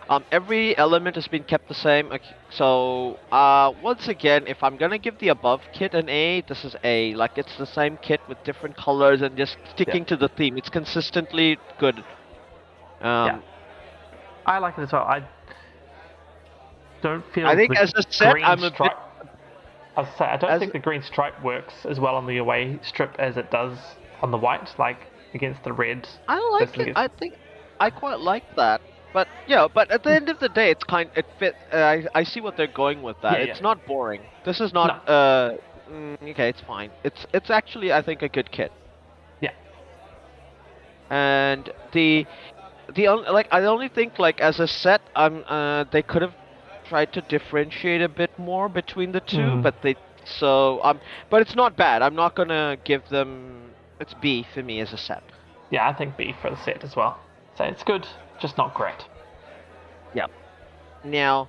Um, 0.10 0.24
every 0.32 0.78
element 0.78 1.16
has 1.16 1.28
been 1.28 1.44
kept 1.44 1.68
the 1.68 1.74
same. 1.74 2.14
So, 2.50 3.20
uh, 3.30 3.74
once 3.84 4.08
again, 4.08 4.48
if 4.48 4.64
I'm 4.64 4.78
gonna 4.78 4.98
give 4.98 5.18
the 5.20 5.28
above 5.30 5.60
kit 5.74 5.94
an 5.94 6.08
A, 6.08 6.42
this 6.48 6.64
is 6.64 6.78
A. 6.86 7.14
Like, 7.16 7.38
it's 7.38 7.58
the 7.58 7.66
same 7.66 7.98
kit 7.98 8.22
with 8.30 8.42
different 8.46 8.78
colors 8.78 9.22
and 9.22 9.36
just 9.36 9.58
sticking 9.70 10.06
to 10.06 10.16
the 10.16 10.30
theme. 10.30 10.58
It's 10.58 10.70
consistently 10.70 11.58
good. 11.78 11.98
Um, 13.02 13.26
Yeah. 13.28 13.40
I 14.46 14.60
like 14.60 14.78
it 14.78 14.84
as 14.84 14.94
well. 14.94 15.04
I 15.04 15.24
don't 17.02 17.26
feel. 17.34 17.46
I 17.46 17.56
think 17.56 17.76
as 17.78 17.92
a 17.96 18.02
set, 18.10 18.34
I'm 18.44 18.64
a 18.64 18.72
bit- 18.72 18.94
I 19.98 20.02
was 20.02 20.10
say 20.18 20.26
I 20.26 20.38
don't 20.38 20.52
As- 20.52 20.60
think 20.60 20.74
the 20.74 20.80
green 20.80 21.02
stripe 21.02 21.42
works 21.44 21.86
as 21.86 22.00
well 22.00 22.16
on 22.16 22.28
the 22.28 22.38
away 22.38 22.80
strip 22.84 23.16
as 23.20 23.38
it 23.38 23.52
does 23.52 23.98
on 24.22 24.32
the 24.32 24.38
white, 24.38 24.74
like 24.80 25.08
against 25.34 25.64
the 25.64 25.74
red. 25.74 26.08
I 26.28 26.40
like 26.54 26.68
Personally, 26.68 26.90
it. 26.90 26.92
it's- 26.92 27.06
I 27.06 27.08
think 27.20 27.36
I 27.80 27.90
quite 27.90 28.20
like 28.20 28.46
that. 28.56 28.82
But 29.14 29.28
yeah, 29.48 29.68
but 29.74 29.90
at 29.92 30.04
the 30.04 30.14
end 30.14 30.30
of 30.30 30.40
the 30.40 30.50
day, 30.50 30.70
it's 30.72 30.84
kind. 30.84 31.10
It 31.16 31.26
fit. 31.40 31.56
Uh, 31.74 31.78
I 31.78 32.06
I 32.14 32.24
see 32.24 32.42
what 32.42 32.56
they're 32.56 32.68
going 32.68 33.02
with 33.02 33.20
that. 33.22 33.40
Yeah, 33.40 33.46
it's 33.46 33.60
yeah. 33.60 33.64
not 33.70 33.86
boring. 33.86 34.30
This 34.46 34.60
is 34.62 34.74
not. 34.74 35.08
Uh, 35.08 35.54
mm, 35.90 36.16
okay, 36.32 36.50
it's 36.50 36.62
fine. 36.62 36.92
It's 37.04 37.26
it's 37.34 37.50
actually 37.50 37.92
I 37.92 38.02
think 38.02 38.22
a 38.22 38.30
good 38.30 38.52
kit. 38.52 38.72
Yeah. 39.42 39.52
And 41.10 41.70
the 41.94 42.26
the 42.94 43.08
only 43.08 43.30
like 43.30 43.48
I 43.52 43.62
only 43.64 43.90
think 43.90 44.20
like 44.20 44.40
as 44.42 44.60
a 44.60 44.68
set, 44.68 45.02
I'm 45.16 45.44
uh 45.48 45.86
they 45.92 46.04
could 46.04 46.22
have 46.22 46.36
tried 46.90 47.14
to 47.14 47.22
differentiate 47.22 48.02
a 48.02 48.10
bit 48.10 48.32
more 48.38 48.70
between 48.70 49.12
the 49.12 49.20
two, 49.22 49.38
Mm. 49.58 49.64
but 49.64 49.76
they 49.82 49.96
so 50.26 50.80
um 50.84 51.00
but 51.30 51.42
it's 51.42 51.56
not 51.56 51.76
bad. 51.78 52.02
I'm 52.02 52.16
not 52.16 52.36
gonna 52.36 52.78
give 52.84 53.08
them. 53.10 53.72
It's 54.00 54.14
B 54.16 54.46
for 54.54 54.62
me 54.62 54.80
as 54.82 54.94
a 54.94 54.98
set. 54.98 55.24
Yeah, 55.70 55.88
I 55.90 55.94
think 55.94 56.18
B 56.18 56.34
for 56.42 56.50
the 56.50 56.58
set 56.58 56.84
as 56.84 56.96
well. 56.96 57.18
So 57.58 57.64
it's 57.64 57.84
good, 57.84 58.06
just 58.40 58.58
not 58.58 58.74
great. 58.74 59.06
Yeah. 60.14 60.28
Now, 61.04 61.48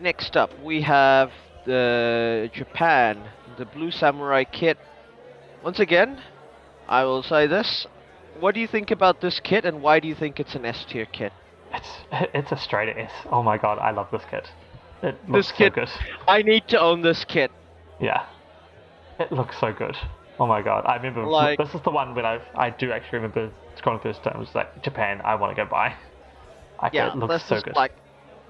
next 0.00 0.36
up 0.36 0.50
we 0.62 0.82
have 0.82 1.30
the 1.64 2.50
Japan, 2.52 3.18
the 3.56 3.64
Blue 3.66 3.90
Samurai 3.90 4.44
kit. 4.44 4.78
Once 5.62 5.80
again, 5.80 6.20
I 6.88 7.04
will 7.04 7.22
say 7.22 7.46
this. 7.46 7.86
What 8.40 8.54
do 8.54 8.60
you 8.60 8.68
think 8.68 8.90
about 8.90 9.20
this 9.20 9.40
kit 9.40 9.64
and 9.64 9.82
why 9.82 9.98
do 10.00 10.06
you 10.08 10.14
think 10.14 10.38
it's 10.38 10.54
an 10.54 10.64
S 10.64 10.84
tier 10.84 11.06
kit? 11.06 11.32
It's 11.74 11.90
it's 12.34 12.52
a 12.52 12.56
straight 12.56 12.96
S. 12.96 13.12
Oh 13.30 13.42
my 13.42 13.58
god, 13.58 13.78
I 13.78 13.90
love 13.90 14.08
this 14.12 14.22
kit. 14.30 14.50
It 15.02 15.16
This 15.26 15.30
looks 15.30 15.48
so 15.48 15.54
kit- 15.56 15.74
good. 15.74 15.88
I 16.26 16.42
need 16.42 16.66
to 16.68 16.80
own 16.80 17.02
this 17.02 17.24
kit. 17.24 17.50
Yeah, 18.00 18.24
it 19.18 19.30
looks 19.32 19.58
so 19.58 19.72
good. 19.72 19.96
Oh 20.40 20.46
my 20.46 20.62
god, 20.62 20.84
I 20.86 20.96
remember 20.96 21.24
Like- 21.24 21.58
this 21.58 21.74
is 21.74 21.80
the 21.82 21.90
one 21.90 22.14
when 22.14 22.24
I 22.26 22.40
I 22.54 22.70
do 22.70 22.92
actually 22.92 23.18
remember 23.18 23.50
scrolling 23.76 24.02
this 24.02 24.18
time. 24.18 24.34
It 24.36 24.40
was 24.40 24.54
like 24.54 24.82
Japan, 24.82 25.20
I 25.24 25.34
want 25.36 25.56
to 25.56 25.64
go 25.64 25.68
buy. 25.68 25.94
Like, 26.82 26.92
Yeah, 26.94 27.08
it 27.08 27.16
looks 27.16 27.34
this 27.34 27.44
so 27.44 27.56
is 27.56 27.62
good. 27.64 27.74
like 27.74 27.90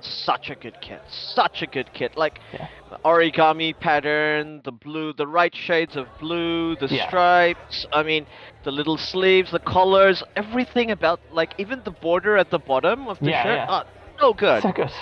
such 0.01 0.51
a 0.51 0.55
good 0.55 0.78
kit. 0.82 1.01
Such 1.09 1.62
a 1.62 1.66
good 1.66 1.90
kit. 1.94 2.14
Like 2.16 2.40
Yeah. 2.53 2.68
the 2.90 2.99
origami 3.07 3.72
pattern, 3.78 4.61
the 4.64 4.70
blue, 4.70 5.14
the 5.14 5.26
right 5.26 5.55
shades 5.57 5.96
of 5.96 6.07
blue, 6.20 6.76
the 6.76 6.88
Yeah. 6.88 7.09
stripes. 7.09 7.86
I 7.90 8.03
mean, 8.03 8.26
the 8.64 8.70
little 8.70 8.99
sleeves, 8.99 9.51
the 9.51 9.59
collars, 9.61 10.22
everything 10.36 10.90
about 10.90 11.20
like 11.32 11.55
even 11.57 11.80
the 11.84 11.90
border 11.90 12.36
at 12.36 12.51
the 12.51 12.59
bottom 12.59 13.09
of 13.09 13.18
the 13.18 13.30
Yeah, 13.30 13.42
shirt. 13.44 13.57
yeah. 13.57 13.66
ah, 13.70 13.84
so 14.20 14.34
good. 14.34 14.62
so 14.62 14.72
good. 14.72 14.92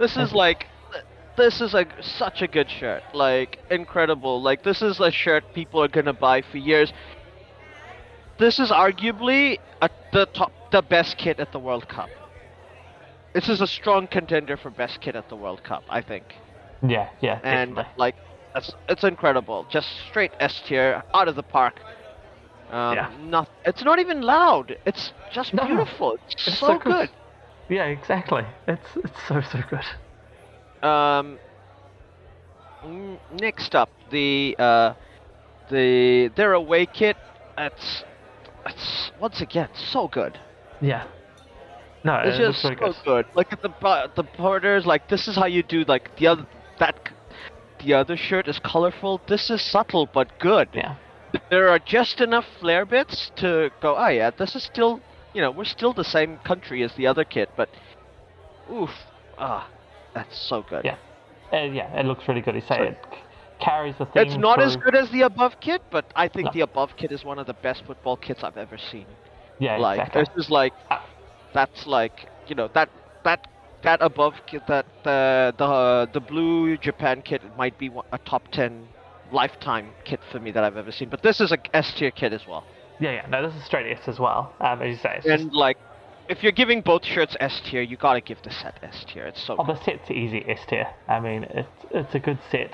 This 0.00 0.16
is 0.16 0.32
like, 0.32 0.66
this 1.36 1.60
is 1.60 1.74
a 1.74 1.86
such 2.00 2.42
a 2.42 2.48
good 2.48 2.70
shirt. 2.70 3.04
Like 3.14 3.58
incredible. 3.70 4.42
Like 4.42 4.64
this 4.64 4.82
is 4.82 5.00
a 5.00 5.12
shirt 5.12 5.44
people 5.54 5.82
are 5.82 5.88
gonna 5.88 6.14
buy 6.14 6.42
for 6.42 6.58
years. 6.58 6.92
This 8.38 8.58
is 8.58 8.70
arguably 8.70 9.58
a, 9.82 9.90
the 10.12 10.26
top, 10.26 10.52
the 10.72 10.82
best 10.82 11.18
kit 11.18 11.38
at 11.40 11.52
the 11.52 11.60
World 11.60 11.88
Cup. 11.88 12.10
This 13.34 13.48
is 13.48 13.60
a 13.60 13.66
strong 13.68 14.08
contender 14.08 14.56
for 14.56 14.70
best 14.70 15.00
kit 15.00 15.14
at 15.16 15.28
the 15.28 15.36
World 15.36 15.62
Cup, 15.62 15.84
I 15.88 16.00
think. 16.02 16.24
Yeah, 16.82 17.10
yeah, 17.20 17.40
And 17.44 17.76
definitely. 17.76 17.92
like, 17.96 18.16
it's, 18.56 18.72
it's 18.88 19.04
incredible. 19.04 19.66
Just 19.70 19.88
straight 20.08 20.32
S 20.40 20.60
tier, 20.66 21.02
out 21.14 21.28
of 21.28 21.36
the 21.36 21.42
park. 21.42 21.80
Um, 22.70 22.94
Yeah. 22.96 23.10
Not, 23.20 23.48
it's 23.64 23.84
not 23.84 23.98
even 23.98 24.22
loud. 24.22 24.76
It's 24.86 25.12
just 25.30 25.54
No, 25.54 25.64
beautiful. 25.66 26.16
It's, 26.30 26.48
It's 26.48 26.58
so, 26.58 26.78
good. 26.78 27.10
Yeah, 27.70 27.84
exactly. 27.86 28.42
It's 28.66 28.96
it's 28.96 29.18
so 29.28 29.40
so 29.40 29.60
good. 29.70 30.86
Um, 30.86 31.38
next 33.40 33.74
up, 33.74 33.90
the 34.10 34.56
uh, 34.58 34.94
the 35.70 36.30
their 36.36 36.52
away 36.52 36.86
kit. 36.86 37.16
It's 37.56 38.04
it's 38.66 39.12
once 39.20 39.40
again 39.40 39.68
so 39.74 40.08
good. 40.08 40.38
Yeah. 40.80 41.06
No, 42.02 42.14
It's 42.24 42.38
it 42.38 42.46
just 42.46 42.62
so 42.62 42.74
good. 42.74 42.94
good. 43.04 43.26
Look 43.34 43.52
at 43.52 43.62
the 43.62 43.70
the 44.16 44.24
borders. 44.36 44.84
Like 44.86 45.08
this 45.08 45.28
is 45.28 45.36
how 45.36 45.46
you 45.46 45.62
do 45.62 45.84
like 45.84 46.16
the 46.16 46.26
other 46.26 46.46
that 46.78 46.96
the 47.84 47.94
other 47.94 48.16
shirt 48.16 48.48
is 48.48 48.58
colorful. 48.58 49.20
This 49.28 49.48
is 49.50 49.62
subtle 49.62 50.06
but 50.12 50.38
good. 50.40 50.68
Yeah. 50.74 50.96
There 51.50 51.68
are 51.68 51.78
just 51.78 52.20
enough 52.20 52.46
flare 52.58 52.84
bits 52.84 53.30
to 53.36 53.70
go. 53.80 53.94
Oh 53.96 54.08
yeah, 54.08 54.30
this 54.30 54.56
is 54.56 54.64
still 54.64 55.00
you 55.34 55.40
know 55.40 55.50
we're 55.50 55.64
still 55.64 55.92
the 55.92 56.04
same 56.04 56.38
country 56.38 56.82
as 56.82 56.92
the 56.94 57.06
other 57.06 57.24
kit, 57.24 57.48
but 57.56 57.68
oof, 58.72 58.90
ah, 59.38 59.68
that's 60.14 60.38
so 60.48 60.62
good. 60.62 60.84
Yeah. 60.84 60.96
Uh, 61.52 61.58
yeah, 61.64 61.98
it 61.98 62.06
looks 62.06 62.28
really 62.28 62.40
good. 62.40 62.54
You 62.54 62.60
say 62.60 62.88
it 62.88 62.98
carries 63.60 63.96
the 63.98 64.06
theme. 64.06 64.22
It's 64.22 64.36
not 64.36 64.60
as 64.60 64.76
good 64.76 64.94
as 64.94 65.10
the 65.10 65.22
above 65.22 65.60
kit, 65.60 65.82
but 65.90 66.04
I 66.14 66.28
think 66.28 66.46
No. 66.46 66.52
the 66.52 66.60
above 66.60 66.96
kit 66.96 67.10
is 67.12 67.24
one 67.24 67.38
of 67.38 67.46
the 67.46 67.54
best 67.54 67.84
football 67.84 68.16
kits 68.16 68.42
I've 68.44 68.56
ever 68.56 68.78
seen. 68.78 69.06
Yeah, 69.58 69.76
like 69.76 69.98
exactly. 70.00 70.22
this 70.22 70.44
is 70.44 70.50
like 70.50 70.72
Uh, 70.90 70.98
that's 71.52 71.86
like 71.86 72.28
you 72.46 72.54
know 72.54 72.68
that 72.74 72.88
that 73.24 73.46
that 73.82 74.00
above 74.02 74.34
kit 74.46 74.62
that 74.66 74.86
uh, 75.04 75.52
the 75.58 76.08
the 76.12 76.20
blue 76.20 76.76
Japan 76.78 77.22
kit 77.22 77.42
might 77.56 77.76
be 77.78 77.90
a 78.12 78.18
top 78.18 78.48
ten 78.52 78.88
lifetime 79.32 79.92
kit 80.04 80.20
for 80.30 80.38
me 80.40 80.50
that 80.52 80.64
I've 80.64 80.76
ever 80.76 80.92
seen. 80.92 81.08
But 81.08 81.22
this 81.22 81.40
is 81.40 81.52
a 81.52 81.58
S 81.74 81.92
tier 81.94 82.10
kit 82.10 82.32
as 82.32 82.46
well. 82.46 82.64
Yeah, 83.00 83.12
yeah. 83.12 83.26
No, 83.28 83.48
this 83.48 83.58
is 83.58 83.64
straight 83.64 83.90
S 83.90 84.06
as 84.06 84.18
well. 84.18 84.54
Um, 84.60 84.82
as 84.82 84.90
you 84.90 84.96
say, 84.96 85.14
it's 85.16 85.26
just, 85.26 85.44
And 85.44 85.52
like 85.52 85.78
if 86.28 86.42
you're 86.44 86.52
giving 86.52 86.80
both 86.80 87.04
shirts 87.04 87.36
S 87.40 87.60
tier, 87.64 87.82
you 87.82 87.96
gotta 87.96 88.20
give 88.20 88.40
the 88.42 88.50
set 88.50 88.78
S 88.82 89.04
tier. 89.12 89.26
It's 89.26 89.42
so 89.42 89.56
oh, 89.58 89.64
good. 89.64 89.76
the 89.76 89.84
set's 89.84 90.10
easy 90.10 90.44
S 90.48 90.60
tier. 90.68 90.86
I 91.08 91.18
mean, 91.18 91.44
it's 91.44 91.86
it's 91.90 92.14
a 92.14 92.20
good 92.20 92.38
set. 92.50 92.72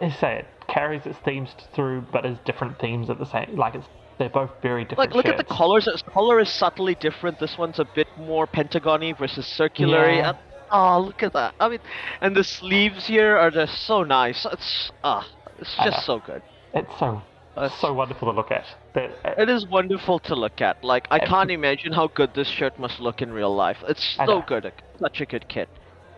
As 0.00 0.12
you 0.12 0.18
say, 0.18 0.38
it 0.40 0.46
carries 0.68 1.06
its 1.06 1.18
themes 1.24 1.54
through, 1.74 2.04
but 2.12 2.26
is 2.26 2.38
different 2.44 2.78
themes 2.78 3.08
at 3.08 3.18
the 3.18 3.24
same. 3.24 3.56
Like 3.56 3.74
it's 3.74 3.86
they're 4.18 4.28
both 4.28 4.50
very 4.60 4.84
different. 4.84 5.10
Like 5.10 5.14
look 5.14 5.26
at 5.26 5.38
the 5.38 5.54
colors. 5.54 5.86
Its 5.86 6.02
color 6.02 6.40
is 6.40 6.50
subtly 6.50 6.94
different. 6.96 7.38
This 7.40 7.56
one's 7.56 7.78
a 7.78 7.86
bit 7.94 8.08
more 8.18 8.46
pentagony 8.46 9.16
versus 9.16 9.46
circular. 9.46 10.10
Yeah. 10.10 10.36
Oh, 10.70 11.00
look 11.00 11.22
at 11.22 11.32
that! 11.34 11.54
I 11.60 11.68
mean, 11.68 11.80
and 12.20 12.34
the 12.34 12.44
sleeves 12.44 13.06
here 13.06 13.36
are 13.36 13.50
just 13.50 13.86
so 13.86 14.04
nice. 14.04 14.46
It's 14.50 14.90
ah, 15.04 15.26
it's 15.58 15.74
just 15.76 16.04
so 16.06 16.18
good. 16.18 16.42
It's 16.74 16.98
so 16.98 17.22
That's- 17.54 17.78
so 17.80 17.92
wonderful 17.92 18.30
to 18.32 18.36
look 18.36 18.50
at. 18.50 18.64
That 18.94 19.10
uh, 19.24 19.34
It 19.42 19.48
is 19.50 19.66
wonderful 19.66 20.18
to 20.20 20.34
look 20.34 20.60
at. 20.60 20.82
Like 20.82 21.06
I 21.10 21.18
can't 21.18 21.50
imagine 21.50 21.92
how 21.92 22.06
good 22.08 22.32
this 22.34 22.48
shirt 22.48 22.78
must 22.78 22.98
look 23.00 23.20
in 23.22 23.32
real 23.32 23.54
life. 23.54 23.78
It's 23.88 24.16
so 24.26 24.42
good. 24.46 24.72
Such 24.98 25.20
a 25.20 25.26
good 25.26 25.48
kit. 25.48 25.68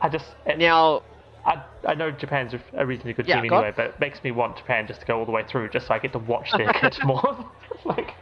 I 0.01 0.09
just 0.09 0.27
it, 0.47 0.59
Now, 0.59 1.03
I, 1.45 1.63
I 1.87 1.95
know 1.95 2.11
Japan's 2.11 2.55
a- 2.55 2.61
a 2.75 2.87
reasonably 2.87 3.15
good 3.15 3.27
Yeah, 3.27 3.41
team 3.41 3.53
anyway, 3.53 3.73
but 3.77 3.87
it 3.87 4.01
makes 4.01 4.23
me 4.23 4.31
want 4.31 4.57
Japan 4.57 4.87
just 4.87 5.01
to 5.01 5.07
go 5.07 5.19
all 5.19 5.27
the 5.27 5.33
way 5.33 5.43
through, 5.45 5.71
just 5.71 5.87
so 5.89 5.95
I 5.95 5.99
get 5.99 6.13
to 6.13 6.19
watch 6.19 6.51
their 6.53 6.73
kit 6.81 6.97
more. 7.05 7.45
like, 7.85 8.13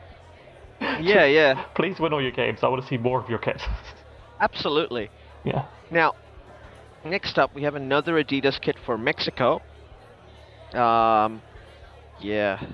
yeah, 0.81 1.25
yeah, 1.27 1.65
please 1.75 2.01
win 2.01 2.13
all 2.13 2.23
your 2.23 2.31
games. 2.33 2.61
I 2.63 2.69
want 2.69 2.83
to 2.83 2.89
see 2.89 2.97
more 2.99 3.21
of 3.21 3.29
your 3.29 3.39
kit. 3.39 3.61
absolutely. 4.41 5.11
yeah. 5.45 5.67
Now, 5.91 6.15
next 7.05 7.39
up, 7.39 7.55
we 7.55 7.63
have 7.65 7.75
another 7.75 8.15
Adidas 8.15 8.61
kit 8.61 8.77
for 8.87 8.97
Mexico. 8.97 9.61
Um, 10.73 11.43
yeah, 12.21 12.65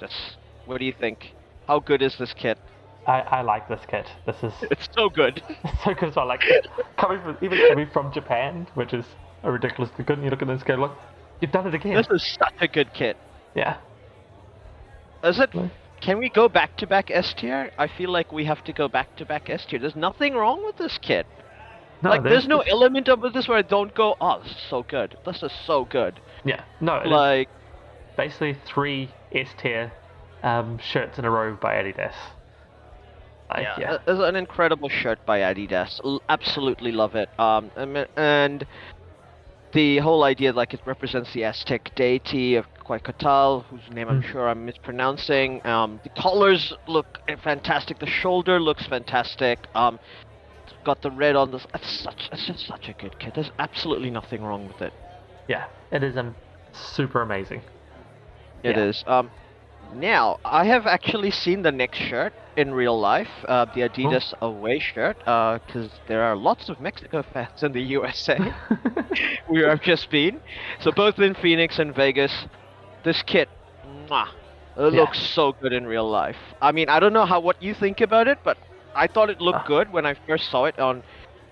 that's. 0.00 0.36
What 0.66 0.78
do 0.78 0.84
you 0.84 0.92
think? 0.92 1.34
How 1.66 1.80
good 1.80 2.02
is 2.02 2.16
this 2.18 2.34
kit? 2.34 2.58
I, 3.06 3.20
I 3.20 3.40
like 3.42 3.68
this 3.68 3.80
kit. 3.88 4.06
This 4.26 4.36
is 4.42 4.52
It's 4.70 4.88
so 4.94 5.08
good. 5.08 5.42
so 5.84 5.94
good. 5.94 6.12
So 6.12 6.20
I 6.20 6.24
like 6.24 6.42
it. 6.44 6.66
coming 6.98 7.20
from 7.22 7.38
even 7.40 7.58
coming 7.68 7.88
from 7.90 8.12
Japan, 8.12 8.66
which 8.74 8.92
is 8.92 9.04
a 9.42 9.50
ridiculously 9.50 10.04
good. 10.04 10.18
And 10.18 10.24
you 10.24 10.30
look 10.30 10.42
at 10.42 10.48
this 10.48 10.62
kit, 10.62 10.78
look, 10.78 10.92
you've 11.40 11.52
done 11.52 11.66
it 11.66 11.74
again. 11.74 11.94
This 11.94 12.08
is 12.10 12.36
such 12.38 12.54
a 12.60 12.68
good 12.68 12.92
kit. 12.92 13.16
Yeah. 13.54 13.78
Is 15.24 15.40
it? 15.40 15.50
Can 16.00 16.18
we 16.18 16.28
go 16.28 16.48
back 16.48 16.76
to 16.76 16.86
back 16.86 17.10
S 17.10 17.34
tier? 17.34 17.72
I 17.78 17.88
feel 17.88 18.10
like 18.10 18.30
we 18.30 18.44
have 18.44 18.62
to 18.64 18.72
go 18.72 18.88
back 18.88 19.16
to 19.16 19.24
back 19.24 19.50
S 19.50 19.64
tier. 19.64 19.78
There's 19.78 19.96
nothing 19.96 20.34
wrong 20.34 20.64
with 20.64 20.76
this 20.76 20.98
kit. 21.00 21.26
No, 22.02 22.10
like, 22.10 22.22
there's 22.22 22.46
no 22.46 22.60
element 22.60 23.08
of 23.08 23.20
this 23.32 23.48
where 23.48 23.58
I 23.58 23.62
don't 23.62 23.92
go, 23.94 24.14
oh, 24.20 24.40
this 24.42 24.52
is 24.52 24.62
so 24.70 24.84
good. 24.84 25.16
This 25.26 25.42
is 25.42 25.50
so 25.66 25.84
good. 25.84 26.20
Yeah. 26.44 26.62
No. 26.80 27.02
Like, 27.04 27.48
basically 28.18 28.54
three 28.66 29.08
S 29.32 29.48
tier 29.56 29.90
um, 30.42 30.78
shirts 30.78 31.18
in 31.18 31.24
a 31.24 31.30
row 31.30 31.56
by 31.58 31.74
Adidas. 31.76 32.12
Like, 33.48 33.62
yeah, 33.62 33.76
yeah. 33.80 33.98
it's 34.06 34.20
an 34.20 34.36
incredible 34.36 34.90
shirt 34.90 35.24
by 35.24 35.38
Adidas. 35.38 35.98
L- 36.04 36.20
absolutely 36.28 36.92
love 36.92 37.14
it. 37.14 37.30
Um, 37.38 37.70
and 38.16 38.66
the 39.72 39.98
whole 39.98 40.24
idea, 40.24 40.52
like, 40.52 40.74
it 40.74 40.80
represents 40.84 41.32
the 41.32 41.44
Aztec 41.44 41.94
deity 41.94 42.56
of 42.56 42.66
Quetzalcoatl, 42.84 43.64
whose 43.70 43.80
name 43.90 44.08
I'm 44.08 44.22
Mm. 44.22 44.30
sure 44.32 44.48
I'm 44.48 44.66
mispronouncing. 44.66 45.64
Um, 45.66 46.00
the 46.02 46.10
collars 46.10 46.74
look 46.86 47.20
fantastic. 47.42 47.98
The 48.00 48.06
shoulder 48.06 48.60
looks 48.60 48.86
fantastic. 48.86 49.58
Um, 49.74 49.98
got 50.84 51.00
the 51.02 51.10
red 51.10 51.34
on 51.36 51.50
this. 51.50 51.66
It's 51.74 51.88
such. 52.00 52.28
It's 52.32 52.46
just 52.46 52.66
such 52.66 52.88
a 52.88 52.92
good 52.94 53.18
kit. 53.18 53.34
There's 53.34 53.50
absolutely 53.58 54.10
nothing 54.10 54.42
wrong 54.42 54.66
with 54.68 54.82
it. 54.82 54.92
yeah. 55.48 55.66
It 55.90 56.02
is 56.02 56.18
um, 56.18 56.34
super 56.72 57.22
amazing. 57.22 57.62
It 58.62 58.76
Yeah. 58.76 58.78
is. 58.78 59.02
Um, 59.06 59.30
now 59.80 60.38
I 60.44 60.64
have 60.66 60.86
actually 60.86 61.30
seen 61.30 61.62
the 61.62 61.72
next 61.72 61.98
shirt 61.98 62.32
in 62.56 62.72
real 62.74 62.98
life, 62.98 63.44
uh, 63.48 63.66
the 63.72 63.82
Adidas 63.82 64.32
away 64.40 64.78
shirt, 64.78 65.18
because 65.18 66.00
there 66.06 66.22
are 66.22 66.36
lots 66.36 66.68
of 66.68 66.80
Mexico 66.80 67.22
fans 67.32 67.62
in 67.62 67.72
the 67.72 67.82
USA. 67.82 68.38
where 69.46 69.70
I've 69.70 69.80
just 69.82 70.08
been. 70.10 70.40
So 70.80 70.90
both 70.92 71.18
in 71.18 71.34
Phoenix 71.34 71.78
and 71.78 71.94
Vegas, 71.94 72.46
this 73.04 73.22
kit, 73.22 73.48
mwah, 73.84 74.28
it 74.76 74.80
Yeah. 74.90 74.92
looks 74.92 75.18
so 75.20 75.52
good 75.60 75.72
in 75.72 75.86
real 75.86 76.08
life. 76.08 76.36
I 76.60 76.72
mean, 76.72 76.88
I 76.88 76.98
don't 77.00 77.12
know 77.12 77.26
how 77.26 77.40
what 77.40 77.56
you 77.60 77.74
think 77.74 78.00
about 78.00 78.28
it, 78.28 78.38
but 78.44 78.58
I 78.94 79.06
thought 79.08 79.30
it 79.30 79.40
looked 79.40 79.64
Ah. 79.64 79.64
good 79.64 79.90
when 79.90 80.06
I 80.06 80.14
first 80.26 80.50
saw 80.50 80.64
it 80.66 80.78
on. 80.78 81.02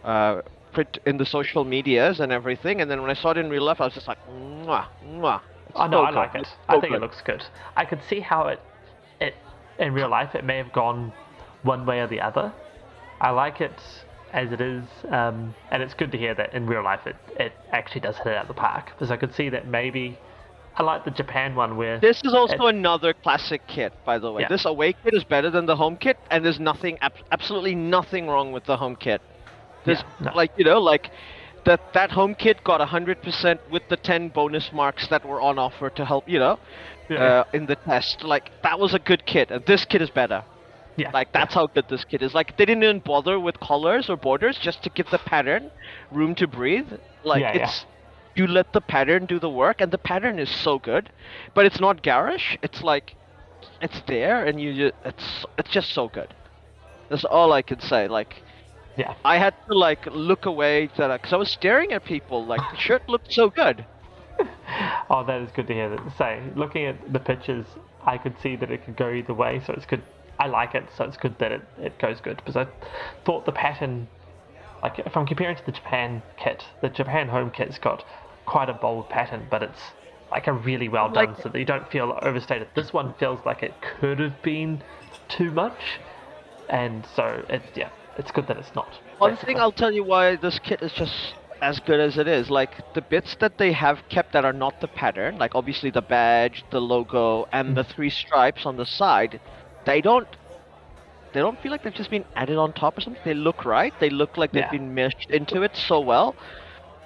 Uh, 0.04 0.40
print 0.72 0.98
in 1.06 1.16
the 1.16 1.24
social 1.26 1.64
medias 1.64 2.20
and 2.20 2.30
everything, 2.32 2.80
and 2.80 2.90
then 2.90 3.00
when 3.00 3.10
I 3.10 3.14
saw 3.14 3.30
it 3.30 3.38
in 3.38 3.48
real 3.50 3.62
life, 3.64 3.80
I 3.80 3.84
was 3.84 3.94
just 3.94 4.06
like, 4.08 4.18
mwah, 4.26 4.86
mwah. 5.02 5.40
Oh 5.76 5.86
no, 5.86 6.02
I 6.02 6.10
like 6.10 6.34
it. 6.34 6.48
I 6.68 6.80
think 6.80 6.94
it 6.94 7.00
looks 7.00 7.20
good. 7.22 7.44
I 7.76 7.84
could 7.84 8.00
see 8.08 8.20
how 8.20 8.48
it, 8.48 8.60
it 9.20 9.34
in 9.78 9.92
real 9.92 10.08
life 10.08 10.34
it 10.34 10.44
may 10.44 10.56
have 10.58 10.72
gone 10.72 11.12
one 11.62 11.86
way 11.86 12.00
or 12.00 12.06
the 12.06 12.20
other. 12.20 12.52
I 13.20 13.30
like 13.30 13.60
it 13.60 13.80
as 14.32 14.52
it 14.52 14.60
is, 14.60 14.84
um, 15.10 15.54
and 15.70 15.82
it's 15.82 15.94
good 15.94 16.12
to 16.12 16.18
hear 16.18 16.34
that 16.34 16.52
in 16.54 16.66
real 16.66 16.82
life 16.82 17.06
it, 17.06 17.16
it 17.38 17.52
actually 17.72 18.00
does 18.02 18.16
hit 18.18 18.26
it 18.28 18.36
out 18.36 18.42
of 18.42 18.48
the 18.48 18.54
park. 18.54 18.86
Because 18.86 19.10
I 19.10 19.16
could 19.16 19.34
see 19.34 19.48
that 19.50 19.66
maybe 19.66 20.18
I 20.76 20.82
like 20.82 21.04
the 21.04 21.10
Japan 21.10 21.54
one 21.54 21.76
where 21.76 21.98
This 21.98 22.20
is 22.22 22.34
also 22.34 22.66
another 22.66 23.14
classic 23.14 23.62
kit, 23.66 23.92
by 24.04 24.18
the 24.18 24.30
way. 24.30 24.42
Yeah. 24.42 24.48
This 24.48 24.66
away 24.66 24.92
kit 24.92 25.14
is 25.14 25.24
better 25.24 25.50
than 25.50 25.64
the 25.66 25.76
home 25.76 25.96
kit, 25.96 26.18
and 26.30 26.44
there's 26.44 26.60
nothing, 26.60 26.98
ab- 27.00 27.12
absolutely 27.32 27.74
nothing 27.74 28.28
wrong 28.28 28.52
with 28.52 28.64
the 28.64 28.76
home 28.76 28.96
kit. 28.96 29.22
There's 29.84 30.02
Yeah, 30.20 30.30
no. 30.30 30.36
like 30.36 30.50
you 30.56 30.64
know, 30.64 30.80
like 30.80 31.10
that 31.66 31.92
that 31.94 32.12
home 32.12 32.34
kit 32.34 32.64
got 32.64 32.80
100% 32.80 33.60
with 33.70 33.82
the 33.88 33.96
10 33.96 34.30
bonus 34.30 34.72
marks 34.72 35.08
that 35.08 35.24
were 35.26 35.40
on 35.40 35.58
offer 35.58 35.90
to 35.90 36.04
help, 36.06 36.28
you 36.28 36.38
know, 36.40 36.58
Yeah. 37.08 37.24
uh, 37.24 37.44
in 37.52 37.66
the 37.66 37.76
test. 37.76 38.24
Like 38.24 38.50
that 38.62 38.78
was 38.80 38.94
a 38.94 39.00
good 39.00 39.26
kit, 39.26 39.50
and 39.50 39.64
this 39.66 39.84
kit 39.86 40.02
is 40.02 40.10
better. 40.10 40.44
yeah, 40.96 41.12
Like 41.12 41.32
that's 41.32 41.54
how 41.54 41.66
good 41.66 41.88
this 41.88 42.04
kit 42.04 42.22
is. 42.22 42.34
Like 42.34 42.56
they 42.56 42.66
didn't 42.66 42.84
even 42.84 43.00
bother 43.00 43.38
with 43.40 43.60
colors 43.60 44.08
or 44.10 44.16
borders 44.16 44.58
just 44.58 44.82
to 44.84 44.90
give 44.90 45.10
the 45.10 45.18
pattern 45.18 45.70
room 46.10 46.34
to 46.36 46.46
breathe. 46.48 46.92
Like 47.24 47.42
Yeah, 47.42 47.52
yeah. 47.54 47.64
it's 47.64 47.86
you 48.34 48.46
let 48.46 48.72
the 48.72 48.80
pattern 48.82 49.26
do 49.26 49.38
the 49.38 49.50
work 49.50 49.80
and 49.80 49.90
the 49.92 49.98
pattern 49.98 50.38
is 50.38 50.50
so 50.50 50.78
good. 50.78 51.10
But 51.54 51.66
it's 51.66 51.80
not 51.80 52.02
garish. 52.02 52.58
It's 52.62 52.82
like 52.82 53.14
it's 53.80 54.00
there 54.06 54.44
and 54.44 54.60
you 54.60 54.74
just, 54.74 54.94
it's 55.04 55.46
it's 55.58 55.70
just 55.70 55.90
so 55.92 56.08
good. 56.08 56.34
That's 57.08 57.24
all 57.24 57.52
I 57.52 57.62
can 57.62 57.80
say. 57.80 58.08
Like 58.08 58.42
yeah. 58.98 59.14
I 59.24 59.38
had 59.38 59.54
to 59.68 59.74
like 59.76 60.06
look 60.06 60.46
away 60.46 60.88
to 60.96 61.08
because 61.08 61.32
I 61.32 61.36
was 61.36 61.50
staring 61.50 61.92
at 61.92 62.04
people. 62.04 62.44
Like 62.44 62.60
the 62.72 62.78
shirt 62.78 63.08
looked 63.08 63.32
so 63.32 63.50
good. 63.50 63.84
Oh, 65.08 65.24
that 65.24 65.40
is 65.40 65.50
good 65.52 65.66
to 65.68 65.72
hear. 65.72 65.88
That 65.88 66.00
say, 66.18 66.42
looking 66.56 66.84
at 66.84 67.12
the 67.12 67.20
pictures, 67.20 67.64
I 68.04 68.18
could 68.18 68.34
see 68.42 68.56
that 68.56 68.70
it 68.70 68.84
could 68.84 68.96
go 68.96 69.10
either 69.10 69.32
way. 69.32 69.62
So 69.64 69.72
it's 69.72 69.86
good. 69.86 70.02
I 70.38 70.46
like 70.48 70.74
it. 70.74 70.84
So 70.96 71.04
it's 71.04 71.16
good 71.16 71.38
that 71.38 71.52
it, 71.52 71.62
it 71.80 71.98
goes 71.98 72.20
good 72.20 72.36
because 72.36 72.56
I 72.56 72.66
thought 73.24 73.46
the 73.46 73.52
pattern, 73.52 74.08
like 74.82 74.98
if 74.98 75.16
I'm 75.16 75.26
comparing 75.26 75.56
to 75.56 75.64
the 75.64 75.72
Japan 75.72 76.22
kit, 76.36 76.64
the 76.82 76.88
Japan 76.88 77.28
home 77.28 77.50
kit's 77.50 77.78
got 77.78 78.04
quite 78.44 78.68
a 78.68 78.74
bold 78.74 79.08
pattern, 79.08 79.46
but 79.50 79.62
it's 79.62 79.80
like 80.30 80.48
a 80.48 80.52
really 80.52 80.88
well 80.88 81.08
done, 81.10 81.28
Like- 81.34 81.42
so 81.42 81.48
that 81.48 81.58
you 81.58 81.64
don't 81.64 81.90
feel 81.90 82.18
overstated. 82.20 82.68
This 82.74 82.92
one 82.92 83.14
feels 83.14 83.40
like 83.46 83.62
it 83.62 83.74
could 84.00 84.18
have 84.18 84.42
been 84.42 84.82
too 85.28 85.50
much, 85.52 86.00
and 86.68 87.06
so 87.14 87.42
it's 87.48 87.64
yeah, 87.76 87.90
it's 88.18 88.30
good 88.30 88.46
that 88.48 88.56
it's 88.56 88.74
not. 88.74 88.98
One 89.18 89.32
basically. 89.32 89.54
thing 89.54 89.60
I'll 89.60 89.72
tell 89.72 89.92
you 89.92 90.04
why 90.04 90.36
this 90.36 90.58
kit 90.58 90.82
is 90.82 90.92
just 90.92 91.34
as 91.62 91.80
good 91.80 92.00
as 92.00 92.18
it 92.18 92.28
is, 92.28 92.50
like 92.50 92.94
the 92.94 93.00
bits 93.00 93.36
that 93.40 93.58
they 93.58 93.72
have 93.72 93.98
kept 94.08 94.32
that 94.32 94.44
are 94.44 94.52
not 94.52 94.80
the 94.80 94.88
pattern, 94.88 95.38
like 95.38 95.54
obviously 95.54 95.90
the 95.90 96.02
badge, 96.02 96.64
the 96.70 96.80
logo, 96.80 97.48
and 97.52 97.76
the 97.76 97.82
mm. 97.82 97.94
three 97.94 98.10
stripes 98.10 98.66
on 98.66 98.76
the 98.76 98.86
side, 98.86 99.40
they 99.84 100.00
don't 100.00 100.28
they 101.32 101.40
don't 101.40 101.60
feel 101.60 101.70
like 101.70 101.82
they've 101.82 101.94
just 101.94 102.10
been 102.10 102.24
added 102.34 102.56
on 102.56 102.72
top 102.72 102.96
or 102.96 103.00
something. 103.02 103.22
They 103.24 103.34
look 103.34 103.64
right. 103.64 103.92
They 104.00 104.10
look 104.10 104.38
like 104.38 104.52
they've 104.52 104.70
been 104.70 104.94
meshed 104.94 105.30
into 105.30 105.62
it 105.62 105.76
so 105.76 106.00
well. 106.00 106.34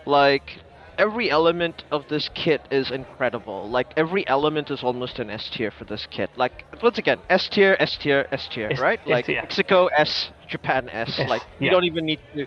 Like 0.06 0.60
every 1.00 1.30
element 1.30 1.82
of 1.90 2.06
this 2.08 2.28
kit 2.34 2.60
is 2.70 2.90
incredible. 2.90 3.68
Like 3.68 3.88
every 3.96 4.28
element 4.28 4.70
is 4.70 4.82
almost 4.84 5.18
an 5.18 5.30
S 5.30 5.48
tier 5.50 5.70
for 5.70 5.84
this 5.84 6.06
kit. 6.10 6.30
Like 6.36 6.64
once 6.82 6.98
again, 6.98 7.18
S 7.30 7.48
tier, 7.48 7.74
S 7.80 7.96
tier, 7.96 8.26
S 8.30 8.46
tier, 8.52 8.70
right? 8.78 9.00
Like 9.06 9.24
tier. 9.24 9.40
Mexico 9.40 9.86
S, 9.86 10.30
Japan 10.46 10.88
S. 10.90 11.18
S, 11.18 11.28
like 11.28 11.42
you 11.58 11.66
yeah. 11.66 11.70
don't 11.72 11.84
even 11.84 12.04
need 12.04 12.20
to 12.34 12.46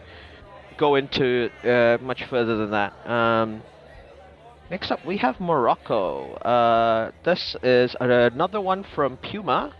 go 0.77 0.95
into 0.95 1.49
uh, 1.63 1.97
much 2.01 2.25
further 2.25 2.55
than 2.57 2.71
that. 2.71 2.93
Um, 3.09 3.63
next 4.69 4.91
up, 4.91 5.03
we 5.03 5.17
have 5.17 5.39
Morocco. 5.39 6.33
Uh, 6.35 7.11
this 7.25 7.55
is 7.63 7.95
another 7.99 8.61
one 8.61 8.85
from 8.95 9.17
Puma. 9.17 9.73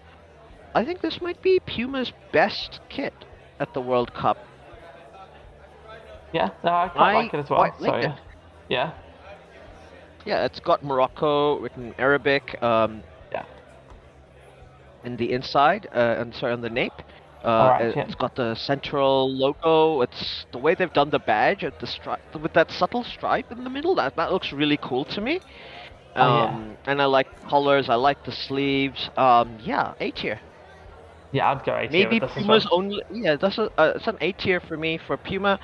I 0.74 0.84
think 0.84 1.02
this 1.02 1.22
might 1.22 1.40
be 1.44 1.60
Puma's 1.60 2.12
best 2.32 2.80
kit 2.90 3.14
at 3.60 3.72
the 3.76 3.82
World 3.82 4.16
Cup. 4.16 4.38
yeah, 6.34 6.50
no, 6.64 6.72
I 6.72 6.88
quite 6.90 7.12
I 7.12 7.14
like 7.14 7.34
it 7.36 7.38
as 7.38 7.50
well. 7.52 7.76
So 7.80 7.98
yeah. 7.98 8.18
Yeah, 8.74 8.92
Yeah, 10.26 10.46
it's 10.46 10.60
got 10.60 10.84
Morocco 10.84 11.60
written 11.60 11.88
in 11.88 11.96
Arabic 12.00 12.62
um, 12.62 13.04
yeah. 13.32 13.46
in 15.04 15.18
the 15.18 15.32
inside, 15.32 15.88
uh, 15.94 16.16
and 16.20 16.34
sorry, 16.36 16.54
on 16.54 16.62
the 16.62 16.70
nape. 16.70 17.02
Uh, 17.44 17.74
it- 17.80 17.98
yeah. 17.98 18.04
It's 18.04 18.16
got 18.16 18.36
the 18.36 18.56
central 18.56 19.30
logo. 19.36 20.02
It's 20.02 20.46
the 20.52 20.60
way 20.60 20.76
they've 20.76 20.94
done 20.94 21.10
the 21.12 21.20
badge 21.20 21.64
at 21.64 21.80
the 21.80 21.88
stripe 21.88 22.22
with 22.36 22.54
that 22.54 22.72
subtle 22.72 23.04
stripe 23.04 23.52
in 23.52 23.64
the 23.64 23.70
middle. 23.70 23.96
That 23.96 24.16
that 24.18 24.32
looks 24.32 24.52
really 24.54 24.78
cool 24.78 25.06
to 25.06 25.22
me. 25.22 25.42
Um, 26.16 26.26
Oh, 26.26 26.36
yeah. 26.36 26.58
And 26.86 27.02
I 27.02 27.06
like 27.06 27.28
colors. 27.50 27.90
I 27.90 27.96
like 27.96 28.24
the 28.24 28.32
sleeves. 28.32 29.10
Um, 29.18 29.58
yeah, 29.60 29.94
A 30.00 30.12
tier. 30.12 30.42
Yeah, 31.32 31.52
I'd 31.52 31.64
go 31.64 31.76
A 31.76 31.88
tier 31.88 31.90
Maybe 31.90 32.12
with 32.12 32.20
this 32.20 32.38
as 32.38 32.48
Puma's 32.48 32.66
well. 32.66 32.70
only. 32.72 33.02
Yeah, 33.10 33.36
that's 33.38 33.58
a, 33.58 33.70
uh, 33.78 33.94
it's 33.96 34.08
an 34.08 34.18
A 34.22 34.32
tier 34.34 34.60
for 34.60 34.78
me 34.78 34.98
for 34.98 35.18
Puma. 35.18 35.60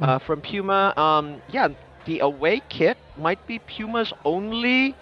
Uh, 0.00 0.18
Mm. 0.18 0.20
from 0.20 0.40
Puma, 0.42 0.92
um, 0.96 1.42
yeah, 1.48 1.68
the 2.04 2.20
away 2.20 2.60
kit 2.68 2.98
might 3.16 3.44
be 3.46 3.58
Puma's 3.58 4.12
only 4.24 4.96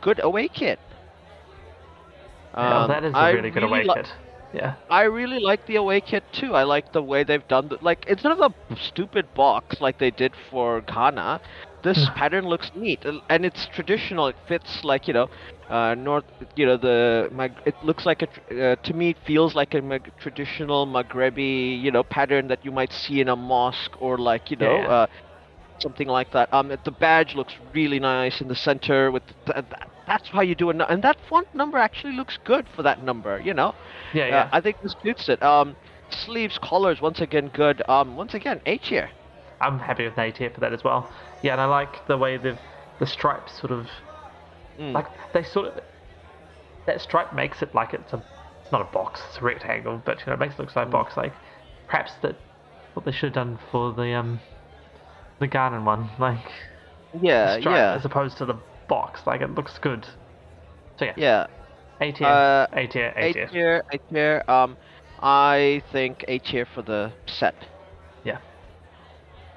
good 0.00 0.20
away 0.22 0.48
kit. 0.48 0.80
Yeah, 2.60 2.82
Um, 2.82 2.86
that 2.86 3.04
is 3.04 3.20
a 3.20 3.24
I 3.24 3.30
really 3.30 3.50
good 3.50 3.62
away 3.62 3.84
li- 3.84 3.94
kit. 3.94 4.12
Yeah, 4.52 4.76
I 4.88 5.02
really 5.04 5.38
like 5.40 5.64
the 5.66 5.76
away 5.76 6.00
kit 6.00 6.24
too. 6.32 6.54
I 6.54 6.62
like 6.64 6.92
the 6.92 7.02
way 7.02 7.22
they've 7.24 7.46
done 7.48 7.68
the, 7.68 7.78
like 7.80 8.04
instead 8.06 8.32
of 8.32 8.40
a 8.40 8.76
stupid 8.76 9.32
box 9.34 9.80
like 9.80 9.98
they 9.98 10.10
did 10.10 10.34
for 10.50 10.80
Ghana, 10.82 11.40
this 11.82 12.10
pattern 12.14 12.44
looks 12.46 12.70
neat 12.74 13.04
and- 13.04 13.20
and 13.28 13.44
it's 13.44 13.66
traditional. 13.66 14.26
It 14.28 14.36
fits 14.46 14.84
like 14.84 15.06
you 15.08 15.14
know, 15.14 15.28
uh, 15.68 15.94
north. 15.94 16.24
You 16.56 16.66
know 16.66 16.76
the 16.76 17.28
Mag- 17.32 17.60
it 17.64 17.76
looks 17.82 18.04
like 18.06 18.22
a 18.22 18.28
uh, 18.72 18.76
to 18.82 18.92
me 18.94 19.10
it 19.10 19.18
feels 19.18 19.54
like 19.54 19.74
a 19.74 19.80
mag- 19.82 20.10
traditional 20.18 20.86
Maghrebi 20.86 21.80
you 21.80 21.90
know 21.90 22.02
pattern 22.04 22.48
that 22.48 22.64
you 22.64 22.72
might 22.72 22.92
see 22.92 23.20
in 23.20 23.28
a 23.28 23.36
mosque 23.36 23.94
or 24.00 24.18
like 24.18 24.50
you 24.50 24.56
Yeah, 24.58 24.68
know. 24.68 24.82
yeah. 24.82 24.86
Uh, 24.86 25.06
Something 25.80 26.08
like 26.08 26.30
that. 26.32 26.52
Um, 26.52 26.68
the 26.84 26.90
badge 26.90 27.34
looks 27.34 27.54
really 27.74 27.98
nice 28.00 28.40
in 28.40 28.48
the 28.48 28.54
center. 28.54 29.10
With 29.10 29.22
th- 29.46 29.56
th- 29.56 29.82
that's 30.06 30.28
how 30.28 30.40
you 30.42 30.54
do 30.54 30.70
it, 30.70 30.80
and 30.88 31.02
that 31.02 31.16
font 31.28 31.52
number 31.54 31.78
actually 31.78 32.14
looks 32.14 32.38
good 32.44 32.66
for 32.74 32.82
that 32.82 33.02
number. 33.02 33.40
You 33.40 33.54
know, 33.54 33.74
yeah, 34.12 34.24
uh, 34.24 34.28
yeah. 34.28 34.48
I 34.52 34.60
think 34.60 34.80
this 34.82 34.94
suits 35.02 35.28
it. 35.28 35.42
Um, 35.42 35.76
sleeves, 36.10 36.58
collars, 36.58 37.00
once 37.00 37.20
again 37.20 37.50
good. 37.52 37.82
Um, 37.88 38.16
once 38.16 38.34
again, 38.34 38.60
A 38.66 38.78
tier. 38.78 39.10
I'm 39.60 39.78
happy 39.78 40.04
with 40.04 40.16
an 40.16 40.24
A 40.24 40.32
tier 40.32 40.50
for 40.50 40.60
that 40.60 40.72
as 40.72 40.84
well. 40.84 41.10
Yeah, 41.42 41.52
and 41.52 41.60
I 41.60 41.64
like 41.66 42.06
the 42.06 42.16
way 42.16 42.36
the 42.36 42.56
the 43.00 43.06
stripes 43.06 43.58
sort 43.58 43.72
of 43.72 43.88
Mm. 44.78 44.92
like 44.92 45.06
they 45.32 45.44
sort 45.44 45.68
of 45.68 45.80
that 46.86 47.00
stripe 47.00 47.32
makes 47.32 47.62
it 47.62 47.72
like 47.74 47.94
it's 47.94 48.12
a 48.12 48.22
not 48.72 48.80
a 48.80 48.84
box, 48.92 49.20
it's 49.28 49.38
a 49.38 49.40
rectangle, 49.40 50.02
but 50.04 50.18
you 50.20 50.26
know, 50.26 50.32
it 50.32 50.38
makes 50.40 50.54
it 50.54 50.58
look 50.60 50.74
like 50.74 50.88
a 50.88 50.90
box. 50.90 51.16
Like 51.16 51.32
perhaps 51.86 52.12
that 52.22 52.34
what 52.94 53.04
they 53.06 53.12
should 53.12 53.26
have 53.26 53.34
done 53.34 53.58
for 53.70 53.92
the 53.92 54.12
um 54.14 54.40
the 55.40 55.46
Ghana 55.46 55.80
one, 55.82 56.10
like 56.18 56.38
Yeah, 57.20 57.58
stripe 57.58 57.74
yeah, 57.76 57.94
as 57.94 58.04
opposed 58.04 58.38
to 58.38 58.44
the 58.44 58.56
box. 58.88 59.20
Like 59.26 59.40
it 59.40 59.54
looks 59.54 59.78
good. 59.78 60.06
So 60.98 61.04
yeah, 61.06 61.14
yeah. 61.16 61.46
A 62.00 62.12
tier, 62.12 62.26
Uh, 62.26 62.66
A 62.72 62.86
tier, 62.86 63.12
A 63.16 63.30
A 63.30 63.32
tier. 63.32 63.46
tier, 63.48 63.82
A 63.92 63.98
tier. 63.98 64.44
Um, 64.48 64.76
I 65.20 65.82
think 65.92 66.24
A 66.28 66.38
tier 66.38 66.66
for 66.66 66.82
the 66.82 67.12
set. 67.26 67.54
Yeah, 68.24 68.38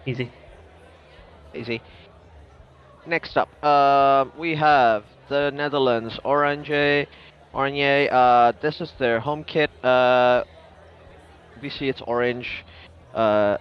easy. 0.06 0.32
Easy. 1.54 1.82
Next 3.06 3.38
up, 3.38 3.50
uh, 3.64 4.26
we 4.38 4.56
have 4.56 5.06
the 5.30 5.52
Netherlands 5.52 6.20
Orange. 6.24 7.08
Oranje. 7.54 8.12
Uh, 8.12 8.52
this 8.62 8.82
is 8.82 8.92
their 9.00 9.20
home 9.20 9.44
kit. 9.44 9.72
Uh, 9.84 10.44
we 11.62 11.70
see 11.70 11.88
it's 11.90 12.02
orange. 12.02 12.66
Uh, 13.14 13.58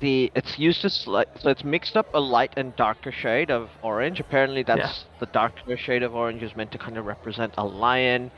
the 0.00 0.30
it's 0.34 0.58
used 0.58 0.84
as 0.84 1.06
like 1.06 1.28
so 1.38 1.48
it's 1.50 1.64
mixed 1.64 1.96
up 1.96 2.06
a 2.14 2.20
light 2.20 2.52
and 2.56 2.74
darker 2.76 3.12
shade 3.12 3.50
of 3.50 3.70
orange. 3.82 4.20
Apparently, 4.20 4.62
that's 4.62 5.06
the 5.20 5.26
darker 5.26 5.76
shade 5.76 6.02
of 6.02 6.14
orange 6.14 6.42
is 6.42 6.54
meant 6.56 6.70
to 6.72 6.78
kind 6.78 6.96
of 6.98 7.04
represent 7.06 7.54
a 7.56 7.64
lion. 7.64 8.30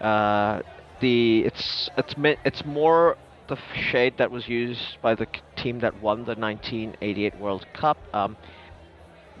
Uh, 0.00 0.60
the 1.00 1.44
it's 1.44 1.90
it's 1.96 2.14
it's 2.44 2.64
more 2.64 3.16
the 3.48 3.56
shade 3.74 4.16
that 4.18 4.30
was 4.30 4.48
used 4.48 4.98
by 5.02 5.14
the 5.14 5.26
team 5.56 5.80
that 5.80 6.00
won 6.00 6.24
the 6.24 6.34
1988 6.34 7.38
World 7.38 7.66
Cup. 7.74 7.98
Um, 8.14 8.36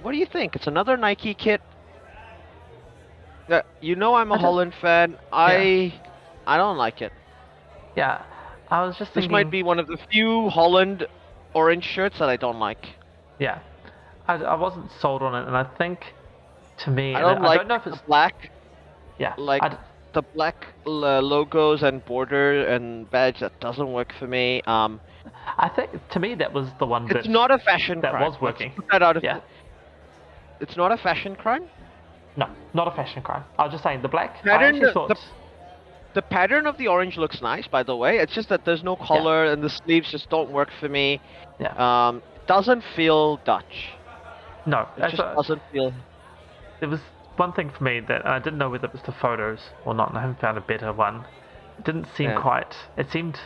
what 0.02 0.12
do 0.12 0.18
you 0.18 0.26
think? 0.26 0.54
It's 0.54 0.66
another 0.66 0.96
Nike 0.96 1.34
kit. 1.34 1.62
Uh, 3.48 3.62
you 3.80 3.94
know 3.96 4.14
I'm 4.14 4.32
a 4.32 4.38
Holland 4.38 4.74
fan. 4.80 5.18
I 5.32 6.00
I 6.46 6.56
don't 6.56 6.76
like 6.76 7.00
it. 7.02 7.12
Yeah, 7.96 8.22
I 8.68 8.84
was 8.84 8.96
just 8.96 9.14
This 9.14 9.26
thinking. 9.26 9.32
might 9.32 9.50
be 9.50 9.62
one 9.62 9.78
of 9.78 9.86
the 9.86 9.98
few 10.10 10.48
Holland 10.50 11.06
orange 11.54 11.84
shirts 11.84 12.18
that 12.18 12.28
I 12.28 12.36
don't 12.36 12.58
like. 12.58 12.84
Yeah, 13.38 13.60
I, 14.28 14.34
I 14.34 14.54
wasn't 14.54 14.90
sold 15.00 15.22
on 15.22 15.34
it, 15.34 15.46
and 15.46 15.56
I 15.56 15.64
think 15.78 16.00
to 16.84 16.90
me, 16.90 17.14
I 17.14 17.20
don't 17.20 17.42
like 17.42 17.56
I 17.60 17.62
don't 17.62 17.68
know 17.68 17.74
if 17.76 17.86
it's 17.86 17.98
black, 18.06 18.34
yeah, 19.18 19.34
like 19.38 19.62
I 19.62 19.68
d- 19.70 19.76
the 20.12 20.22
black 20.22 20.66
uh, 20.86 21.20
logos 21.20 21.82
and 21.82 22.04
border 22.04 22.66
and 22.68 23.10
badge. 23.10 23.40
That 23.40 23.58
doesn't 23.60 23.92
work 23.92 24.12
for 24.18 24.26
me. 24.26 24.62
Um, 24.66 25.00
I 25.58 25.68
think 25.74 25.90
to 26.10 26.20
me 26.20 26.34
that 26.36 26.52
was 26.52 26.68
the 26.78 26.86
one 26.86 27.08
it's 27.10 27.28
not 27.28 27.50
a 27.50 27.58
fashion 27.58 28.00
that 28.02 28.12
crime. 28.12 28.22
was 28.30 28.40
working. 28.40 28.72
that 28.92 29.02
out 29.02 29.16
of 29.16 29.24
Yeah. 29.24 29.40
It's 30.60 30.76
not 30.76 30.92
a 30.92 30.96
fashion 30.96 31.34
crime. 31.34 31.64
No, 32.36 32.46
not 32.72 32.88
a 32.88 32.92
fashion 32.92 33.22
crime. 33.22 33.44
I 33.58 33.64
was 33.64 33.72
just 33.72 33.82
saying 33.84 34.02
the 34.02 34.08
black. 34.08 34.36
I 34.42 34.48
Pattern, 34.48 34.74
actually 34.76 34.80
the- 34.86 34.92
thought. 34.92 35.08
the- 35.08 35.18
The 36.14 36.22
pattern 36.22 36.66
of 36.66 36.78
the 36.78 36.86
orange 36.88 37.16
looks 37.16 37.42
nice, 37.42 37.66
by 37.66 37.82
the 37.82 37.96
way. 37.96 38.18
It's 38.18 38.34
just 38.34 38.48
that 38.48 38.64
there's 38.64 38.82
no 38.84 38.96
color 38.96 39.44
and 39.46 39.62
the 39.62 39.68
sleeves 39.70 40.10
just 40.10 40.30
don't 40.30 40.50
work 40.50 40.70
for 40.80 40.88
me. 40.88 41.20
yeah. 41.58 41.74
Um, 42.08 42.22
doesn't 42.46 42.82
feel 42.94 43.38
Dutch. 43.44 43.90
no, 44.66 44.86
It 44.96 45.00
just 45.10 45.14
a- 45.14 45.34
doesn't 45.36 45.62
feel. 45.72 45.92
there 46.80 46.88
was 46.88 47.00
one 47.36 47.52
thing 47.52 47.70
for 47.70 47.82
me 47.84 48.00
that 48.00 48.26
I 48.26 48.38
didn't 48.38 48.58
know 48.58 48.70
whether 48.70 48.86
it 48.86 48.92
was 48.92 49.02
the 49.02 49.12
photos 49.12 49.60
or 49.84 49.94
not, 49.94 50.10
and 50.10 50.18
I 50.18 50.20
haven't 50.20 50.40
found 50.40 50.56
a 50.58 50.60
better 50.60 50.92
one. 50.92 51.24
It 51.78 51.84
didn't 51.84 52.06
seem 52.16 52.30
Yeah. 52.30 52.40
quite. 52.40 52.76
It 52.96 53.10
seemed. 53.10 53.40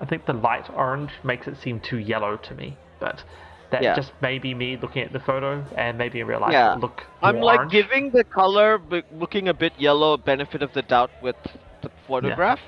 I 0.00 0.04
think 0.04 0.26
the 0.26 0.32
light 0.34 0.68
orange 0.74 1.10
makes 1.22 1.46
it 1.48 1.56
seem 1.56 1.80
too 1.80 1.98
yellow 1.98 2.36
to 2.36 2.54
me, 2.54 2.76
but 3.00 3.24
that 3.70 3.82
Yeah. 3.82 3.94
just 3.96 4.12
may 4.20 4.38
be 4.38 4.52
me 4.54 4.76
looking 4.76 5.02
at 5.02 5.12
the 5.12 5.20
photo 5.20 5.64
and 5.76 5.96
maybe 5.98 6.20
in 6.20 6.26
real 6.26 6.40
life 6.40 6.52
Yeah. 6.52 6.74
it 6.74 6.80
look 6.80 7.02
I'm 7.22 7.40
like 7.40 7.58
orange. 7.60 7.72
giving 7.72 8.10
the 8.10 8.22
color 8.24 8.80
looking 9.12 9.48
a 9.48 9.54
bit 9.54 9.72
yellow 9.78 10.16
benefit 10.16 10.62
of 10.62 10.72
the 10.74 10.82
doubt 10.82 11.10
with 11.22 11.36
the 11.84 11.90
photograph. 12.06 12.60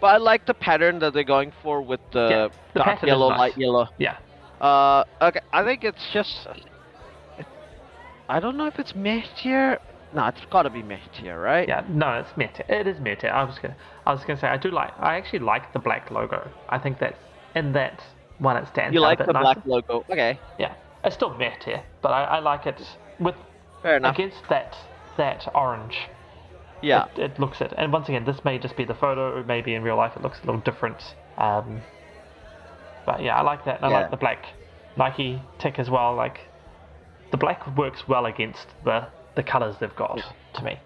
But 0.00 0.06
I 0.08 0.16
like 0.18 0.46
the 0.46 0.54
pattern 0.54 0.98
that 1.00 1.12
they're 1.14 1.24
going 1.24 1.52
for 1.62 1.82
with 1.82 2.00
the, 2.12 2.26
Yeah, 2.30 2.48
the 2.74 2.80
dark 2.80 3.02
yellow, 3.02 3.28
nice. 3.30 3.38
light 3.38 3.56
yellow. 3.56 3.86
Yeah, 3.98 4.16
Uh, 4.60 5.04
okay, 5.20 5.40
I 5.52 5.64
think 5.64 5.84
it's 5.84 6.04
just. 6.12 6.46
I 8.28 8.40
don't 8.40 8.56
know 8.56 8.66
if 8.66 8.78
it's 8.78 8.94
meh 8.94 9.22
tier. 9.36 9.78
No, 10.14 10.26
it's 10.26 10.44
gotta 10.50 10.70
be 10.70 10.82
meh 10.82 10.98
tier, 11.12 11.40
right? 11.40 11.68
yeah. 11.68 11.82
No, 11.88 12.14
it's 12.20 12.36
meh 12.36 12.48
tier. 12.48 12.66
It 12.68 12.86
is 12.86 13.00
meh 13.00 13.14
tier. 13.16 13.30
I 13.30 13.44
was 13.44 13.58
gonna. 13.58 13.76
I 14.06 14.12
was 14.12 14.24
gonna 14.24 14.38
say 14.38 14.48
I 14.48 14.56
do 14.56 14.70
like. 14.70 14.92
I 14.98 15.16
actually 15.16 15.40
like 15.40 15.72
the 15.72 15.78
black 15.78 16.10
logo. 16.10 16.48
I 16.68 16.78
think 16.78 16.98
that 17.00 17.16
in 17.54 17.72
that 17.72 18.02
one 18.38 18.56
it 18.56 18.66
stands 18.68 18.90
for 18.90 18.94
You 18.94 19.00
like 19.00 19.18
the 19.18 19.26
bit 19.26 19.36
black 19.40 19.58
logo? 19.66 20.04
Okay, 20.10 20.38
Yeah, 20.58 20.74
it's 21.04 21.14
still 21.14 21.34
meh 21.36 21.54
tier, 21.60 21.82
but 22.02 22.10
I, 22.12 22.24
I 22.24 22.38
like 22.40 22.66
it 22.66 22.80
with 23.18 23.34
fair 23.82 23.96
enough. 23.96 24.14
against 24.16 24.48
that 24.48 24.76
that 25.16 25.46
orange. 25.54 25.96
Yeah, 26.82 27.06
it, 27.16 27.32
it 27.32 27.38
looks 27.38 27.60
it. 27.60 27.72
And 27.76 27.92
once 27.92 28.08
again, 28.08 28.24
this 28.24 28.44
may 28.44 28.58
just 28.58 28.76
be 28.76 28.84
the 28.84 28.94
photo, 28.94 29.38
or 29.38 29.44
maybe 29.44 29.74
in 29.74 29.82
real 29.82 29.96
life 29.96 30.12
it 30.16 30.22
looks 30.22 30.38
a 30.42 30.46
little 30.46 30.60
different. 30.60 31.14
Um, 31.38 31.82
but 33.06 33.22
yeah, 33.22 33.36
I 33.36 33.42
like 33.42 33.64
that. 33.64 33.76
and 33.76 33.86
I 33.86 33.88
like 33.88 34.10
the 34.10 34.16
black 34.16 34.46
Nike 34.96 35.40
tick 35.58 35.78
as 35.78 35.90
well. 35.90 36.14
Like 36.14 36.40
the 37.30 37.36
black 37.36 37.66
works 37.76 38.06
well 38.08 38.26
against 38.26 38.68
the 38.84 39.06
the 39.34 39.42
colors 39.42 39.76
they've 39.80 39.96
got 39.96 40.16
Yeah. 40.18 40.32
to 40.54 40.62
me. 40.64 40.78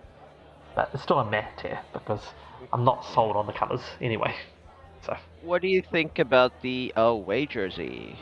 But 0.74 0.90
it's 0.94 1.02
still 1.02 1.18
a 1.18 1.24
meh 1.30 1.46
tier 1.56 1.80
because 1.92 2.20
I'm 2.72 2.84
not 2.84 3.04
sold 3.04 3.36
on 3.36 3.46
the 3.46 3.52
colors 3.52 3.82
anyway. 4.00 4.34
So 5.02 5.16
What 5.42 5.62
do 5.62 5.68
you 5.68 5.82
think 5.82 6.18
about 6.18 6.62
the 6.62 6.92
away 6.96 7.46
jersey? 7.46 8.18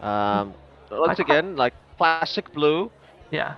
Um, 0.00 0.54
once 0.90 1.18
again, 1.18 1.56
like 1.56 1.74
classic 1.98 2.52
blue, 2.52 2.90
yeah, 3.30 3.56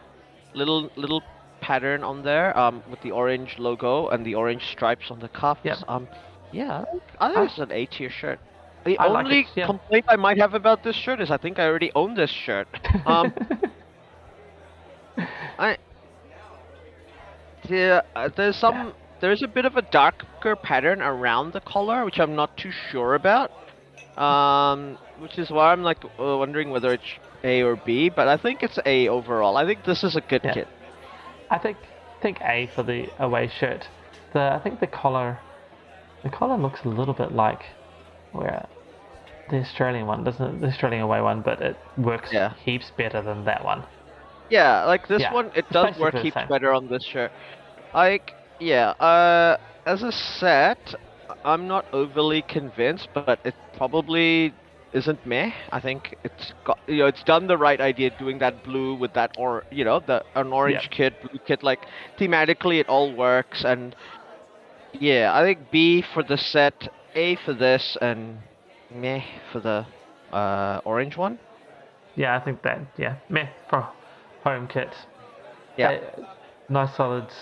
little 0.55 0.91
little 0.97 1.23
pattern 1.63 2.05
on 2.05 2.23
there 2.23 2.57
um, 2.59 2.83
with 2.91 3.01
the 3.03 3.13
orange 3.13 3.59
logo 3.59 4.09
and 4.09 4.27
the 4.27 4.35
orange 4.35 4.65
stripes 4.71 5.11
on 5.11 5.21
the 5.21 5.29
cuffs. 5.29 5.63
Yep. 5.65 5.79
Um, 5.89 6.09
yeah, 6.53 6.85
I 7.21 7.31
think 7.33 7.51
it's 7.51 7.59
an 7.59 7.73
A 7.73 7.87
tier 7.87 8.11
shirt. 8.11 8.41
The 8.85 8.99
I 8.99 9.07
like 9.07 9.31
only 9.31 9.41
it, 9.41 9.47
yeah. 9.55 9.67
complaint 9.67 10.07
I 10.09 10.17
might 10.17 10.39
have 10.39 10.55
about 10.55 10.83
this 10.83 10.97
shirt 10.97 11.21
is 11.21 11.31
I 11.31 11.39
think 11.39 11.59
I 11.59 11.67
already 11.67 11.93
own 11.95 12.15
this 12.15 12.31
shirt. 12.31 12.69
Um, 13.07 13.33
I 15.59 15.77
yeah, 17.69 18.01
uh, 18.17 18.29
there's 18.37 18.57
some 18.57 18.95
there's 19.21 19.43
a 19.43 19.49
bit 19.49 19.65
of 19.65 19.77
a 19.77 19.83
darker 19.83 20.57
pattern 20.57 21.01
around 21.03 21.53
the 21.53 21.61
collar 21.61 22.05
which 22.05 22.19
I'm 22.19 22.35
not 22.35 22.57
too 22.57 22.71
sure 22.73 23.15
about. 23.15 23.51
Um, 24.17 24.99
which 25.19 25.39
is 25.39 25.51
why 25.51 25.73
I'm 25.73 25.83
like 25.83 26.05
uh, 26.05 26.37
wondering 26.39 26.71
whether 26.71 26.93
it's 26.93 27.19
A 27.45 27.63
or 27.63 27.77
B, 27.77 28.11
but 28.11 28.29
I 28.29 28.37
think 28.37 28.63
it's 28.63 28.79
A 28.87 29.09
overall. 29.09 29.57
I 29.57 29.65
think 29.67 29.85
this 29.85 30.03
is 30.05 30.17
a 30.17 30.21
good 30.21 30.43
Yeah. 30.43 30.53
kit. 30.53 30.69
I 31.53 31.59
think 31.59 31.79
think 32.21 32.41
A 32.43 32.67
for 32.67 32.83
the 32.83 33.13
away 33.17 33.47
shirt. 33.47 33.91
The 34.33 34.41
I 34.41 34.59
think 34.59 34.81
the 34.81 34.89
collar 34.89 35.45
the 36.23 36.31
collar 36.31 36.57
looks 36.59 36.85
a 36.85 36.89
little 36.89 37.15
bit 37.15 37.33
like 37.33 37.65
where 38.33 38.69
the 39.49 39.59
Australian 39.61 40.07
one 40.07 40.25
doesn't 40.25 40.57
it? 40.57 40.61
the 40.61 40.69
Australian 40.69 41.03
away 41.03 41.21
one, 41.23 41.43
but 41.43 41.63
it 41.63 41.83
works 41.97 42.31
Yeah. 42.31 42.55
heaps 42.65 42.91
better 42.93 43.23
than 43.23 43.45
that 43.45 43.65
one. 43.65 43.87
Yeah, 44.49 44.85
like 44.85 45.07
this 45.09 45.25
Yeah, 45.25 45.31
one, 45.31 45.51
it 45.55 45.71
it's 45.71 45.73
does 45.73 45.97
work 45.97 46.19
heaps 46.19 46.37
same. 46.37 46.49
better 46.49 46.73
on 46.73 46.89
this 46.89 47.05
shirt. 47.05 47.33
Like, 47.95 48.37
yeah, 48.59 48.91
uh, 49.01 49.57
as 49.87 50.03
a 50.03 50.13
set, 50.13 50.95
I'm 51.45 51.69
not 51.69 51.87
overly 51.93 52.43
convinced, 52.43 53.11
but 53.15 53.41
it 53.45 53.57
probably 53.73 54.55
isn't 54.93 55.25
meh. 55.27 55.53
I 55.71 55.81
think 55.81 56.17
it's 56.25 56.53
got, 56.65 56.79
you 56.87 56.99
know, 56.99 57.07
it's 57.07 57.23
done 57.23 57.47
the 57.47 57.57
right 57.59 57.81
idea 57.81 58.11
doing 58.19 58.39
that 58.39 58.63
blue 58.65 58.95
with 58.95 59.13
that 59.15 59.33
or, 59.39 59.65
you 59.71 59.85
know, 59.85 60.01
the 60.01 60.25
an 60.35 60.53
orange 60.53 60.85
Yeah. 60.85 60.97
kit, 60.97 61.15
blue 61.23 61.39
kit. 61.47 61.63
Like 61.63 61.81
thematically, 62.19 62.81
it 62.81 62.89
all 62.89 63.13
works, 63.15 63.65
and 63.65 63.95
yeah, 64.93 65.33
I 65.35 65.43
think 65.43 65.71
B 65.71 66.03
for 66.03 66.23
the 66.23 66.37
set, 66.37 66.89
A 67.15 67.37
for 67.37 67.53
this, 67.55 67.97
and 68.01 68.39
meh 68.91 69.23
for 69.53 69.61
the 69.61 69.87
uh, 70.37 70.81
orange 70.85 71.17
one. 71.17 71.39
Yeah, 72.15 72.37
I 72.37 72.41
think 72.41 72.63
that 72.63 72.81
yeah, 72.99 73.17
meh 73.29 73.49
for 73.69 73.89
home 74.45 74.67
kit. 74.69 74.95
Yeah. 75.77 75.91
Uh, 75.93 76.23
nice 76.69 76.95
solids. 76.95 77.35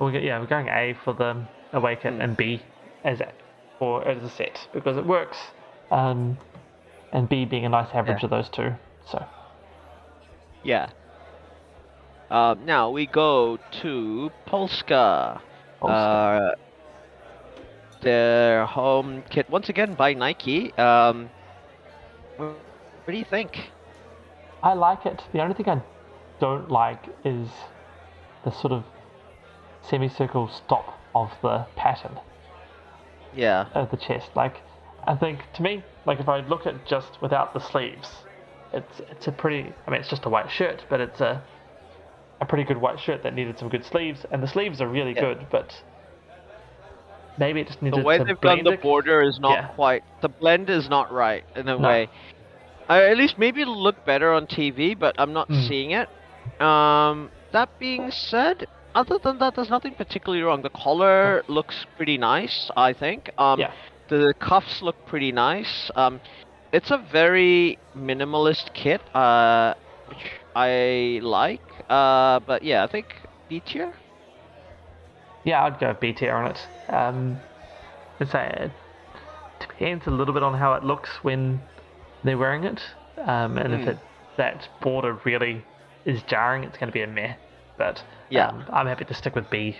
We 0.00 0.10
get 0.12 0.22
yeah, 0.24 0.40
we're 0.40 0.46
going 0.46 0.68
A 0.68 0.94
for 1.04 1.12
the 1.14 1.46
away 1.72 1.96
kit 1.96 2.14
Hmm. 2.14 2.20
and 2.20 2.36
B 2.36 2.62
as 3.04 3.20
a 3.20 3.32
for 3.78 4.06
as 4.06 4.22
a 4.22 4.28
set 4.28 4.68
because 4.72 4.96
it 4.96 5.06
works. 5.06 5.38
Um, 5.90 6.38
and 7.12 7.28
B 7.28 7.44
being 7.44 7.64
a 7.64 7.68
nice 7.68 7.88
average 7.94 8.20
Yeah. 8.22 8.26
of 8.26 8.30
those 8.30 8.48
two. 8.48 8.74
So 9.06 9.24
Yeah. 10.62 10.88
Um, 12.30 12.64
now 12.64 12.90
we 12.90 13.06
go 13.06 13.58
to 13.82 14.30
Polska. 14.46 15.40
Polska. 15.80 15.94
Uh, 15.94 16.54
their 18.00 18.66
home 18.66 19.22
kit 19.30 19.48
once 19.48 19.68
again 19.68 19.94
by 19.94 20.14
Nike. 20.14 20.72
Um, 20.78 21.30
what 22.36 22.56
do 23.06 23.12
you 23.16 23.24
think? 23.24 23.70
I 24.62 24.72
like 24.74 25.06
it. 25.06 25.22
The 25.32 25.40
only 25.42 25.54
thing 25.54 25.68
I 25.68 25.80
don't 26.40 26.70
like 26.70 27.04
is 27.24 27.48
the 28.44 28.50
sort 28.50 28.72
of 28.72 28.84
semicircle 29.82 30.48
stop 30.48 30.98
of 31.14 31.30
the 31.42 31.66
pattern 31.76 32.18
Yeah. 33.34 33.66
of 33.74 33.90
the 33.90 33.96
chest. 33.96 34.30
Like, 34.34 34.62
I 35.06 35.14
think 35.16 35.40
to 35.54 35.62
me, 35.62 35.82
like 36.06 36.20
if 36.20 36.28
I 36.28 36.40
look 36.40 36.66
at 36.66 36.86
just 36.86 37.20
without 37.20 37.52
the 37.54 37.60
sleeves, 37.60 38.08
it's 38.72 39.00
it's 39.10 39.26
a 39.26 39.32
pretty. 39.32 39.72
I 39.86 39.90
mean, 39.90 40.00
it's 40.00 40.08
just 40.08 40.24
a 40.24 40.28
white 40.28 40.50
shirt, 40.50 40.84
but 40.88 41.00
it's 41.00 41.20
a 41.20 41.42
a 42.40 42.46
pretty 42.46 42.64
good 42.64 42.78
white 42.78 42.98
shirt 42.98 43.22
that 43.22 43.34
needed 43.34 43.58
some 43.58 43.68
good 43.68 43.84
sleeves, 43.84 44.24
and 44.30 44.42
the 44.42 44.48
sleeves 44.48 44.80
are 44.80 44.88
really 44.88 45.12
Yeah. 45.14 45.20
good. 45.34 45.46
But 45.50 45.74
maybe 47.38 47.60
it 47.60 47.66
just 47.66 47.82
needed 47.82 47.98
the 48.00 48.04
way 48.04 48.18
they've 48.18 48.40
done 48.40 48.64
the 48.64 48.78
border 48.82 49.20
is 49.22 49.38
not 49.40 49.52
Yeah. 49.52 49.66
quite 49.74 50.04
the 50.22 50.28
blend 50.28 50.70
is 50.70 50.88
not 50.88 51.12
right 51.12 51.44
in 51.56 51.68
a 51.68 51.76
No. 51.76 51.88
way 51.88 52.08
uh, 52.88 52.92
at 52.92 53.16
least 53.16 53.38
maybe 53.38 53.60
it'll 53.60 53.82
look 53.82 54.04
better 54.04 54.32
on 54.32 54.46
tv 54.46 54.96
but 54.96 55.14
i'm 55.18 55.32
not 55.32 55.48
Mm. 55.48 55.66
seeing 55.66 55.90
it 55.90 56.08
um 56.60 57.30
that 57.52 57.68
being 57.80 58.12
said 58.12 58.68
other 58.94 59.18
than 59.24 59.38
that 59.38 59.56
there's 59.56 59.68
nothing 59.70 59.94
particularly 59.94 60.44
wrong 60.44 60.62
the 60.62 60.70
collar 60.70 61.42
looks 61.48 61.84
pretty 61.96 62.16
nice 62.16 62.70
i 62.76 62.92
think 62.92 63.28
um 63.38 63.58
Yeah. 63.58 63.72
The 64.08 64.34
cuffs 64.40 64.82
look 64.82 64.96
pretty 65.06 65.32
nice 65.32 65.90
um 65.96 66.20
it's 66.72 66.90
a 66.90 66.98
very 66.98 67.78
minimalist 67.96 68.72
kit 68.74 69.02
uh 69.14 69.74
which 70.06 70.30
i 70.54 71.20
like 71.22 71.62
uh 71.88 72.40
but 72.40 72.62
yeah 72.62 72.84
i 72.84 72.86
think 72.86 73.06
b 73.48 73.60
tier 73.60 73.94
Yeah, 75.44 75.64
I'd 75.64 75.78
go 75.78 75.94
B 75.94 76.12
tier 76.12 76.34
on 76.34 76.50
it. 76.50 76.68
Um, 76.88 77.42
say 78.24 78.48
it 78.58 78.72
depends 79.60 80.06
a 80.06 80.10
little 80.10 80.34
bit 80.34 80.42
on 80.42 80.54
how 80.54 80.74
it 80.74 80.84
looks 80.84 81.22
when 81.22 81.60
they're 82.22 82.38
wearing 82.38 82.64
it, 82.64 82.82
um, 83.18 83.58
and 83.58 83.74
if 83.74 83.82
Hmm. 83.82 83.88
it 83.88 83.98
that 84.36 84.68
border 84.80 85.18
really 85.24 85.64
is 86.04 86.22
jarring, 86.24 86.64
it's 86.64 86.78
going 86.78 86.88
to 86.88 86.92
be 86.92 87.02
a 87.02 87.06
meh. 87.06 87.36
But 87.76 88.04
Yeah. 88.30 88.50
um, 88.50 88.66
I'm 88.72 88.86
happy 88.86 89.04
to 89.04 89.14
stick 89.14 89.34
with 89.34 89.50
B 89.50 89.78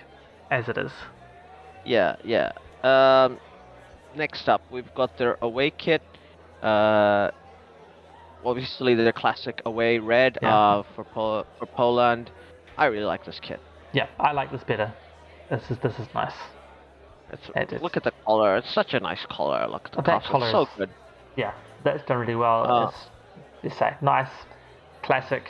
as 0.50 0.68
it 0.68 0.78
is. 0.78 0.92
Yeah, 1.84 2.16
yeah. 2.24 2.50
Um, 2.82 3.38
next 4.16 4.48
up, 4.48 4.62
we've 4.70 4.92
got 4.94 5.16
their 5.18 5.36
away 5.42 5.70
kit. 5.70 6.02
Uh, 6.62 7.30
obviously, 8.44 8.94
their 8.94 9.12
classic 9.12 9.62
away 9.64 9.98
red 9.98 10.38
Yeah. 10.42 10.56
uh, 10.56 10.82
for 10.94 11.04
Pol- 11.04 11.46
for 11.58 11.66
Poland. 11.66 12.30
I 12.76 12.86
really 12.86 13.04
like 13.04 13.24
this 13.24 13.38
kit. 13.40 13.60
Yeah, 13.92 14.06
I 14.18 14.32
like 14.32 14.50
this 14.50 14.64
better. 14.64 14.92
This 15.50 15.70
is 15.70 15.78
this 15.78 15.98
is 15.98 16.08
nice. 16.14 16.34
It's. 17.54 17.82
Look 17.82 17.96
at 17.96 18.04
the 18.04 18.12
collar. 18.24 18.56
It's 18.56 18.72
such 18.72 18.94
a 18.94 19.00
nice 19.00 19.24
collar. 19.28 19.66
Look 19.68 19.86
at 19.86 19.92
the 19.92 20.02
that 20.02 20.24
collar 20.24 20.50
so 20.50 20.68
good. 20.76 20.90
Yeah, 21.36 21.52
that's 21.84 22.04
done 22.04 22.18
really 22.18 22.34
well. 22.34 22.70
Uh, 22.70 22.90
it's, 23.62 23.80
nice, 24.02 24.28
classic. 25.02 25.44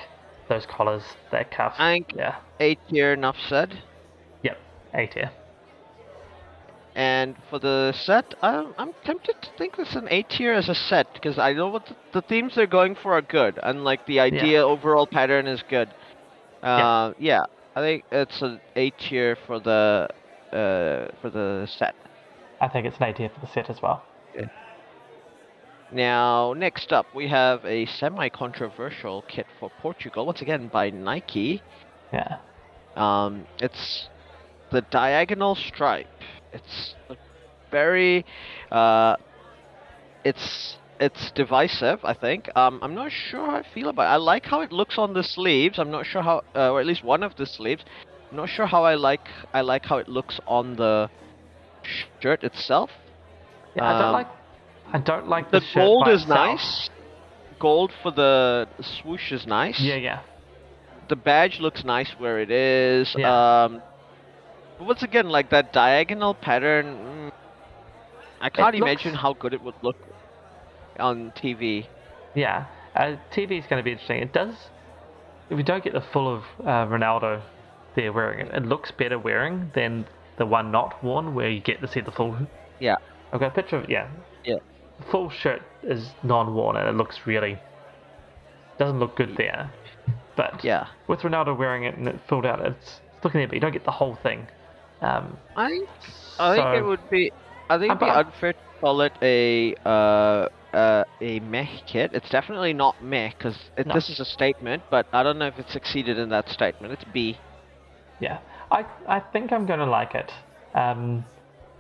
Those 0.49 0.67
collars, 0.67 1.03
that 1.31 1.51
cuff. 1.51 1.75
I 1.79 1.95
think 1.95 2.13
yeah. 2.17 2.37
A 2.61 2.75
tier, 2.75 3.15
enough 3.15 3.37
said. 3.49 3.83
Yep. 4.43 4.59
A 4.93 5.07
tier. 5.07 5.31
And 6.95 7.35
for 7.51 7.59
the 7.59 7.93
set, 7.93 8.35
I'm, 8.41 8.73
I'm 8.79 8.93
tempted 9.05 9.43
to 9.43 9.49
think 9.59 9.75
it's 9.79 9.97
an 9.97 10.07
A 10.11 10.23
tier 10.23 10.53
as 10.53 10.69
a 10.69 10.75
set 10.75 11.13
because 11.13 11.39
I 11.39 11.53
know 11.53 11.69
what 11.69 11.87
the, 11.87 11.97
the 12.13 12.23
themes 12.23 12.55
they're 12.55 12.69
going 12.69 12.95
for 12.95 13.15
are 13.15 13.23
good, 13.23 13.59
and 13.63 13.83
like 13.83 14.07
the 14.07 14.21
idea 14.21 14.63
overall 14.63 15.07
pattern 15.07 15.49
is 15.49 15.63
good. 15.69 15.89
Uh, 16.63 17.13
yeah. 17.19 17.45
I 17.77 17.81
think 17.81 18.05
it's 18.13 18.41
an 18.43 18.61
A 18.77 18.91
tier 18.91 19.37
for 19.47 19.59
the 19.59 20.09
uh, 20.53 21.13
for 21.21 21.31
the 21.31 21.67
set. 21.67 21.97
I 22.61 22.69
think 22.69 22.87
it's 22.87 22.97
an 22.99 23.03
A 23.03 23.13
tier 23.13 23.29
for 23.29 23.41
the 23.41 23.53
set 23.53 23.69
as 23.69 23.83
well. 23.83 24.05
Now, 25.93 26.55
next 26.55 26.93
up, 26.93 27.07
we 27.15 27.29
have 27.29 27.65
a 27.65 27.87
semi-controversial 27.87 29.23
kit 29.29 29.47
for 29.61 29.71
Portugal, 29.81 30.27
once 30.27 30.43
again 30.43 30.69
by 30.69 30.91
Nike. 30.91 31.63
Yeah. 32.13 32.39
Um, 32.97 33.47
it's 33.61 34.09
the 34.73 34.81
diagonal 34.81 35.55
stripe. 35.55 36.09
It's 36.55 36.95
very, 37.71 38.25
uh, 38.71 39.17
it's 40.25 40.77
it's 41.01 41.31
divisive. 41.33 41.99
I 42.05 42.15
think. 42.15 42.49
Um, 42.57 42.79
I'm 42.83 42.95
not 42.95 43.11
sure 43.11 43.45
how 43.45 43.57
I 43.57 43.63
feel 43.75 43.89
about. 43.89 44.05
it. 44.05 44.15
I 44.15 44.17
like 44.17 44.45
how 44.47 44.61
it 44.61 44.73
looks 44.73 44.97
on 44.99 45.13
the 45.15 45.23
sleeves. 45.23 45.79
I'm 45.79 45.91
not 45.91 46.07
sure 46.07 46.23
how, 46.23 46.43
uh, 46.55 46.71
or 46.73 46.81
at 46.81 46.87
least 46.87 47.03
one 47.05 47.23
of 47.23 47.35
the 47.37 47.47
sleeves. 47.47 47.85
I'm 48.31 48.37
not 48.37 48.49
sure 48.49 48.67
how 48.67 48.85
I 48.85 48.95
like. 48.95 49.27
I 49.53 49.61
like 49.63 49.85
how 49.85 49.99
it 49.99 50.09
looks 50.09 50.41
on 50.47 50.77
the 50.77 51.11
shirt 52.21 52.43
itself. 52.45 52.91
Yeah, 53.77 53.85
I 53.85 53.93
don't 53.99 54.07
Um, 54.09 54.13
like. 54.13 54.29
I 54.93 54.99
don't 54.99 55.29
like 55.29 55.51
The 55.51 55.61
the, 55.61 55.67
gold 55.75 56.09
is 56.09 56.23
itself. 56.23 56.39
nice. 56.39 56.91
Gold 57.59 57.91
for 58.03 58.11
the 58.13 58.69
swoosh 58.81 59.33
is 59.33 59.47
nice. 59.47 59.81
Yeah, 59.81 59.97
yeah, 59.97 60.21
the 61.09 61.17
badge 61.17 61.59
looks 61.61 61.83
nice 61.85 62.11
where 62.19 62.39
it 62.41 62.51
is. 62.51 63.15
Yeah. 63.17 63.65
Um, 63.65 63.83
once 64.81 65.03
again, 65.03 65.29
like 65.29 65.51
that 65.51 65.73
diagonal 65.73 66.35
pattern, 66.35 66.87
mm, 66.97 67.33
I 68.41 68.51
can't 68.51 68.75
looks- 68.75 68.83
imagine 68.83 69.15
how 69.15 69.33
good 69.35 69.55
it 69.55 69.63
would 69.63 69.75
look 69.83 69.97
on 70.99 71.33
TV. 71.37 71.87
yeah. 72.35 72.67
Uh, 72.95 73.17
TV 73.33 73.59
is 73.59 73.67
going 73.67 73.81
to 73.81 73.83
be 73.83 73.91
interesting. 73.91 74.23
It 74.23 74.33
does. 74.33 74.55
If 75.51 75.57
we 75.57 75.65
don't 75.65 75.83
get 75.83 75.95
the 75.95 76.01
full 76.01 76.33
of 76.33 76.45
uh, 76.61 76.87
Ronaldo 76.87 77.43
there 77.97 78.13
wearing 78.13 78.47
it, 78.47 78.55
it 78.55 78.65
looks 78.65 78.93
better 78.93 79.19
wearing 79.19 79.73
than 79.75 80.07
the 80.39 80.47
one 80.47 80.71
not 80.71 81.03
worn, 81.03 81.35
where 81.35 81.51
you 81.51 81.61
get 81.61 81.81
to 81.81 81.89
see 81.89 82.01
the 82.01 82.13
full. 82.13 82.37
Yeah. 82.79 82.95
I've 83.33 83.41
got 83.41 83.47
a 83.51 83.55
picture 83.55 83.79
of 83.79 83.91
yeah. 83.91 84.09
Yeah. 84.45 84.59
The 85.01 85.05
full 85.11 85.29
shirt 85.29 85.63
is 85.83 86.13
non-worn 86.23 86.77
and 86.77 86.89
it 86.89 86.95
looks 86.95 87.27
really. 87.27 87.59
Doesn't 88.79 89.01
look 89.01 89.17
good 89.17 89.37
there, 89.37 89.73
but 90.37 90.65
Yeah, 90.65 90.87
with 91.09 91.21
Ronaldo 91.21 91.57
wearing 91.59 91.83
it 91.85 91.97
and 91.97 92.07
it 92.07 92.21
filled 92.29 92.47
out, 92.47 92.65
it's, 92.65 93.01
it's 93.17 93.25
looking 93.25 93.41
it, 93.41 93.49
but 93.49 93.55
you 93.55 93.61
don't 93.61 93.73
get 93.73 93.85
the 93.85 93.91
whole 93.91 94.15
thing. 94.23 94.47
Um, 95.05 95.37
I 95.57 95.69
think 95.69 95.89
I 96.39 96.55
think 96.57 96.67
it 96.77 96.85
would 96.85 97.11
be. 97.11 97.33
I 97.69 97.79
think 97.79 97.91
it'd 97.91 98.01
be 98.01 98.07
About- 98.07 98.27
unfair 98.27 98.53
to 98.55 98.59
call 98.81 99.01
it 99.03 99.13
a 99.23 99.75
uh, 99.85 100.49
uh, 100.75 101.05
a 101.21 101.41
meh 101.41 101.67
kit. 101.87 102.11
It's 102.15 102.29
definitely 102.31 102.73
not 102.73 103.03
meh 103.03 103.31
because 103.37 103.59
No. 103.85 103.95
this 103.95 104.09
is 104.09 104.21
a 104.21 104.25
statement, 104.25 104.83
but 104.91 105.07
I 105.13 105.23
don't 105.23 105.39
know 105.39 105.47
if 105.47 105.59
it 105.59 105.69
succeeded 105.69 106.19
in 106.19 106.29
that 106.31 106.49
statement. 106.49 106.93
It's 106.93 107.05
B. 107.05 107.39
Yeah, 108.21 108.39
I 108.71 108.85
I 109.07 109.21
think 109.21 109.53
I'm 109.53 109.67
gonna 109.67 109.87
like 109.87 110.15
it. 110.15 110.33
Um, 110.75 111.25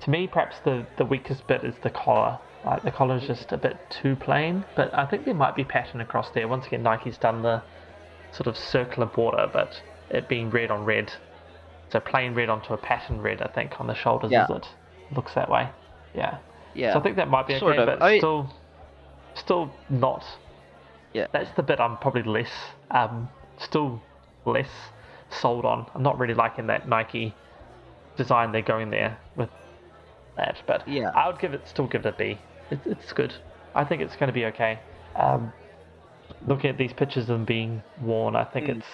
to 0.03 0.11
me, 0.11 0.27
perhaps 0.27 0.59
the 0.65 0.85
the 0.97 1.05
weakest 1.05 1.47
bit 1.47 1.65
is 1.65 1.75
the 1.83 1.91
collar. 1.91 2.39
Like 2.65 2.83
the 2.83 2.91
collar 2.93 3.17
is 3.17 3.27
just 3.27 3.53
a 3.53 3.59
bit 3.59 3.77
too 3.91 4.17
plain, 4.17 4.65
but 4.75 4.93
I 4.95 5.05
think 5.07 5.25
there 5.27 5.35
might 5.35 5.55
be 5.55 5.65
pattern 5.65 6.01
across 6.01 6.31
there. 6.31 6.49
Once 6.49 6.67
again, 6.67 6.83
Nike's 6.83 7.19
done 7.19 7.43
the 7.43 7.63
sort 8.33 8.47
of 8.47 8.57
circular 8.57 9.07
border, 9.07 9.49
but 9.53 9.83
it 10.11 10.29
being 10.29 10.49
red 10.51 10.71
on 10.71 10.85
red, 10.87 11.13
so 11.95 12.01
plain 12.01 12.35
red 12.35 12.49
onto 12.49 12.75
a 12.75 12.77
pattern 12.77 13.21
red. 13.23 13.41
I 13.41 13.47
think 13.47 13.81
on 13.81 13.87
the 13.87 13.95
shoulders 13.95 14.33
Yeah. 14.33 14.45
is 14.47 14.51
it 14.51 14.67
looks 15.15 15.33
that 15.35 15.49
way. 15.49 15.69
Yeah. 16.13 16.39
Yeah. 16.75 16.93
So 16.93 16.99
I 16.99 17.03
think 17.05 17.15
that 17.17 17.29
might 17.29 17.47
be 17.47 17.55
okay, 17.55 17.61
Sort 17.61 17.79
of. 17.79 17.87
but 17.87 18.03
I- 18.03 18.19
still, 18.19 18.51
still 19.35 19.71
not. 19.89 20.25
Yeah. 21.13 21.29
That's 21.33 21.51
the 21.53 21.63
bit 21.63 21.79
I'm 21.79 21.97
probably 21.99 22.25
less, 22.25 22.51
um, 22.91 23.29
still 23.59 24.03
less 24.45 24.69
sold 25.31 25.65
on. 25.65 25.87
I'm 25.95 26.03
not 26.03 26.19
really 26.19 26.35
liking 26.35 26.67
that 26.67 26.89
Nike 26.89 27.33
design 28.17 28.51
they're 28.51 28.61
going 28.63 28.91
there 28.91 29.19
with 29.37 29.51
that, 30.37 30.61
but 30.67 30.87
Yeah. 30.89 31.11
I 31.15 31.29
would 31.29 31.39
give 31.39 31.55
it, 31.55 31.63
still 31.69 31.87
give 31.87 32.05
it 32.05 32.09
a 32.09 32.19
B. 32.19 32.39
It, 32.73 32.81
it's 32.87 33.13
good. 33.13 33.33
I 33.77 33.85
think 33.85 34.03
it's 34.03 34.17
going 34.17 34.27
to 34.29 34.33
be 34.33 34.47
okay. 34.47 34.81
Um, 35.15 35.53
looking 36.49 36.71
at 36.71 36.77
these 36.77 36.93
pictures 36.93 37.23
of 37.25 37.29
them 37.29 37.45
being 37.45 37.85
worn, 38.03 38.35
I 38.35 38.43
think 38.43 38.67
Mm. 38.67 38.79
it's, 38.79 38.87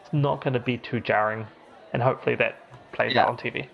it's 0.00 0.12
not 0.14 0.42
going 0.42 0.54
to 0.54 0.60
be 0.60 0.78
too 0.78 1.00
jarring, 1.00 1.46
and 1.92 2.02
hopefully 2.02 2.36
that 2.36 2.56
plays 2.92 3.14
Yeah. 3.14 3.22
out 3.24 3.28
on 3.28 3.36
TV. 3.36 3.68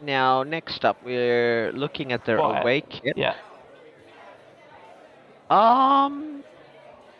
Now, 0.00 0.42
next 0.42 0.84
up, 0.84 0.96
we're 1.04 1.72
looking 1.72 2.12
at 2.12 2.24
their 2.24 2.38
Well, 2.38 2.52
away 2.52 2.80
kit. 2.80 3.16
Yeah. 3.16 3.34
Um, 5.50 6.42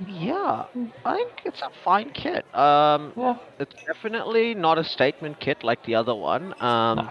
yeah, 0.06 0.64
I 1.04 1.16
think 1.16 1.32
it's 1.44 1.62
a 1.62 1.70
fine 1.84 2.10
kit. 2.10 2.44
Um, 2.54 3.12
Yeah. 3.16 3.36
it's 3.58 3.74
definitely 3.86 4.54
not 4.54 4.78
a 4.78 4.84
statement 4.84 5.38
kit 5.40 5.62
like 5.62 5.84
the 5.84 5.94
other 5.94 6.14
one. 6.14 6.54
Um, 6.60 6.96
No. 6.96 7.10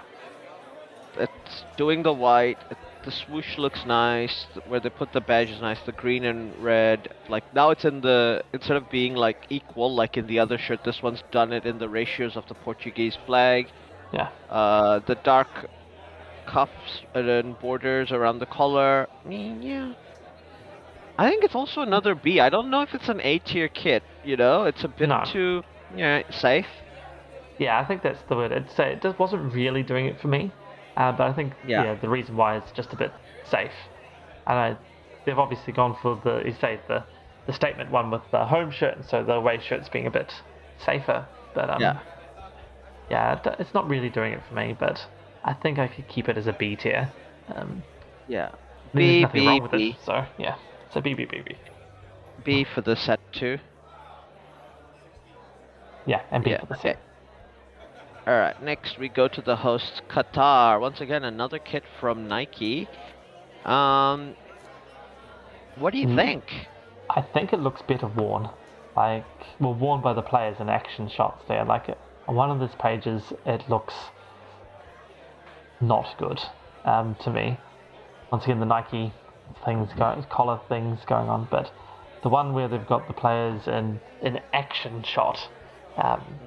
it's 1.18 1.65
doing 1.77 2.03
the 2.03 2.13
white. 2.13 2.57
It, 2.69 2.77
the 3.03 3.11
swoosh 3.11 3.57
looks 3.57 3.86
nice. 3.86 4.45
Where 4.68 4.80
they 4.80 4.90
put 4.90 5.11
the 5.14 5.22
badge 5.22 5.49
is 5.49 5.61
nice. 5.61 5.80
The 5.86 5.91
green 5.91 6.23
and 6.26 6.56
red. 6.64 7.14
Like 7.30 7.53
now, 7.53 7.69
it's 7.72 7.86
in 7.86 8.02
the 8.02 8.44
instead 8.53 8.78
of 8.78 8.90
being 8.90 9.15
like 9.15 9.45
equal 9.49 9.94
like 9.95 10.18
in 10.18 10.28
the 10.28 10.40
other 10.40 10.57
shirt, 10.57 10.84
this 10.84 11.02
one's 11.02 11.23
done 11.32 11.52
it 11.53 11.65
in 11.65 11.80
the 11.80 11.90
ratios 11.90 12.36
of 12.38 12.48
the 12.48 12.56
Portuguese 12.56 13.18
flag. 13.26 13.68
Yeah. 14.14 14.30
Uh, 14.49 14.99
the 15.07 15.15
dark 15.15 15.48
cuffs 16.48 17.02
and 17.14 17.57
borders 17.60 18.11
around 18.11 18.40
the 18.40 18.45
collar. 18.45 19.07
Yeah. 19.30 19.94
I 21.18 21.30
think 21.30 21.44
it's 21.44 21.56
also 21.56 21.82
another 21.82 22.15
B. 22.15 22.40
I 22.40 22.49
don't 22.49 22.69
know 22.69 22.82
if 22.82 22.94
it's 22.94 23.10
an 23.10 23.22
A 23.22 23.40
tier 23.40 23.68
kit. 23.68 24.03
You 24.23 24.38
know, 24.38 24.64
it's 24.65 24.84
a 24.84 24.88
bit 24.88 25.10
No. 25.10 25.23
too 25.26 25.64
yeah 25.95 26.23
safe. 26.32 26.68
Yeah, 27.57 27.80
I 27.80 27.86
think 27.86 28.02
that's 28.02 28.22
the 28.23 28.36
word. 28.36 28.52
It's, 28.52 28.80
uh, 28.80 28.84
it 28.84 29.02
just 29.03 29.19
wasn't 29.19 29.53
really 29.53 29.84
doing 29.84 30.07
it 30.07 30.19
for 30.19 30.28
me, 30.30 30.52
uh, 30.97 31.11
but 31.11 31.27
I 31.27 31.34
think 31.34 31.53
Yeah. 31.63 31.84
yeah. 31.84 31.95
the 31.95 32.09
reason 32.09 32.35
why 32.35 32.57
is 32.57 32.72
just 32.73 32.93
a 32.93 32.97
bit 32.97 33.13
safe, 33.43 33.73
and 34.47 34.57
I, 34.57 34.77
they've 35.26 35.38
obviously 35.39 35.73
gone 35.73 35.95
for 36.01 36.19
the 36.23 36.41
you 36.45 36.53
say 36.53 36.81
the 36.88 37.05
the 37.45 37.53
statement 37.53 37.91
one 37.91 38.11
with 38.11 38.23
the 38.31 38.45
home 38.45 38.72
shirt, 38.72 38.97
and 38.97 39.05
so 39.05 39.23
the 39.23 39.34
away 39.34 39.59
shirts 39.59 39.89
being 39.89 40.07
a 40.07 40.11
bit 40.11 40.34
safer. 40.77 41.27
But 41.53 41.69
um, 41.69 41.81
Yeah. 41.81 42.01
yeah, 43.09 43.39
it's 43.59 43.73
not 43.73 43.88
really 43.89 44.09
doing 44.09 44.34
it 44.34 44.43
for 44.47 44.53
me. 44.53 44.73
But 44.77 45.07
I 45.43 45.53
think 45.53 45.80
I 45.80 45.88
could 45.88 46.07
keep 46.07 46.30
it 46.30 46.38
as 46.38 46.47
a 46.47 46.53
B 46.53 46.76
tier. 46.76 47.13
Um, 47.55 47.84
Yeah. 48.27 48.51
B 48.95 49.13
nothing 49.22 49.31
B 49.34 49.45
wrong 49.45 49.61
with 49.61 49.73
B 49.73 49.97
it, 49.97 49.99
so 50.05 50.26
yeah, 50.38 50.55
so 50.89 51.01
B 51.01 51.13
B 51.13 51.26
B 51.26 51.41
B. 51.45 51.57
B 52.43 52.65
for 52.65 52.81
the 52.81 52.97
set 52.97 53.19
two. 53.31 53.59
Yeah, 56.05 56.22
and 56.31 56.43
B 56.43 56.51
Yeah. 56.51 56.59
for 56.59 56.65
the 56.68 56.76
set. 56.76 56.99
All 58.27 58.38
right, 58.38 58.61
next 58.61 58.99
we 58.99 59.10
go 59.10 59.27
to 59.27 59.41
the 59.41 59.56
host 59.56 60.03
Qatar. 60.10 60.80
Once 60.80 61.02
again, 61.02 61.23
another 61.23 61.57
kit 61.57 61.84
from 61.99 62.27
Nike. 62.27 62.88
Um, 63.65 64.35
what 65.76 65.91
do 65.91 65.98
you 65.98 66.07
Mm. 66.07 66.15
think? 66.15 66.68
I 67.10 67.22
think 67.22 67.52
it 67.52 67.60
looks 67.60 67.81
better 67.81 68.07
worn. 68.07 68.49
Like, 68.95 69.26
well, 69.60 69.73
worn 69.73 70.02
by 70.02 70.14
the 70.14 70.22
players 70.22 70.60
in 70.60 70.69
action 70.69 71.07
shots 71.07 71.43
there. 71.48 71.65
Like, 71.65 71.89
it, 71.89 71.98
on 72.27 72.35
one 72.35 72.52
of 72.52 72.60
these 72.60 72.76
pages, 72.76 73.34
it 73.45 73.68
looks 73.69 73.95
not 75.80 76.15
good 76.18 76.39
um, 76.85 77.15
to 77.22 77.31
me. 77.31 77.57
Once 78.31 78.43
again, 78.43 78.60
the 78.60 78.65
Nike 78.65 79.11
things, 79.65 79.91
go, 79.93 80.23
collar 80.30 80.60
things 80.69 80.99
going 81.06 81.27
on, 81.27 81.48
but 81.49 81.72
the 82.22 82.30
one 82.30 82.53
where 82.53 82.68
they've 82.68 82.85
got 82.88 83.07
the 83.07 83.14
players 83.14 83.68
in 83.68 83.99
an 84.22 84.39
action 84.53 85.02
shot, 85.03 85.49
um, 85.98 86.39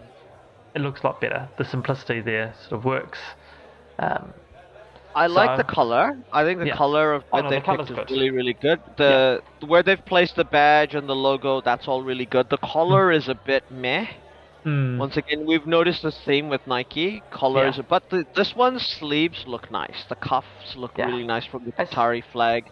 it 0.74 0.80
looks 0.80 1.02
a 1.02 1.06
lot 1.06 1.20
better. 1.20 1.48
The 1.56 1.64
simplicity 1.64 2.20
there 2.20 2.54
sort 2.62 2.72
of 2.80 2.84
works. 2.84 3.18
Um, 3.98 4.32
I 5.14 5.28
like 5.28 5.56
the 5.56 5.62
color. 5.64 6.18
I 6.32 6.42
think 6.42 6.58
the 6.58 6.66
Yeah. 6.66 6.76
color 6.76 7.12
of 7.12 7.22
Oh, 7.32 7.40
no, 7.40 7.48
they 7.50 7.60
the 7.60 7.62
picked 7.62 7.82
is 7.82 7.90
good. 7.90 8.10
really, 8.10 8.30
really 8.30 8.54
good. 8.54 8.80
The 8.96 9.42
where 9.64 9.82
they've 9.84 10.04
placed 10.04 10.34
the 10.36 10.44
badge 10.44 10.94
and 10.96 11.08
the 11.08 11.14
logo, 11.14 11.60
that's 11.60 11.86
all 11.86 12.02
really 12.02 12.26
good. 12.26 12.50
The 12.50 12.58
color 12.58 13.12
is 13.12 13.28
a 13.28 13.34
bit 13.36 13.62
meh. 13.70 14.06
mm, 14.66 14.98
Once 14.98 15.16
again, 15.16 15.46
we've 15.46 15.66
noticed 15.66 16.02
the 16.02 16.10
theme 16.10 16.48
with 16.48 16.66
Nike 16.66 17.22
colors, 17.30 17.76
Yeah. 17.76 17.84
but 17.88 18.10
the, 18.10 18.26
this 18.34 18.56
one's 18.56 18.84
sleeves 18.84 19.44
look 19.46 19.70
nice. 19.70 20.04
The 20.08 20.16
cuffs 20.16 20.74
look 20.74 20.98
Yeah. 20.98 21.06
really 21.06 21.26
nice 21.26 21.44
from 21.46 21.64
the 21.64 21.70
Qatari 21.72 22.24
flag 22.32 22.64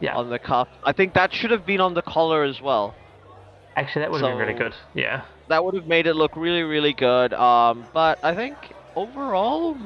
yeah, 0.00 0.14
on 0.16 0.28
the 0.28 0.38
cuff. 0.38 0.68
I 0.84 0.92
think 0.92 1.14
that 1.14 1.32
should 1.32 1.50
have 1.52 1.64
been 1.64 1.80
on 1.80 1.94
the 1.94 2.02
collar 2.02 2.42
as 2.44 2.60
well. 2.60 2.94
actually, 3.76 4.02
that 4.02 4.10
would 4.10 4.20
have 4.22 4.30
been 4.32 4.38
really 4.38 4.58
good. 4.58 4.74
Yeah. 4.94 5.22
That 5.48 5.64
would 5.64 5.74
have 5.74 5.86
made 5.86 6.06
it 6.06 6.14
look 6.14 6.36
really, 6.36 6.62
really 6.62 6.92
good. 6.92 7.32
Um, 7.34 7.86
but 7.92 8.18
I 8.22 8.34
think 8.34 8.56
overall, 8.96 9.76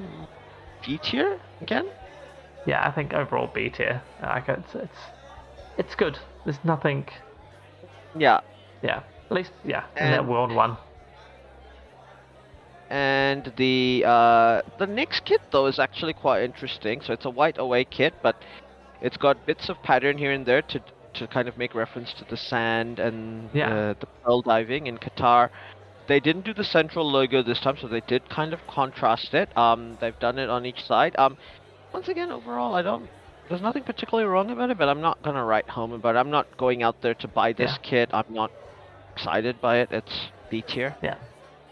B 0.84 0.98
tier 0.98 1.38
again. 1.60 1.86
yeah, 2.66 2.86
I 2.86 2.90
think 2.92 3.12
overall 3.14 3.48
B 3.52 3.68
tier. 3.70 4.02
Like 4.22 4.48
it's 4.48 4.74
it's 4.74 4.98
it's 5.78 5.94
good. 5.94 6.18
There's 6.44 6.62
nothing. 6.64 7.08
Yeah. 8.16 8.40
Yeah, 8.82 9.02
at 9.30 9.32
least 9.36 9.52
yeah, 9.64 9.84
in 9.96 10.10
that 10.10 10.26
world 10.26 10.52
one. 10.52 10.76
And 12.90 13.52
the 13.56 14.04
uh, 14.06 14.62
the 14.78 14.86
next 14.86 15.24
kit 15.24 15.40
though 15.50 15.66
is 15.66 15.78
actually 15.78 16.12
quite 16.14 16.42
interesting. 16.42 17.00
So 17.02 17.12
it's 17.12 17.24
a 17.24 17.30
white 17.30 17.58
away 17.58 17.84
kit, 17.84 18.14
but 18.22 18.36
it's 19.00 19.16
got 19.16 19.46
bits 19.46 19.68
of 19.68 19.82
pattern 19.82 20.18
here 20.18 20.32
and 20.32 20.44
there 20.44 20.62
to 20.62 20.80
to 21.14 21.26
kind 21.26 21.48
of 21.48 21.56
make 21.58 21.74
reference 21.74 22.12
to 22.14 22.24
the 22.24 22.36
sand 22.36 22.98
and 22.98 23.50
Yeah. 23.52 23.68
uh, 23.90 23.94
the 23.98 24.06
pearl 24.22 24.42
diving 24.42 24.86
in 24.86 24.98
Qatar. 24.98 25.50
They 26.06 26.20
didn't 26.20 26.44
do 26.44 26.54
the 26.54 26.64
central 26.64 27.08
logo 27.10 27.42
this 27.42 27.60
time, 27.60 27.76
so 27.76 27.86
they 27.86 28.00
did 28.00 28.28
kind 28.28 28.52
of 28.52 28.60
contrast 28.66 29.32
it. 29.34 29.56
Um, 29.56 29.96
they've 30.00 30.18
done 30.18 30.38
it 30.38 30.48
on 30.50 30.66
each 30.66 30.82
side. 30.84 31.14
Um, 31.18 31.36
once 31.92 32.08
again, 32.08 32.30
overall, 32.32 32.74
I 32.74 32.82
don't. 32.82 33.08
There's 33.48 33.60
nothing 33.62 33.82
particularly 33.82 34.28
wrong 34.28 34.50
about 34.50 34.70
it, 34.70 34.78
but 34.78 34.88
I'm 34.88 35.00
not 35.00 35.22
gonna 35.22 35.44
write 35.44 35.68
home 35.68 35.92
about 35.92 36.14
it. 36.16 36.18
I'm 36.18 36.30
not 36.30 36.56
going 36.56 36.82
out 36.82 37.00
there 37.02 37.14
to 37.14 37.28
buy 37.28 37.52
this 37.52 37.72
Yeah. 37.72 37.78
kit. 37.82 38.10
I'm 38.12 38.24
not 38.28 38.50
excited 39.12 39.60
by 39.60 39.78
it. 39.78 39.90
It's 39.92 40.28
B 40.50 40.62
tier. 40.62 40.96
Yeah, 41.02 41.16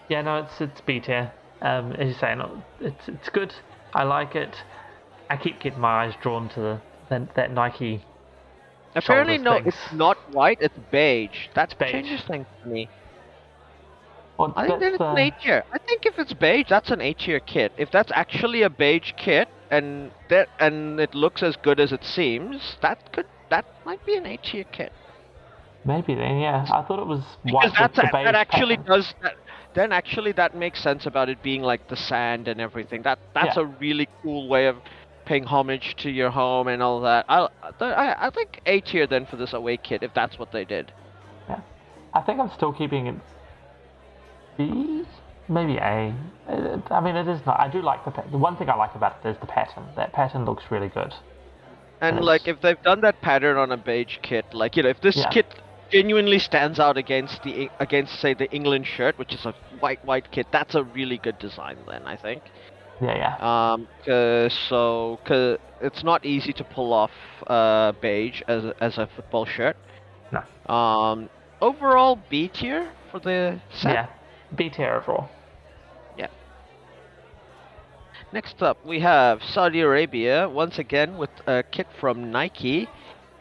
yeah, 0.08 0.22
no, 0.22 0.38
it's 0.38 0.60
it's 0.60 0.80
B 0.80 1.00
tier. 1.00 1.32
Um, 1.62 1.92
as 1.92 2.08
you 2.08 2.14
say, 2.14 2.34
no, 2.34 2.62
it's 2.80 3.08
it's 3.08 3.28
good. 3.28 3.54
I 3.94 4.02
like 4.04 4.34
it. 4.36 4.62
I 5.30 5.36
keep 5.36 5.60
getting 5.60 5.80
my 5.80 6.04
eyes 6.04 6.14
drawn 6.20 6.48
to 6.50 6.60
the 6.60 6.80
that, 7.10 7.34
that 7.34 7.52
Nike. 7.52 8.04
Apparently, 8.98 9.38
no, 9.38 9.54
things. 9.54 9.68
it's 9.68 9.92
not 9.92 10.16
white. 10.32 10.58
It's 10.60 10.78
beige. 10.90 11.48
That 11.54 11.76
beige. 11.78 11.92
changes 11.92 12.22
things 12.22 12.46
for 12.62 12.68
me. 12.68 12.88
Well, 14.38 14.52
I 14.56 14.66
think 14.68 14.80
that's 14.80 14.94
it's 14.94 15.00
an 15.02 15.14
the- 15.16 15.20
A 15.22 15.30
tier. 15.30 15.64
I 15.72 15.78
think 15.78 16.06
if 16.06 16.18
it's 16.18 16.32
beige, 16.32 16.66
that's 16.68 16.90
an 16.90 17.00
A 17.00 17.12
tier 17.12 17.40
kit. 17.40 17.72
If 17.76 17.90
that's 17.90 18.12
actually 18.14 18.62
a 18.62 18.70
beige 18.70 19.12
kit 19.16 19.48
and 19.70 20.12
that 20.28 20.48
and 20.60 21.00
it 21.00 21.14
looks 21.14 21.42
as 21.42 21.56
good 21.56 21.80
as 21.80 21.92
it 21.92 22.04
seems, 22.04 22.76
that 22.82 23.12
could 23.12 23.26
that 23.50 23.64
might 23.84 24.04
be 24.06 24.16
an 24.16 24.26
A 24.26 24.36
tier 24.36 24.64
kit. 24.64 24.92
maybe 25.84 26.14
then. 26.14 26.38
Yeah, 26.38 26.66
I 26.70 26.82
thought 26.82 26.98
it 27.00 27.06
was 27.06 27.22
white 27.44 27.64
with 27.70 27.74
that's 27.78 27.98
a, 27.98 28.02
that 28.12 28.34
actually 28.34 28.76
pattern. 28.76 28.92
does 28.92 29.14
that. 29.22 29.34
Then 29.74 29.92
actually 29.92 30.32
that 30.32 30.54
makes 30.54 30.80
sense 30.82 31.06
about 31.06 31.28
it 31.28 31.42
being 31.42 31.62
like 31.62 31.88
the 31.88 31.96
sand 31.96 32.46
and 32.48 32.60
everything. 32.60 33.02
That 33.02 33.18
that's 33.34 33.56
Yeah. 33.56 33.62
a 33.62 33.66
really 33.66 34.08
cool 34.22 34.48
way 34.48 34.66
of 34.66 34.76
paying 35.28 35.44
homage 35.44 35.94
to 35.98 36.10
your 36.10 36.30
home 36.30 36.66
and 36.68 36.82
all 36.82 37.00
that. 37.02 37.26
I 37.28 37.48
I, 37.80 38.26
I 38.26 38.30
think 38.30 38.60
A 38.66 38.80
tier 38.80 39.06
then 39.06 39.26
for 39.26 39.36
this 39.36 39.52
away 39.52 39.76
kit 39.76 40.02
if 40.02 40.12
that's 40.14 40.38
what 40.38 40.50
they 40.52 40.64
did. 40.64 40.90
Yeah, 41.48 41.60
I 42.14 42.22
think 42.22 42.40
I'm 42.40 42.50
still 42.56 42.72
keeping 42.72 43.06
it 43.06 43.14
B, 44.56 45.04
maybe 45.48 45.76
A. 45.76 46.14
I 46.90 47.00
mean, 47.00 47.16
it 47.16 47.28
is 47.28 47.40
not. 47.46 47.60
I 47.60 47.68
do 47.70 47.82
like 47.82 48.04
the 48.04 48.12
the 48.30 48.38
one 48.38 48.56
thing 48.56 48.68
I 48.70 48.74
like 48.74 48.94
about 48.94 49.24
it 49.24 49.28
is 49.28 49.36
the 49.40 49.46
pattern. 49.46 49.84
That 49.96 50.12
pattern 50.12 50.44
looks 50.44 50.64
really 50.70 50.88
good. 50.88 51.12
And 52.00 52.20
like 52.20 52.48
if 52.48 52.60
they've 52.60 52.82
done 52.82 53.00
that 53.02 53.20
pattern 53.20 53.56
on 53.56 53.70
a 53.72 53.76
beige 53.76 54.18
kit, 54.22 54.46
like 54.52 54.76
you 54.76 54.82
know, 54.82 54.88
if 54.88 55.00
this 55.00 55.16
Yeah. 55.16 55.28
kit 55.30 55.46
genuinely 55.90 56.38
stands 56.38 56.78
out 56.78 56.96
against 56.96 57.42
the 57.42 57.70
against 57.80 58.20
say 58.20 58.34
the 58.34 58.50
England 58.50 58.86
shirt, 58.86 59.18
which 59.18 59.34
is 59.34 59.44
a 59.44 59.52
white 59.80 60.02
white 60.04 60.30
kit, 60.30 60.46
that's 60.52 60.74
a 60.74 60.82
really 60.82 61.18
good 61.18 61.38
design. 61.38 61.76
Then 61.86 62.02
I 62.06 62.16
think. 62.16 62.42
Yeah, 63.00 63.14
yeah. 63.16 63.34
Um, 63.72 63.86
'cause- 64.04 64.52
so 64.68 65.18
cause 65.24 65.58
it's 65.80 66.02
not 66.02 66.24
easy 66.24 66.52
to 66.54 66.64
pull 66.64 66.92
off 66.92 67.12
uh, 67.46 67.92
beige 68.00 68.42
as 68.48 68.64
a, 68.64 68.74
as 68.80 68.98
a 68.98 69.06
football 69.06 69.44
shirt. 69.46 69.76
No. 70.32 70.42
Um, 70.74 71.30
overall 71.60 72.18
B 72.28 72.48
tier 72.48 72.90
for 73.10 73.20
the 73.20 73.60
set. 73.70 73.92
Yeah, 73.94 74.06
B 74.54 74.68
tier 74.68 74.94
overall. 74.94 75.28
Yeah. 76.16 76.26
Next 78.32 78.62
up, 78.62 78.84
we 78.84 79.00
have 79.00 79.42
Saudi 79.42 79.80
Arabia 79.80 80.48
once 80.48 80.78
again 80.78 81.16
with 81.16 81.30
a 81.46 81.62
kit 81.62 81.86
from 82.00 82.30
Nike. 82.30 82.88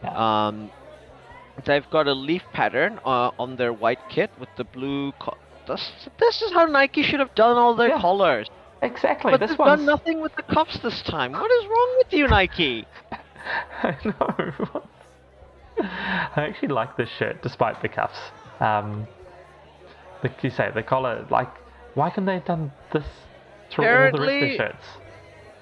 Yeah. 0.03 0.47
Um, 0.47 0.69
they've 1.65 1.89
got 1.89 2.07
a 2.07 2.13
leaf 2.13 2.43
pattern 2.53 2.99
uh, 3.05 3.31
on 3.39 3.55
their 3.57 3.73
white 3.73 3.99
kit 4.09 4.29
with 4.39 4.49
the 4.55 4.63
blue. 4.63 5.11
Co- 5.13 5.37
this, 5.67 5.91
this 6.19 6.41
is 6.41 6.53
how 6.53 6.65
Nike 6.65 7.03
should 7.03 7.19
have 7.19 7.33
done 7.35 7.57
all 7.57 7.73
their 7.75 7.89
Yeah. 7.89 7.99
colors. 8.01 8.47
Exactly. 8.81 9.31
But 9.31 9.39
this 9.39 9.51
they've 9.51 9.59
one's 9.59 9.79
done 9.79 9.85
nothing 9.85 10.21
with 10.21 10.35
the 10.35 10.43
cuffs 10.43 10.79
this 10.79 11.01
time. 11.03 11.31
What 11.31 11.51
is 11.51 11.65
wrong 11.67 11.95
with 11.97 12.13
you, 12.13 12.27
Nike? 12.27 12.85
I 13.83 13.95
know. 14.03 14.81
I 15.79 16.41
actually 16.41 16.69
like 16.69 16.97
this 16.97 17.09
shirt 17.17 17.41
despite 17.41 17.81
the 17.81 17.89
cuffs. 17.89 18.19
Um, 18.59 19.07
like 20.23 20.43
you 20.43 20.49
say, 20.49 20.71
the 20.73 20.83
collar. 20.83 21.25
Like, 21.29 21.49
why 21.93 22.09
can 22.09 22.25
they 22.25 22.35
have 22.35 22.45
done 22.45 22.71
this 22.93 23.05
through 23.71 23.85
all 23.85 23.91
the 23.91 23.97
rest 23.99 24.13
of 24.15 24.19
the 24.19 24.25
Apparently- 24.27 24.57
shirts? 24.57 24.85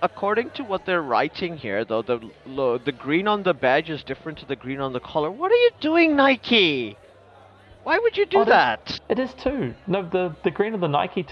According 0.02 0.52
to 0.52 0.64
what 0.64 0.86
they're 0.86 1.02
writing 1.02 1.58
here, 1.58 1.84
though, 1.86 2.02
the 2.02 2.20
the 2.46 2.92
green 2.92 3.28
on 3.28 3.44
the 3.44 3.54
badge 3.54 3.90
is 3.90 4.04
different 4.04 4.38
to 4.40 4.46
the 4.46 4.56
green 4.56 4.80
on 4.80 4.94
the 4.94 5.00
collar. 5.00 5.32
What 5.32 5.52
are 5.52 5.56
you 5.56 5.72
doing, 5.80 6.16
Nike? 6.16 6.98
Why 7.84 7.98
would 7.98 8.16
you 8.18 8.26
do 8.26 8.40
Oh, 8.40 8.46
that? 8.46 9.00
It 9.10 9.20
is 9.20 9.34
too. 9.36 9.74
No, 9.88 10.04
the 10.08 10.36
the 10.44 10.52
green 10.52 10.74
of 10.76 10.82
the 10.82 10.88
Nike 10.90 11.26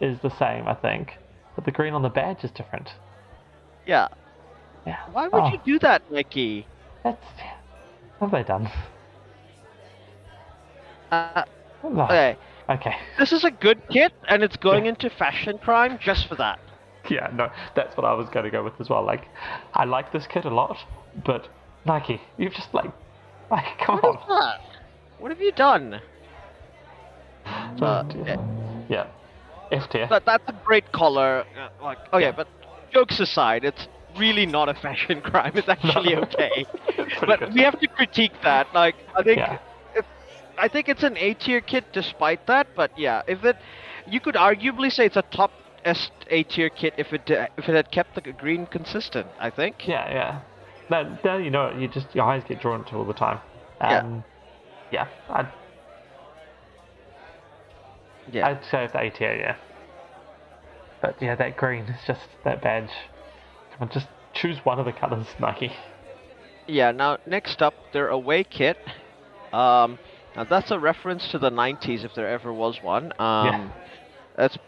is 0.00 0.18
the 0.20 0.30
same, 0.38 0.66
I 0.68 0.74
think, 0.74 1.16
but 1.58 1.64
the 1.64 1.72
green 1.72 1.92
on 1.92 2.02
the 2.02 2.08
badge 2.08 2.44
is 2.44 2.52
different. 2.52 2.88
Yeah. 3.84 4.06
Yeah. 4.86 4.98
Why 5.10 5.26
would 5.26 5.42
Oh, 5.42 5.50
you 5.50 5.58
do 5.64 5.80
that, 5.80 6.02
Nike? 6.08 6.64
That's 7.02 7.18
what 8.20 8.30
have 8.30 8.30
they 8.30 8.44
done? 8.46 8.70
Uh, 11.10 11.42
Oh, 11.82 12.02
okay. 12.04 12.36
Okay. 12.70 12.94
This 13.18 13.32
is 13.32 13.42
a 13.42 13.50
good 13.50 13.80
kit, 13.88 14.12
and 14.28 14.44
it's 14.44 14.56
going 14.56 14.86
into 14.86 15.10
fashion 15.10 15.58
crime 15.58 15.98
just 16.00 16.28
for 16.28 16.36
that. 16.36 16.60
Yeah, 17.10 17.28
no, 17.34 17.50
that's 17.74 17.96
what 17.96 18.06
I 18.06 18.12
was 18.12 18.28
going 18.28 18.44
to 18.44 18.50
go 18.52 18.62
with 18.62 18.74
as 18.80 18.88
well. 18.88 19.02
Like, 19.04 19.24
I 19.74 19.84
like 19.84 20.12
this 20.12 20.28
kit 20.28 20.44
a 20.44 20.50
lot, 20.54 20.76
but 21.24 21.48
Nike, 21.86 22.20
you've 22.36 22.52
just 22.54 22.72
like, 22.72 22.92
like, 23.50 23.64
come 23.84 23.96
What 23.96 24.04
on. 24.16 24.28
that? 24.28 24.60
What 25.18 25.32
have 25.32 25.40
you 25.40 25.50
done? 25.50 26.00
Oh, 27.46 27.84
Uh, 27.84 28.02
dear. 28.04 28.36
yeah. 28.88 29.06
F 29.72 29.88
tier. 29.90 30.06
But 30.08 30.24
that's 30.24 30.44
a 30.48 30.54
great 30.64 30.90
color. 30.92 31.44
Uh, 31.56 31.68
like, 31.84 31.98
okay, 32.12 32.26
Yeah. 32.26 32.32
but 32.32 32.48
jokes 32.92 33.20
aside, 33.20 33.64
it's 33.64 33.88
really 34.16 34.46
not 34.46 34.68
a 34.68 34.74
fashion 34.74 35.20
crime. 35.30 35.52
It's 35.54 35.68
actually 35.68 36.14
No. 36.14 36.22
okay. 36.28 36.64
But 37.26 37.40
good. 37.40 37.54
we 37.54 37.62
have 37.62 37.78
to 37.80 37.86
critique 37.88 38.32
that. 38.42 38.66
Like, 38.74 38.94
I 39.16 39.22
think, 39.22 39.38
Yeah. 39.38 39.58
if, 39.94 40.04
I 40.58 40.68
think 40.68 40.88
it's 40.88 41.02
an 41.02 41.16
A 41.16 41.34
tier 41.34 41.60
kit 41.60 41.84
despite 41.92 42.46
that. 42.46 42.68
But 42.74 42.90
yeah, 42.98 43.22
if 43.26 43.44
it, 43.44 43.56
you 44.06 44.20
could 44.20 44.34
arguably 44.34 44.90
say 44.90 45.06
it's 45.06 45.16
a 45.16 45.22
top 45.22 45.52
S 45.84 46.10
A 46.30 46.42
tier 46.42 46.68
kit 46.70 46.94
if 46.96 47.12
it 47.12 47.30
uh, 47.30 47.46
if 47.56 47.68
it 47.68 47.74
had 47.74 47.90
kept 47.92 48.14
the 48.14 48.20
green 48.32 48.66
consistent. 48.66 49.28
I 49.38 49.50
think. 49.50 49.86
Yeah, 49.86 50.10
yeah. 50.10 50.40
Now, 50.90 51.18
now 51.24 51.36
you 51.36 51.50
know 51.50 51.70
you 51.78 51.86
just 51.88 52.14
your 52.14 52.24
eyes 52.24 52.42
get 52.48 52.60
drawn 52.60 52.84
to 52.86 52.96
all 52.96 53.04
the 53.04 53.12
time. 53.14 53.38
Yeah. 53.80 53.98
Um, 54.00 54.24
yeah. 54.90 55.06
I'd, 55.30 55.46
Yeah. 58.32 58.46
I'd 58.48 58.64
say 58.64 58.84
it's 58.84 58.94
A 58.94 59.10
tier, 59.10 59.34
yeah. 59.34 59.56
But 61.00 61.20
yeah, 61.20 61.34
that 61.36 61.56
green 61.56 61.84
is 61.84 62.00
just 62.06 62.20
that 62.44 62.60
badge. 62.62 62.90
Come 63.72 63.88
on, 63.88 63.90
just 63.90 64.08
choose 64.34 64.58
one 64.64 64.78
of 64.78 64.84
the 64.86 64.92
colors, 64.92 65.26
Nike. 65.38 65.72
Yeah, 66.66 66.90
now 66.90 67.18
next 67.26 67.62
up, 67.62 67.74
their 67.92 68.08
away 68.08 68.44
kit. 68.44 68.76
Um, 69.52 69.98
now 70.36 70.44
that's 70.44 70.70
a 70.70 70.78
reference 70.78 71.28
to 71.28 71.38
the 71.38 71.50
90s 71.50 72.04
if 72.04 72.14
there 72.14 72.28
ever 72.28 72.52
was 72.52 72.82
one. 72.82 73.12
Um, 73.18 73.46
Yeah. 73.46 73.68
That's 74.36 74.58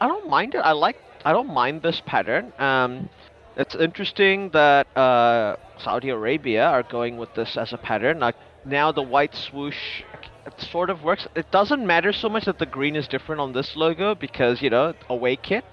I 0.00 0.06
don't 0.08 0.28
mind 0.28 0.54
it. 0.54 0.58
I 0.58 0.72
like. 0.72 0.96
I 1.24 1.32
don't 1.32 1.52
mind 1.52 1.82
this 1.82 2.02
pattern. 2.04 2.52
Um, 2.58 3.08
it's 3.56 3.74
interesting 3.74 4.50
that 4.50 4.86
uh, 4.96 5.56
Saudi 5.78 6.10
Arabia 6.10 6.66
are 6.66 6.82
going 6.82 7.16
with 7.16 7.34
this 7.34 7.56
as 7.56 7.72
a 7.72 7.78
pattern. 7.78 8.18
Like 8.20 8.36
now, 8.66 8.92
the 8.92 9.02
white 9.02 9.34
swoosh 9.34 10.02
it 10.46 10.60
sort 10.60 10.90
of 10.90 11.02
works. 11.02 11.26
It 11.34 11.50
doesn't 11.50 11.86
matter 11.86 12.12
so 12.12 12.28
much 12.28 12.44
that 12.44 12.58
the 12.58 12.66
green 12.66 12.96
is 12.96 13.08
different 13.08 13.40
on 13.40 13.52
this 13.52 13.74
logo 13.76 14.14
because 14.14 14.62
you 14.62 14.70
know 14.70 14.94
away 15.08 15.36
kit. 15.36 15.64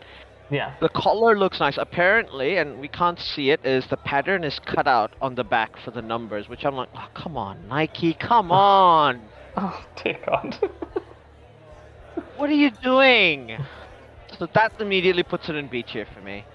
Yeah. 0.49 0.75
The 0.81 0.89
color 0.89 1.37
looks 1.37 1.59
nice. 1.59 1.77
Apparently, 1.77 2.57
and 2.57 2.79
we 2.79 2.87
can't 2.87 3.19
see 3.19 3.49
it, 3.51 3.65
is 3.65 3.87
the 3.87 3.97
pattern 3.97 4.43
is 4.43 4.59
cut 4.59 4.87
out 4.87 5.11
on 5.21 5.35
the 5.35 5.43
back 5.43 5.77
for 5.83 5.91
the 5.91 6.01
numbers, 6.01 6.49
which 6.49 6.65
I'm 6.65 6.75
like, 6.75 6.89
oh, 6.95 7.07
come 7.13 7.37
on, 7.37 7.67
Nike, 7.67 8.13
come 8.13 8.51
on. 8.51 9.21
Oh 9.55 9.85
dear 10.03 10.19
God. 10.25 10.57
What 12.37 12.49
are 12.49 12.53
you 12.53 12.71
doing? 12.71 13.57
So 14.37 14.47
that 14.53 14.73
immediately 14.79 15.23
puts 15.23 15.49
it 15.49 15.55
in 15.55 15.67
B 15.67 15.83
tier 15.83 16.07
for 16.13 16.21
me. 16.21 16.45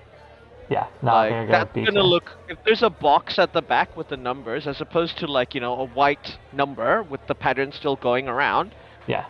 Yeah. 0.70 0.86
No, 1.02 1.12
like 1.12 1.30
gonna 1.30 1.46
that's 1.50 1.74
gonna 1.74 2.02
look 2.02 2.32
if 2.48 2.58
there's 2.64 2.82
a 2.82 2.90
box 2.90 3.38
at 3.38 3.52
the 3.52 3.62
back 3.62 3.96
with 3.96 4.08
the 4.08 4.16
numbers 4.16 4.66
as 4.66 4.80
opposed 4.80 5.18
to 5.18 5.26
like 5.26 5.54
you 5.54 5.60
know 5.60 5.74
a 5.80 5.86
white 5.86 6.38
number 6.52 7.02
with 7.02 7.26
the 7.26 7.34
pattern 7.34 7.72
still 7.72 7.96
going 7.96 8.28
around. 8.28 8.74
Yeah. 9.06 9.26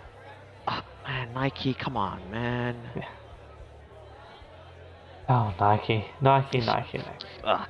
Ah, 0.66 0.84
man, 1.06 1.32
Nike, 1.34 1.74
come 1.74 1.96
on, 1.96 2.30
man. 2.30 2.76
Yeah. 2.96 3.04
Oh, 5.28 5.54
Nike, 5.60 6.06
Nike, 6.22 6.60
Nike, 6.60 6.98
Nike. 6.98 7.26
Ugh. 7.44 7.68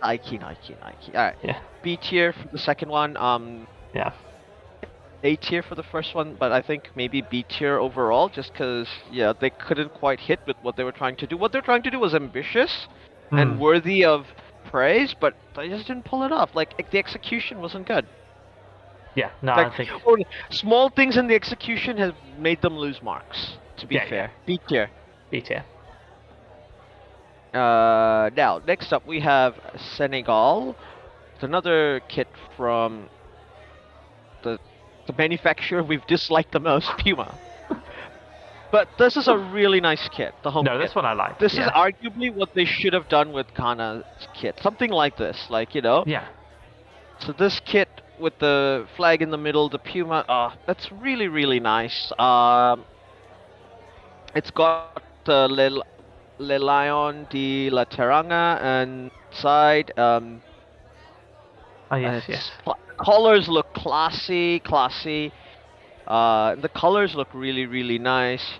Nike, 0.00 0.38
Nike, 0.38 0.76
Nike. 0.80 1.14
All 1.16 1.24
right, 1.24 1.36
Yeah. 1.42 1.60
B 1.82 1.96
tier 1.96 2.32
for 2.32 2.48
the 2.52 2.58
second 2.58 2.88
one. 2.90 3.16
Um, 3.16 3.66
Yeah. 3.94 4.12
A 5.24 5.36
tier 5.36 5.62
for 5.62 5.74
the 5.74 5.82
first 5.82 6.14
one, 6.14 6.34
but 6.38 6.52
I 6.52 6.60
think 6.60 6.90
maybe 6.94 7.20
B 7.22 7.42
tier 7.42 7.78
overall, 7.78 8.28
just 8.28 8.52
because 8.52 8.88
yeah 9.10 9.32
they 9.38 9.50
couldn't 9.50 9.92
quite 9.94 10.20
hit 10.20 10.40
with 10.46 10.56
what 10.62 10.76
they 10.76 10.84
were 10.84 10.92
trying 10.92 11.16
to 11.16 11.26
do. 11.26 11.36
What 11.36 11.52
they're 11.52 11.60
trying 11.62 11.82
to 11.82 11.90
do 11.90 11.98
was 11.98 12.14
ambitious 12.14 12.88
and 13.36 13.56
Hmm. 13.56 13.58
worthy 13.58 14.04
of 14.04 14.34
praise, 14.64 15.14
but 15.14 15.34
they 15.54 15.68
just 15.68 15.86
didn't 15.86 16.04
pull 16.04 16.22
it 16.22 16.32
off. 16.32 16.54
Like 16.54 16.90
the 16.90 16.98
execution 16.98 17.60
wasn't 17.60 17.86
good. 17.86 18.06
Yeah. 19.14 19.30
No, 19.42 19.54
Like, 19.54 19.68
I 19.68 19.70
think. 19.76 19.90
small 20.50 20.88
things 20.90 21.16
in 21.16 21.26
the 21.28 21.34
execution 21.34 21.96
have 21.98 22.16
made 22.38 22.60
them 22.62 22.76
lose 22.76 23.02
marks. 23.02 23.58
To 23.78 23.86
be 23.86 23.98
Yeah, 23.98 24.04
yeah. 24.04 24.26
fair, 24.26 24.32
B 24.46 24.58
tier. 24.68 24.90
B 25.30 25.40
tier. 25.40 25.64
Uh, 27.54 28.30
now 28.36 28.60
next 28.66 28.92
up 28.92 29.06
we 29.06 29.20
have 29.20 29.54
Senegal. 29.76 30.76
It's 31.34 31.44
another 31.44 32.00
kit 32.08 32.28
from 32.56 33.08
the 35.06 35.14
manufacturer 35.16 35.82
we've 35.82 36.06
disliked 36.06 36.52
the 36.52 36.60
most, 36.60 36.88
Puma. 36.98 37.38
but 38.70 38.88
this 38.98 39.16
is 39.16 39.28
a 39.28 39.36
really 39.36 39.80
nice 39.80 40.08
kit. 40.08 40.34
The 40.42 40.50
home 40.50 40.64
No, 40.64 40.72
kit. 40.72 40.80
this 40.88 40.94
one 40.94 41.04
I 41.04 41.12
like. 41.12 41.38
This 41.38 41.54
yeah. 41.54 41.66
is 41.66 41.70
arguably 41.72 42.32
what 42.34 42.54
they 42.54 42.64
should 42.64 42.92
have 42.92 43.08
done 43.08 43.32
with 43.32 43.52
Ghana's 43.54 44.04
kit. 44.34 44.58
Something 44.60 44.90
like 44.90 45.16
this, 45.16 45.48
like 45.50 45.74
you 45.74 45.82
know. 45.82 46.04
Yeah. 46.06 46.26
So 47.18 47.32
this 47.32 47.60
kit 47.60 47.88
with 48.18 48.38
the 48.38 48.86
flag 48.96 49.22
in 49.22 49.30
the 49.30 49.38
middle, 49.38 49.68
the 49.68 49.78
Puma, 49.78 50.24
uh, 50.28 50.54
that's 50.66 50.90
really 50.92 51.28
really 51.28 51.60
nice. 51.60 52.12
Um, 52.18 52.84
it's 54.34 54.50
got 54.50 55.02
the 55.24 55.48
Le, 55.48 55.82
Le 56.38 56.58
Lion 56.58 57.26
de 57.30 57.68
la 57.70 57.84
Teranga 57.84 58.58
and 58.62 59.10
side. 59.30 59.96
Um, 59.98 60.42
Oh 61.90 61.96
yes, 61.96 62.24
yes. 62.26 62.50
cl- 62.64 62.78
colors 62.92 63.48
look 63.48 63.72
classy, 63.74 64.60
classy. 64.60 65.32
Uh, 66.06 66.56
the 66.56 66.68
colors 66.68 67.14
look 67.14 67.28
really 67.34 67.66
really 67.66 67.98
nice. 67.98 68.58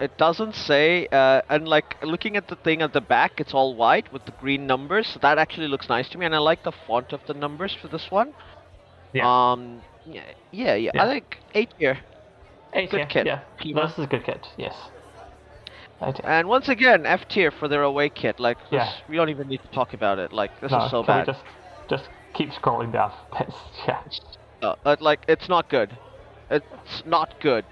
It 0.00 0.16
doesn't 0.16 0.54
say, 0.54 1.08
uh, 1.10 1.42
and 1.48 1.66
like 1.66 1.96
looking 2.02 2.36
at 2.36 2.46
the 2.46 2.54
thing 2.54 2.82
at 2.82 2.92
the 2.92 3.00
back, 3.00 3.40
it's 3.40 3.52
all 3.52 3.74
white 3.74 4.12
with 4.12 4.24
the 4.26 4.32
green 4.40 4.66
numbers. 4.66 5.08
So 5.08 5.18
that 5.22 5.38
actually 5.38 5.66
looks 5.66 5.88
nice 5.88 6.08
to 6.10 6.18
me, 6.18 6.26
and 6.26 6.34
I 6.34 6.38
like 6.38 6.62
the 6.62 6.72
font 6.86 7.12
of 7.12 7.20
the 7.26 7.34
numbers 7.34 7.76
for 7.80 7.88
this 7.88 8.06
one. 8.10 8.32
Yeah. 9.12 9.26
Um. 9.26 9.82
Yeah. 10.06 10.22
Yeah. 10.52 10.74
Yeah. 10.76 10.90
Yeah. 10.94 11.04
I 11.04 11.08
think 11.08 11.38
eight 11.54 11.74
here. 11.78 11.98
Eight 12.74 12.90
good 12.90 12.98
tier. 12.98 13.24
kit. 13.24 13.26
Yeah. 13.26 13.40
This 13.58 13.92
is 13.98 14.04
a 14.04 14.06
good 14.06 14.24
kit. 14.24 14.46
Yes. 14.56 14.74
And 16.22 16.48
once 16.48 16.68
again, 16.68 17.06
F 17.06 17.26
tier 17.28 17.50
for 17.50 17.66
their 17.66 17.82
away 17.82 18.08
kit. 18.08 18.38
Like, 18.38 18.58
this, 18.70 18.72
Yeah. 18.72 18.92
we 19.08 19.16
don't 19.16 19.30
even 19.30 19.48
need 19.48 19.62
to 19.62 19.68
talk 19.68 19.94
about 19.94 20.18
it. 20.18 20.32
Like, 20.32 20.60
this 20.60 20.70
no, 20.70 20.84
is 20.84 20.90
so 20.90 21.02
bad. 21.02 21.26
just 21.26 21.42
just 21.88 22.08
keep 22.38 22.50
scrolling 22.50 22.92
down? 22.92 23.12
Yeah. 23.86 24.02
Uh, 24.62 24.74
uh, 24.84 24.96
like, 25.00 25.20
it's 25.28 25.48
not 25.48 25.68
good. 25.68 25.96
It's 26.50 27.02
not 27.06 27.40
good. 27.40 27.64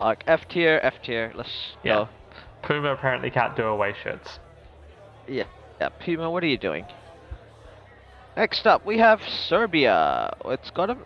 Like, 0.00 0.22
F 0.26 0.46
tier, 0.48 0.78
F 0.82 0.94
tier. 1.02 1.32
Let's 1.34 1.50
Yeah. 1.82 1.94
go. 1.94 2.08
Puma 2.62 2.92
apparently 2.92 3.30
can't 3.30 3.56
do 3.56 3.64
away 3.64 3.94
shirts. 4.02 4.38
Yeah. 5.26 5.44
Yeah. 5.80 5.88
Puma, 6.04 6.30
what 6.30 6.42
are 6.44 6.46
you 6.48 6.58
doing? 6.58 6.84
Next 8.36 8.66
up, 8.66 8.84
we 8.86 8.98
have 8.98 9.20
Serbia. 9.48 10.32
It's 10.46 10.70
got 10.70 10.90
a. 10.90 10.96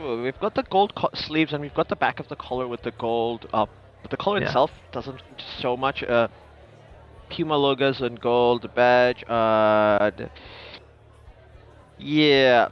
Ooh, 0.00 0.22
We've 0.22 0.38
got 0.38 0.54
the 0.54 0.62
gold 0.64 0.94
co- 0.94 1.10
sleeves 1.14 1.52
and 1.52 1.62
we've 1.62 1.74
got 1.74 1.88
the 1.88 1.96
back 1.96 2.20
of 2.20 2.28
the 2.28 2.36
collar 2.36 2.68
with 2.68 2.82
the 2.82 2.92
gold. 2.92 3.48
Uh, 3.52 3.66
but 4.02 4.10
the 4.10 4.16
collar 4.16 4.40
Yeah. 4.40 4.46
itself 4.46 4.70
doesn't 4.92 5.20
so 5.60 5.76
much. 5.76 6.02
Uh, 6.02 6.28
Puma 7.30 7.56
logos 7.56 8.00
and 8.00 8.20
gold 8.20 8.72
badge. 8.74 9.24
Uh, 9.28 10.10
yeah. 11.98 12.68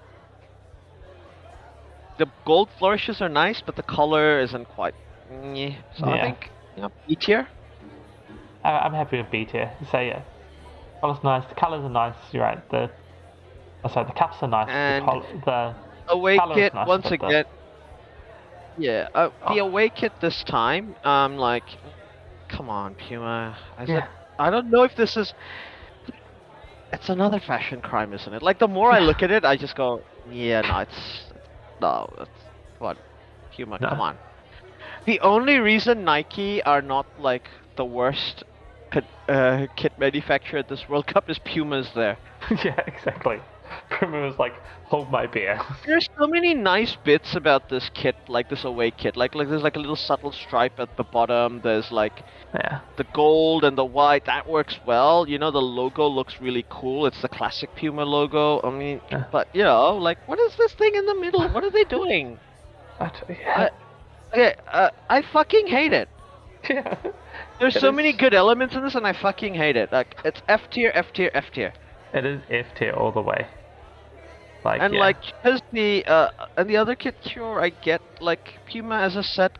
The 2.19 2.27
gold 2.47 2.71
flourishes 2.79 3.21
are 3.21 3.29
nice, 3.29 3.61
but 3.61 3.77
the 3.77 3.83
color 3.83 4.41
isn't 4.41 4.67
quite. 4.67 4.95
Yeah. 5.31 5.75
So 5.99 6.07
I 6.07 6.17
Yeah. 6.17 6.23
think 6.25 6.51
yeah, 6.77 6.89
B 7.07 7.17
tier. 7.17 7.49
I, 8.65 8.71
I'm 8.79 8.95
happy 8.95 9.19
with 9.19 9.31
B 9.31 9.45
tier. 9.45 9.71
So 9.91 9.99
yeah, 10.01 10.23
color's 11.01 11.23
nice. 11.23 11.45
The 11.49 11.55
colors 11.55 11.85
are 11.85 11.91
nice. 11.91 12.15
You're 12.33 12.43
right. 12.43 12.71
The 12.71 12.91
oh, 13.85 13.89
sorry, 13.89 14.07
the 14.07 14.13
caps 14.13 14.37
are 14.43 14.49
nice. 14.49 14.69
And- 14.71 15.03
the, 15.07 15.11
col- 15.11 15.41
the 15.45 15.75
away 16.09 16.39
kit 16.55 16.75
nice, 16.75 16.87
once 16.89 17.03
but 17.09 17.21
the- 17.21 17.27
again. 17.27 17.45
Yeah, 18.79 19.09
uh, 19.15 19.31
the 19.49 19.61
Oh. 19.61 19.67
away 19.69 19.89
kit 19.89 20.13
this 20.21 20.45
time. 20.45 20.97
Um, 21.03 21.37
like, 21.39 21.65
come 22.49 22.69
on, 22.69 22.95
Puma. 22.95 23.57
Yeah. 23.87 24.07
I 24.39 24.51
don't 24.51 24.71
know 24.71 24.83
if 24.83 24.95
this 24.97 25.17
is. 25.17 25.33
It's 26.97 27.11
another 27.11 27.41
fashion 27.41 27.83
crime, 27.83 28.13
isn't 28.15 28.33
it? 28.33 28.43
Like, 28.43 28.59
the 28.59 28.69
more 28.69 28.91
I 28.91 29.01
look 29.01 29.23
at 29.23 29.31
it, 29.31 29.45
I 29.45 29.57
just 29.57 29.75
go, 29.77 30.03
yeah, 30.31 30.63
no, 30.63 30.79
it's 30.79 31.31
no, 31.81 32.09
it's 32.19 32.31
what, 32.79 32.97
Puma, 33.55 33.79
No. 33.81 33.89
come 33.91 34.01
on. 34.01 34.19
The 35.05 35.21
only 35.21 35.59
reason 35.59 36.05
Nike 36.05 36.63
are 36.63 36.81
not 36.81 37.07
like 37.19 37.51
the 37.77 37.85
worst 37.85 38.45
kit, 38.91 39.05
uh, 39.29 39.67
kit 39.77 39.93
manufacturer 39.99 40.61
at 40.61 40.69
this 40.69 40.89
World 40.89 41.07
Cup 41.07 41.29
is 41.29 41.39
Puma's 41.39 41.93
there. 41.95 42.19
yeah, 42.65 42.81
exactly. 42.87 43.41
Puma 43.91 44.21
was 44.21 44.39
like, 44.39 44.55
hold 44.85 45.11
my 45.11 45.27
beer. 45.27 45.61
There's 45.87 46.09
so 46.19 46.27
many 46.27 46.55
nice 46.55 46.97
bits 47.05 47.35
about 47.35 47.69
this 47.69 47.91
kit, 47.95 48.17
like 48.29 48.49
this 48.49 48.65
away 48.65 48.91
kit. 48.91 49.17
Like, 49.17 49.35
like 49.35 49.49
there's 49.49 49.63
like 49.63 49.77
a 49.77 49.79
little 49.79 49.97
subtle 49.97 50.33
stripe 50.33 50.79
at 50.79 50.97
the 50.97 51.05
bottom. 51.05 51.61
There's 51.63 51.91
like 51.91 52.23
yeah. 52.55 52.81
the 52.97 53.05
gold 53.15 53.65
and 53.65 53.77
the 53.77 53.85
white. 53.85 54.25
That 54.27 54.49
works 54.49 54.79
well. 54.87 55.29
You 55.29 55.39
know, 55.39 55.51
the 55.51 55.59
logo 55.63 56.07
looks 56.07 56.41
really 56.41 56.65
cool. 56.69 57.07
It's 57.07 57.21
the 57.23 57.29
classic 57.29 57.71
Puma 57.77 58.05
logo. 58.05 58.61
I 58.63 58.71
mean, 58.71 59.01
Yeah. 59.11 59.25
but 59.33 59.49
you 59.55 59.63
know, 59.65 59.97
like, 59.97 60.19
what 60.29 60.39
is 60.39 60.57
this 60.57 60.73
thing 60.75 60.95
in 60.95 61.07
the 61.07 61.15
middle? 61.15 61.49
What 61.49 61.65
are 61.65 61.71
they 61.71 61.85
doing? 61.85 62.39
I 63.01 63.11
yeah. 63.29 63.69
Okay, 64.33 64.55
uh, 64.73 64.91
I 65.09 65.23
fucking 65.33 65.67
hate 65.69 65.93
it. 65.93 66.09
yeah. 66.69 66.97
There's 67.61 67.77
It 67.77 67.81
so 67.81 67.91
is- 67.91 67.95
many 67.97 68.13
good 68.13 68.35
elements 68.35 68.75
in 68.75 68.83
this, 68.83 68.95
and 68.95 69.07
I 69.07 69.13
fucking 69.13 69.55
hate 69.55 69.77
it. 69.77 69.93
Like, 69.93 70.17
it's 70.25 70.43
F 70.49 70.63
tier, 70.71 70.91
F 70.95 71.07
tier, 71.15 71.31
F 71.33 71.45
tier. 71.53 71.73
It 72.13 72.25
is 72.25 72.41
F 72.51 72.67
tier 72.75 72.93
all 72.93 73.13
the 73.13 73.21
way. 73.23 73.47
Like 74.65 74.83
and 74.83 74.95
yeah. 74.95 75.01
like 75.01 75.17
because 75.43 75.61
the 75.73 76.05
uh 76.07 76.29
and 76.57 76.69
the 76.69 76.77
other 76.77 76.95
kit 76.95 77.15
sure 77.23 77.61
I 77.61 77.71
get 77.71 78.01
like 78.21 78.59
Puma 78.67 78.97
as 78.97 79.17
a 79.17 79.23
set. 79.23 79.53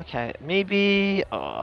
Okay, 0.00 0.32
maybe 0.40 1.22
uh 1.32 1.62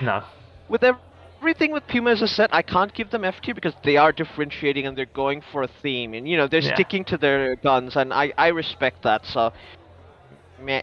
no. 0.00 0.22
with 0.68 0.82
everything 0.82 1.72
with 1.72 1.86
Puma 1.86 2.10
as 2.10 2.22
a 2.22 2.28
set, 2.28 2.50
I 2.54 2.62
can't 2.62 2.92
give 2.94 3.10
them 3.10 3.24
F 3.24 3.40
tier 3.42 3.54
because 3.54 3.74
they 3.84 3.96
are 3.96 4.12
differentiating 4.12 4.86
and 4.86 4.96
they're 4.96 5.06
going 5.14 5.42
for 5.52 5.62
a 5.62 5.68
theme 5.82 6.14
and 6.14 6.26
you 6.28 6.36
know 6.36 6.46
they're 6.46 6.60
Yeah. 6.60 6.74
sticking 6.74 7.04
to 7.06 7.16
their 7.18 7.56
guns 7.56 7.96
and 7.96 8.12
I 8.12 8.32
I 8.38 8.48
respect 8.48 9.02
that. 9.02 9.26
So 9.26 9.52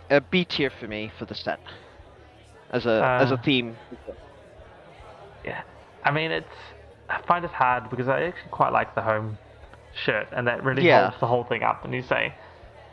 a 0.09 0.21
B 0.21 0.45
tier 0.45 0.69
for 0.69 0.87
me 0.87 1.11
for 1.17 1.25
the 1.25 1.35
set 1.35 1.59
as 2.71 2.85
a 2.85 3.11
as 3.17 3.31
a 3.31 3.35
Uh, 3.35 3.37
theme. 3.37 3.77
Yeah. 5.43 5.61
I 6.03 6.11
mean, 6.11 6.31
it's. 6.31 6.47
I 7.11 7.21
find 7.27 7.43
it 7.45 7.51
hard 7.51 7.89
because 7.89 8.07
I 8.07 8.23
actually 8.23 8.51
quite 8.51 8.71
like 8.71 8.95
the 8.95 9.01
home 9.01 9.37
shirt, 10.05 10.27
and 10.31 10.47
that 10.47 10.63
really 10.63 10.85
Yeah. 10.85 11.01
holds 11.09 11.19
the 11.19 11.27
whole 11.27 11.43
thing 11.43 11.63
up. 11.63 11.83
And 11.83 11.93
you 11.93 12.01
say, 12.01 12.33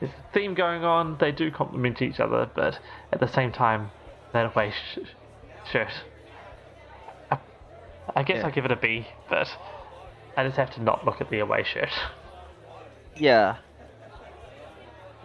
there's 0.00 0.12
a 0.12 0.32
theme 0.34 0.54
going 0.54 0.84
on, 0.84 1.16
they 1.18 1.32
do 1.32 1.50
complement 1.50 2.02
each 2.02 2.20
other, 2.20 2.50
but 2.54 2.78
at 3.12 3.20
the 3.20 3.28
same 3.28 3.52
time, 3.52 3.90
that 4.32 4.46
away 4.46 4.72
sh- 4.72 4.98
shirt. 5.70 5.88
I, 7.30 7.38
I 8.16 8.22
guess 8.22 8.38
Yeah. 8.38 8.46
I'll 8.46 8.52
give 8.52 8.64
it 8.64 8.72
a 8.72 8.76
B, 8.76 9.06
but 9.28 9.48
I 10.36 10.44
just 10.44 10.56
have 10.56 10.70
to 10.74 10.82
not 10.82 11.04
look 11.04 11.20
at 11.20 11.30
the 11.30 11.38
away 11.40 11.64
shirt. 11.64 11.90
Yeah. 13.16 13.56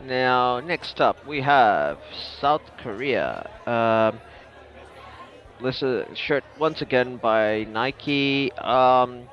Now, 0.04 0.60
next 0.60 1.00
up, 1.00 1.26
we 1.26 1.42
have 1.42 1.98
South 2.42 2.64
Korea. 2.78 3.50
Um, 3.66 4.20
this 5.64 5.78
is 5.78 5.84
a 6.12 6.16
shirt 6.16 6.44
once 6.60 6.82
again 6.82 7.18
by 7.18 7.66
Nike. 7.66 8.52
Um, 8.54 9.30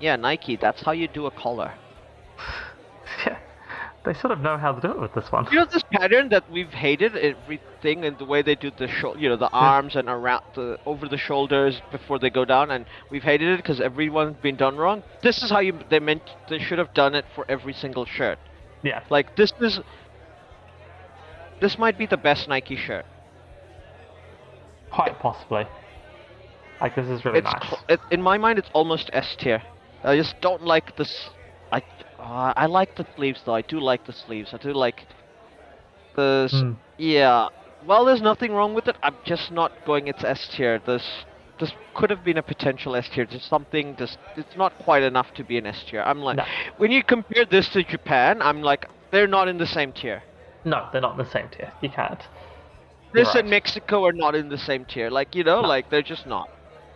yeah, 0.00 0.16
Nike. 0.16 0.56
That's 0.56 0.82
how 0.82 0.92
you 0.92 1.08
do 1.08 1.26
a 1.26 1.30
collar. 1.30 1.74
yeah, 3.26 3.38
they 4.04 4.14
sort 4.14 4.32
of 4.32 4.40
know 4.40 4.56
how 4.58 4.72
to 4.72 4.80
do 4.80 4.92
it 4.92 5.00
with 5.00 5.14
this 5.14 5.30
one. 5.32 5.46
You 5.50 5.58
know 5.60 5.66
this 5.66 5.82
pattern 5.92 6.28
that 6.30 6.50
we've 6.50 6.72
hated 6.72 7.16
everything 7.16 8.04
and 8.04 8.18
the 8.18 8.24
way 8.24 8.42
they 8.42 8.54
do 8.56 8.70
the 8.76 8.88
sho- 8.88 9.16
you 9.16 9.28
know, 9.28 9.36
the 9.36 9.50
arms 9.50 9.96
and 9.96 10.08
around 10.08 10.42
the 10.54 10.78
over 10.86 11.08
the 11.08 11.18
shoulders 11.18 11.80
before 11.90 12.18
they 12.18 12.30
go 12.30 12.44
down, 12.44 12.70
and 12.70 12.86
we've 13.10 13.22
hated 13.24 13.48
it 13.48 13.56
because 13.58 13.80
everyone's 13.80 14.36
been 14.38 14.56
done 14.56 14.76
wrong. 14.76 15.02
This 15.22 15.42
is 15.42 15.50
how 15.50 15.60
you 15.60 15.78
they 15.90 16.00
meant 16.00 16.22
they 16.48 16.58
should 16.58 16.78
have 16.78 16.92
done 16.94 17.14
it 17.14 17.24
for 17.34 17.44
every 17.48 17.72
single 17.74 18.04
shirt. 18.06 18.38
Yeah, 18.82 19.02
Like 19.10 19.36
this 19.36 19.52
is 19.60 19.80
this 21.60 21.78
might 21.78 21.98
be 21.98 22.06
the 22.06 22.16
best 22.16 22.48
Nike 22.48 22.76
shirt. 22.76 23.04
Quite 24.90 25.18
possibly. 25.18 25.66
Like 26.80 26.94
this 26.96 27.06
is 27.08 27.24
really 27.24 27.38
it's 27.40 27.52
nice. 27.52 27.68
cl- 27.68 27.84
it, 27.88 28.00
in 28.10 28.22
my 28.22 28.38
mind 28.38 28.58
it's 28.58 28.70
almost 28.72 29.10
S 29.12 29.36
tier. 29.36 29.62
I 30.02 30.16
just 30.16 30.40
don't 30.40 30.62
like 30.62 30.96
this. 30.96 31.30
I 31.72 31.82
uh, 32.18 32.52
I 32.56 32.66
like 32.66 32.96
the 32.96 33.06
sleeves 33.16 33.42
though. 33.44 33.54
I 33.54 33.62
do 33.62 33.78
like 33.80 34.06
the 34.06 34.12
sleeves. 34.12 34.54
I 34.54 34.56
do 34.56 34.72
like 34.72 35.06
the 36.16 36.48
s- 36.50 36.60
Hmm. 36.60 36.72
yeah. 36.98 37.48
Well, 37.86 38.04
there's 38.04 38.20
nothing 38.22 38.52
wrong 38.52 38.74
with 38.74 38.88
it. 38.88 38.96
I'm 39.02 39.16
just 39.24 39.50
not 39.50 39.72
going. 39.86 40.08
It's 40.08 40.24
S 40.24 40.48
tier. 40.48 40.78
This 40.84 41.06
this 41.58 41.72
could 41.94 42.08
have 42.10 42.24
been 42.24 42.38
a 42.38 42.42
potential 42.42 42.96
S 42.96 43.08
tier. 43.10 43.26
Just 43.26 43.48
something. 43.48 43.96
Just 43.96 44.18
it's 44.36 44.56
not 44.56 44.76
quite 44.78 45.02
enough 45.02 45.32
to 45.34 45.44
be 45.44 45.58
an 45.58 45.66
S 45.66 45.84
tier. 45.88 46.02
I'm 46.02 46.20
like 46.20 46.38
No. 46.38 46.44
when 46.78 46.90
you 46.90 47.02
compare 47.02 47.44
this 47.44 47.68
to 47.70 47.82
Japan, 47.82 48.40
I'm 48.42 48.62
like 48.62 48.86
they're 49.10 49.26
not 49.28 49.48
in 49.48 49.58
the 49.58 49.66
same 49.66 49.92
tier. 49.92 50.22
No, 50.64 50.88
they're 50.92 51.00
not 51.00 51.12
in 51.12 51.18
the 51.18 51.30
same 51.30 51.48
tier. 51.48 51.72
You 51.82 51.88
can't. 51.90 52.20
This 53.12 53.34
You're 53.34 53.40
and. 53.40 53.50
Mexico 53.50 54.04
are 54.06 54.12
not 54.12 54.34
in 54.34 54.48
the 54.48 54.58
same 54.58 54.84
tier. 54.84 55.10
Like 55.10 55.34
you 55.34 55.44
know, 55.44 55.62
No. 55.62 55.68
like 55.68 55.88
they're 55.90 56.02
just 56.02 56.26
not. 56.26 56.48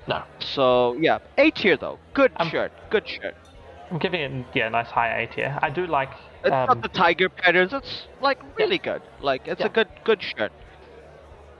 No, 0.06 0.22
So 0.38 0.94
yeah, 0.98 1.18
A 1.38 1.50
tier 1.50 1.76
though. 1.76 1.98
Good 2.12 2.32
Um, 2.36 2.48
shirt. 2.48 2.72
Good 2.90 3.08
shirt. 3.08 3.34
I'm 3.90 3.98
giving 3.98 4.20
it 4.20 4.46
yeah, 4.54 4.66
a 4.66 4.70
nice 4.70 4.88
high 4.88 5.20
A 5.22 5.26
tier. 5.26 5.58
I 5.62 5.70
do 5.70 5.86
like. 5.86 6.10
It's 6.44 6.52
um, 6.52 6.66
not 6.66 6.82
the 6.82 6.88
tiger 6.88 7.28
patterns. 7.28 7.72
It's 7.72 8.06
like 8.20 8.38
really 8.58 8.78
good. 8.78 9.02
Like 9.20 9.46
it's 9.48 9.60
Yeah. 9.60 9.66
a 9.66 9.70
good 9.70 9.88
good 10.04 10.22
shirt. 10.22 10.52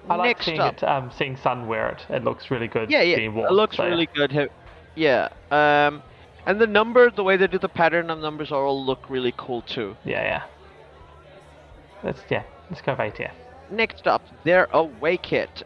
I 0.09 0.17
like 0.17 0.27
Next 0.27 0.45
seeing 0.47 0.61
up, 0.61 0.75
it. 0.77 0.85
Um, 0.85 1.11
seeing 1.11 1.37
Son 1.37 1.67
wear 1.67 1.89
it. 1.91 2.07
It 2.11 2.25
looks 2.25 2.51
really 2.51 2.69
good. 2.69 2.91
yeah, 2.91 3.01
yeah, 3.03 3.17
it 3.17 3.51
looks 3.53 3.77
so, 3.77 3.85
yeah. 3.85 3.89
really 3.89 4.07
good. 4.15 4.51
Yeah. 4.95 5.29
Um, 5.51 6.03
and 6.47 6.61
the 6.61 6.67
number, 6.67 7.11
the 7.11 7.25
way 7.25 7.37
they 7.39 7.47
do 7.47 7.59
the 7.59 7.69
pattern 7.71 8.11
of 8.11 8.19
numbers, 8.19 8.53
all 8.53 8.85
look 8.85 9.09
really 9.09 9.33
cool 9.37 9.63
too. 9.63 9.97
Yeah, 10.05 10.23
yeah. 10.23 10.43
Let's 12.03 12.21
yeah. 12.31 12.43
Let's 12.69 12.83
go 12.83 12.93
with 12.93 13.01
A 13.01 13.11
tier. 13.11 13.33
Next 13.75 14.07
up, 14.07 14.23
their 14.45 14.67
away 14.73 15.17
kit. 15.17 15.63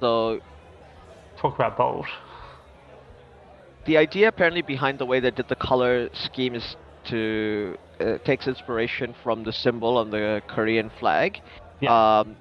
So 0.00 0.40
Talk 1.38 1.54
about 1.56 1.76
bold. 1.76 2.06
the 3.84 3.96
idea 3.96 4.28
apparently 4.28 4.62
behind 4.62 4.98
the 4.98 5.06
way 5.06 5.20
they 5.20 5.30
did 5.30 5.48
the 5.48 5.56
color 5.56 6.08
scheme 6.12 6.54
is 6.54 6.76
to 7.04 7.76
uh, 8.00 8.18
takes 8.24 8.46
inspiration 8.48 9.14
from 9.22 9.44
the 9.44 9.52
symbol 9.52 9.96
on 9.98 10.10
the 10.10 10.42
Korean 10.48 10.90
flag. 10.98 11.40
Yeah. 11.80 12.18
Um, 12.20 12.36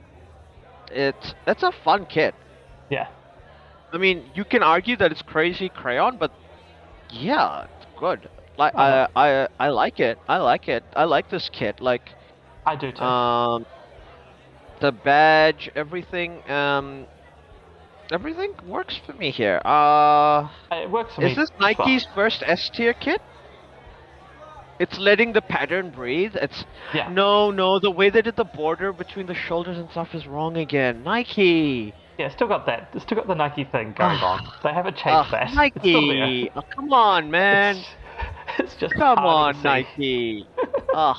it's 0.91 1.33
it's 1.45 1.63
a 1.63 1.71
fun 1.83 2.05
kit. 2.05 2.33
Yeah. 2.89 3.07
I 3.93 3.97
mean, 3.97 4.29
you 4.33 4.43
can 4.43 4.63
argue 4.63 4.95
that 4.97 5.11
it's 5.11 5.21
crazy 5.21 5.69
crayon, 5.69 6.17
but 6.17 6.31
yeah, 7.09 7.65
it's 7.77 7.85
good. 7.99 8.29
Like 8.57 8.73
Uh-huh. 8.75 9.07
I, 9.15 9.43
I, 9.43 9.47
I 9.59 9.69
like 9.69 9.99
it. 9.99 10.17
I 10.27 10.37
like 10.37 10.67
it. 10.67 10.83
I 10.95 11.03
like 11.05 11.29
this 11.29 11.49
kit. 11.51 11.79
Like, 11.81 12.09
I 12.65 12.75
do 12.75 12.91
too. 12.91 13.03
um, 13.03 13.65
the 14.81 14.91
badge, 14.91 15.69
everything, 15.75 16.47
um, 16.49 17.05
everything 18.11 18.53
works 18.67 18.99
for 19.05 19.13
me 19.13 19.31
here. 19.31 19.61
Uh, 19.65 20.47
it 20.71 20.89
works 20.89 21.15
for 21.15 21.21
me. 21.21 21.31
is 21.31 21.35
this 21.37 21.49
as 21.51 21.59
well. 21.59 21.73
Nike's 21.87 22.07
first 22.15 22.43
S 22.45 22.69
tier 22.73 22.93
kit? 22.93 23.21
It's 24.77 24.97
letting 24.97 25.31
the 25.31 25.41
pattern 25.41 25.89
breathe. 25.89 26.35
It's 26.35 26.65
Yeah. 26.93 27.07
no, 27.09 27.49
no. 27.49 27.79
The 27.79 27.91
way 27.91 28.09
they 28.09 28.21
did 28.21 28.35
the 28.35 28.43
border 28.43 28.91
between 28.91 29.25
the 29.25 29.33
shoulders 29.33 29.77
and 29.77 29.89
stuff 29.89 30.13
is 30.13 30.27
wrong 30.27 30.57
again. 30.57 31.01
Nike. 31.03 31.93
Yeah, 32.17 32.29
still 32.29 32.47
got 32.47 32.65
that. 32.65 32.89
Still 33.01 33.15
got 33.17 33.27
the 33.27 33.35
Nike 33.35 33.63
thing 33.63 33.93
going 33.97 34.19
Ah. 34.21 34.33
on. 34.33 34.51
They 34.63 34.73
haven't 34.73 34.97
changed 34.97 35.07
Ugh, 35.07 35.31
that. 35.31 35.43
It's 35.75 35.79
still 35.79 36.07
there. 36.07 36.17
Nike. 36.27 36.51
Oh, 36.55 36.61
come 36.73 36.91
on, 36.91 37.31
man. 37.31 37.77
It's, 37.77 37.87
it's 38.59 38.75
just 38.75 38.93
Come 38.95 39.19
on. 39.19 39.61
Nike. 39.63 40.45
Ugh. 40.93 41.17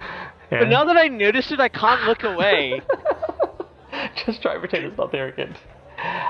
But 0.50 0.68
now 0.68 0.84
that 0.84 0.96
I 0.96 1.08
noticed 1.08 1.52
it, 1.52 1.60
I 1.60 1.68
can't 1.68 2.02
look 2.04 2.22
away. 2.22 2.80
just 4.26 4.42
try 4.42 4.54
to 4.54 4.60
pretend 4.60 4.84
it's 4.84 4.96
not 4.98 5.12
there 5.12 5.28
again. 5.28 5.56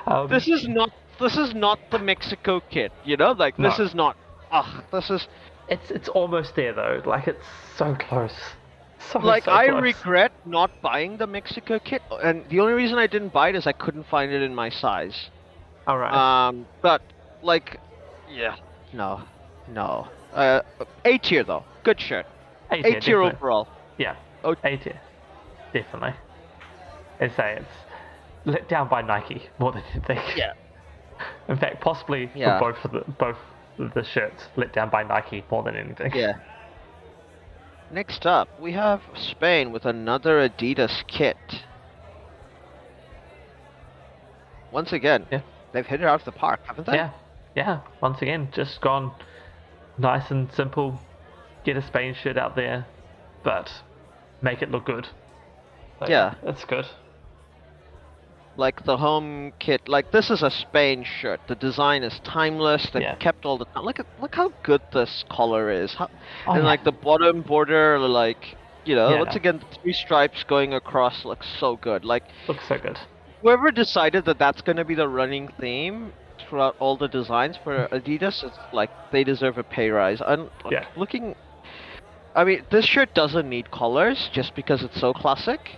Um, 0.07 0.29
this 0.29 0.49
is 0.49 0.67
not. 0.69 0.91
This 1.21 1.37
is 1.37 1.55
not 1.55 1.79
the 1.91 1.99
Mexico 1.99 2.61
kit. 2.71 2.93
You 3.05 3.17
know, 3.17 3.33
like 3.33 3.57
this 3.57 3.79
No. 3.79 3.85
is 3.85 3.95
not. 3.95 4.17
Ugh. 4.51 4.85
This 4.93 5.11
is 5.11 5.29
it's 5.69 5.91
it's 5.91 6.09
almost 6.09 6.55
there 6.57 6.73
though. 6.73 7.03
Like 7.05 7.29
it's 7.29 7.47
so 7.77 7.95
close. 7.95 8.35
So 8.99 9.19
like 9.19 9.45
so 9.45 9.53
I 9.53 9.69
close. 9.69 9.83
regret 9.83 10.33
not 10.45 10.71
buying 10.83 11.17
the 11.19 11.27
Mexico 11.27 11.79
kit, 11.79 12.03
and 12.23 12.49
the 12.49 12.61
only 12.61 12.73
reason 12.73 12.99
I 12.99 13.07
didn't 13.07 13.33
buy 13.33 13.51
it 13.51 13.55
is 13.57 13.67
I 13.67 13.73
couldn't 13.73 14.05
find 14.07 14.33
it 14.33 14.43
in 14.43 14.55
my 14.55 14.69
size. 14.71 15.31
All 15.87 15.99
right. 15.99 16.13
Um, 16.49 16.67
but 16.83 17.03
like, 17.43 17.79
yeah, 18.31 18.57
no, 18.93 19.23
no. 19.69 20.09
Uh, 20.33 20.61
A 21.05 21.19
tier 21.19 21.45
though. 21.45 21.65
Good 21.85 22.01
shirt. 22.01 22.27
A 22.71 22.99
tier 23.01 23.21
overall. 23.23 23.69
Yeah. 24.45 24.51
Oh. 24.51 24.57
A 24.65 24.77
tier. 24.77 25.01
Definitely. 25.73 26.15
I'd 27.21 27.35
say 27.35 27.57
it's 27.59 27.67
let 28.45 28.69
down 28.69 28.89
by 28.89 29.03
Nike 29.03 29.49
more 29.59 29.73
than 29.73 29.83
anything. 29.93 30.19
Yeah. 30.37 30.53
In 31.49 31.57
fact, 31.57 31.81
possibly 31.81 32.31
Yeah. 32.35 32.59
for 32.59 32.73
both 32.73 32.85
of 32.85 32.93
the 32.93 33.13
both 33.13 33.39
of 33.79 33.95
the 33.95 34.05
shirts 34.05 34.45
let 34.57 34.73
down 34.73 34.91
by 34.91 35.03
Nike 35.03 35.45
more 35.51 35.63
than 35.63 35.77
anything. 35.77 36.13
Yeah. 36.15 36.35
Next 37.91 38.27
up, 38.27 38.49
we 38.61 38.73
have 38.73 39.03
Spain 39.15 39.71
with 39.73 39.85
another 39.85 40.49
Adidas 40.49 41.07
kit. 41.07 41.37
Once 44.73 44.93
again, 44.93 45.27
Yeah. 45.31 45.41
they've 45.73 45.87
hit 45.87 46.01
it 46.01 46.07
out 46.07 46.21
of 46.21 46.25
the 46.25 46.33
park, 46.33 46.61
haven't 46.67 46.87
they? 46.87 46.95
Yeah. 46.97 47.11
Yeah. 47.55 47.81
Once 48.01 48.21
again, 48.23 48.49
just 48.53 48.81
gone 48.81 49.13
nice 49.99 50.31
and 50.31 50.51
simple. 50.53 50.99
Get 51.65 51.77
a 51.77 51.83
Spain 51.83 52.15
shirt 52.15 52.37
out 52.37 52.57
there, 52.57 52.85
but 53.45 53.71
make 54.45 54.63
it 54.63 54.71
look 54.71 54.85
good. 54.87 55.07
So, 56.01 56.07
Yeah. 56.09 56.35
That's 56.45 56.65
good. 56.65 56.87
Like 58.57 58.85
the 58.85 58.97
home 58.97 59.53
kit, 59.59 59.89
like 59.89 60.13
this 60.13 60.31
is 60.31 60.43
a 60.45 60.51
Spain 60.51 61.03
shirt. 61.03 61.41
The 61.49 61.57
design 61.57 62.05
is 62.05 62.21
timeless. 62.23 62.89
They've 62.93 63.03
Yeah. 63.03 63.17
kept 63.17 63.45
all 63.45 63.59
the. 63.59 63.67
Look 63.83 63.99
at 63.99 64.07
look 64.21 64.35
how 64.37 64.53
good 64.63 64.81
this 64.93 65.25
color 65.29 65.71
is. 65.71 65.93
How, 65.95 66.09
Oh, 66.47 66.53
and 66.53 66.63
yeah. 66.63 66.69
like 66.69 66.85
the 66.85 66.93
bottom 66.93 67.41
border, 67.43 67.99
like 67.99 68.57
you 68.85 68.95
know, 68.95 69.09
Yeah. 69.09 69.19
once 69.19 69.35
again, 69.35 69.59
the 69.59 69.79
three 69.81 69.93
stripes 69.93 70.45
going 70.45 70.73
across 70.75 71.25
looks 71.25 71.49
so 71.59 71.75
good. 71.77 72.05
Like 72.05 72.25
Looks 72.47 72.69
so 72.69 72.79
good. 72.79 72.99
whoever 73.43 73.73
decided 73.73 74.25
that 74.27 74.39
that's 74.39 74.61
going 74.63 74.77
to 74.77 74.85
be 74.85 74.95
the 74.95 75.09
running 75.09 75.49
theme 75.59 76.13
throughout 76.39 76.77
all 76.79 76.97
the 76.97 77.09
designs 77.09 77.57
for 77.65 77.87
hmm. 77.89 77.95
Adidas, 77.95 78.45
it's 78.45 78.59
like 78.73 78.91
they 79.11 79.25
deserve 79.25 79.57
a 79.59 79.65
pay 79.65 79.89
rise. 79.91 80.21
And 80.25 80.43
like, 80.65 80.73
Yeah. 80.73 80.85
looking, 80.97 81.35
I 82.35 82.45
mean, 82.45 82.63
this 82.71 82.85
shirt 82.85 83.15
doesn't 83.15 83.49
need 83.49 83.71
colors 83.71 84.29
just 84.33 84.55
because 84.55 84.83
it's 84.83 84.99
so 85.01 85.13
classic. 85.13 85.77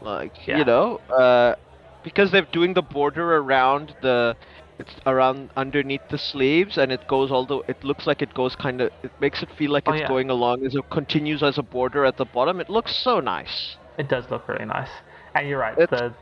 Like 0.00 0.46
Yeah. 0.46 0.58
you 0.58 0.64
know, 0.64 1.00
uh, 1.10 1.54
because 2.02 2.30
they're 2.30 2.42
doing 2.52 2.74
the 2.74 2.82
border 2.82 3.36
around 3.36 3.94
the. 4.00 4.36
It's 4.78 4.94
around 5.04 5.50
underneath 5.58 6.08
the 6.08 6.16
sleeves, 6.16 6.78
and 6.78 6.90
it 6.90 7.06
goes 7.06 7.30
all 7.30 7.44
the. 7.44 7.58
It 7.68 7.84
looks 7.84 8.06
like 8.06 8.22
it 8.22 8.32
goes 8.32 8.56
kind 8.56 8.80
of. 8.80 8.90
It 9.02 9.12
makes 9.20 9.42
it 9.42 9.50
feel 9.58 9.70
like 9.70 9.84
Oh, 9.86 9.92
it's 9.92 10.00
yeah. 10.02 10.08
going 10.08 10.30
along 10.30 10.64
as 10.64 10.74
it 10.74 10.88
continues 10.88 11.42
as 11.42 11.58
a 11.58 11.62
border 11.62 12.06
at 12.06 12.16
the 12.16 12.24
bottom. 12.24 12.60
It 12.60 12.70
looks 12.70 12.96
so 12.96 13.20
nice. 13.20 13.76
It 13.98 14.08
does 14.08 14.30
look 14.30 14.48
really 14.48 14.64
nice. 14.64 14.88
And 15.34 15.46
you're 15.48 15.58
right, 15.58 15.76
It's- 15.78 15.90
the 16.00 16.14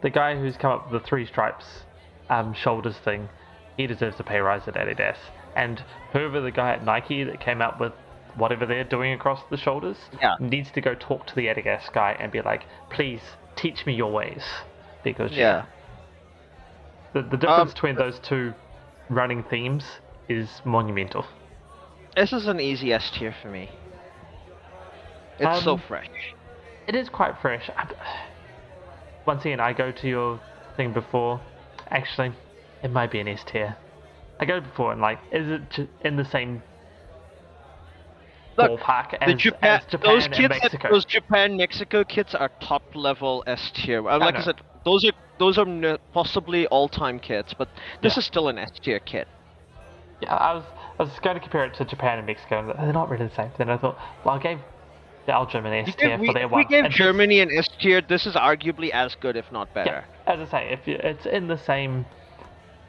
the 0.00 0.08
guy 0.10 0.34
who's 0.36 0.56
come 0.56 0.72
up 0.72 0.90
with 0.90 1.02
the 1.02 1.06
three 1.06 1.26
stripes 1.26 1.84
um, 2.30 2.54
shoulders 2.54 2.96
thing, 2.98 3.28
he 3.76 3.86
deserves 3.86 4.18
a 4.18 4.22
pay 4.24 4.38
rise 4.40 4.66
at 4.66 4.74
Adidas. 4.74 5.16
And 5.54 5.82
whoever 6.12 6.40
the 6.40 6.50
guy 6.50 6.70
at 6.72 6.84
Nike 6.84 7.22
that 7.24 7.38
came 7.40 7.60
up 7.60 7.78
with 7.78 7.92
whatever 8.36 8.66
they're 8.66 8.84
doing 8.84 9.12
across 9.12 9.40
the 9.50 9.56
shoulders 9.56 9.96
Yeah. 10.20 10.34
needs 10.40 10.70
to 10.72 10.80
go 10.80 10.94
talk 10.94 11.26
to 11.26 11.34
the 11.34 11.46
Adidas 11.46 11.90
guy 11.92 12.16
and 12.18 12.30
be 12.30 12.40
like, 12.42 12.64
please 12.90 13.20
teach 13.56 13.86
me 13.86 13.94
your 13.94 14.12
ways. 14.12 14.44
Because 15.02 15.32
Yeah. 15.32 15.64
the, 17.12 17.22
the 17.22 17.36
difference 17.36 17.70
Um, 17.70 17.74
between 17.74 17.96
those 17.96 18.18
two 18.20 18.54
running 19.08 19.42
themes 19.44 20.00
is 20.28 20.60
monumental. 20.64 21.24
This 22.14 22.32
is 22.32 22.46
an 22.46 22.60
easy 22.60 22.92
S 22.92 23.10
tier 23.10 23.32
for 23.42 23.48
me. 23.48 23.70
It's 25.38 25.64
so 25.64 25.72
Um, 25.74 25.78
fresh. 25.78 26.34
It 26.86 26.94
is 26.94 27.08
quite 27.08 27.36
fresh. 27.38 27.68
I- 27.76 27.86
Once 29.26 29.44
again, 29.44 29.58
I 29.60 29.72
go 29.72 29.90
to 29.90 30.08
your 30.08 30.38
thing 30.76 30.92
before. 30.92 31.40
Actually, 31.90 32.32
it 32.82 32.90
might 32.92 33.10
be 33.10 33.18
an 33.20 33.28
S 33.28 33.42
tier. 33.44 33.76
I 34.38 34.44
go 34.44 34.60
before 34.60 34.92
and 34.92 35.00
like, 35.00 35.18
is 35.32 35.48
it 35.48 35.88
in 36.02 36.16
the 36.16 36.24
same 36.24 36.62
Look, 38.58 38.80
The 38.80 39.16
as, 39.20 39.34
Japan, 39.34 39.80
as 39.80 39.84
Japan 39.86 40.00
those 40.14 40.28
kits, 40.28 40.48
Mexico? 40.62 40.88
those 40.90 41.04
Japan 41.04 41.56
Mexico 41.56 42.04
kits 42.04 42.34
are 42.34 42.50
top 42.60 42.82
level 42.94 43.44
S 43.46 43.70
tier. 43.74 43.98
Uh, 44.08 44.18
Like 44.18 44.34
I, 44.34 44.38
know. 44.38 44.44
said, 44.44 44.56
those 44.84 45.04
are 45.04 45.12
those 45.38 45.58
are 45.58 45.98
possibly 46.12 46.66
all-time 46.68 47.18
kits, 47.18 47.52
but 47.54 47.68
this 48.02 48.14
Yeah. 48.14 48.20
is 48.20 48.24
still 48.26 48.48
an 48.48 48.58
S 48.58 48.70
tier 48.82 48.98
kit. 49.00 49.28
Yeah, 50.22 50.34
I 50.34 50.54
was 50.54 50.64
I 50.98 51.02
was 51.02 51.18
going 51.20 51.34
to 51.36 51.40
compare 51.40 51.64
it 51.66 51.74
to 51.74 51.84
Japan 51.84 52.18
and 52.18 52.26
Mexico, 52.26 52.60
and 52.60 52.68
they're 52.86 52.92
not 52.92 53.10
really 53.10 53.26
the 53.26 53.34
same. 53.34 53.50
Then 53.58 53.68
I 53.68 53.76
thought, 53.76 53.98
well, 54.24 54.36
I 54.36 54.38
gave 54.38 54.58
Belgium 55.26 55.66
an 55.66 55.72
S 55.74 55.94
tier 55.94 56.16
for 56.18 56.32
their 56.32 56.48
one. 56.48 56.60
we 56.60 56.64
gave 56.64 56.84
and 56.86 56.94
Germany 56.94 57.40
an 57.40 57.50
S 57.52 57.68
tier. 57.78 58.00
This 58.00 58.26
is 58.26 58.34
arguably 58.34 58.90
as 58.90 59.14
good, 59.16 59.36
if 59.36 59.52
not 59.52 59.68
Yeah, 59.76 59.84
better. 59.84 60.04
as 60.26 60.40
I 60.40 60.44
say, 60.50 60.68
if 60.72 60.86
you, 60.88 60.94
it's 61.02 61.26
in 61.26 61.48
the 61.48 61.58
same 61.58 62.06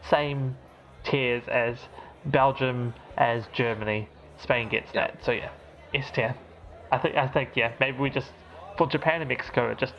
same 0.09 0.55
tiers 1.03 1.43
as 1.49 1.77
Belgium, 2.25 2.93
as 3.17 3.47
Germany, 3.51 4.07
Spain 4.37 4.69
gets 4.69 4.91
Yeah. 4.93 5.07
that. 5.07 5.23
So 5.23 5.31
yeah, 5.31 5.49
S 5.93 6.09
tier. 6.11 6.35
I 6.91 6.97
think 6.97 7.15
I 7.15 7.27
think 7.27 7.49
yeah, 7.55 7.73
maybe 7.79 7.97
we 7.97 8.09
just 8.09 8.31
for 8.77 8.87
Japan 8.87 9.21
and 9.21 9.29
Mexico, 9.29 9.69
it 9.71 9.77
just 9.77 9.93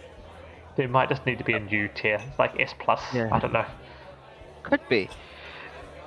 there 0.77 0.89
might 0.89 1.09
just 1.09 1.27
need 1.27 1.39
to 1.39 1.45
be 1.45 1.55
a 1.55 1.61
new 1.61 1.89
tier, 1.89 2.21
it's 2.27 2.39
like 2.39 2.59
S 2.61 2.75
plus. 2.79 3.03
Yeah. 3.13 3.29
I 3.33 3.39
don't 3.41 3.53
know. 3.53 3.67
Could 4.63 4.81
be. 4.89 5.09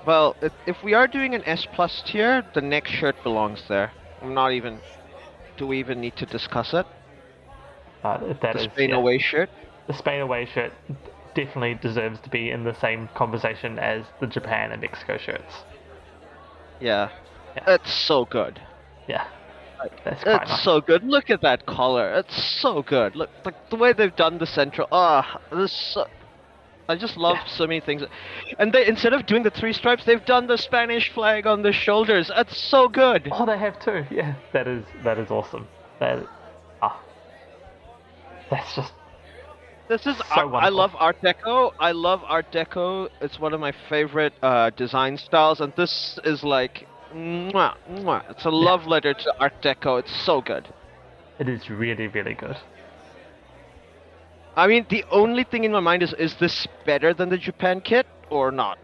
Well, 0.05 0.35
if, 0.41 0.53
if 0.65 0.81
we 0.83 0.93
are 0.93 1.07
doing 1.07 1.35
an 1.35 1.43
S 1.45 1.67
plus 1.71 2.01
tier, 2.05 2.43
the 2.53 2.61
next 2.61 2.91
shirt 2.91 3.15
belongs 3.23 3.63
there. 3.67 3.91
I'm 4.21 4.33
not 4.33 4.51
even. 4.53 4.79
Do 5.57 5.67
we 5.67 5.79
even 5.79 5.99
need 6.01 6.15
to 6.17 6.25
discuss 6.25 6.73
it? 6.73 6.85
Uh, 8.03 8.17
that 8.41 8.41
The 8.41 8.59
is- 8.59 8.63
Spain 8.73 8.89
yeah. 8.89 8.95
away 8.95 9.19
shirt. 9.19 9.49
the 9.87 9.93
Spain 9.93 10.21
away 10.21 10.45
shirt 10.45 10.73
definitely 11.35 11.75
deserves 11.75 12.19
to 12.21 12.29
be 12.29 12.49
in 12.49 12.63
the 12.63 12.73
same 12.73 13.09
conversation 13.13 13.77
as 13.77 14.05
the 14.19 14.27
Japan 14.27 14.71
and 14.71 14.81
Mexico 14.81 15.17
shirts. 15.17 15.63
Yeah. 16.79 17.09
Yeah. 17.55 17.63
It's 17.67 17.93
so 17.93 18.25
good. 18.25 18.61
Yeah, 19.07 19.25
that's 20.03 20.23
It's 20.25 20.25
nice. 20.25 20.63
so 20.63 20.81
good. 20.81 21.03
Look 21.03 21.29
at 21.29 21.41
that 21.41 21.65
color. 21.65 22.13
It's 22.13 22.35
so 22.61 22.81
good. 22.83 23.15
Look, 23.15 23.29
like 23.45 23.55
the 23.69 23.75
way 23.77 23.93
they've 23.93 24.15
done 24.15 24.37
the 24.37 24.45
central. 24.45 24.87
Ah, 24.91 25.39
this. 25.51 25.71
So, 25.73 26.05
I 26.89 26.95
just 26.95 27.17
love 27.17 27.37
Yeah. 27.37 27.45
so 27.45 27.67
many 27.67 27.79
things. 27.81 28.03
And 28.59 28.71
they 28.73 28.85
instead 28.87 29.13
of 29.13 29.25
doing 29.25 29.43
the 29.43 29.49
three 29.51 29.73
stripes, 29.73 30.03
they've 30.05 30.23
done 30.25 30.47
the 30.47 30.57
Spanish 30.57 31.09
flag 31.09 31.45
on 31.47 31.61
the 31.61 31.71
shoulders. 31.71 32.27
That's 32.29 32.57
so 32.57 32.87
good. 32.89 33.29
Oh, 33.31 33.45
they 33.45 33.57
have 33.57 33.79
too. 33.79 34.05
Yeah, 34.11 34.35
that 34.53 34.67
is 34.67 34.85
that 35.03 35.17
is 35.17 35.31
awesome. 35.31 35.67
That 35.99 36.27
ah, 36.81 36.99
that's 38.49 38.75
just 38.75 38.93
This 39.87 40.05
is 40.07 40.17
So 40.33 40.53
art- 40.53 40.63
I 40.63 40.69
love 40.69 40.95
Art 40.97 41.17
Deco. 41.21 41.71
I 41.79 41.91
love 41.91 42.21
Art 42.25 42.51
Deco. 42.51 43.09
It's 43.21 43.39
one 43.39 43.53
of 43.53 43.59
my 43.59 43.71
favorite 43.89 44.33
uh, 44.41 44.69
design 44.71 45.17
styles, 45.17 45.59
and 45.61 45.73
this 45.75 46.17
is 46.23 46.43
like, 46.43 46.87
mwah, 47.13 47.75
mwah. 47.89 48.29
it's 48.29 48.45
a 48.45 48.49
love 48.49 48.87
letter 48.87 49.13
to 49.13 49.33
Art 49.39 49.61
Deco. 49.61 49.99
It's 49.99 50.15
so 50.25 50.41
good. 50.41 50.67
it 51.39 51.47
is 51.49 51.69
really 51.69 52.07
really 52.07 52.33
good. 52.33 52.57
I 54.55 54.67
mean, 54.67 54.85
the 54.89 55.05
only 55.11 55.43
thing 55.45 55.63
in 55.63 55.71
my 55.71 55.79
mind 55.79 56.03
is, 56.03 56.13
is 56.13 56.35
this 56.35 56.67
better 56.85 57.13
than 57.13 57.29
the 57.29 57.37
Japan 57.37 57.79
kit 57.81 58.05
or 58.29 58.51
not? 58.51 58.77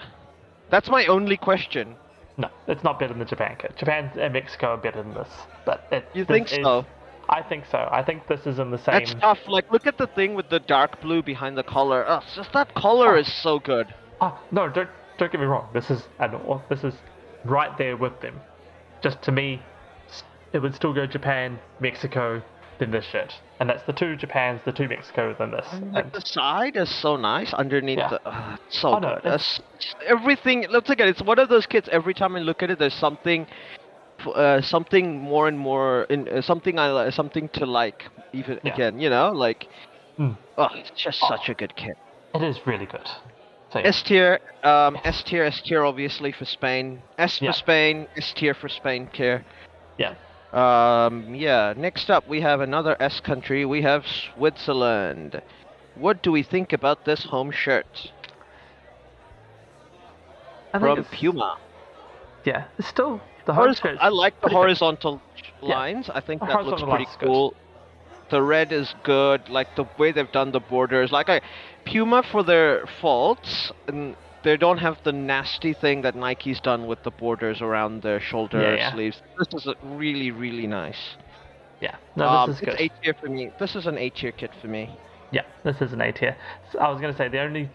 That's 0.69 0.89
my 0.89 1.05
only 1.07 1.35
question. 1.37 1.95
No, 2.37 2.49
it's 2.67 2.83
not 2.83 2.99
better 2.99 3.13
than 3.13 3.19
the 3.19 3.25
Japan 3.25 3.57
kit. 3.59 3.75
Japan 3.77 4.11
and 4.17 4.31
Mexico 4.33 4.67
are 4.67 4.77
better 4.77 5.03
than 5.03 5.13
this, 5.13 5.27
but 5.65 5.85
it, 5.91 6.05
You 6.13 6.23
think 6.25 6.51
is- 6.51 6.59
so? 6.63 6.85
I 7.29 7.41
think 7.41 7.65
so. 7.69 7.89
I 7.91 8.03
think 8.03 8.25
this 8.29 8.45
is 8.47 8.57
in 8.57 8.71
the 8.71 8.77
same. 8.77 8.93
That's 8.99 9.13
tough. 9.15 9.39
Like, 9.49 9.69
look 9.69 9.85
at 9.85 9.97
the 9.97 10.07
thing 10.07 10.33
with 10.33 10.49
the 10.49 10.59
dark 10.61 11.01
blue 11.01 11.21
behind 11.21 11.57
the 11.57 11.63
collar. 11.63 12.05
Oh, 12.07 12.21
just 12.33 12.53
that 12.53 12.73
collar 12.73 13.15
Oh. 13.15 13.19
is 13.19 13.27
so 13.43 13.59
good. 13.59 13.93
Ah, 14.21 14.39
no, 14.51 14.69
don't 14.69 14.89
don't 15.17 15.29
get 15.29 15.41
me 15.41 15.45
wrong. 15.47 15.67
This 15.73 15.91
is 15.91 16.07
an, 16.19 16.31
this 16.69 16.85
is 16.85 16.93
right 17.49 17.77
there 17.77 17.97
with 17.97 18.19
them. 18.21 18.39
Just 19.01 19.21
to 19.23 19.31
me, 19.31 19.61
it 20.53 20.59
would 20.59 20.75
still 20.75 20.93
go 20.93 21.05
Japan, 21.05 21.59
Mexico, 21.79 22.41
then 22.79 22.91
this 22.91 23.05
shirt, 23.05 23.33
and 23.59 23.67
that's 23.69 23.83
the 23.83 23.93
two 23.93 24.15
Japans, 24.15 24.61
the 24.65 24.71
two 24.71 24.87
Mexicos, 24.87 25.37
then 25.39 25.49
this. 25.51 25.65
And 25.71 26.11
the 26.13 26.21
side 26.21 26.77
is 26.77 26.89
so 27.01 27.15
nice 27.15 27.51
underneath 27.53 27.97
Yeah. 27.97 28.09
the. 28.09 28.27
Uh, 28.27 28.57
so 28.69 28.89
Oh, 28.95 28.99
no, 28.99 29.15
good. 29.15 29.25
it's- 29.25 29.61
everything. 30.05 30.65
Let's 30.69 30.87
look 30.87 30.99
at 30.99 31.07
it. 31.07 31.11
It's 31.11 31.21
one 31.23 31.39
of 31.39 31.49
those 31.49 31.65
kits. 31.65 31.89
Every 31.91 32.13
time 32.13 32.35
I 32.35 32.39
look 32.39 32.61
at 32.61 32.69
it, 32.69 32.77
there's 32.77 32.93
something, 32.93 33.47
uh, 34.35 34.61
something 34.61 35.19
more 35.19 35.47
and 35.47 35.57
more 35.57 36.03
in 36.03 36.27
uh, 36.29 36.41
something 36.41 36.77
I 36.77 37.09
something 37.09 37.49
to 37.53 37.65
like. 37.65 38.03
Even 38.33 38.59
Yeah. 38.63 38.73
again, 38.73 38.99
you 38.99 39.09
know, 39.09 39.31
like. 39.31 39.67
Hmm. 40.17 40.31
Oh, 40.57 40.67
it's 40.73 40.91
just 40.91 41.19
such 41.19 41.49
a 41.49 41.53
good 41.55 41.75
kit. 41.75 41.97
it 42.35 42.43
is 42.43 42.59
really 42.67 42.85
good. 42.85 43.09
So 43.71 43.79
yeah, 43.79 43.87
S 43.87 44.01
tier, 44.01 44.39
um, 44.63 44.97
S 45.03 45.23
tier, 45.23 45.43
S 45.43 45.61
tier, 45.61 45.83
obviously 45.83 46.31
for 46.31 46.45
Spain. 46.45 47.01
S 47.17 47.41
Yeah. 47.41 47.51
for 47.51 47.57
Spain, 47.57 48.07
S 48.15 48.31
tier 48.33 48.53
for 48.53 48.69
Spain 48.69 49.09
tier. 49.11 49.43
yeah, 49.97 50.13
Um, 50.53 51.35
yeah. 51.35 51.73
Next 51.75 52.09
up, 52.09 52.27
we 52.27 52.39
have 52.41 52.61
another 52.61 52.95
S 52.99 53.19
country. 53.19 53.65
We 53.65 53.81
have 53.81 54.05
Switzerland. 54.07 55.41
What 55.95 56.21
do 56.23 56.31
we 56.31 56.43
think 56.43 56.71
about 56.73 57.03
this 57.05 57.23
home 57.25 57.51
shirt 57.51 58.11
I 60.73 60.79
from 60.79 60.99
it's, 60.99 61.09
Puma? 61.11 61.57
yeah, 62.45 62.65
it's 62.77 62.87
still 62.87 63.19
the 63.45 63.53
home 63.53 63.65
Horizon- 63.65 63.81
shirt's 63.83 63.99
I 64.01 64.09
like 64.09 64.35
the 64.35 64.41
pretty 64.41 64.53
good. 64.55 64.59
horizontal 64.61 65.21
Yeah. 65.61 65.75
lines. 65.75 66.09
I 66.09 66.19
think 66.21 66.41
The 66.41 66.47
that 66.47 66.65
looks 66.65 66.81
pretty 66.83 66.97
lines 67.03 67.09
is 67.09 67.15
good. 67.17 67.25
cool. 67.27 67.53
The 68.29 68.41
red 68.41 68.71
is 68.71 68.93
good. 69.03 69.49
Like 69.49 69.75
the 69.75 69.85
way 69.97 70.11
they've 70.11 70.31
done 70.31 70.51
the 70.51 70.59
borders. 70.59 71.11
Like 71.11 71.29
I, 71.29 71.41
Puma 71.87 72.23
for 72.23 72.43
their 72.43 72.85
faults, 73.01 73.71
and 73.87 74.15
they 74.43 74.57
don't 74.57 74.77
have 74.79 74.97
the 75.03 75.11
nasty 75.11 75.73
thing 75.73 76.01
that 76.01 76.15
Nike's 76.15 76.59
done 76.59 76.87
with 76.87 77.03
the 77.03 77.11
borders 77.11 77.61
around 77.61 78.01
their 78.03 78.19
shoulder 78.19 78.61
Yeah, 78.61 78.75
yeah. 78.75 78.93
sleeves. 78.93 79.21
This 79.39 79.53
is 79.65 79.73
really, 79.83 80.31
really 80.31 80.67
nice. 80.67 81.17
Yeah, 81.81 81.95
no, 82.15 82.27
um, 82.27 82.49
this 82.49 82.57
is 82.57 82.65
good. 82.65 82.75
It's 82.79 82.93
A 82.99 83.01
tier 83.03 83.13
for 83.21 83.29
me. 83.29 83.51
This 83.59 83.75
is 83.75 83.85
an 83.87 83.97
A 83.97 84.09
tier 84.09 84.31
kit 84.31 84.51
for 84.61 84.67
me. 84.67 84.89
Yeah, 85.31 85.43
this 85.63 85.81
is 85.81 85.93
an 85.93 86.01
A 86.01 86.11
tier. 86.11 86.35
So 86.71 86.79
I 86.79 86.89
was 86.89 86.99
gonna 87.01 87.15
say 87.15 87.27
the 87.27 87.39
only 87.41 87.69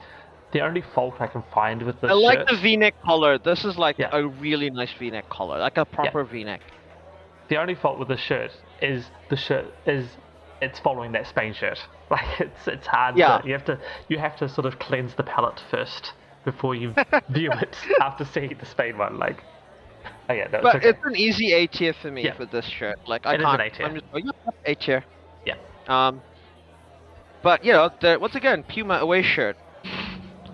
the 0.52 0.60
only 0.60 0.82
fault 0.94 1.14
I 1.20 1.26
can 1.28 1.42
find 1.54 1.82
with 1.82 2.00
this 2.00 2.10
I 2.10 2.14
like 2.14 2.38
shirt, 2.40 2.48
the 2.48 2.56
V-neck 2.58 2.94
collar. 3.04 3.38
This 3.38 3.64
is 3.64 3.78
like 3.78 3.98
Yeah. 3.98 4.10
a 4.12 4.26
really 4.26 4.70
nice 4.70 4.92
V-neck 4.98 5.28
collar, 5.30 5.58
like 5.58 5.78
a 5.78 5.84
proper 5.84 6.24
V-neck. 6.24 6.60
the 7.48 7.56
only 7.58 7.74
fault 7.74 7.98
with 7.98 8.08
the 8.08 8.16
shirt 8.16 8.50
is 8.80 9.10
the 9.30 9.36
shirt 9.36 9.66
is 9.86 10.16
it's 10.60 10.78
following 10.80 11.12
that 11.12 11.26
Spain 11.26 11.52
shirt. 11.54 11.78
Like 12.12 12.40
it's 12.40 12.68
it's 12.68 12.86
hard. 12.86 13.16
Yeah. 13.16 13.38
To, 13.38 13.46
you 13.48 13.52
have 13.54 13.64
to 13.64 13.80
you 14.08 14.18
have 14.18 14.36
to 14.36 14.48
sort 14.48 14.66
of 14.66 14.78
cleanse 14.78 15.14
the 15.14 15.22
palate 15.24 15.60
first 15.70 16.12
before 16.44 16.74
you 16.74 16.94
view 17.30 17.50
it 17.52 17.76
after 18.00 18.24
seeing 18.24 18.54
the 18.60 18.66
Spain 18.66 18.98
one. 18.98 19.18
Like, 19.18 19.42
oh 20.28 20.34
yeah, 20.34 20.48
no, 20.52 20.58
it's 20.58 20.62
But 20.62 20.76
okay. 20.76 20.88
it's 20.90 20.98
an 21.04 21.16
easy 21.16 21.52
A 21.52 21.66
tier 21.66 21.94
for 21.94 22.10
me 22.10 22.24
Yeah. 22.24 22.34
for 22.36 22.44
this 22.46 22.66
shirt. 22.66 22.98
Like 23.08 23.24
I 23.26 23.34
It 23.34 23.40
is 23.40 23.46
can't. 23.46 23.60
an 23.60 23.66
A 23.66 23.70
tier. 23.70 23.86
I'm 23.86 23.94
just 23.94 24.06
oh, 24.12 24.18
yep, 24.18 24.36
yep, 24.44 24.54
A 24.66 24.74
tier. 24.74 25.04
Yeah. 25.46 25.54
Um. 25.88 26.20
But 27.42 27.64
you 27.64 27.72
know, 27.72 27.90
the, 28.00 28.18
once 28.20 28.34
again, 28.36 28.62
Puma 28.62 28.94
away 28.98 29.22
shirt. 29.22 29.56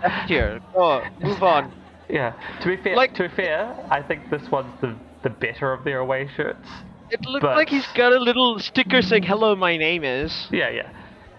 F 0.03 0.29
tier. 0.29 0.61
Oh, 0.75 1.03
move 1.21 1.43
on. 1.43 1.73
Yeah. 2.11 2.33
To 2.63 2.69
be 2.75 2.83
fair, 2.83 2.97
Like- 2.97 3.13
to 3.17 3.29
be 3.29 3.35
fair, 3.35 3.87
I 3.91 4.01
think 4.01 4.31
this 4.31 4.51
one's 4.51 4.73
the 4.81 4.97
the 5.23 5.29
better 5.29 5.75
of 5.75 5.85
their 5.85 5.99
away 5.99 6.27
shirts. 6.37 6.67
It 7.11 7.21
looks 7.27 7.43
But- 7.43 7.57
like 7.57 7.69
he's 7.69 7.87
got 7.89 8.13
a 8.15 8.19
little 8.19 8.59
sticker 8.61 9.03
saying 9.03 9.25
"Hello, 9.25 9.55
my 9.55 9.77
name 9.77 10.05
is." 10.05 10.49
Yeah, 10.51 10.71
yeah. 10.71 10.89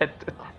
It, 0.01 0.09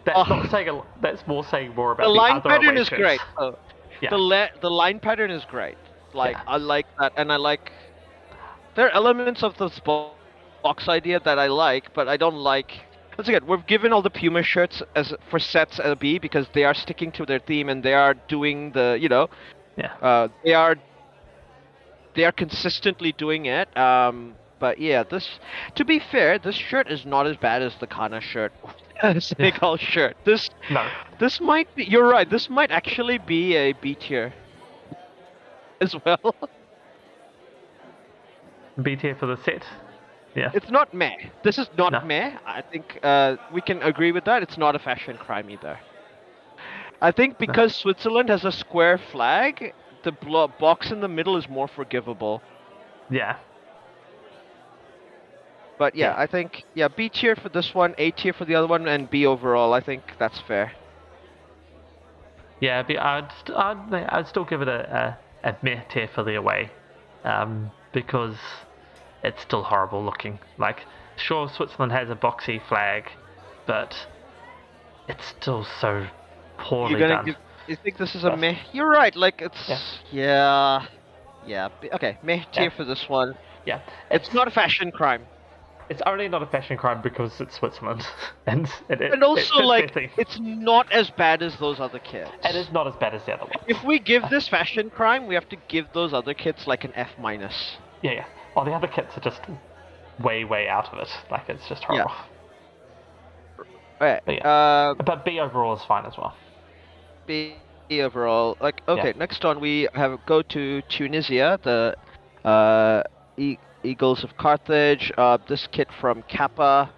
that's 0.04 0.18
Oh. 0.18 0.34
not 0.36 0.50
saying 0.50 0.68
a, 0.68 0.82
that's 1.00 1.26
more 1.26 1.44
saying 1.44 1.74
more 1.74 1.92
about 1.92 2.04
The 2.04 2.12
the, 2.12 2.16
line 2.16 2.40
pattern 2.42 2.70
away 2.76 2.80
is 2.82 2.88
great. 2.88 3.20
Oh, 3.38 3.56
Yeah. 4.00 4.10
The 4.10 4.18
le- 4.18 4.50
the 4.60 4.70
line 4.70 4.98
pattern 5.00 5.30
is 5.30 5.44
great. 5.44 5.76
Like 6.14 6.36
Yeah. 6.36 6.42
I 6.54 6.56
like 6.56 6.86
that, 6.98 7.12
and 7.16 7.32
I 7.32 7.36
like. 7.36 7.72
There 8.74 8.86
are 8.86 8.90
elements 8.90 9.42
of 9.42 9.56
this 9.58 9.78
bo- 9.80 10.12
box 10.62 10.88
idea 10.88 11.20
that 11.20 11.38
I 11.38 11.46
like, 11.48 11.92
but 11.94 12.08
I 12.08 12.16
don't 12.16 12.36
like. 12.36 12.70
Once 13.18 13.28
again, 13.28 13.46
we've 13.46 13.66
given 13.66 13.92
all 13.92 14.00
the 14.02 14.10
Puma 14.10 14.42
shirts 14.42 14.82
as 14.94 15.12
for 15.28 15.38
sets 15.38 15.78
a 15.82 15.94
B 15.94 16.18
because 16.18 16.46
they 16.54 16.64
are 16.64 16.74
sticking 16.74 17.12
to 17.12 17.26
their 17.26 17.38
theme 17.38 17.68
and 17.68 17.82
they 17.82 17.92
are 17.94 18.14
doing 18.28 18.72
the 18.72 18.96
you 19.00 19.08
know 19.08 19.28
Yeah. 19.76 19.92
uh, 20.00 20.28
they 20.44 20.54
are 20.54 20.76
they 22.14 22.24
are 22.24 22.32
consistently 22.32 23.12
doing 23.12 23.46
it. 23.46 23.74
Um, 23.76 24.34
but 24.58 24.78
yeah, 24.78 25.02
this 25.02 25.38
to 25.74 25.84
be 25.84 25.98
fair, 25.98 26.38
this 26.38 26.56
shirt 26.56 26.90
is 26.90 27.04
not 27.04 27.26
as 27.26 27.36
bad 27.36 27.62
as 27.62 27.74
the 27.76 27.86
Ghana 27.86 28.20
shirt, 28.20 28.52
Senegal 29.20 29.76
shirt. 29.76 30.16
This 30.24 30.50
No. 30.70 30.86
this 31.18 31.40
might 31.40 31.74
be. 31.74 31.84
You're 31.84 32.08
right. 32.08 32.28
This 32.28 32.48
might 32.50 32.70
actually 32.70 33.18
be 33.18 33.54
a 33.56 33.72
B 33.72 33.94
tier 33.94 34.32
as 35.80 35.94
well. 36.04 36.34
B 38.82 38.96
tier 38.96 39.14
for 39.14 39.26
the 39.26 39.36
set. 39.36 39.64
Yeah. 40.34 40.50
it's 40.54 40.70
not 40.70 40.94
meh. 40.94 41.16
This 41.42 41.58
is 41.58 41.68
not 41.76 41.92
No. 41.92 42.00
meh. 42.00 42.36
I 42.46 42.62
think 42.62 42.98
uh, 43.02 43.36
we 43.52 43.60
can 43.60 43.82
agree 43.82 44.12
with 44.12 44.24
that. 44.24 44.42
It's 44.42 44.56
not 44.56 44.74
a 44.76 44.78
fashion 44.78 45.16
crime 45.16 45.50
either. 45.50 45.78
I 47.00 47.10
think 47.10 47.38
because 47.38 47.74
Switzerland 47.74 48.28
has 48.28 48.44
a 48.44 48.52
square 48.52 48.98
flag, 48.98 49.74
the 50.02 50.12
box 50.12 50.90
in 50.90 51.00
the 51.00 51.08
middle 51.08 51.36
is 51.36 51.48
more 51.48 51.66
forgivable. 51.66 52.42
Yeah. 53.10 53.36
But 55.80 55.96
yeah, 55.96 56.12
Yeah. 56.14 56.22
I 56.24 56.26
think 56.26 56.64
yeah, 56.74 56.88
B 56.88 57.08
tier 57.08 57.34
for 57.34 57.48
this 57.48 57.74
one, 57.74 57.94
A 57.98 58.10
tier 58.12 58.34
for 58.34 58.44
the 58.44 58.54
other 58.54 58.68
one, 58.68 58.86
and 58.86 59.08
B 59.10 59.26
overall. 59.26 59.72
I 59.72 59.80
think 59.80 60.02
that's 60.18 60.38
fair. 60.40 60.72
Yeah, 62.60 62.82
but 62.82 62.98
I'd, 62.98 63.32
st- 63.40 63.56
I'd, 63.58 63.94
I'd 64.10 64.28
still 64.28 64.44
give 64.44 64.60
it 64.62 64.68
a, 64.68 65.16
a, 65.44 65.48
a 65.50 65.56
meh 65.62 65.82
tier 65.90 66.08
for 66.14 66.22
the 66.22 66.34
away, 66.36 66.70
um, 67.24 67.70
because 67.92 68.36
it's 69.24 69.40
still 69.42 69.62
horrible 69.62 70.04
looking. 70.04 70.38
Like, 70.58 70.80
sure, 71.16 71.48
Switzerland 71.48 71.92
has 71.92 72.10
a 72.10 72.14
boxy 72.14 72.60
flag, 72.68 73.04
but 73.66 73.96
it's 75.08 75.26
still 75.40 75.64
so 75.80 76.06
poorly 76.58 77.00
You're 77.00 77.08
done. 77.08 77.24
give. 77.24 77.36
You 77.66 77.76
think 77.76 77.96
this 77.98 78.14
is 78.14 78.24
a 78.24 78.36
meh? 78.36 78.56
You're 78.72 78.88
right. 78.88 79.14
Like 79.16 79.40
it's 79.40 79.68
Yeah. 80.12 80.82
yeah, 81.46 81.68
yeah. 81.82 81.94
Okay, 81.94 82.18
meh 82.22 82.44
tier 82.52 82.64
Yeah. 82.64 82.76
for 82.76 82.84
this 82.84 83.08
one. 83.08 83.34
Yeah, 83.64 83.80
It's 84.10 84.32
not 84.34 84.48
a 84.48 84.50
fashion 84.50 84.90
crime, 84.90 85.26
It's 85.90 86.02
only 86.06 86.28
not 86.28 86.42
a 86.42 86.46
fashion 86.46 86.76
crime 86.76 87.02
because 87.02 87.40
it's 87.40 87.56
Switzerland, 87.56 88.06
and 88.46 88.66
it, 88.88 89.00
it, 89.00 89.12
and 89.12 89.24
also 89.24 89.58
their 89.58 89.66
like 89.66 90.10
it's 90.16 90.38
not 90.40 90.90
as 90.92 91.10
bad 91.10 91.42
as 91.42 91.56
those 91.56 91.80
other 91.80 91.98
kids. 91.98 92.30
It 92.44 92.54
is 92.54 92.70
not 92.70 92.86
as 92.86 92.94
bad 92.96 93.12
as 93.12 93.24
the 93.24 93.34
other 93.34 93.46
one. 93.46 93.64
If 93.66 93.82
we 93.84 93.98
give 93.98 94.30
this 94.30 94.48
fashion 94.48 94.88
crime, 94.90 95.26
we 95.26 95.34
have 95.34 95.48
to 95.48 95.56
give 95.68 95.88
those 95.92 96.14
other 96.14 96.32
kids 96.32 96.66
like 96.68 96.84
an 96.84 96.92
F 96.94 97.10
minus. 97.18 97.76
Yeah, 98.02 98.12
yeah. 98.12 98.24
Oh, 98.56 98.64
the 98.64 98.72
other 98.72 98.86
kits 98.86 99.16
are 99.16 99.20
just 99.20 99.40
way, 100.22 100.44
way 100.44 100.68
out 100.68 100.92
of 100.92 100.98
it. 101.00 101.08
Like 101.30 101.48
it's 101.48 101.68
just 101.68 101.82
Yeah. 101.82 102.04
horrible. 102.04 102.14
Alright. 104.00 104.22
But 104.26 104.46
Uh, 104.46 104.94
But 105.04 105.24
B 105.24 105.40
overall 105.40 105.74
is 105.74 105.84
fine 105.84 106.06
as 106.06 106.16
well. 106.16 106.34
B 107.26 107.50
overall. 108.00 108.56
Like 108.60 108.80
okay, 108.88 109.08
Yeah. 109.12 109.18
next 109.18 109.44
on 109.44 109.60
we 109.60 109.88
have 109.94 110.18
go 110.26 110.42
to 110.42 110.82
Tunisia, 110.88 111.58
the 111.62 111.94
uh, 112.44 113.02
e- 113.36 113.58
Eagles 113.82 114.24
of 114.24 114.36
Carthage. 114.36 115.12
Uh, 115.16 115.38
this 115.48 115.66
kit 115.70 115.88
from 116.00 116.22
Kappa. 116.22 116.90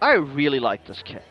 I 0.00 0.14
really 0.14 0.60
like 0.60 0.86
this 0.86 1.02
kit. 1.02 1.22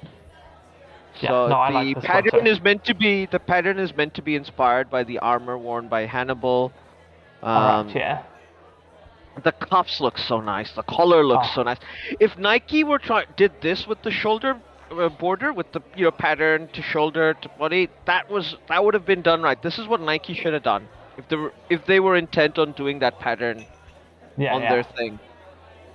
Yeah, 1.22 1.30
so 1.30 1.48
no, 1.48 1.56
I 1.56 1.72
the 1.72 1.74
like 1.74 1.96
one 1.96 2.06
pattern 2.06 2.46
too. 2.46 2.46
is 2.46 2.62
meant 2.62 2.84
to 2.86 2.94
be 2.96 3.26
the 3.26 3.40
pattern 3.40 3.78
is 3.80 3.96
meant 3.96 4.14
to 4.16 4.22
be 4.22 4.36
inspired 4.36 4.90
by 4.90 5.04
the 5.04 5.20
armor 5.20 5.58
worn 5.58 5.88
by 5.88 6.06
Hannibal. 6.06 6.72
Um, 7.42 7.90
yeah. 7.90 8.24
The 9.44 9.52
cuffs 9.52 10.00
look 10.00 10.18
so 10.18 10.40
nice. 10.40 10.72
The 10.74 10.84
collar 10.84 11.24
looks 11.26 11.48
Oh. 11.52 11.56
so 11.56 11.64
nice. 11.64 11.78
If 12.20 12.38
Nike 12.38 12.84
were 12.84 13.00
try 13.00 13.26
did 13.36 13.62
this 13.62 13.86
with 13.88 14.02
the 14.04 14.12
shoulder 14.12 14.60
uh, 14.92 15.10
border 15.10 15.52
with 15.54 15.72
the 15.72 15.82
you 15.96 16.06
know 16.06 16.12
pattern 16.12 16.68
to 16.74 16.82
shoulder 16.82 17.34
to 17.34 17.50
body, 17.50 17.90
that 18.06 18.30
was 18.30 18.56
that 18.70 18.84
would 18.84 18.94
have 18.94 19.06
been 19.06 19.22
done 19.22 19.42
right. 19.42 19.62
This 19.62 19.78
is 19.80 19.88
what 19.88 20.02
Nike 20.02 20.34
should 20.34 20.54
have 20.54 20.64
done 20.64 20.88
if 21.18 21.28
they 21.28 21.36
were 21.36 21.54
if 21.70 21.86
they 21.86 22.00
were 22.00 22.16
intent 22.16 22.58
on 22.58 22.74
doing 22.74 23.00
that 23.00 23.20
pattern 23.20 23.68
Yeah, 24.38 24.54
on 24.54 24.62
yeah. 24.62 24.68
their 24.68 24.84
thing. 24.84 25.20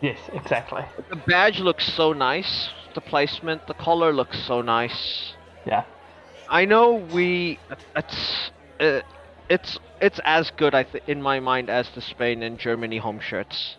Yes, 0.01 0.19
exactly. 0.33 0.85
The 1.09 1.17
badge 1.17 1.61
looks 1.61 1.85
so 1.93 2.13
nice. 2.13 2.73
The 2.95 3.01
placement, 3.01 3.67
the 3.67 3.75
collar 3.75 4.13
looks 4.13 4.39
so 4.39 4.61
nice. 4.63 5.37
Yeah. 5.67 5.85
I 6.49 6.65
know 6.65 6.95
we 6.95 7.61
it's 7.97 8.51
uh, 8.81 9.01
it's 9.49 9.79
it's 10.01 10.21
as 10.25 10.51
good 10.51 10.75
I 10.75 10.85
th- 10.85 11.05
in 11.07 11.23
my 11.23 11.41
mind 11.41 11.69
as 11.71 11.91
the 11.91 12.01
Spain 12.01 12.43
and 12.43 12.59
Germany 12.59 12.99
home 12.99 13.21
shirts. 13.21 13.77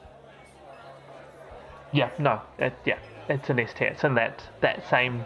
Yeah, 1.91 2.11
no, 2.19 2.41
it, 2.57 2.73
yeah, 2.85 2.99
it's 3.29 3.49
an 3.49 3.59
S 3.59 3.73
tier. 3.73 3.87
It's 3.87 4.03
in 4.03 4.15
that 4.15 4.43
that 4.61 4.85
same 4.87 5.25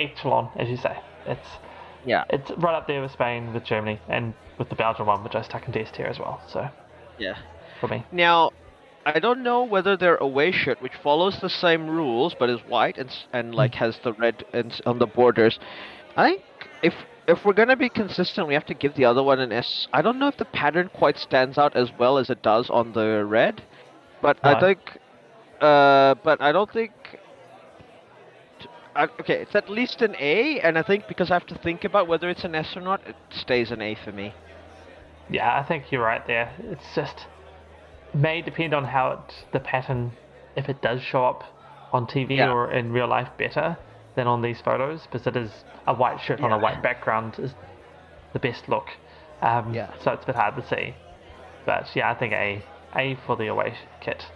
echelon, 0.00 0.50
as 0.56 0.68
you 0.68 0.76
say. 0.76 0.98
It's 1.26 1.58
Yeah. 2.04 2.24
it's 2.30 2.50
right 2.52 2.74
up 2.74 2.86
there 2.86 3.00
with 3.00 3.12
Spain, 3.12 3.52
with 3.52 3.64
Germany, 3.64 4.00
and 4.08 4.34
with 4.58 4.68
the 4.68 4.74
Belgian 4.74 5.06
one, 5.06 5.22
which 5.22 5.34
I 5.34 5.42
stuck 5.42 5.66
into 5.66 5.80
S 5.80 5.90
tier 5.90 6.06
as 6.06 6.18
well. 6.18 6.40
So 6.48 6.68
Yeah. 7.18 7.36
for 7.80 7.88
me, 7.88 8.04
Now, 8.12 8.50
I 9.06 9.18
don't 9.20 9.42
know 9.42 9.62
whether 9.64 9.96
their 9.96 10.16
away 10.16 10.50
shirt, 10.50 10.82
which 10.82 10.94
follows 10.94 11.38
the 11.40 11.48
same 11.48 11.88
rules 11.88 12.34
but 12.34 12.50
is 12.50 12.60
white 12.66 12.98
and 12.98 13.10
and 13.32 13.54
like 13.54 13.74
has 13.76 13.98
the 13.98 14.12
red 14.12 14.44
and 14.52 14.80
on 14.86 14.98
the 14.98 15.06
borders, 15.06 15.58
I 16.16 16.30
think 16.30 16.42
if 16.82 16.94
if 17.26 17.44
we're 17.44 17.52
gonna 17.52 17.76
be 17.76 17.88
consistent, 17.88 18.48
we 18.48 18.54
have 18.54 18.66
to 18.66 18.74
give 18.74 18.94
the 18.94 19.04
other 19.04 19.22
one 19.22 19.38
an 19.40 19.52
S. 19.52 19.86
I 19.92 20.02
don't 20.02 20.18
know 20.18 20.28
if 20.28 20.36
the 20.36 20.46
pattern 20.46 20.90
quite 20.92 21.18
stands 21.18 21.58
out 21.58 21.76
as 21.76 21.90
well 21.98 22.18
as 22.18 22.30
it 22.30 22.42
does 22.42 22.70
on 22.70 22.92
the 22.92 23.24
red, 23.24 23.62
but 24.22 24.38
I 24.42 24.58
think, 24.60 24.98
uh, 25.60 26.14
but 26.22 26.40
I 26.40 26.52
don't 26.52 26.70
think. 26.70 26.92
t- 28.60 28.68
I, 28.96 29.04
okay, 29.20 29.34
it's 29.42 29.54
at 29.54 29.68
least 29.68 30.02
an 30.02 30.16
A, 30.18 30.60
and 30.60 30.78
I 30.78 30.82
think 30.82 31.06
because 31.06 31.30
I 31.30 31.34
have 31.34 31.46
to 31.46 31.54
think 31.58 31.84
about 31.84 32.08
whether 32.08 32.28
it's 32.28 32.44
an 32.44 32.54
S 32.54 32.76
or 32.76 32.80
not, 32.80 33.06
it 33.06 33.16
stays 33.30 33.70
an 33.70 33.80
A 33.80 33.94
for 33.94 34.12
me. 34.12 34.34
Yeah, 35.30 35.58
I 35.58 35.62
think 35.62 35.90
you're 35.90 36.02
right 36.04 36.26
there. 36.26 36.52
It's 36.58 36.94
just 36.94 37.26
it 38.14 38.18
may 38.18 38.42
depend 38.42 38.74
on 38.74 38.84
how 38.84 39.12
it 39.12 39.34
the 39.52 39.60
pattern, 39.60 40.12
if 40.56 40.68
it 40.68 40.80
does 40.82 41.02
show 41.02 41.24
up 41.26 41.44
on 41.92 42.06
TV 42.06 42.36
Yeah. 42.36 42.50
or 42.52 42.70
in 42.70 42.92
real 42.92 43.06
life 43.08 43.28
better 43.38 43.76
than 44.14 44.26
on 44.26 44.42
these 44.42 44.60
photos, 44.60 45.02
because 45.06 45.26
it 45.26 45.36
is 45.36 45.64
a 45.86 45.94
white 45.94 46.20
shirt 46.20 46.40
on 46.40 46.52
a 46.52 46.58
white 46.58 46.82
background 46.82 47.38
is 47.38 47.54
the 48.32 48.38
best 48.38 48.68
look. 48.68 48.88
Um, 49.40 49.72
Yeah. 49.72 49.90
So 50.00 50.12
it's 50.12 50.24
a 50.24 50.26
bit 50.26 50.36
hard 50.36 50.56
to 50.56 50.66
see, 50.66 50.94
but 51.64 51.88
yeah, 51.94 52.10
I 52.10 52.14
think 52.14 52.32
A 52.32 52.62
A 52.96 53.14
for 53.26 53.36
the 53.36 53.46
away 53.46 53.74
kit. 54.00 54.26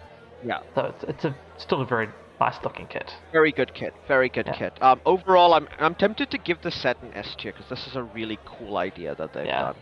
Yeah. 0.45 0.61
So 0.75 0.87
it's 0.87 1.05
it's 1.05 1.25
a 1.25 1.35
still 1.57 1.81
a 1.83 1.87
very 1.87 2.09
nice 2.41 2.59
looking 2.65 2.87
kit. 2.87 3.15
Very 3.33 3.53
good 3.53 3.73
kit. 3.75 3.95
Very 4.09 4.29
good 4.29 4.47
Yeah. 4.47 4.55
kit. 4.57 4.83
Um, 4.83 5.01
overall, 5.07 5.55
I'm 5.55 5.69
I'm 5.79 5.95
tempted 5.95 6.31
to 6.31 6.39
give 6.39 6.61
the 6.63 6.71
set 6.71 6.97
an 7.03 7.13
S 7.15 7.35
tier 7.37 7.53
because 7.53 7.69
this 7.69 7.87
is 7.87 7.97
a 7.97 8.03
really 8.03 8.39
cool 8.45 8.77
idea 8.77 9.15
that 9.17 9.33
they've 9.33 9.47
Yeah. 9.47 9.63
done. 9.63 9.75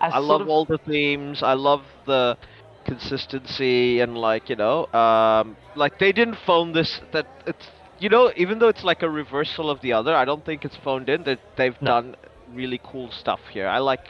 I, 0.00 0.18
love 0.18 0.42
of- 0.42 0.48
all 0.48 0.64
the 0.64 0.78
themes. 0.78 1.42
I 1.42 1.54
love 1.54 1.82
the 2.06 2.36
consistency 2.84 4.00
and 4.00 4.16
like 4.16 4.48
you 4.48 4.56
know, 4.56 4.86
um, 4.92 5.56
like 5.76 5.98
they 5.98 6.12
didn't 6.12 6.38
phone 6.46 6.72
this. 6.72 7.00
That 7.12 7.26
it's 7.46 7.68
you 7.98 8.08
know, 8.08 8.32
even 8.36 8.58
though 8.58 8.68
it's 8.68 8.84
like 8.84 9.02
a 9.02 9.10
reversal 9.10 9.70
of 9.70 9.80
the 9.82 9.92
other, 9.92 10.14
I 10.14 10.24
don't 10.24 10.44
think 10.44 10.64
it's 10.64 10.76
phoned 10.76 11.08
in. 11.08 11.24
That 11.24 11.40
they've 11.56 11.80
No. 11.82 11.90
done 11.90 12.16
really 12.52 12.80
cool 12.82 13.10
stuff 13.10 13.40
here. 13.52 13.68
I 13.68 13.78
like. 13.78 14.00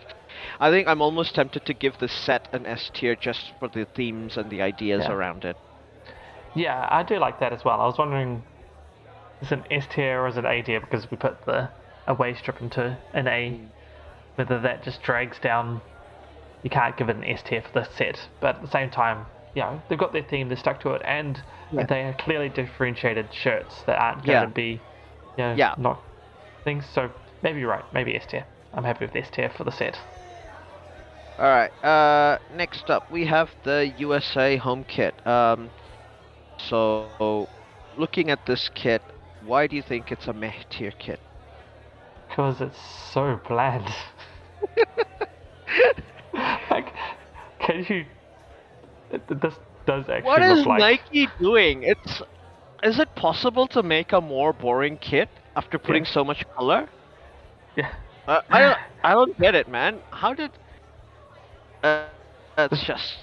I 0.59 0.71
think 0.71 0.89
I'm 0.89 1.03
almost 1.03 1.35
tempted 1.35 1.67
to 1.67 1.75
give 1.75 1.99
the 1.99 2.09
set 2.09 2.49
an 2.53 2.65
S 2.65 2.91
tier 2.95 3.15
just 3.17 3.53
for 3.59 3.69
the 3.69 3.85
themes 3.95 4.37
and 4.37 4.49
the 4.49 4.63
ideas 4.63 5.03
Yeah. 5.05 5.13
around 5.13 5.45
it. 5.45 5.57
Yeah, 6.55 6.89
I 6.91 7.03
do 7.03 7.19
like 7.19 7.41
that 7.41 7.53
as 7.53 7.65
well. 7.65 7.81
I 7.81 7.85
was 7.87 7.99
wondering, 7.99 8.43
is 9.43 9.53
it 9.53 9.59
an 9.59 9.65
S 9.71 9.87
tier 9.93 10.21
or 10.23 10.29
is 10.29 10.37
it 10.37 10.45
A 10.45 10.63
tier 10.63 10.81
because 10.81 11.11
we 11.11 11.17
put 11.17 11.45
the 11.47 11.69
away 12.07 12.35
strip 12.35 12.61
into 12.63 12.97
an 13.13 13.27
A? 13.27 13.51
Mm. 13.51 13.69
Whether 14.41 14.59
that 14.61 14.83
just 14.83 15.03
drags 15.03 15.39
down, 15.39 15.83
you 16.63 16.71
can't 16.71 16.97
give 16.97 17.11
it 17.11 17.17
an 17.17 17.25
S 17.25 17.43
tier 17.43 17.61
for 17.61 17.79
this 17.79 17.91
set. 17.95 18.19
But 18.41 18.57
at 18.57 18.63
the 18.63 18.71
same 18.71 18.89
time, 18.89 19.27
you 19.55 19.61
know, 19.61 19.83
they've 19.87 19.99
got 19.99 20.15
their 20.15 20.23
theme, 20.23 20.49
they're 20.49 20.57
stuck 20.57 20.81
to 20.81 20.95
it, 20.95 21.03
and 21.05 21.39
Yeah. 21.71 21.85
they 21.85 22.05
are 22.05 22.15
clearly 22.15 22.49
differentiated 22.49 23.35
shirts 23.35 23.83
that 23.83 23.99
aren't 23.99 24.25
going 24.25 24.41
Yeah. 24.41 24.47
to 24.47 24.47
be, 24.47 24.81
you 25.37 25.45
know, 25.45 25.55
Yeah. 25.59 25.75
not 25.77 26.03
things. 26.65 26.87
So 26.87 27.11
maybe 27.43 27.61
you're 27.61 27.69
right. 27.69 27.85
Maybe 27.93 28.17
S 28.17 28.25
tier. 28.25 28.47
I'm 28.73 28.83
happy 28.85 29.05
with 29.05 29.15
S 29.15 29.29
tier 29.29 29.51
for 29.51 29.65
the 29.65 29.73
set. 29.73 29.99
All 31.39 31.45
right. 31.45 31.85
Uh, 31.85 32.39
next 32.57 32.89
up, 32.89 33.03
we 33.11 33.27
have 33.27 33.51
the 33.65 33.93
USA 33.99 34.57
home 34.57 34.85
kit. 34.85 35.15
Um, 35.27 35.69
so, 36.59 37.47
looking 37.99 38.31
at 38.31 38.47
this 38.47 38.71
kit, 38.71 39.03
why 39.45 39.67
do 39.67 39.77
you 39.77 39.83
think 39.83 40.11
it's 40.11 40.29
a 40.29 40.33
meh 40.33 40.55
tier 40.71 40.93
kit? 40.99 41.21
Because 42.29 42.61
it's 42.61 42.79
so 43.13 43.41
bland. 43.49 43.85
like, 46.71 46.93
can 47.61 47.79
you? 47.89 48.05
th- 49.11 49.23
th- 49.29 49.41
This 49.41 49.55
does 49.87 50.09
actually 50.09 50.23
What 50.23 50.43
look 50.43 50.67
like. 50.67 50.79
Nike 50.79 51.29
doing? 51.39 51.83
It's 51.83 52.23
is 52.83 52.99
it 52.99 53.15
possible 53.15 53.67
to 53.69 53.83
make 53.83 54.13
a 54.13 54.21
more 54.21 54.53
boring 54.53 54.97
kit 54.99 55.29
after 55.57 55.79
putting 55.79 56.05
Yeah. 56.05 56.07
so 56.07 56.25
much 56.25 56.45
color? 56.57 56.89
Yeah. 57.77 57.93
Uh, 58.27 58.41
I 58.51 58.61
don't, 58.61 58.79
I 59.03 59.13
don't 59.13 59.39
get 59.39 59.55
it, 59.55 59.69
man. 59.69 60.03
How 60.11 60.35
did? 60.35 60.51
Uh, 61.83 62.07
it's 62.59 62.83
just 62.85 63.17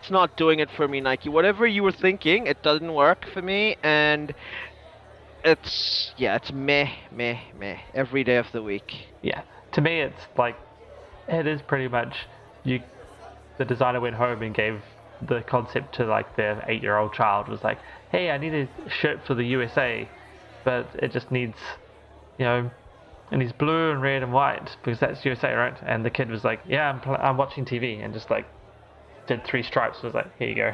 it's 0.00 0.10
not 0.10 0.36
doing 0.36 0.58
it 0.60 0.70
for 0.70 0.88
me, 0.88 1.00
Nike. 1.00 1.28
Whatever 1.28 1.66
you 1.66 1.82
were 1.82 1.92
thinking, 1.92 2.46
it 2.46 2.62
doesn't 2.62 2.92
work 2.92 3.26
for 3.32 3.42
me, 3.42 3.76
and 3.82 4.34
it's 5.44 6.12
yeah, 6.16 6.36
it's 6.36 6.52
meh, 6.52 6.88
meh, 7.10 7.38
meh 7.54 7.78
every 7.94 8.24
day 8.24 8.36
of 8.36 8.50
the 8.52 8.62
week. 8.62 9.08
Yeah. 9.22 9.42
To 9.76 9.82
me, 9.82 10.00
it's 10.00 10.22
like 10.38 10.56
it 11.28 11.46
is 11.46 11.60
pretty 11.60 11.86
much 11.86 12.16
you. 12.64 12.80
The 13.58 13.66
designer 13.66 14.00
went 14.00 14.16
home 14.16 14.40
and 14.40 14.54
gave 14.54 14.80
the 15.20 15.42
concept 15.46 15.96
to 15.96 16.06
like 16.06 16.34
their 16.34 16.64
eight-year-old 16.66 17.12
child. 17.12 17.48
Was 17.48 17.62
like, 17.62 17.78
hey, 18.10 18.30
I 18.30 18.38
need 18.38 18.54
a 18.54 18.68
shirt 18.88 19.20
for 19.26 19.34
the 19.34 19.44
USA, 19.44 20.08
but 20.64 20.88
it 20.94 21.12
just 21.12 21.30
needs, 21.30 21.58
you 22.38 22.46
know, 22.46 22.70
and 23.30 23.42
it's 23.42 23.52
blue 23.52 23.90
and 23.90 24.00
red 24.00 24.22
and 24.22 24.32
white 24.32 24.74
because 24.82 24.98
that's 24.98 25.22
USA, 25.26 25.52
right? 25.52 25.76
And 25.86 26.06
the 26.06 26.10
kid 26.10 26.30
was 26.30 26.42
like, 26.42 26.60
yeah, 26.66 26.88
I'm 26.88 27.00
pl- 27.00 27.18
I'm 27.20 27.36
watching 27.36 27.66
TV, 27.66 28.02
and 28.02 28.14
just 28.14 28.30
like 28.30 28.46
did 29.26 29.44
three 29.44 29.62
stripes. 29.62 30.02
Was 30.02 30.14
like, 30.14 30.34
here 30.38 30.48
you 30.48 30.54
go. 30.54 30.72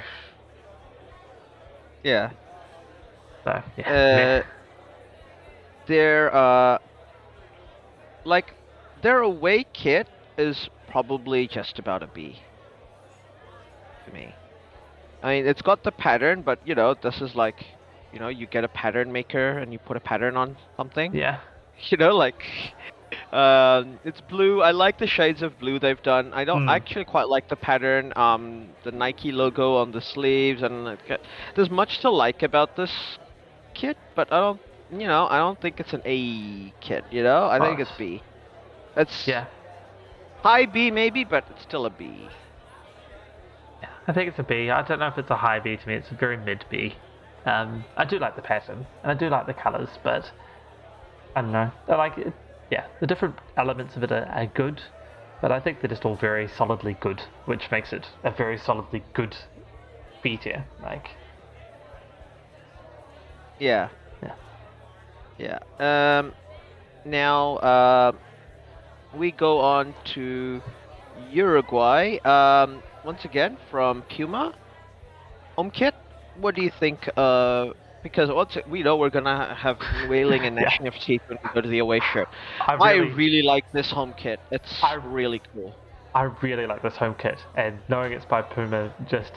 Yeah. 2.04 2.30
So 3.42 3.62
yeah. 3.76 4.42
Uh, 4.42 4.42
their 5.88 6.32
uh, 6.32 6.78
like 8.24 8.54
their 9.02 9.20
away 9.20 9.64
kit 9.72 10.08
is 10.38 10.68
probably 10.88 11.46
just 11.46 11.78
about 11.78 12.02
a 12.02 12.06
B. 12.06 12.38
To 14.06 14.12
me, 14.12 14.34
I 15.22 15.34
mean, 15.34 15.46
it's 15.46 15.62
got 15.62 15.84
the 15.84 15.92
pattern, 15.92 16.42
but 16.42 16.58
you 16.66 16.74
know, 16.74 16.94
this 16.94 17.20
is 17.20 17.34
like, 17.34 17.64
you 18.12 18.18
know, 18.18 18.28
you 18.28 18.46
get 18.46 18.64
a 18.64 18.68
pattern 18.68 19.12
maker 19.12 19.58
and 19.58 19.72
you 19.72 19.78
put 19.78 19.96
a 19.96 20.00
pattern 20.00 20.36
on 20.36 20.56
something. 20.76 21.14
yeah. 21.14 21.40
You 21.88 21.96
know, 21.96 22.14
like, 22.14 22.44
um, 23.32 23.98
it's 24.04 24.20
blue. 24.20 24.62
I 24.62 24.70
like 24.70 24.98
the 24.98 25.06
shades 25.06 25.42
of 25.42 25.58
blue 25.58 25.80
they've 25.80 26.00
done. 26.02 26.32
I 26.32 26.44
don't. 26.44 26.68
I 26.68 26.76
actually 26.76 27.06
quite 27.06 27.28
like 27.28 27.48
the 27.48 27.56
pattern. 27.56 28.12
Um, 28.14 28.68
the 28.84 28.92
Nike 28.92 29.32
logo 29.32 29.76
on 29.76 29.90
the 29.90 30.00
sleeves, 30.00 30.62
and 30.62 30.84
like, 30.84 31.00
there's 31.56 31.70
much 31.70 31.98
to 32.00 32.10
like 32.10 32.42
about 32.44 32.76
this 32.76 32.92
kit, 33.74 33.96
but 34.14 34.32
I 34.32 34.38
don't 34.38 34.60
you 34.92 35.08
know, 35.08 35.26
I 35.28 35.38
don't 35.38 35.60
think 35.60 35.80
it's 35.80 35.92
an 35.92 36.02
A 36.04 36.72
kit. 36.80 37.04
You 37.10 37.22
know, 37.24 37.46
I 37.46 37.58
think 37.58 37.78
Oh. 37.78 37.82
it's 37.82 37.92
B. 37.98 38.22
It's 38.96 39.26
Yeah, 39.26 39.46
high 40.42 40.66
B 40.66 40.90
maybe, 40.90 41.24
but 41.24 41.44
it's 41.50 41.62
still 41.62 41.86
a 41.86 41.90
B. 41.90 42.30
I 44.06 44.12
think 44.12 44.28
it's 44.28 44.38
a 44.38 44.42
B. 44.42 44.70
I 44.70 44.82
don't 44.82 44.98
know 44.98 45.08
if 45.08 45.18
it's 45.18 45.30
a 45.30 45.36
high 45.36 45.60
B 45.60 45.76
to 45.76 45.88
me. 45.88 45.94
It's 45.94 46.10
a 46.10 46.14
very 46.14 46.36
mid 46.36 46.64
B. 46.68 46.94
Um, 47.44 47.84
I 47.96 48.04
do 48.04 48.18
like 48.18 48.36
the 48.36 48.42
pattern 48.42 48.86
and 49.02 49.12
I 49.12 49.14
do 49.14 49.28
like 49.28 49.46
the 49.46 49.54
colours, 49.54 49.88
but 50.02 50.30
I 51.36 51.42
don't 51.42 51.52
know. 51.52 51.70
I 51.88 51.94
like 51.96 52.16
it. 52.18 52.32
Yeah, 52.70 52.86
the 53.00 53.06
different 53.06 53.36
elements 53.56 53.96
of 53.96 54.02
it 54.02 54.12
are, 54.12 54.24
are 54.26 54.46
good, 54.46 54.82
but 55.40 55.52
I 55.52 55.60
think 55.60 55.80
they're 55.80 55.88
just 55.90 56.04
all 56.06 56.16
very 56.16 56.48
solidly 56.48 56.94
good, 56.94 57.22
which 57.44 57.70
makes 57.70 57.92
it 57.92 58.08
a 58.24 58.30
very 58.30 58.56
solidly 58.58 59.04
good 59.12 59.36
B 60.22 60.36
tier. 60.38 60.66
Like, 60.80 61.08
Yeah. 63.58 63.90
Yeah. 64.22 64.36
Yeah. 65.38 65.58
Um, 65.78 66.34
now 67.04 67.56
uh, 67.56 68.12
we 69.16 69.30
go 69.32 69.60
on 69.60 69.94
to 70.14 70.62
Uruguay. 71.30 72.16
Um, 72.24 72.82
once 73.04 73.24
again 73.24 73.58
from 73.70 74.02
Puma. 74.02 74.54
Home 75.56 75.70
kit. 75.70 75.94
What 76.40 76.54
do 76.54 76.62
you 76.62 76.70
think? 76.80 77.08
Uh, 77.16 77.66
because 78.02 78.30
once 78.30 78.56
we 78.68 78.82
know 78.82 78.96
we're 78.96 79.10
gonna 79.10 79.54
have 79.54 79.78
whaling 80.08 80.42
and 80.44 80.56
Yeah. 80.60 80.62
National 80.64 80.90
FC 80.92 81.18
when 81.26 81.38
we 81.42 81.50
go 81.54 81.60
to 81.60 81.68
the 81.68 81.78
away 81.78 82.00
shirt. 82.12 82.28
I 82.60 82.74
I 82.74 82.92
really, 82.94 83.12
really 83.12 83.42
like 83.42 83.64
this 83.72 83.90
home 83.90 84.14
kit. 84.16 84.40
It's 84.50 84.82
I- 84.82 84.94
really 84.94 85.40
cool. 85.52 85.74
I 86.14 86.24
really 86.42 86.66
like 86.66 86.82
this 86.82 86.96
home 86.96 87.14
kit, 87.18 87.38
and 87.56 87.78
knowing 87.88 88.12
it's 88.12 88.26
by 88.26 88.42
Puma 88.42 88.92
just 89.08 89.32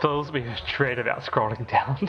fills 0.00 0.32
me 0.32 0.40
with 0.40 0.58
dread 0.74 0.98
about 0.98 1.20
scrolling 1.20 1.68
down. 1.70 2.08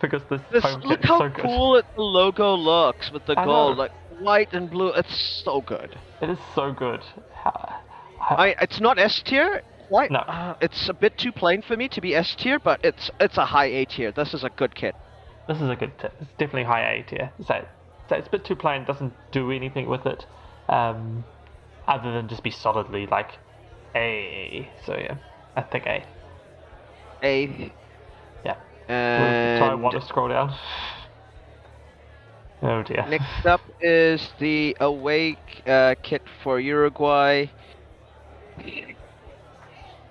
because 0.00 0.22
this, 0.30 0.40
This, 0.50 0.64
home 0.64 0.80
look 0.80 1.00
kit 1.00 1.04
is 1.04 1.08
how 1.10 1.18
so 1.18 1.30
cool 1.42 1.76
it, 1.76 1.84
the 1.96 2.00
logo 2.02 2.54
looks 2.54 3.10
with 3.12 3.26
the 3.26 3.38
I 3.38 3.44
gold, 3.44 3.76
know. 3.76 3.82
like 3.82 3.92
white 4.20 4.52
and 4.52 4.70
blue. 4.70 4.88
It's 4.92 5.42
so 5.44 5.60
good. 5.60 5.98
It 6.20 6.30
is 6.30 6.38
so 6.54 6.72
good. 6.72 7.00
How- 7.34 7.82
I 8.20 8.54
it's 8.60 8.80
not 8.80 8.98
S 8.98 9.22
tier. 9.22 9.62
Quite. 9.88 10.10
No. 10.10 10.18
Uh, 10.18 10.54
it's 10.60 10.88
a 10.88 10.94
bit 10.94 11.16
too 11.16 11.30
plain 11.30 11.62
for 11.62 11.76
me 11.76 11.88
to 11.90 12.00
be 12.00 12.14
S 12.14 12.34
tier, 12.34 12.58
but 12.58 12.80
it's 12.84 13.10
it's 13.20 13.36
a 13.36 13.44
high 13.44 13.66
A 13.66 13.84
tier. 13.84 14.10
This 14.10 14.34
is 14.34 14.42
a 14.42 14.50
good 14.50 14.74
kit. 14.74 14.94
This 15.46 15.60
is 15.60 15.68
a 15.68 15.76
good 15.76 15.96
tip. 15.98 16.12
It's 16.20 16.30
definitely 16.38 16.64
high 16.64 16.82
A 16.94 17.02
tier. 17.04 17.30
So, 17.46 17.64
so 18.08 18.16
it's 18.16 18.26
a 18.26 18.30
bit 18.30 18.44
too 18.44 18.56
plain. 18.56 18.84
Doesn't 18.84 19.12
do 19.30 19.52
anything 19.52 19.88
with 19.88 20.04
it, 20.06 20.26
um, 20.68 21.24
other 21.86 22.12
than 22.12 22.26
just 22.28 22.42
be 22.42 22.50
solidly 22.50 23.06
like 23.06 23.30
A. 23.94 24.68
So 24.84 24.96
yeah, 24.98 25.18
I 25.54 25.62
think 25.62 25.86
A. 25.86 26.04
A. 27.22 27.72
Yeah. 28.44 28.56
And 28.88 29.58
Try 29.58 29.74
want 29.74 29.94
to 29.94 30.06
scroll 30.06 30.28
down. 30.28 30.54
Oh 32.62 32.82
dear. 32.82 33.06
next 33.08 33.44
up 33.46 33.60
is 33.80 34.32
the 34.38 34.76
Awake 34.80 35.62
uh, 35.66 35.94
kit 36.02 36.22
for 36.42 36.58
Uruguay. 36.58 37.46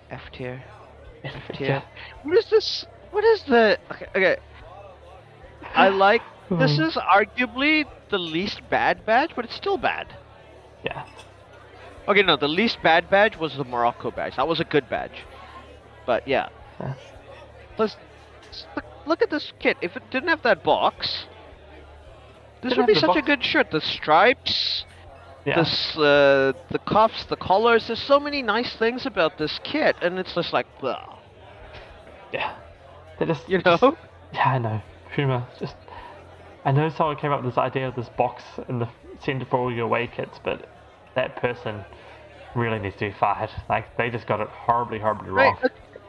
F 0.10 0.22
tier. 0.32 0.64
F 1.24 1.34
tier. 1.54 1.68
Yeah. 1.68 1.82
What 2.24 2.38
is 2.38 2.50
this? 2.50 2.86
What 3.12 3.24
is 3.24 3.44
the? 3.44 3.80
Okay. 3.92 4.08
okay. 4.16 4.38
I 5.74 5.90
like. 5.90 6.22
This 6.50 6.78
Mhm. 6.78 6.88
is 6.88 6.96
arguably 6.96 7.86
the 8.10 8.20
least 8.20 8.70
bad 8.70 9.06
badge, 9.06 9.32
but 9.36 9.46
it's 9.46 9.56
still 9.56 9.78
bad. 9.78 10.16
Yeah. 10.84 11.06
Okay, 12.08 12.22
no, 12.22 12.36
the 12.36 12.48
least 12.48 12.84
bad 12.84 13.10
badge 13.10 13.36
was 13.36 13.56
the 13.58 13.64
Morocco 13.66 14.12
badge. 14.12 14.36
That 14.36 14.48
was 14.48 14.60
a 14.60 14.64
good 14.64 14.88
badge. 14.88 15.26
But 16.06 16.28
yeah. 16.28 16.50
Yeah. 16.80 16.94
Let's 17.80 17.98
look, 18.76 18.86
look 19.08 19.22
at 19.24 19.32
this 19.32 19.52
kit. 19.60 19.78
If 19.82 19.96
it 19.98 20.04
didn't 20.12 20.30
have 20.30 20.44
that 20.44 20.64
box, 20.64 21.26
this 22.70 22.78
would 22.78 22.88
be 22.88 22.96
such 22.96 23.16
a 23.16 23.22
good 23.22 23.44
shirt. 23.44 23.72
The 23.72 23.82
stripes, 23.82 24.86
Yeah. 25.46 25.56
this, 25.58 25.96
uh, 25.98 26.54
the 26.70 26.80
cuffs, 26.80 27.26
the 27.26 27.36
collars. 27.36 27.88
There's 27.88 28.02
so 28.02 28.20
many 28.20 28.42
nice 28.42 28.76
things 28.76 29.06
about 29.06 29.38
this 29.38 29.60
kit, 29.64 29.96
and 30.02 30.20
it's 30.20 30.34
just 30.34 30.52
like. 30.54 30.68
Yeah. 32.32 32.54
They 33.20 33.26
just 33.26 33.48
you 33.48 33.62
just- 33.62 33.82
know. 33.82 33.98
Yeah, 34.34 34.50
I 34.50 34.58
know. 34.58 34.82
Puma 35.16 35.48
just. 35.60 35.76
I 36.66 36.72
know 36.72 36.90
someone 36.90 37.16
came 37.18 37.32
up 37.32 37.44
with 37.44 37.54
this 37.54 37.58
idea 37.60 37.88
of 37.88 37.96
this 37.96 38.10
box 38.10 38.44
in 38.68 38.80
the 38.80 38.90
center 39.20 39.46
for 39.46 39.58
all 39.60 39.72
your 39.72 39.86
away 39.86 40.08
kits, 40.08 40.40
but 40.44 40.68
that 41.14 41.36
person 41.38 41.86
really 42.56 42.80
needs 42.80 42.96
to 42.96 43.10
be 43.10 43.16
fired. 43.18 43.52
Like 43.70 43.96
they 43.98 44.10
just 44.10 44.26
got 44.28 44.42
it 44.42 44.50
horribly, 44.50 45.00
horribly 45.00 45.30
Right. 45.30 45.56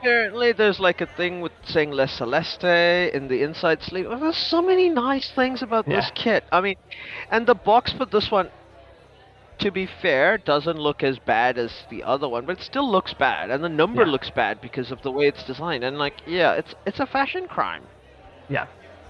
Apparently, 0.01 0.52
there's 0.52 0.78
like 0.78 1.01
a 1.01 1.06
thing 1.06 1.40
with 1.40 1.52
saying 1.64 1.90
La 1.90 2.06
Celeste 2.06 2.64
in 3.14 3.28
the 3.28 3.43
inside 3.43 3.82
sleeve. 3.82 4.06
Well, 4.09 4.18
there's 4.20 4.36
so 4.36 4.62
many 4.62 4.89
nice 4.89 5.31
things 5.31 5.62
about 5.62 5.86
this 5.86 6.06
Yeah. 6.09 6.23
kit. 6.23 6.44
I 6.52 6.60
mean, 6.60 6.77
and 7.31 7.47
the 7.47 7.55
box 7.55 7.93
for 7.93 8.05
this 8.06 8.31
one, 8.31 8.51
to 9.59 9.70
be 9.70 9.86
fair, 9.86 10.36
doesn't 10.39 10.78
look 10.78 11.02
as 11.02 11.18
bad 11.18 11.56
as 11.59 11.86
the 11.90 12.02
other 12.05 12.28
one, 12.28 12.44
but 12.44 12.59
it 12.59 12.62
still 12.62 12.89
looks 12.90 13.14
bad, 13.14 13.51
and 13.51 13.64
the 13.64 13.68
number 13.70 14.02
Yeah. 14.05 14.10
looks 14.10 14.31
bad 14.31 14.60
because 14.60 14.93
of 14.93 15.02
the 15.02 15.10
way 15.10 15.27
it's 15.28 15.43
designed. 15.44 15.82
And 15.82 15.98
like, 15.98 16.14
yeah, 16.27 16.52
it's 16.52 16.74
it's 16.85 17.01
a 17.01 17.06
fashion 17.06 17.48
crime. 17.48 17.82
Yeah. 18.48 18.66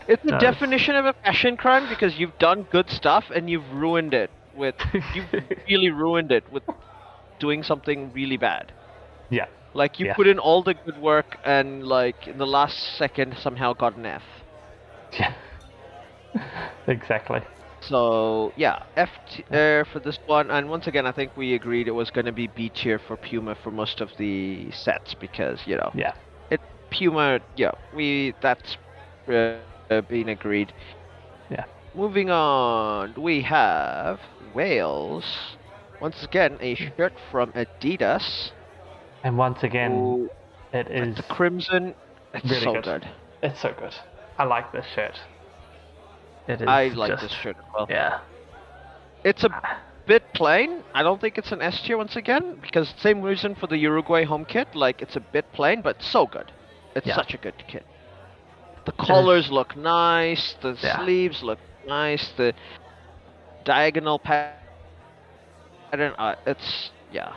It's 0.07 0.23
the 0.23 0.31
No, 0.33 0.37
it's- 0.37 0.53
definition 0.53 0.95
of 0.95 1.05
a 1.05 1.13
fashion 1.15 1.57
crime 1.57 1.89
because 1.89 2.17
you've 2.19 2.39
done 2.39 2.63
good 2.71 2.89
stuff 2.91 3.25
and 3.35 3.51
you've 3.51 3.69
ruined 3.73 4.15
it 4.15 4.31
with 4.55 4.77
you've 5.15 5.27
really 5.69 5.91
ruined 5.91 6.31
it 6.31 6.45
with 6.53 6.63
doing 7.41 7.63
something 7.65 8.13
really 8.15 8.37
bad. 8.37 8.73
Yeah. 9.31 9.47
Like 9.77 10.01
you 10.01 10.07
Yeah. 10.07 10.17
put 10.17 10.27
in 10.27 10.39
all 10.39 10.63
the 10.63 10.75
good 10.75 10.99
work 10.99 11.39
and 11.45 11.85
like 11.85 12.27
in 12.29 12.39
the 12.39 12.47
last 12.47 12.79
second 12.97 13.37
somehow 13.39 13.75
got 13.75 13.97
an 13.97 14.07
F. 14.07 14.25
Yeah. 15.19 15.35
exactly. 16.89 17.43
So 17.83 18.53
yeah, 18.57 18.79
F 18.97 19.11
t- 19.27 19.45
uh, 19.53 19.85
for 19.85 20.01
this 20.01 20.19
one, 20.27 20.51
and 20.51 20.69
once 20.69 20.87
again 20.87 21.07
I 21.07 21.13
think 21.13 21.33
we 21.37 21.55
agreed 21.55 21.89
it 21.89 21.93
was 21.93 22.11
going 22.11 22.27
to 22.27 22.33
be 22.33 22.47
B 22.47 22.71
tier 22.71 22.99
for 22.99 23.17
Puma 23.17 23.55
for 23.55 23.71
most 23.71 24.01
of 24.01 24.11
the 24.17 24.71
sets 24.73 25.15
because 25.15 25.67
you 25.67 25.77
know 25.77 25.95
Yeah. 25.95 26.15
it 26.51 26.61
Puma 26.91 27.41
yeah 27.57 27.73
we 27.93 28.35
that's 28.41 28.77
uh, 29.29 29.61
uh, 29.91 30.01
been 30.03 30.29
agreed. 30.29 30.73
Yeah. 31.51 31.67
Moving 31.95 32.31
on, 32.31 33.15
we 33.17 33.43
have 33.43 34.21
Wales. 34.41 35.57
Once 36.01 36.23
again, 36.23 36.59
a 36.61 36.75
shirt 36.75 37.19
from 37.31 37.53
Adidas. 37.53 38.53
And 39.25 39.37
once 39.39 39.63
again, 39.63 39.93
Ooh, 39.93 40.29
it 40.73 40.89
is 40.89 41.17
the 41.17 41.23
crimson. 41.25 41.95
It's 42.35 42.45
really 42.51 42.61
so 42.63 42.73
good. 42.75 42.85
good. 42.85 43.09
it's 43.43 43.61
so 43.61 43.73
good. 43.79 43.95
I 44.39 44.45
like 44.45 44.73
this 44.73 44.87
shirt. 44.95 45.19
It 46.49 46.61
is 46.61 46.69
I 46.69 46.89
like 46.89 47.11
just, 47.11 47.23
this 47.23 47.33
shirt 47.33 47.57
as 47.59 47.65
well. 47.75 47.87
Yeah. 47.89 48.21
It's 49.25 49.43
a 49.45 49.51
bit 50.07 50.23
plain. 50.35 50.85
I 50.95 51.03
don't 51.03 51.21
think 51.21 51.39
it's 51.39 51.51
an 51.53 51.61
S 51.63 51.81
tier 51.83 51.97
once 51.97 52.15
again 52.17 52.59
because 52.61 52.95
same 52.99 53.23
reason 53.23 53.55
for 53.57 53.67
the 53.67 53.77
Uruguay 53.79 54.25
home 54.25 54.45
kit. 54.45 54.69
Like 54.75 55.03
it's 55.03 55.17
a 55.17 55.21
bit 55.21 55.45
plain, 55.53 55.83
but 55.83 56.01
so 56.03 56.27
good. 56.27 56.53
It's 56.95 57.07
Yeah. 57.07 57.17
such 57.17 57.35
a 57.35 57.39
good 57.39 57.55
kit. 57.67 57.85
The 58.85 58.93
collars 58.93 59.51
look 59.51 59.77
nice. 59.77 60.55
The 60.63 60.77
Yeah. 60.81 60.99
sleeves 61.05 61.43
look 61.43 61.59
nice. 61.87 62.29
The 62.37 62.55
diagonal 63.65 64.19
pattern. 64.21 64.63
Uh, 66.19 66.35
it's 66.47 66.91
yeah. 67.11 67.33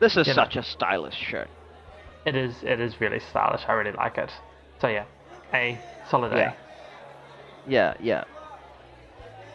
This 0.00 0.16
is 0.16 0.26
You 0.26 0.34
know. 0.34 0.42
such 0.42 0.56
a 0.56 0.62
stylish 0.62 1.14
shirt. 1.16 1.50
It 2.24 2.34
is 2.36 2.62
it 2.62 2.80
is 2.80 3.00
really 3.00 3.20
stylish. 3.20 3.62
I 3.68 3.72
really 3.72 3.92
like 3.92 4.18
it. 4.18 4.30
So 4.80 4.88
yeah. 4.88 5.04
A 5.54 5.78
solid 6.08 6.32
Yeah. 6.32 6.52
Yeah, 7.66 7.94
yeah. 8.00 8.24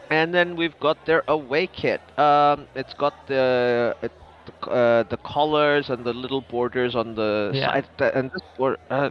And 0.10 0.34
then 0.34 0.56
we've 0.56 0.78
got 0.80 1.06
their 1.06 1.24
away 1.28 1.68
kit. 1.68 2.02
Um, 2.18 2.68
it's 2.76 2.94
got 2.94 3.14
the 3.28 3.96
it, 4.02 4.12
uh, 4.64 5.04
the 5.04 5.18
collars 5.24 5.90
and 5.90 6.04
the 6.06 6.14
little 6.14 6.42
borders 6.42 6.96
on 6.96 7.16
the 7.16 7.52
Yeah. 7.54 7.66
side. 7.66 7.86
th- 7.98 8.12
And 8.16 8.32
this 8.32 8.42
board, 8.58 8.78
uh, 8.90 9.10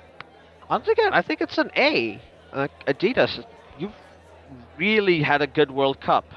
once 0.68 0.88
again, 0.88 1.12
I 1.12 1.22
think 1.22 1.40
it's 1.40 1.58
an 1.58 1.70
A. 1.76 2.20
Uh, 2.52 2.68
Adidas, 2.86 3.44
you've 3.78 3.94
really 4.76 5.22
had 5.22 5.40
a 5.42 5.46
good 5.46 5.70
World 5.70 6.00
Cup. 6.00 6.34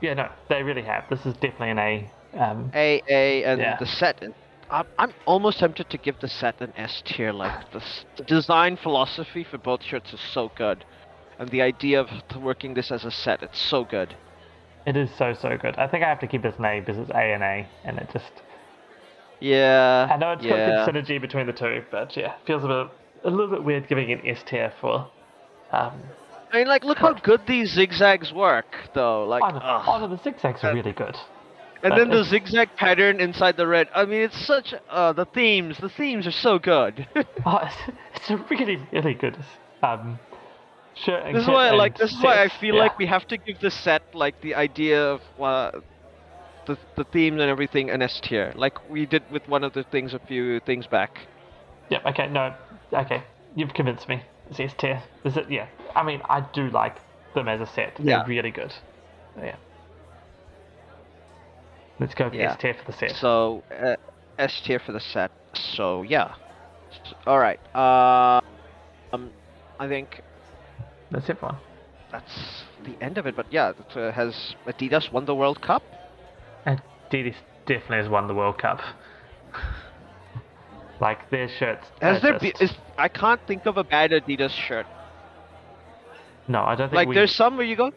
Yeah, 0.00 0.14
no, 0.14 0.28
they 0.48 0.62
really 0.62 0.82
have. 0.82 1.08
This 1.08 1.24
is 1.26 1.34
definitely 1.34 1.70
an 1.70 1.78
A. 1.78 2.10
Um, 2.34 2.70
A, 2.74 3.02
A, 3.08 3.44
and 3.44 3.60
Yeah. 3.60 3.76
the 3.78 3.86
set. 3.86 4.22
I'm, 4.70 4.86
I'm 4.98 5.12
almost 5.26 5.58
tempted 5.58 5.90
to 5.90 5.98
give 5.98 6.20
the 6.20 6.28
set 6.28 6.60
an 6.60 6.72
S 6.76 7.02
tier. 7.04 7.32
Like 7.32 7.72
the, 7.72 7.82
design 8.24 8.76
philosophy 8.76 9.42
for 9.44 9.58
both 9.58 9.82
shirts 9.82 10.12
is 10.12 10.20
so 10.32 10.52
good, 10.56 10.84
and 11.38 11.48
the 11.48 11.62
idea 11.62 12.00
of 12.00 12.08
working 12.40 12.74
this 12.74 12.90
as 12.92 13.04
a 13.04 13.10
set, 13.10 13.42
it's 13.42 13.60
so 13.60 13.84
good. 13.84 14.14
it 14.86 14.96
is 14.96 15.10
so 15.18 15.34
so 15.34 15.56
good. 15.58 15.76
I 15.76 15.86
think 15.88 16.04
I 16.04 16.08
have 16.08 16.20
to 16.20 16.26
keep 16.26 16.42
this 16.42 16.54
an 16.58 16.64
A 16.64 16.80
because 16.80 16.98
it's 16.98 17.10
A 17.10 17.34
and 17.34 17.42
A, 17.42 17.66
and 17.84 17.98
it 17.98 18.08
just. 18.12 18.30
Yeah. 19.40 20.08
I 20.10 20.16
know 20.18 20.32
it's 20.32 20.44
yeah. 20.44 20.84
got 20.84 20.86
good 20.86 20.94
synergy 20.94 21.20
between 21.20 21.46
the 21.46 21.52
two, 21.52 21.82
but 21.90 22.16
yeah, 22.16 22.34
feels 22.46 22.62
a 22.62 22.68
bit 22.68 22.86
a 23.24 23.30
little 23.30 23.48
bit 23.48 23.64
weird 23.64 23.88
giving 23.88 24.12
an 24.12 24.20
S 24.26 24.42
tier 24.46 24.72
for. 24.80 25.10
Um, 25.72 26.02
I 26.52 26.58
mean, 26.58 26.66
like, 26.66 26.84
look 26.84 26.98
how 26.98 27.12
good 27.12 27.42
these 27.46 27.72
zigzags 27.72 28.32
work, 28.32 28.66
though. 28.92 29.24
Like, 29.24 29.42
oh, 29.44 29.50
no, 29.50 29.82
oh, 29.86 29.98
no, 30.00 30.08
the 30.08 30.20
zigzags 30.22 30.64
are 30.64 30.74
really 30.74 30.92
good. 30.92 31.16
And 31.82 31.92
then 31.98 32.10
the 32.10 32.24
zigzag 32.24 32.68
pattern 32.76 33.20
inside 33.20 33.56
the 33.56 33.66
red. 33.66 33.88
I 33.94 34.04
mean, 34.04 34.22
it's 34.22 34.46
such. 34.46 34.74
Uh, 34.88 35.12
the 35.12 35.24
themes, 35.24 35.78
the 35.78 35.88
themes 35.88 36.26
are 36.26 36.32
so 36.32 36.58
good. 36.58 37.06
Oh, 37.46 37.58
it's, 37.62 37.76
it's 38.16 38.30
a 38.30 38.36
really, 38.50 38.78
really 38.92 39.14
good. 39.14 39.36
Um, 39.82 40.18
shirt 40.94 41.24
and 41.24 41.34
This 41.34 41.44
is 41.44 41.48
why, 41.48 41.70
like, 41.70 41.92
and 41.98 42.00
this 42.02 42.12
is 42.12 42.22
why 42.22 42.42
I 42.42 42.48
feel 42.48 42.74
yeah. 42.74 42.82
like 42.82 42.98
we 42.98 43.06
have 43.06 43.26
to 43.28 43.36
give 43.38 43.60
the 43.60 43.70
set 43.70 44.02
like 44.14 44.40
the 44.42 44.54
idea 44.54 45.02
of 45.02 45.20
uh, 45.40 45.80
the 46.66 46.76
the 46.96 47.04
themes 47.04 47.40
and 47.40 47.50
everything 47.50 47.88
an 47.90 48.02
S 48.02 48.20
tier, 48.22 48.52
like 48.56 48.76
we 48.90 49.06
did 49.06 49.22
with 49.30 49.48
one 49.48 49.64
of 49.64 49.72
the 49.72 49.84
things 49.84 50.12
a 50.14 50.18
few 50.18 50.60
things 50.60 50.86
back. 50.86 51.18
Yep. 51.88 52.06
Okay. 52.06 52.28
No. 52.28 52.54
Okay. 52.92 53.22
You've 53.56 53.72
convinced 53.74 54.08
me. 54.08 54.22
It's 54.50 54.60
S 54.60 54.74
tier. 54.76 55.02
Is 55.24 55.36
it? 55.36 55.50
Yeah. 55.50 55.66
I 55.94 56.02
mean, 56.02 56.20
I 56.28 56.40
do 56.52 56.68
like 56.70 56.96
them 57.34 57.48
as 57.48 57.60
a 57.60 57.66
set. 57.66 57.96
They're 57.96 58.06
Yeah. 58.06 58.26
really 58.26 58.50
good. 58.50 58.72
Yeah. 59.38 59.56
Let's 62.00 62.14
go 62.14 62.30
for 62.30 62.34
Yeah. 62.34 62.52
S 62.52 62.56
tier 62.58 62.74
for 62.74 62.90
the 62.90 62.96
set. 62.98 63.10
So 63.12 63.62
uh, 63.70 63.96
S 64.38 64.60
tier 64.62 64.78
for 64.80 64.92
the 64.92 65.00
set. 65.00 65.30
So 65.54 66.02
yeah. 66.02 66.34
All 67.26 67.38
right. 67.38 67.60
Uh, 67.74 68.40
um, 69.12 69.30
I 69.78 69.86
think 69.86 70.22
That's 71.10 71.28
it, 71.28 71.40
one. 71.42 71.56
that's 72.10 72.64
the 72.84 72.96
end 73.04 73.18
of 73.18 73.26
it. 73.26 73.36
But 73.36 73.46
yeah, 73.52 73.70
it, 73.70 73.96
uh, 73.96 74.12
has 74.12 74.54
Adidas 74.66 75.12
won 75.12 75.26
the 75.26 75.34
World 75.34 75.60
Cup? 75.60 75.82
Adidas 76.66 77.36
definitely 77.66 77.98
has 77.98 78.08
won 78.08 78.26
the 78.26 78.34
World 78.34 78.58
Cup. 78.58 78.80
like 81.00 81.30
their 81.30 81.48
shirts. 81.48 81.86
Has 82.00 82.22
there 82.22 82.38
be, 82.38 82.52
is 82.60 82.72
I 82.98 83.08
can't 83.08 83.40
think 83.46 83.66
of 83.66 83.76
a 83.76 83.84
bad 83.84 84.10
Adidas 84.10 84.50
shirt. 84.50 84.86
No, 86.48 86.62
I 86.62 86.74
don't 86.74 86.88
think 86.88 86.96
Like 86.96 87.08
we. 87.08 87.14
there's 87.14 87.34
some 87.34 87.56
where 87.56 87.66
you 87.66 87.76
go. 87.76 87.92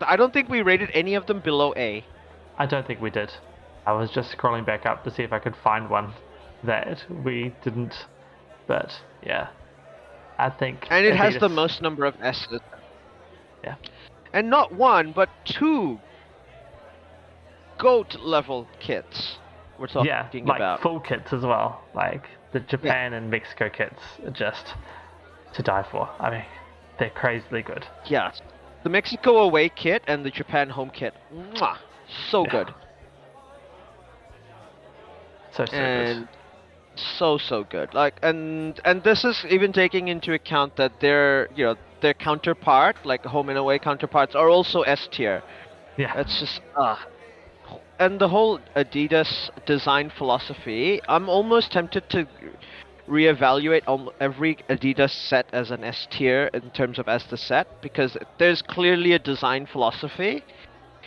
I 0.00 0.16
don't 0.16 0.32
think 0.32 0.48
we 0.48 0.62
rated 0.62 0.90
any 0.94 1.14
of 1.14 1.26
them 1.26 1.40
below 1.40 1.74
A. 1.76 2.04
I 2.58 2.66
don't 2.66 2.86
think 2.86 3.00
we 3.00 3.10
did. 3.10 3.32
I 3.86 3.92
was 3.92 4.10
just 4.10 4.36
scrolling 4.36 4.66
back 4.66 4.84
up 4.84 5.04
to 5.04 5.10
see 5.14 5.22
if 5.22 5.32
I 5.32 5.38
could 5.38 5.54
find 5.56 5.88
one 5.88 6.12
that 6.64 7.04
we 7.24 7.54
didn't. 7.64 7.94
But 8.66 8.92
yeah, 9.24 9.48
I 10.38 10.50
think. 10.50 10.86
And 10.90 11.06
it 11.06 11.16
has 11.16 11.38
the 11.38 11.48
most 11.48 11.80
number 11.80 12.04
of 12.04 12.14
S's. 12.20 12.60
Yeah. 13.64 13.76
And 14.32 14.50
not 14.50 14.74
one, 14.74 15.12
but 15.12 15.30
two 15.44 15.98
GOAT 17.78 18.16
level 18.20 18.68
kits 18.80 19.38
we're 19.78 19.86
talking 19.86 20.10
about. 20.10 20.34
Yeah, 20.34 20.44
like 20.44 20.58
about. 20.58 20.82
full 20.82 21.00
kits 21.00 21.32
as 21.32 21.42
well. 21.42 21.82
Like 21.94 22.24
the 22.52 22.60
Japan 22.60 23.14
and 23.14 23.30
Mexico 23.30 23.70
kits 23.70 24.02
are 24.24 24.30
just 24.30 24.74
to 25.54 25.62
die 25.62 25.86
for. 25.90 26.10
I 26.18 26.30
mean, 26.30 26.44
they're 26.98 27.10
crazily 27.10 27.62
good. 27.62 27.86
yeah. 28.06 28.32
The 28.84 28.90
Mexico 28.90 29.38
away 29.38 29.70
kit 29.70 30.02
and 30.06 30.24
the 30.24 30.30
Japan 30.30 30.70
home 30.70 30.90
kit. 30.90 31.12
Mwah, 31.34 31.78
so 32.30 32.44
Yeah. 32.44 32.50
good. 32.50 32.74
So 35.50 35.66
so 35.66 35.88
and 35.94 36.26
good. 36.26 36.28
so 36.96 37.38
so 37.38 37.64
good 37.64 37.94
like 37.94 38.18
and 38.22 38.80
and 38.84 39.02
this 39.02 39.24
is 39.24 39.44
even 39.48 39.72
taking 39.72 40.08
into 40.08 40.32
account 40.32 40.76
that 40.76 40.98
their 41.00 41.48
you 41.54 41.64
know 41.64 41.76
their 42.00 42.14
counterpart 42.14 42.96
like 43.04 43.24
home 43.24 43.48
and 43.48 43.58
away 43.58 43.78
counterparts 43.78 44.34
are 44.34 44.48
also 44.48 44.82
s 44.82 45.08
tier 45.10 45.42
Yeah. 45.96 46.14
it's 46.14 46.38
just 46.40 46.60
ah 46.76 46.98
and 47.98 48.20
the 48.20 48.28
whole 48.28 48.58
adidas 48.76 49.50
design 49.66 50.10
philosophy 50.10 51.00
i'm 51.08 51.28
almost 51.28 51.70
tempted 51.72 52.08
to 52.08 52.26
reevaluate 53.08 53.82
al- 53.86 54.12
every 54.20 54.56
adidas 54.68 55.10
set 55.12 55.46
as 55.52 55.70
an 55.70 55.84
s 55.84 56.06
tier 56.10 56.50
in 56.54 56.70
terms 56.70 56.98
of 56.98 57.08
as 57.08 57.24
the 57.26 57.36
set 57.36 57.66
because 57.82 58.16
there's 58.38 58.62
clearly 58.62 59.12
a 59.12 59.18
design 59.18 59.66
philosophy 59.66 60.44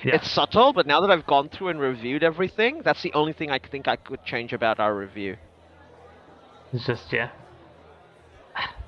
yeah. 0.03 0.15
it's 0.15 0.29
subtle, 0.29 0.73
but 0.73 0.85
now 0.87 1.01
that 1.01 1.11
I've 1.11 1.25
gone 1.25 1.49
through 1.49 1.69
and 1.69 1.79
reviewed 1.79 2.23
everything, 2.23 2.81
that's 2.83 3.01
the 3.01 3.13
only 3.13 3.33
thing 3.33 3.51
I 3.51 3.59
think 3.59 3.87
I 3.87 3.95
could 3.95 4.23
change 4.25 4.53
about 4.53 4.79
our 4.79 4.95
review. 4.95 5.37
It's 6.73 6.85
just 6.85 7.11
yeah. 7.11 7.29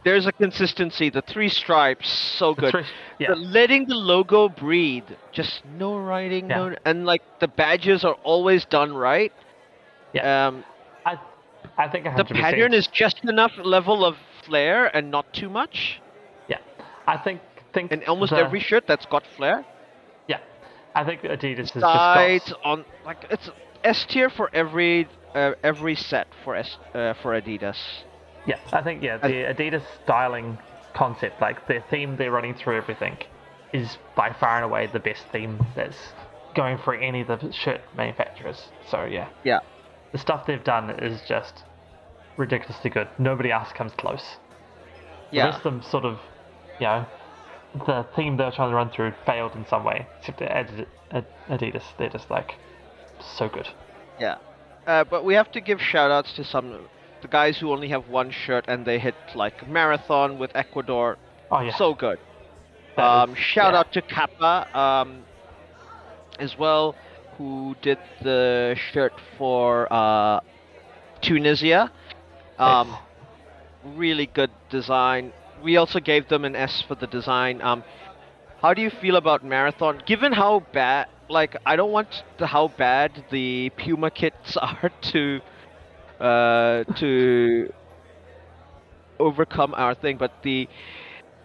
There's 0.03 0.25
a 0.27 0.33
consistency. 0.33 1.09
The 1.09 1.21
three 1.21 1.47
stripes, 1.47 2.09
so 2.09 2.53
good. 2.53 2.71
three- 2.71 2.83
yeah. 3.19 3.29
The 3.29 3.35
letting 3.35 3.85
the 3.87 3.95
logo 3.95 4.49
breathe, 4.49 5.05
just 5.31 5.63
no 5.65 5.97
writing, 5.97 6.49
Yeah. 6.49 6.57
no, 6.69 6.75
and 6.85 7.05
like 7.05 7.21
the 7.39 7.47
badges 7.47 8.03
are 8.03 8.15
always 8.23 8.65
done 8.65 8.93
right. 8.93 9.31
Yeah. 10.13 10.47
Um, 10.47 10.65
I 11.05 11.17
I 11.77 11.87
think 11.87 12.05
100%. 12.05 12.17
the 12.17 12.25
pattern 12.35 12.73
is 12.73 12.87
just 12.87 13.23
enough 13.23 13.53
level 13.57 14.03
of 14.03 14.17
flair 14.43 14.93
and 14.95 15.09
not 15.09 15.31
too 15.33 15.49
much. 15.49 16.01
yeah. 16.49 16.57
I 17.07 17.17
think 17.17 17.39
think 17.73 17.91
And 17.91 18.03
almost 18.05 18.31
the- 18.31 18.37
every 18.39 18.59
shirt 18.59 18.85
that's 18.87 19.05
got 19.05 19.25
flair. 19.25 19.65
I 20.95 21.03
think 21.03 21.21
Adidas 21.21 21.71
has 21.71 21.83
just 21.83 21.83
sides 21.83 22.49
got 22.49 22.59
on 22.65 22.85
like 23.05 23.25
it's 23.29 23.49
S 23.83 24.05
tier 24.05 24.29
for 24.29 24.49
every 24.53 25.07
uh, 25.33 25.53
every 25.63 25.95
set 25.95 26.27
for 26.43 26.55
S 26.55 26.77
uh, 26.93 27.13
for 27.21 27.39
Adidas. 27.39 27.77
Yeah, 28.45 28.57
I 28.71 28.81
think 28.81 29.01
yeah, 29.01 29.17
the 29.17 29.27
Adidas 29.53 29.83
styling 30.03 30.57
concept, 30.93 31.41
like 31.41 31.67
the 31.67 31.81
theme 31.89 32.17
they're 32.17 32.31
running 32.31 32.53
through 32.53 32.77
everything, 32.77 33.17
is 33.73 33.97
by 34.15 34.33
far 34.39 34.57
and 34.57 34.65
away 34.65 34.87
the 34.91 34.99
best 34.99 35.25
theme 35.31 35.59
that's 35.75 35.97
going 36.55 36.77
for 36.77 36.93
any 36.93 37.21
of 37.21 37.27
the 37.27 37.51
shirt 37.51 37.81
manufacturers. 37.97 38.69
So 38.89 39.05
yeah, 39.05 39.29
Yeah. 39.43 39.59
the 40.11 40.19
stuff 40.19 40.45
they've 40.45 40.63
done 40.63 40.91
is 40.91 41.21
just 41.27 41.63
ridiculously 42.37 42.89
good. 42.89 43.07
Nobody 43.17 43.51
else 43.51 43.71
comes 43.73 43.93
close. 43.93 44.37
The 45.31 45.37
Yeah. 45.37 45.45
rest 45.45 45.57
of 45.57 45.63
them 45.63 45.81
sort 45.81 46.05
of, 46.05 46.19
you 46.79 46.85
know, 46.85 47.05
the 47.87 48.05
theme 48.15 48.37
they 48.37 48.45
were 48.45 48.51
trying 48.51 48.69
to 48.69 48.75
run 48.75 48.89
through 48.89 49.13
failed 49.25 49.53
in 49.55 49.65
some 49.67 49.83
way. 49.83 50.07
Except 50.19 50.39
Adidas, 51.49 51.83
they're 51.97 52.09
just 52.09 52.29
like 52.29 52.55
so 53.37 53.49
good. 53.49 53.67
Yeah. 54.19 54.37
Uh, 54.85 55.03
but 55.03 55.23
we 55.23 55.33
have 55.33 55.51
to 55.53 55.61
give 55.61 55.81
shout 55.81 56.11
outs 56.11 56.33
to 56.33 56.43
some 56.43 56.87
the 57.21 57.27
guys 57.29 57.57
who 57.57 57.71
only 57.71 57.87
have 57.87 58.09
one 58.09 58.31
shirt 58.31 58.65
and 58.67 58.85
they 58.85 58.99
hit 58.99 59.15
like 59.33 59.67
marathon 59.67 60.37
with 60.37 60.51
Ecuador. 60.55 61.17
Oh 61.49 61.61
yeah, 61.61 61.75
So 61.75 61.93
good. 61.93 62.19
Um, 62.97 63.31
is- 63.31 63.37
shout 63.37 63.73
yeah. 63.73 63.79
out 63.79 63.93
to 63.93 64.01
Kappa 64.01 64.67
um, 64.77 65.23
as 66.39 66.57
well, 66.57 66.95
who 67.37 67.75
did 67.81 67.97
the 68.21 68.75
shirt 68.91 69.13
for 69.37 69.91
uh, 69.91 70.41
Tunisia. 71.21 71.91
Um, 72.59 72.95
really 73.83 74.27
good 74.27 74.51
design. 74.69 75.31
We 75.63 75.77
also 75.77 75.99
gave 75.99 76.27
them 76.27 76.43
an 76.43 76.55
S 76.55 76.83
for 76.87 76.95
the 76.95 77.07
design. 77.07 77.61
Um, 77.61 77.83
how 78.61 78.73
do 78.73 78.81
you 78.81 78.89
feel 78.89 79.15
about 79.15 79.43
marathon? 79.43 80.01
Given 80.05 80.33
how 80.33 80.63
bad, 80.73 81.07
like, 81.29 81.55
I 81.65 81.75
don't 81.77 81.91
want 81.91 82.23
the 82.37 82.47
how 82.47 82.67
bad 82.67 83.25
the 83.31 83.71
Puma 83.77 84.11
kits 84.11 84.57
are 84.61 84.91
to, 85.13 85.41
uh, 86.19 86.83
to 86.95 87.73
overcome 89.19 89.73
our 89.75 89.95
thing, 89.95 90.17
but 90.17 90.31
the 90.43 90.67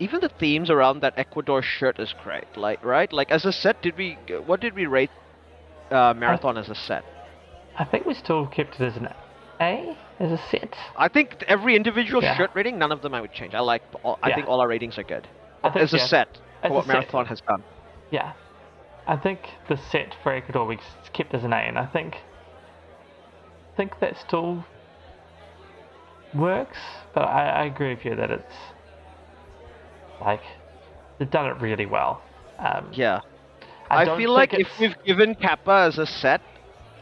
even 0.01 0.21
the 0.21 0.29
themes 0.29 0.71
around 0.71 1.01
that 1.01 1.15
Ecuador 1.17 1.63
shirt 1.63 1.99
is 1.99 2.15
great. 2.23 2.57
Like, 2.57 2.85
right? 2.85 3.13
Like, 3.13 3.31
as 3.31 3.45
a 3.45 3.53
set, 3.53 3.83
did 3.83 3.97
we? 3.97 4.17
What 4.47 4.61
did 4.61 4.75
we 4.75 4.87
rate 4.87 5.11
uh, 5.91 6.15
marathon 6.17 6.57
as 6.57 6.69
a 6.69 6.75
set? 6.75 7.05
I 7.77 7.85
think 7.85 8.07
we 8.07 8.15
still 8.15 8.47
kept 8.47 8.81
it 8.81 8.85
as 8.85 8.97
an 8.97 9.09
A 9.61 9.97
as 10.21 10.33
a 10.33 10.39
set. 10.51 10.75
I 10.97 11.09
think 11.09 11.45
every 11.47 11.77
individual 11.77 12.23
Yeah. 12.23 12.37
shirt 12.37 12.51
rating, 12.55 12.79
none 12.79 12.93
of 12.93 13.03
them 13.03 13.15
I 13.15 13.21
would 13.21 13.33
change. 13.33 13.55
I 13.55 13.61
like. 13.61 13.83
All, 14.03 14.19
I 14.23 14.29
Yeah. 14.31 14.35
think 14.37 14.49
all 14.49 14.61
our 14.61 14.69
ratings 14.69 14.99
are 14.99 15.03
good. 15.05 15.27
I 15.65 15.71
think, 15.71 15.83
as 15.85 15.95
a 15.95 15.99
yeah, 15.99 16.07
set 16.07 16.29
as 16.63 16.69
for 16.69 16.69
a 16.69 16.73
what 16.77 16.85
set. 16.87 16.93
marathon 16.93 17.27
has 17.27 17.41
done. 17.41 17.63
Yeah, 18.11 18.33
I 19.07 19.17
think 19.17 19.41
the 19.69 19.77
set 19.77 20.15
for 20.23 20.33
Ecuador 20.33 20.67
we 20.67 20.79
kept 21.13 21.35
as 21.35 21.45
an 21.45 21.53
A, 21.53 21.57
and 21.57 21.79
I 21.79 21.87
think 21.87 22.15
I 22.15 23.77
think 23.77 23.99
that 24.01 24.17
still 24.19 24.65
works. 26.35 26.79
But 27.15 27.23
I, 27.23 27.49
I 27.49 27.65
agree 27.65 27.95
with 27.95 28.05
you 28.05 28.15
that 28.17 28.31
it's 28.31 28.55
like 30.21 30.43
they've 31.19 31.31
done 31.31 31.47
it 31.47 31.61
really 31.61 31.87
well. 31.87 32.23
Um, 32.59 32.89
Yeah. 32.93 33.21
I, 33.91 34.03
I, 34.03 34.17
feel 34.19 34.33
like 34.33 34.51
think 34.51 34.67
if 34.67 34.79
we've 34.79 35.03
given 35.05 35.35
Kappa 35.35 35.87
as 35.89 35.97
a 35.99 36.05
set 36.05 36.43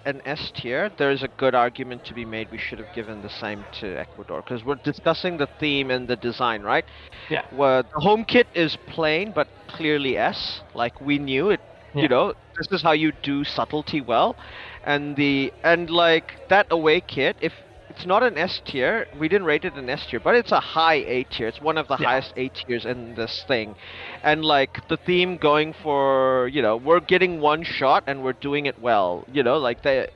an 0.06 0.22
S 0.24 0.52
tier, 0.54 0.90
there's 0.98 1.22
a 1.22 1.28
good 1.28 1.54
argument 1.54 2.04
to 2.04 2.14
be 2.14 2.24
made 2.24 2.50
we 2.50 2.58
should 2.58 2.78
have 2.78 2.92
given 2.92 3.22
the 3.22 3.30
same 3.30 3.66
to 3.80 3.96
Ecuador 3.98 4.42
because 4.42 4.64
we're 4.64 4.76
discussing 4.84 5.38
the 5.38 5.48
theme 5.60 5.90
and 5.90 6.08
the 6.08 6.16
design, 6.16 6.62
right? 6.62 6.84
yeah, 7.30 7.42
Well, 7.50 7.82
the 7.82 8.00
home 8.00 8.24
kit 8.24 8.48
is 8.54 8.76
plain 8.86 9.32
but 9.32 9.48
clearly 9.68 10.16
S. 10.18 10.62
Like 10.74 11.00
we 11.00 11.18
knew 11.18 11.50
it. 11.50 11.60
Yeah. 11.94 12.02
You 12.02 12.08
know, 12.08 12.34
this 12.58 12.68
is 12.72 12.82
how 12.82 12.92
you 12.92 13.12
do 13.22 13.44
subtlety 13.44 14.00
well, 14.00 14.36
and 14.84 15.16
the 15.16 15.52
and 15.64 15.90
like 15.90 16.40
that 16.48 16.66
away 16.70 17.00
kit. 17.00 17.36
If 17.40 17.52
it's 17.96 18.06
not 18.06 18.22
an 18.22 18.36
S 18.36 18.60
tier, 18.64 19.06
we 19.18 19.28
didn't 19.28 19.46
rate 19.46 19.64
it 19.64 19.74
an 19.74 19.88
S 19.88 20.04
tier, 20.06 20.20
but 20.20 20.34
it's 20.34 20.52
a 20.52 20.60
high 20.60 21.00
A 21.16 21.24
tier. 21.24 21.48
It's 21.48 21.60
one 21.60 21.78
of 21.78 21.88
the 21.88 21.96
Yeah. 21.98 22.08
highest 22.08 22.32
A 22.36 22.48
tiers 22.48 22.84
in 22.84 23.14
this 23.14 23.42
thing, 23.48 23.74
and 24.22 24.44
like 24.44 24.86
the 24.88 24.98
theme 24.98 25.36
going 25.38 25.72
for 25.72 26.48
you 26.52 26.60
know 26.62 26.76
we're 26.76 27.00
getting 27.00 27.40
one 27.40 27.62
shot 27.62 28.04
and 28.06 28.22
we're 28.22 28.34
doing 28.48 28.66
it 28.66 28.78
well. 28.80 29.24
You 29.32 29.42
know, 29.42 29.56
like 29.56 29.82
they 29.82 30.08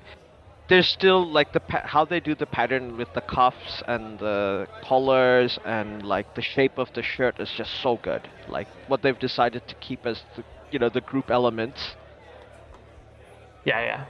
there's 0.69 0.89
still 0.89 1.27
like 1.27 1.53
the 1.53 1.61
pa- 1.61 1.87
how 1.87 2.05
they 2.05 2.21
do 2.21 2.35
the 2.35 2.47
pattern 2.47 2.97
with 2.97 3.13
the 3.15 3.23
cuffs 3.23 3.83
and 3.89 4.19
the 4.19 4.69
collars 4.83 5.59
and 5.65 6.05
like 6.05 6.35
the 6.35 6.43
shape 6.43 6.79
of 6.79 6.93
the 6.93 7.03
shirt 7.03 7.41
is 7.41 7.51
just 7.51 7.73
so 7.83 7.97
good. 7.97 8.29
Like 8.49 8.69
what 8.89 9.03
they've 9.03 9.19
decided 9.19 9.67
to 9.69 9.75
keep 9.77 10.07
as 10.07 10.23
the 10.37 10.45
you 10.71 10.79
know 10.79 10.91
the 10.91 11.01
group 11.01 11.31
elements. 11.31 11.97
yeah, 13.65 13.81
yeah. 13.81 14.05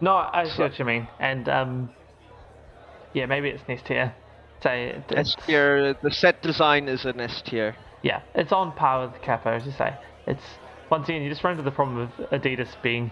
No, 0.00 0.16
I 0.16 0.44
see 0.44 0.56
So- 0.56 0.62
what 0.64 0.78
you 0.78 0.84
mean, 0.84 1.08
and 1.18 1.48
um, 1.48 1.90
yeah, 3.14 3.26
maybe 3.26 3.48
it's 3.48 3.62
next 3.68 3.86
tier. 3.86 4.14
Say 4.62 5.02
S 5.10 5.34
tier, 5.46 5.94
the 6.02 6.10
set 6.10 6.42
design 6.42 6.88
is 6.88 7.04
an 7.04 7.20
S 7.20 7.42
tier. 7.42 7.76
yeah, 8.02 8.22
it's 8.34 8.52
on 8.52 8.72
par 8.72 9.06
with 9.06 9.20
Kappa, 9.22 9.50
as 9.50 9.66
you 9.66 9.72
say. 9.72 9.94
It's 10.26 10.42
once 10.90 11.08
again 11.08 11.22
you 11.22 11.30
just 11.30 11.42
run 11.44 11.52
into 11.52 11.62
the 11.64 11.70
problem 11.74 11.98
of 11.98 12.10
Adidas 12.30 12.68
being 12.82 13.10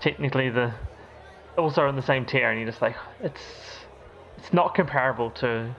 technically 0.00 0.50
the 0.50 0.72
also 1.56 1.88
in 1.88 1.96
the 1.96 2.02
same 2.02 2.24
tier, 2.24 2.50
and 2.50 2.58
you're 2.60 2.68
just 2.70 2.82
like 2.82 2.96
it's 3.20 3.42
it's 4.38 4.52
not 4.52 4.74
comparable 4.74 5.30
to 5.30 5.74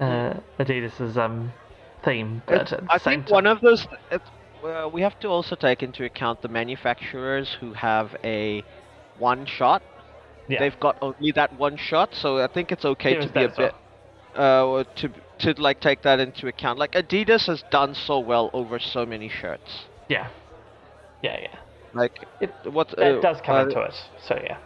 uh, 0.00 0.34
Adidas's 0.58 1.18
um 1.18 1.52
theme. 2.04 2.42
But 2.46 2.54
It's- 2.54 2.72
at 2.72 2.80
the 2.80 2.86
I 2.92 2.98
think 2.98 3.30
one 3.30 3.46
of 3.46 3.60
those. 3.60 3.86
It's, 4.10 4.24
uh, 4.64 4.88
we 4.92 5.02
have 5.02 5.18
to 5.20 5.28
also 5.28 5.56
take 5.56 5.82
into 5.82 6.04
account 6.04 6.42
the 6.42 6.48
manufacturers 6.48 7.56
who 7.60 7.72
have 7.72 8.14
a 8.22 8.62
one 9.18 9.44
shot. 9.46 9.82
Yeah, 10.50 10.58
They've 10.58 10.80
got 10.80 10.96
only 11.02 11.32
that 11.34 11.58
one 11.58 11.76
shot, 11.76 12.14
so 12.14 12.38
I 12.38 12.48
think 12.48 12.72
it's 12.72 12.84
okay 12.84 13.14
There 13.14 13.22
to 13.22 13.28
be 13.32 13.44
a 13.44 13.48
bit 13.48 13.74
uh 14.34 14.84
to 14.96 15.08
to 15.40 15.54
like 15.62 15.80
take 15.80 16.02
that 16.02 16.20
into 16.20 16.46
account. 16.48 16.78
Like 16.78 16.92
Adidas 16.92 17.46
has 17.46 17.62
done 17.70 17.94
so 17.94 18.18
well 18.20 18.50
over 18.52 18.78
so 18.78 19.06
many 19.06 19.28
shirts. 19.28 19.86
yeah, 20.08 20.28
yeah, 21.22 21.38
yeah. 21.40 21.58
Like 21.94 22.26
It 22.40 22.50
what 22.72 22.92
it 22.98 23.18
uh, 23.18 23.20
does 23.20 23.40
come 23.40 23.56
uh, 23.56 23.62
into 23.66 23.80
it. 23.82 23.94
So 24.26 24.36
yeah, 24.42 24.58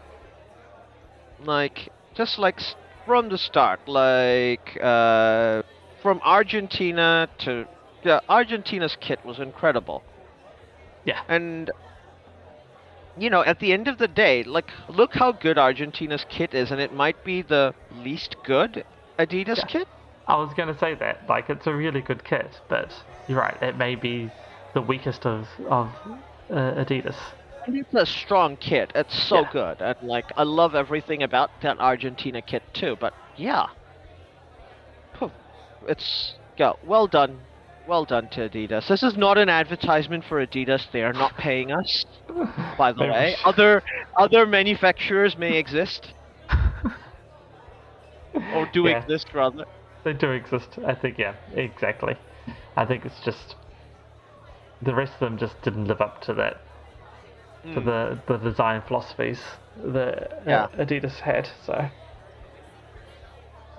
like 1.44 1.88
just 2.14 2.38
like 2.38 2.60
from 3.06 3.28
the 3.28 3.38
start 3.38 3.80
like 3.88 4.78
uh 4.82 5.62
from 6.02 6.20
argentina 6.24 7.28
to 7.38 7.66
yeah 8.04 8.20
argentina's 8.28 8.96
kit 9.00 9.18
was 9.24 9.38
incredible 9.38 10.02
yeah, 11.04 11.20
and 11.28 11.70
you 13.16 13.28
know 13.30 13.42
at 13.44 13.58
the 13.58 13.72
end 13.72 13.88
of 13.88 13.98
the 13.98 14.08
day 14.08 14.42
like 14.42 14.72
look 14.88 15.14
how 15.14 15.32
good 15.32 15.58
argentina's 15.58 16.24
kit 16.24 16.54
is 16.54 16.70
and 16.70 16.80
it 16.80 16.92
might 16.92 17.22
be 17.24 17.42
the 17.42 17.74
least 17.90 18.36
good 18.42 18.84
adidas 19.18 19.58
Yeah. 19.58 19.66
kit 19.66 19.88
I 20.26 20.36
was 20.36 20.54
gonna 20.54 20.76
say 20.78 20.94
that. 20.94 21.28
Like, 21.28 21.50
it's 21.50 21.66
a 21.66 21.74
really 21.74 22.00
good 22.02 22.24
kit, 22.24 22.60
but 22.68 23.04
you're 23.26 23.38
right. 23.40 23.56
It 23.62 23.76
may 23.76 23.94
be 23.94 24.32
the 24.74 24.82
weakest 24.82 25.26
of 25.26 25.48
of 25.68 25.92
uh, 26.50 26.74
Adidas. 26.84 27.16
and 27.66 27.76
it's 27.76 27.94
a 27.94 28.06
strong 28.06 28.56
kit 28.56 28.90
it's 28.94 29.14
so 29.14 29.44
Yeah. 29.44 29.50
good 29.50 29.80
and 29.80 29.94
like 30.00 30.30
i 30.36 30.42
love 30.42 30.74
everything 30.74 31.22
about 31.22 31.50
that 31.60 31.78
argentina 31.80 32.40
kit 32.42 32.62
too 32.72 32.96
but 32.96 33.14
yeah 33.34 33.66
it's 35.86 36.38
yeah 36.56 36.72
well 36.82 37.06
done 37.06 37.46
well 37.86 38.04
done 38.04 38.28
to 38.28 38.48
adidas 38.48 38.88
this 38.88 39.02
is 39.02 39.16
not 39.16 39.38
an 39.38 39.48
advertisement 39.48 40.24
for 40.24 40.44
adidas 40.44 40.90
they 40.92 41.02
are 41.02 41.12
not 41.12 41.36
paying 41.36 41.70
us 41.72 42.04
by 42.76 42.92
the 42.92 43.04
way 43.04 43.34
other 43.44 43.82
other 44.18 44.46
manufacturers 44.46 45.36
may 45.36 45.56
exist 45.56 46.12
or 48.50 48.66
do 48.66 48.86
Yeah. 48.86 48.88
exist 48.88 49.32
rather 49.34 49.64
They 50.04 50.12
do 50.12 50.30
exist. 50.32 50.78
I 50.86 50.94
think, 50.94 51.18
yeah, 51.18 51.34
exactly. 51.54 52.16
I 52.76 52.84
think 52.84 53.04
it's 53.04 53.20
just 53.24 53.56
the 54.82 54.94
rest 54.94 55.14
of 55.14 55.20
them 55.20 55.38
just 55.38 55.60
didn't 55.62 55.86
live 55.86 56.00
up 56.00 56.20
to 56.22 56.34
that, 56.34 56.60
to 57.72 57.80
Mm. 57.80 57.84
the 57.84 58.18
the 58.26 58.36
design 58.38 58.82
philosophies 58.82 59.40
that 59.76 60.32
Yeah. 60.46 60.64
uh, 60.64 60.68
Adidas 60.76 61.20
had. 61.20 61.48
So 61.64 61.88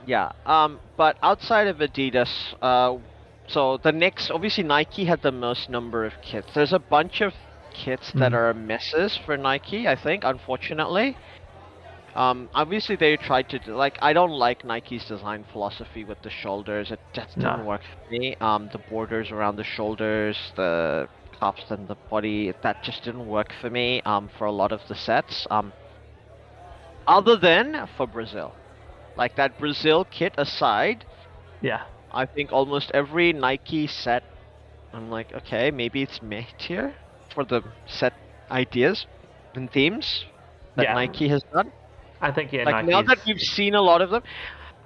Yeah. 0.06 0.32
Um. 0.46 0.80
But 0.98 1.18
outside 1.22 1.68
of 1.68 1.78
Adidas, 1.78 2.54
uh, 2.62 2.98
so 3.48 3.78
the 3.78 3.92
next, 3.92 4.32
obviously 4.32 4.64
Nike 4.64 5.06
had 5.06 5.22
the 5.22 5.32
most 5.32 5.70
number 5.70 6.06
of 6.06 6.14
kits. 6.22 6.54
There's 6.54 6.74
a 6.74 6.80
bunch 6.80 7.22
of 7.22 7.34
kits 7.74 8.12
that 8.14 8.32
Mhm. 8.32 8.36
are 8.36 8.54
misses 8.54 9.18
for 9.18 9.38
Nike. 9.38 9.88
I 9.88 9.96
think, 9.96 10.24
unfortunately. 10.24 11.18
Um. 12.16 12.50
Obviously, 12.54 12.96
they 12.96 13.18
tried 13.18 13.50
to 13.50 13.60
do, 13.60 13.76
like. 13.76 13.98
I 14.02 14.14
don't 14.14 14.32
like 14.32 14.64
Nike's 14.64 15.06
design 15.06 15.44
philosophy 15.52 16.04
with 16.06 16.22
the 16.22 16.30
shoulders. 16.30 16.92
It 16.92 17.00
just 17.14 17.38
No. 17.38 17.52
didn't 17.52 17.66
work 17.66 17.82
for 17.84 18.12
me. 18.12 18.36
Um. 18.42 18.70
The 18.72 18.78
borders 18.80 19.32
around 19.32 19.58
the 19.58 19.64
shoulders, 19.66 20.38
the 20.56 21.10
cuffs 21.40 21.70
and 21.72 21.88
the 21.88 21.96
body, 22.10 22.54
that 22.62 22.82
just 22.84 23.04
didn't 23.04 23.28
work 23.28 23.52
for 23.60 23.70
me. 23.70 24.02
Um. 24.06 24.30
For 24.30 24.46
a 24.46 24.52
lot 24.52 24.72
of 24.72 24.88
the 24.88 24.96
sets. 24.96 25.46
Um. 25.52 25.74
Other 27.08 27.36
than 27.36 27.88
for 27.98 28.08
Brazil. 28.08 28.54
Like 29.18 29.36
that 29.36 29.58
Brazil 29.58 30.06
kit 30.06 30.34
aside, 30.38 31.06
yeah, 31.62 31.84
I 32.16 32.26
think 32.26 32.52
almost 32.54 32.92
every 32.94 33.34
Nike 33.34 33.88
set, 33.88 34.24
I'm 34.94 35.10
like, 35.12 35.34
okay, 35.34 35.72
maybe 35.72 36.04
it's 36.04 36.22
meh 36.22 36.46
tier 36.60 36.96
for 37.34 37.46
the 37.46 37.64
set 37.88 38.14
ideas 38.52 39.08
and 39.56 39.72
themes 39.72 40.26
that 40.78 40.88
Yeah. 40.88 40.94
Nike 40.94 41.30
has 41.30 41.44
done. 41.54 41.74
I 42.22 42.32
think 42.32 42.54
yeah. 42.54 42.66
like 42.66 42.82
now 42.84 43.02
that 43.04 43.20
Nike's- 43.20 43.26
we've 43.26 43.40
seen 43.42 43.76
a 43.76 43.82
lot 43.82 44.02
of 44.02 44.10
them, 44.12 44.24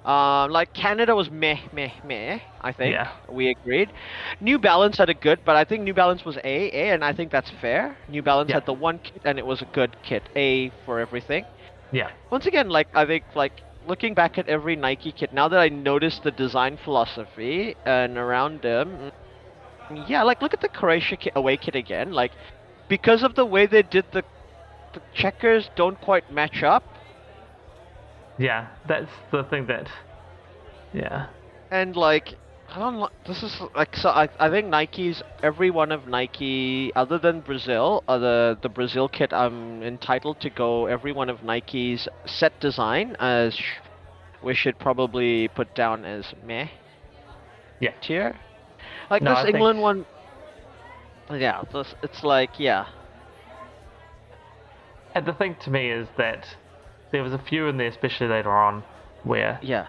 uh, 0.04 0.48
like 0.48 0.72
Canada 0.74 1.14
was 1.16 1.30
meh, 1.30 1.58
meh, 1.72 1.92
meh. 2.04 2.40
I 2.60 2.72
think 2.72 2.92
Yeah. 2.92 3.08
we 3.28 3.50
agreed. 3.50 3.92
New 4.40 4.58
Balance 4.58 4.98
had 4.98 5.10
a 5.10 5.14
good, 5.14 5.44
but 5.44 5.56
I 5.56 5.64
think 5.64 5.82
New 5.84 5.94
Balance 5.94 6.24
was 6.24 6.36
A, 6.38 6.70
A, 6.72 6.90
and 6.92 7.04
I 7.04 7.12
think 7.12 7.30
that's 7.30 7.50
fair. 7.50 7.96
New 8.08 8.22
Balance 8.22 8.50
Yeah. 8.50 8.54
had 8.54 8.66
the 8.66 8.74
one 8.74 8.98
kit, 9.00 9.22
and 9.24 9.38
it 9.38 9.46
was 9.46 9.62
a 9.62 9.66
good 9.66 9.96
kit, 10.02 10.28
A 10.36 10.70
for 10.84 11.00
everything 11.00 11.44
yeah, 11.92 12.10
once 12.30 12.46
again, 12.46 12.68
like 12.68 12.88
I 12.94 13.04
think, 13.06 13.24
like 13.34 13.62
looking 13.86 14.14
back 14.14 14.38
at 14.38 14.48
every 14.48 14.76
Nike 14.76 15.12
kit, 15.12 15.32
now 15.32 15.48
that 15.48 15.58
I 15.58 15.68
noticed 15.68 16.22
the 16.22 16.30
design 16.30 16.76
philosophy 16.76 17.76
and 17.84 18.16
around 18.18 18.62
them, 18.62 19.12
mm, 19.90 20.08
yeah, 20.08 20.22
like 20.22 20.42
look 20.42 20.54
at 20.54 20.60
the 20.60 20.68
Croatia 20.68 21.16
kit, 21.16 21.32
away 21.36 21.56
kit 21.56 21.74
again. 21.74 22.12
Like 22.12 22.32
because 22.88 23.22
of 23.22 23.34
the 23.34 23.44
way 23.46 23.66
they 23.66 23.82
did 23.82 24.06
the, 24.12 24.24
the 24.92 25.00
checkers, 25.14 25.70
don't 25.76 26.00
quite 26.00 26.30
match 26.30 26.62
up, 26.62 26.84
yeah. 28.38 28.68
That's 28.86 29.10
the 29.30 29.44
thing 29.44 29.66
that, 29.66 29.88
yeah, 30.92 31.28
and 31.70 31.96
like 31.96 32.38
I 32.72 32.78
don't. 32.78 33.00
li- 33.00 33.08
This 33.26 33.42
is 33.42 33.60
like 33.74 33.96
so. 33.96 34.10
I, 34.10 34.28
I 34.38 34.48
think 34.48 34.68
Nike's 34.68 35.22
every 35.42 35.70
one 35.70 35.90
of 35.90 36.06
Nike, 36.06 36.92
other 36.94 37.18
than 37.18 37.40
Brazil, 37.40 38.04
uh, 38.06 38.18
the 38.18 38.58
the 38.62 38.68
Brazil 38.68 39.08
kit, 39.08 39.32
I'm 39.32 39.82
entitled 39.82 40.40
to 40.40 40.50
go 40.50 40.86
every 40.86 41.12
one 41.12 41.28
of 41.28 41.42
Nike's 41.42 42.06
set 42.26 42.58
design 42.60 43.16
as 43.18 43.54
sh- 43.54 43.62
we 44.42 44.54
should 44.54 44.78
probably 44.78 45.48
put 45.48 45.74
down 45.74 46.04
as 46.04 46.32
meh 46.44 46.68
yeah. 47.80 47.90
tier. 48.00 48.38
Like 49.10 49.22
No, 49.22 49.30
this 49.30 49.38
I 49.40 49.42
think- 49.44 49.56
England 49.56 49.80
one. 49.80 50.06
Yeah, 51.32 51.62
this 51.72 51.94
it's 52.02 52.22
like 52.22 52.50
yeah. 52.58 52.86
And 55.14 55.26
the 55.26 55.32
thing 55.32 55.56
to 55.62 55.70
me 55.70 55.90
is 55.90 56.06
that 56.18 56.46
there 57.10 57.22
was 57.24 57.32
a 57.32 57.38
few 57.38 57.66
in 57.66 57.76
there, 57.78 57.88
especially 57.88 58.28
later 58.28 58.50
on, 58.52 58.84
where 59.24 59.58
Yeah. 59.60 59.88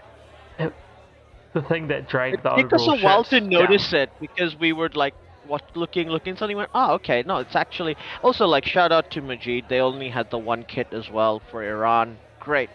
The 1.54 1.62
thing 1.62 1.88
that 1.88 2.08
dragged 2.08 2.44
It 2.44 2.44
the 2.44 2.50
took 2.56 2.74
us 2.74 2.88
a 2.88 2.96
while 2.96 3.24
to 3.26 3.40
notice 3.42 3.92
down. 3.92 3.94
it 3.94 4.12
because 4.20 4.56
we 4.58 4.72
were 4.74 4.90
like 4.94 5.16
what 5.42 5.62
looking 5.76 6.10
looking 6.10 6.36
suddenly 6.36 6.56
went 6.56 6.70
oh 6.74 6.94
okay 6.96 7.24
no 7.26 7.38
it's 7.38 7.56
actually 7.56 7.96
also 8.24 8.46
like 8.48 8.66
shout 8.66 8.92
out 8.92 9.10
to 9.12 9.22
Majid 9.22 9.68
they 9.70 9.80
only 9.80 10.10
had 10.10 10.30
the 10.30 10.40
one 10.40 10.64
kit 10.64 10.88
as 10.92 11.10
well 11.10 11.40
for 11.40 11.64
Iran 11.64 12.22
great 12.40 12.72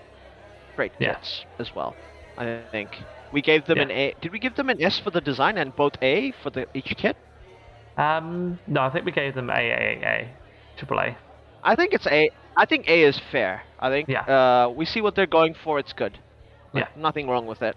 great 0.77 0.99
Yeah. 0.99 1.19
kits 1.19 1.45
as 1.59 1.75
well 1.75 1.97
I 2.37 2.45
think 2.45 2.83
we 3.31 3.41
gave 3.43 3.45
them 3.47 3.63
Yeah. 3.75 3.83
an 3.83 3.91
A 3.91 4.15
did 4.21 4.33
we 4.33 4.39
give 4.39 4.55
them 4.55 4.69
an 4.71 4.81
S 4.81 4.99
for 4.99 5.11
the 5.11 5.21
design 5.21 5.45
and 5.45 5.75
both 5.75 5.95
A 6.03 6.31
for 6.33 6.51
the 6.51 6.67
each 6.75 6.95
kit 6.97 7.17
Um, 7.97 8.59
no, 8.67 8.83
I 8.83 8.91
think 8.91 9.05
we 9.05 9.13
gave 9.13 9.35
them 9.35 9.49
AAA, 9.51 10.29
Triple 10.77 11.01
A. 11.01 11.17
I 11.63 11.75
think 11.77 11.93
it's 11.95 12.07
A 12.07 12.29
I 12.57 12.65
think 12.67 12.89
A 12.89 13.03
is 13.03 13.19
fair 13.19 13.63
I 13.79 13.89
think 13.91 14.09
Yeah. 14.09 14.27
uh, 14.27 14.71
we 14.75 14.85
see 14.87 15.01
what 15.01 15.15
they're 15.15 15.27
going 15.27 15.55
for 15.55 15.79
it's 15.79 15.93
good 15.93 16.19
Like, 16.73 16.85
Yeah. 16.85 16.89
nothing 16.95 17.29
wrong 17.29 17.47
with 17.47 17.63
it 17.63 17.77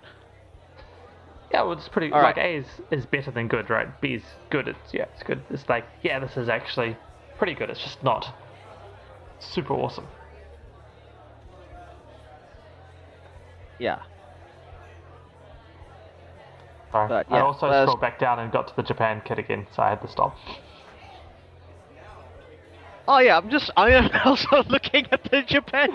Yeah, 1.51 1.63
well, 1.63 1.73
it's 1.73 1.87
pretty. 1.87 2.11
All 2.11 2.21
like 2.21 2.37
right. 2.37 2.45
A 2.45 2.57
is, 2.57 2.67
is 2.91 3.05
better 3.05 3.31
than 3.31 3.47
good, 3.47 3.69
right? 3.69 3.87
B 4.01 4.15
is 4.15 4.23
good. 4.51 4.67
It's 4.67 4.93
yeah, 4.93 5.05
it's 5.13 5.23
good. 5.23 5.41
It's 5.49 5.67
like 5.67 5.85
yeah, 6.03 6.19
this 6.19 6.37
is 6.37 6.47
actually 6.47 6.95
pretty 7.37 7.55
good. 7.55 7.69
It's 7.69 7.81
just 7.81 8.03
not 8.03 8.35
super 9.39 9.73
awesome. 9.73 10.07
yeah 13.79 14.01
So 16.91 17.05
But, 17.07 17.27
I 17.29 17.39
also 17.39 17.67
uh, 17.67 17.85
scrolled 17.85 18.01
back 18.01 18.19
down 18.19 18.39
and 18.39 18.51
got 18.51 18.67
to 18.69 18.75
the 18.75 18.83
Japan 18.83 19.21
kit 19.23 19.37
again, 19.37 19.67
so 19.75 19.83
I 19.83 19.89
had 19.89 20.01
to 20.01 20.07
stop. 20.07 20.35
Oh 23.07 23.19
yeah, 23.19 23.37
I'm 23.37 23.49
just 23.49 23.69
I 23.77 23.91
am 23.95 24.09
also 24.25 24.63
looking 24.69 25.05
at 25.11 25.23
the 25.29 25.43
Japan 25.43 25.89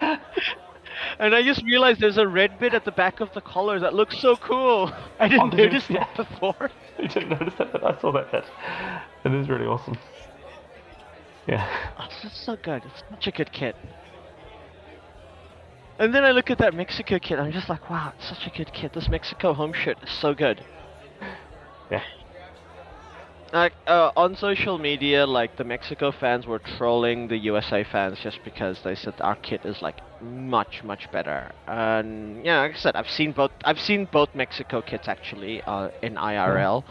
kit. 0.00 0.20
and 1.18 1.34
I 1.34 1.42
just 1.42 1.62
realized 1.64 2.00
there's 2.00 2.18
a 2.18 2.26
red 2.28 2.58
bit 2.58 2.74
at 2.74 2.84
the 2.84 2.92
back 2.92 3.20
of 3.20 3.32
the 3.34 3.40
collar 3.40 3.78
that 3.80 3.94
looks 3.94 4.18
so 4.20 4.36
cool. 4.36 4.92
I 5.18 5.28
didn't 5.28 5.40
Oh, 5.54 5.56
did 5.56 5.58
you? 5.58 5.66
notice 5.66 5.90
Yeah. 5.90 6.06
that 6.16 6.28
before. 6.28 6.70
I 6.98 7.06
didn't 7.06 7.28
notice 7.30 7.54
that, 7.58 7.72
but 7.72 7.84
I 7.84 8.00
saw 8.00 8.12
that 8.12 8.30
bit. 8.32 8.44
It 9.24 9.34
is 9.34 9.48
really 9.48 9.66
awesome. 9.66 9.96
Yeah. 11.46 11.66
Oh, 11.98 12.08
so 12.32 12.56
good. 12.62 12.82
It's 12.84 13.02
such 13.10 13.26
a 13.26 13.30
good 13.32 13.52
kit. 13.52 13.74
And 15.98 16.14
then 16.14 16.24
I 16.24 16.30
look 16.30 16.50
at 16.50 16.58
that 16.58 16.74
Mexico 16.74 17.18
kit. 17.18 17.38
I'm 17.38 17.50
just 17.52 17.68
like, 17.68 17.90
wow, 17.90 18.12
it's 18.16 18.28
such 18.28 18.46
a 18.46 18.56
good 18.56 18.72
kit. 18.72 18.92
This 18.92 19.08
Mexico 19.08 19.52
home 19.54 19.72
shirt 19.72 19.98
is 20.02 20.10
so 20.20 20.34
good. 20.34 20.62
Yeah. 21.90 22.02
Like 23.52 23.74
uh, 23.86 24.10
on 24.16 24.34
social 24.36 24.78
media, 24.78 25.26
like 25.26 25.56
the 25.56 25.64
Mexico 25.64 26.12
fans 26.12 26.46
were 26.46 26.58
trolling 26.58 27.28
the 27.28 27.36
USA 27.38 27.84
fans 27.84 28.18
just 28.20 28.42
because 28.42 28.80
they 28.82 28.94
said 28.94 29.14
our 29.20 29.36
kit 29.36 29.64
is 29.64 29.80
like 29.82 30.00
much 30.20 30.82
much 30.82 31.10
better. 31.10 31.50
And 31.66 32.44
yeah, 32.44 32.60
like 32.60 32.74
I 32.74 32.78
said, 32.78 32.96
I've 32.96 33.10
seen 33.10 33.32
both. 33.32 33.52
I've 33.64 33.80
seen 33.80 34.06
both 34.12 34.34
Mexico 34.34 34.82
kits 34.82 35.08
actually 35.08 35.62
uh, 35.66 35.88
in 36.02 36.16
IRL, 36.16 36.84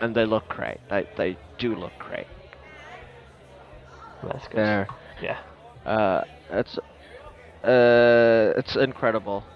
and 0.00 0.14
they 0.14 0.24
look 0.26 0.48
great. 0.48 0.80
They 0.88 1.06
they 1.16 1.38
do 1.58 1.74
look 1.74 1.96
great. 1.98 2.26
That's 4.22 4.48
good. 4.48 4.60
They're 4.60 4.88
Yeah. 5.20 5.38
uh, 5.84 6.22
it's 6.50 6.78
uh, 7.64 8.52
it's 8.56 8.76
incredible. 8.76 9.46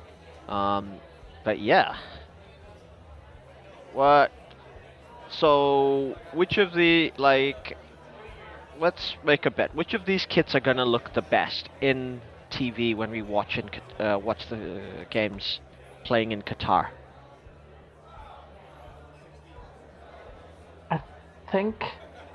Um, 0.48 1.00
but 1.44 1.58
yeah. 1.60 1.96
What? 3.90 4.32
So, 5.30 6.16
which 6.32 6.58
of 6.58 6.72
the 6.74 7.12
like? 7.16 7.76
Let's 8.78 9.16
make 9.24 9.44
a 9.46 9.50
bet. 9.50 9.74
Which 9.74 9.94
of 9.94 10.04
these 10.06 10.24
kits 10.26 10.54
are 10.54 10.60
gonna 10.60 10.84
look 10.84 11.12
the 11.14 11.22
best 11.22 11.68
in 11.80 12.20
TV 12.50 12.94
when 12.94 13.10
we 13.10 13.22
watch 13.22 13.58
in 13.58 13.68
uh, 13.98 14.18
watch 14.18 14.48
the 14.48 15.06
games 15.10 15.60
playing 16.04 16.32
in 16.32 16.42
Qatar? 16.42 16.88
I 20.90 21.02
think 21.50 21.84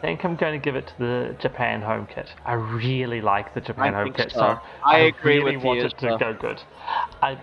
think 0.03 0.25
I'm 0.25 0.35
going 0.35 0.59
to 0.59 0.63
give 0.63 0.75
it 0.75 0.87
to 0.87 0.93
the 0.99 1.35
Japan 1.39 1.81
home 1.81 2.05
kit. 2.13 2.29
I 2.45 2.53
really 2.53 3.21
like 3.21 3.53
the 3.53 3.61
Japan 3.61 3.95
I 3.95 4.03
home 4.03 4.13
kit, 4.13 4.33
so. 4.33 4.59
I 4.83 4.99
agree 4.99 5.39
really 5.39 5.55
with 5.55 5.63
want 5.63 5.79
you 5.79 5.85
it 5.85 5.97
to 5.99 6.17
go 6.19 6.33
good. 6.33 6.61
I 7.21 7.39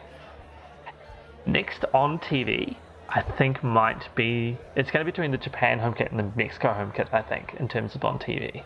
next 1.47 1.87
on 1.95 2.19
TV, 2.19 2.77
I 3.13 3.23
think 3.39 3.63
might 3.65 4.15
be 4.15 4.57
it's 4.77 4.91
going 4.91 5.05
to 5.05 5.05
be 5.05 5.11
between 5.11 5.33
the 5.33 5.39
Japan 5.39 5.79
home 5.81 5.95
kit 5.95 6.11
and 6.11 6.19
the 6.21 6.31
Mexico 6.37 6.73
home 6.73 6.93
kit. 6.95 7.09
I 7.13 7.23
think 7.23 7.55
in 7.59 7.69
terms 7.69 7.95
of 7.95 8.05
on 8.05 8.19
TV. 8.19 8.63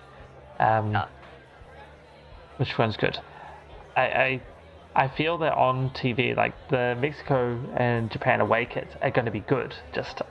Um, 0.60 0.92
Yeah. 0.92 1.06
Which 2.58 2.78
one's 2.78 2.96
good? 2.96 3.18
I, 3.96 4.02
I 4.02 4.42
I 4.94 5.08
feel 5.08 5.38
that 5.38 5.54
on 5.54 5.90
TV, 5.90 6.36
like 6.36 6.54
the 6.68 6.96
Mexico 7.00 7.58
and 7.76 8.10
Japan 8.10 8.40
away 8.40 8.64
kits 8.66 8.94
are 9.02 9.10
going 9.10 9.24
to 9.24 9.32
be 9.32 9.40
good. 9.40 9.74
Just 9.92 10.22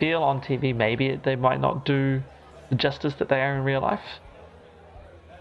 feel 0.00 0.22
on 0.22 0.40
TV, 0.40 0.74
maybe 0.74 1.20
they 1.24 1.36
might 1.36 1.60
not 1.60 1.84
do 1.84 2.22
the 2.70 2.74
justice 2.74 3.14
that 3.18 3.28
they 3.28 3.40
are 3.40 3.56
in 3.56 3.62
real 3.62 3.80
life. 3.82 4.00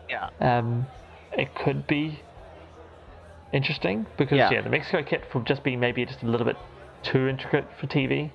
Yeah. 0.07 0.29
Um, 0.39 0.85
it 1.33 1.55
could 1.55 1.87
be 1.87 2.19
interesting 3.51 4.05
because 4.17 4.37
Yeah. 4.37 4.51
yeah. 4.51 4.61
the 4.61 4.69
Mexico 4.69 5.01
kit 5.03 5.23
will 5.33 5.41
just 5.41 5.63
be 5.63 5.75
maybe 5.75 6.05
just 6.05 6.21
a 6.21 6.27
little 6.27 6.45
bit 6.45 6.57
too 7.05 7.27
intricate 7.27 7.65
for 7.79 7.87
TV, 7.87 8.31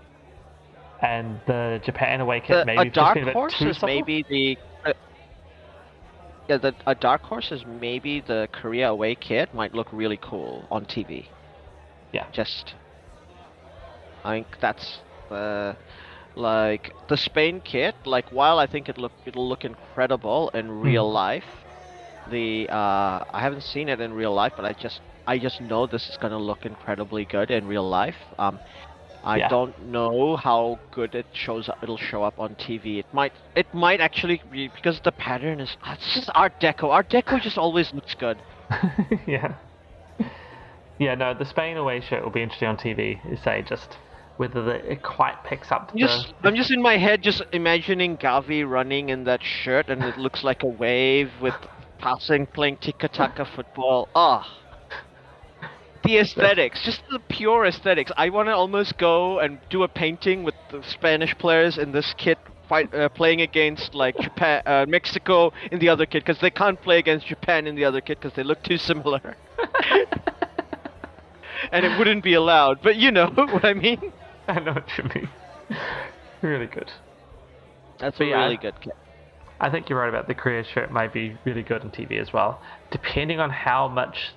and 1.03 1.41
the 1.47 1.81
Japan 1.85 2.21
away 2.21 2.41
kit 2.41 2.51
The- 2.51 2.65
maybe 2.65 2.89
a 2.89 2.93
dark 2.93 3.19
horse 3.19 3.59
too 3.59 3.69
is 3.69 3.83
maybe 3.83 4.25
the. 4.29 4.59
Uh, 4.85 4.93
yeah, 6.49 6.59
the, 6.59 6.75
a 6.87 6.95
dark 6.95 7.23
horse 7.23 7.53
is 7.53 7.65
maybe 7.67 8.21
the 8.21 8.49
Korea 8.53 8.91
away 8.91 9.15
kit 9.15 9.53
might 9.55 9.75
look 9.75 9.89
really 9.93 10.19
cool 10.23 10.67
on 10.71 10.85
TV. 10.85 11.27
Yeah. 12.13 12.27
Just. 12.33 12.75
I 14.25 14.37
think 14.37 14.47
that's 14.61 14.99
the. 15.29 15.77
Like 16.37 16.95
the 17.09 17.17
Spain 17.17 17.61
kit, 17.61 17.97
like 18.07 18.31
while 18.31 18.61
I 18.61 18.67
think 18.67 18.89
it 18.89 18.99
look 18.99 19.13
it'll 19.27 19.49
look 19.49 19.65
incredible 19.65 20.49
in 20.55 20.71
real 20.71 21.11
life, 21.11 21.45
the 22.31 22.69
uh, 22.71 23.25
I 23.33 23.41
haven't 23.41 23.63
seen 23.63 23.89
it 23.89 24.01
in 24.01 24.13
real 24.15 24.33
life, 24.33 24.53
but 24.57 24.65
I 24.65 24.73
just 24.73 25.01
I 25.31 25.39
just 25.39 25.61
know 25.61 25.87
this 25.87 26.09
is 26.11 26.17
gonna 26.17 26.39
look 26.39 26.67
incredibly 26.67 27.25
good 27.25 27.51
in 27.51 27.67
real 27.67 27.89
life. 27.89 28.17
Um, 28.39 28.59
I 29.23 29.39
Yeah. 29.39 29.49
don't 29.49 29.79
know 29.97 30.37
how 30.37 30.81
good 30.91 31.15
it 31.15 31.27
shows 31.33 31.69
up. 31.69 31.79
It'll 31.83 31.99
show 31.99 32.23
up 32.25 32.39
on 32.39 32.57
TV. 32.57 32.99
It 32.99 33.07
might 33.13 33.33
it 33.55 33.73
might 33.73 34.01
actually 34.01 34.43
be 34.51 34.69
because 34.69 35.01
the 35.01 35.13
pattern 35.13 35.61
is 35.61 35.77
ah, 35.83 35.93
it's 35.95 36.15
just 36.15 36.31
Art 36.35 36.61
Deco. 36.61 36.91
Art 36.91 37.09
Deco 37.11 37.41
just 37.41 37.59
always 37.59 37.93
looks 37.95 38.15
good. 38.15 38.39
yeah. 39.27 39.55
Yeah, 40.99 41.15
no, 41.15 41.35
the 41.35 41.45
Spain 41.45 41.77
away 41.77 42.01
shirt 42.01 42.23
will 42.25 42.31
be 42.31 42.43
interesting 42.43 42.69
on 42.69 42.77
TV. 42.77 43.21
Is 43.33 43.41
say 43.41 43.63
just 43.63 43.99
whether 44.37 44.63
the, 44.63 44.93
it 44.93 45.03
quite 45.03 45.45
picks 45.45 45.71
up 45.71 45.93
I'm 45.93 45.99
the. 45.99 46.07
just 46.07 46.35
I'm 46.43 46.57
just 46.57 46.71
in 46.71 46.83
my 46.83 46.97
head 46.97 47.23
just 47.23 47.43
imagining 47.53 48.17
Gavi 48.19 48.69
running 48.69 49.09
in 49.11 49.25
that 49.25 49.43
shirt 49.43 49.89
and 49.91 50.03
it 50.03 50.17
looks 50.19 50.43
like 50.45 50.63
a 50.63 50.67
wave 50.67 51.31
with 51.41 51.55
passing 51.99 52.47
playing 52.47 52.79
tiki 52.79 53.09
taka 53.09 53.45
football. 53.45 54.09
Ah. 54.15 54.45
The 56.05 56.19
aesthetics, 56.19 56.83
just 56.83 57.03
the 57.11 57.21
pure 57.21 57.65
aesthetics. 57.67 58.11
I 58.17 58.31
want 58.31 58.49
to 58.49 58.55
almost 58.55 58.97
go 58.99 59.39
and 59.39 59.59
do 59.69 59.83
a 59.83 59.89
painting 59.89 60.45
with 60.45 60.55
the 60.71 60.83
Spanish 60.83 61.37
players 61.39 61.79
in 61.79 61.93
this 61.93 62.15
kit 62.15 62.39
fight 62.69 62.95
uh, 62.95 63.09
playing 63.09 63.41
against 63.43 63.95
like 63.95 64.17
Japan, 64.19 64.63
uh, 64.67 64.87
Mexico 64.89 65.53
in 65.71 65.79
the 65.79 65.89
other 65.89 66.07
kit 66.07 66.25
because 66.25 66.41
they 66.41 66.51
can't 66.51 66.81
play 66.81 66.99
against 66.99 67.27
Japan 67.27 67.67
in 67.67 67.75
the 67.75 67.85
other 67.85 68.01
kit 68.01 68.19
because 68.21 68.35
they 68.35 68.43
look 68.45 68.63
too 68.63 68.79
similar. 68.79 69.37
and 71.73 71.85
it 71.85 71.99
wouldn't 71.99 72.23
be 72.23 72.35
allowed, 72.35 72.81
but 72.83 72.97
you 72.97 73.11
know 73.11 73.27
what 73.35 73.65
I 73.65 73.75
mean. 73.75 74.13
I 74.49 74.61
know 74.61 74.73
what 74.73 74.89
you 74.99 75.05
mean. 75.15 75.29
really 76.43 76.67
good. 76.67 76.91
That's 77.99 78.19
But 78.19 78.21
a 78.21 78.29
yeah, 78.29 78.35
really 78.35 78.57
good 78.57 78.81
kit. 78.81 78.95
I 79.61 79.71
think 79.71 79.89
you're 79.89 79.99
right 79.99 80.09
about 80.09 80.29
the 80.29 80.35
Korea 80.35 80.65
shirt 80.65 80.91
might 80.91 81.13
be 81.13 81.37
really 81.45 81.63
good 81.63 81.83
on 81.83 81.91
TV 81.91 82.21
as 82.21 82.33
well, 82.33 82.63
depending 82.91 83.41
on 83.41 83.51
how 83.51 83.89
much 83.89 84.33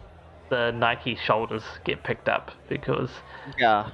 the 0.49 0.71
Nike 0.71 1.15
shoulders 1.15 1.63
get 1.83 2.03
picked 2.03 2.27
up. 2.27 2.51
Because 2.69 3.09
Yeah. 3.57 3.91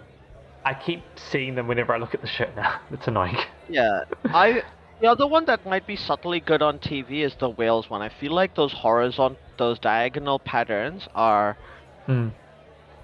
I 0.65 0.73
keep 0.73 1.03
seeing 1.17 1.55
them 1.55 1.67
whenever 1.67 1.93
I 1.93 1.97
look 1.97 2.13
at 2.13 2.21
the 2.21 2.27
shirt 2.27 2.55
now. 2.55 2.79
It's 2.91 3.07
annoying. 3.07 3.37
Yeah, 3.67 4.03
I 4.33 4.63
the 4.99 5.07
other 5.07 5.25
one 5.27 5.45
that 5.45 5.65
might 5.65 5.85
be 5.87 5.95
subtly 5.95 6.39
good 6.41 6.61
on 6.61 6.79
TV 6.79 7.21
is 7.23 7.35
the 7.35 7.49
Wales 7.49 7.89
one. 7.89 8.01
I 8.01 8.09
feel 8.09 8.33
like 8.33 8.55
those 8.55 8.73
horizontal, 8.73 9.39
those 9.57 9.79
diagonal 9.79 10.39
patterns 10.39 11.07
are 11.15 11.57
Hmm. 12.05 12.29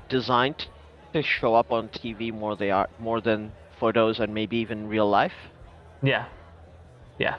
designed 0.09 0.67
to 1.13 1.21
show 1.21 1.55
up 1.55 1.71
on 1.71 1.89
TV 1.89 2.31
more 2.31 2.55
they 2.55 2.71
are 2.71 2.89
more 2.99 3.21
than 3.21 3.53
photos 3.79 4.19
and 4.19 4.33
maybe 4.33 4.57
even 4.57 4.87
real 4.87 5.09
life. 5.09 5.51
Yeah. 6.01 6.25
Yeah. 7.17 7.37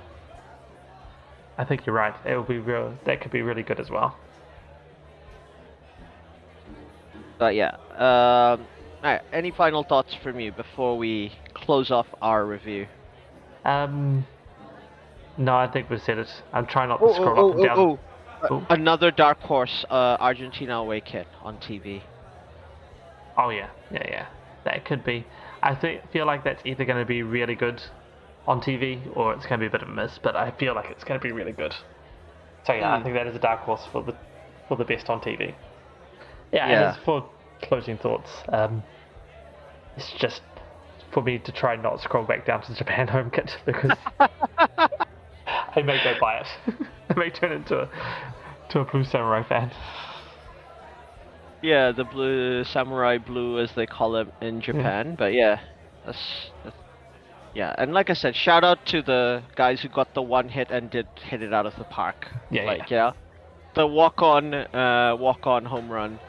I 1.59 1.65
think 1.65 1.87
you're 1.87 1.95
right. 1.95 2.15
It 2.25 2.37
will 2.37 2.43
be 2.45 2.59
real. 2.59 2.99
That 3.05 3.21
could 3.21 3.31
be 3.33 3.43
really 3.43 3.63
good 3.63 3.81
as 3.81 3.91
well. 3.91 4.17
But 7.39 7.55
yeah, 7.55 7.77
um, 7.97 8.67
alright. 9.05 9.23
Any 9.33 9.51
final 9.51 9.83
thoughts 9.85 10.15
from 10.23 10.41
you 10.41 10.53
before 10.53 10.97
we 10.97 11.33
close 11.55 11.91
off 11.91 12.07
our 12.23 12.45
review? 12.47 12.87
Um. 13.65 14.27
No, 15.39 15.55
I 15.55 15.67
think 15.69 15.91
we've 15.91 16.01
said 16.03 16.19
it. 16.19 16.29
I'm 16.55 16.67
trying 16.67 16.89
not 16.89 16.99
to 16.99 17.13
scroll 17.13 17.51
up 17.51 17.57
and 17.57 17.65
down. 17.65 17.79
Uh, 17.79 17.97
Oh. 18.51 18.67
Another 18.69 19.11
dark 19.11 19.41
horse, 19.41 19.85
uh, 19.91 20.17
Argentina 20.21 20.75
away 20.75 21.01
kit 21.01 21.27
on 21.43 21.57
TV. 21.57 22.03
Oh 23.37 23.49
yeah, 23.49 23.71
yeah, 23.91 24.03
yeah. 24.09 24.27
That 24.65 24.85
could 24.85 25.05
be. 25.05 25.25
I 25.63 25.75
think 25.75 26.03
feel 26.13 26.27
like 26.27 26.45
that's 26.45 26.61
either 26.65 26.85
going 26.85 26.99
to 26.99 27.07
be 27.07 27.23
really 27.23 27.55
good 27.55 27.83
on 28.47 28.61
TV 28.61 29.01
or 29.17 29.33
it's 29.33 29.47
going 29.47 29.59
to 29.59 29.65
be 29.65 29.67
a 29.67 29.71
bit 29.71 29.83
of 29.83 29.89
a 29.89 29.93
miss. 29.93 30.19
But 30.23 30.37
I 30.37 30.51
feel 30.53 30.75
like 30.75 30.91
it's 30.91 31.03
going 31.03 31.19
to 31.19 31.25
be 31.25 31.33
really 31.33 31.53
good. 31.53 31.75
So 32.65 32.75
yeah, 32.75 32.93
I 32.95 32.99
Hmm. 32.99 33.05
think 33.05 33.15
that 33.17 33.27
is 33.27 33.35
a 33.35 33.39
dark 33.39 33.61
horse 33.61 33.87
for 33.91 34.03
the 34.03 34.15
for 34.69 34.77
the 34.77 34.85
best 34.85 35.09
on 35.09 35.21
TV. 35.21 35.55
Yeah, 36.53 36.69
Yeah. 36.71 36.91
as 36.91 36.97
for 37.05 37.29
closing 37.63 37.99
thoughts, 37.99 38.31
um, 38.49 38.83
it's 39.97 40.13
just 40.13 40.43
for 41.13 41.23
me 41.23 41.39
to 41.39 41.53
try 41.53 41.77
not 41.77 42.01
scroll 42.01 42.25
back 42.25 42.45
down 42.47 42.63
to 42.63 42.71
the 42.73 42.77
Japan 42.77 43.09
home 43.17 43.31
kit 43.31 43.57
because 43.65 43.97
I 44.21 45.83
may 45.83 46.03
go 46.03 46.15
buy 46.21 46.39
it. 46.41 46.75
I 47.11 47.15
may 47.19 47.31
turn 47.31 47.53
into 47.53 47.81
a 47.83 47.89
to 48.71 48.81
a 48.81 48.85
Blue 48.85 49.05
Samurai 49.05 49.43
fan. 49.43 49.71
Yeah, 51.63 51.93
the 51.93 52.05
blue 52.05 52.65
samurai 52.65 53.19
blue 53.19 53.59
as 53.59 53.73
they 53.75 53.87
call 53.87 54.17
it 54.17 54.29
in 54.41 54.61
Japan. 54.61 55.15
But 55.19 55.33
yeah, 55.33 55.61
that's, 56.05 56.19
that's 56.63 56.77
yeah. 57.55 57.75
And 57.79 57.95
like 57.95 58.11
I 58.11 58.13
said, 58.13 58.37
shout 58.37 58.63
out 58.63 58.85
to 58.87 59.03
the 59.03 59.43
guys 59.57 59.81
who 59.81 59.89
got 59.89 60.13
the 60.15 60.23
one 60.23 60.49
hit 60.49 60.71
and 60.71 60.91
did 60.91 61.07
hit 61.25 61.43
it 61.43 61.53
out 61.55 61.67
of 61.67 61.75
the 61.77 61.85
park. 61.85 62.29
Yeah, 62.51 62.65
like 62.65 62.91
yeah, 62.91 63.13
the 63.75 63.87
walk 63.87 64.21
on, 64.21 64.53
uh, 64.55 65.17
walk 65.19 65.47
on 65.47 65.65
home 65.65 65.91
run. 65.91 66.21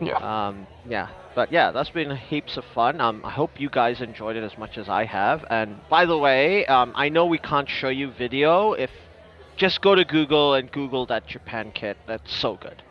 Yeah. 0.00 0.48
Um, 0.48 0.66
yeah. 0.88 1.08
But 1.34 1.52
yeah, 1.52 1.70
that's 1.70 1.90
been 1.90 2.14
heaps 2.16 2.56
of 2.56 2.64
fun. 2.74 3.00
Um, 3.00 3.20
I 3.24 3.30
hope 3.30 3.60
you 3.60 3.68
guys 3.70 4.00
enjoyed 4.00 4.36
it 4.36 4.42
as 4.42 4.56
much 4.58 4.76
as 4.78 4.88
I 4.88 5.04
have. 5.04 5.44
And 5.50 5.80
by 5.88 6.04
the 6.06 6.18
way, 6.18 6.66
um, 6.66 6.92
I 6.96 7.08
know 7.08 7.26
we 7.26 7.38
can't 7.38 7.68
show 7.68 7.88
you 7.88 8.10
video. 8.10 8.72
If 8.72 8.90
just 9.56 9.80
go 9.80 9.94
to 9.94 10.04
Google 10.04 10.54
and 10.54 10.70
Google 10.70 11.06
that 11.06 11.26
Japan 11.26 11.72
kit. 11.72 11.98
That's 12.06 12.34
so 12.34 12.56
good. 12.56 12.82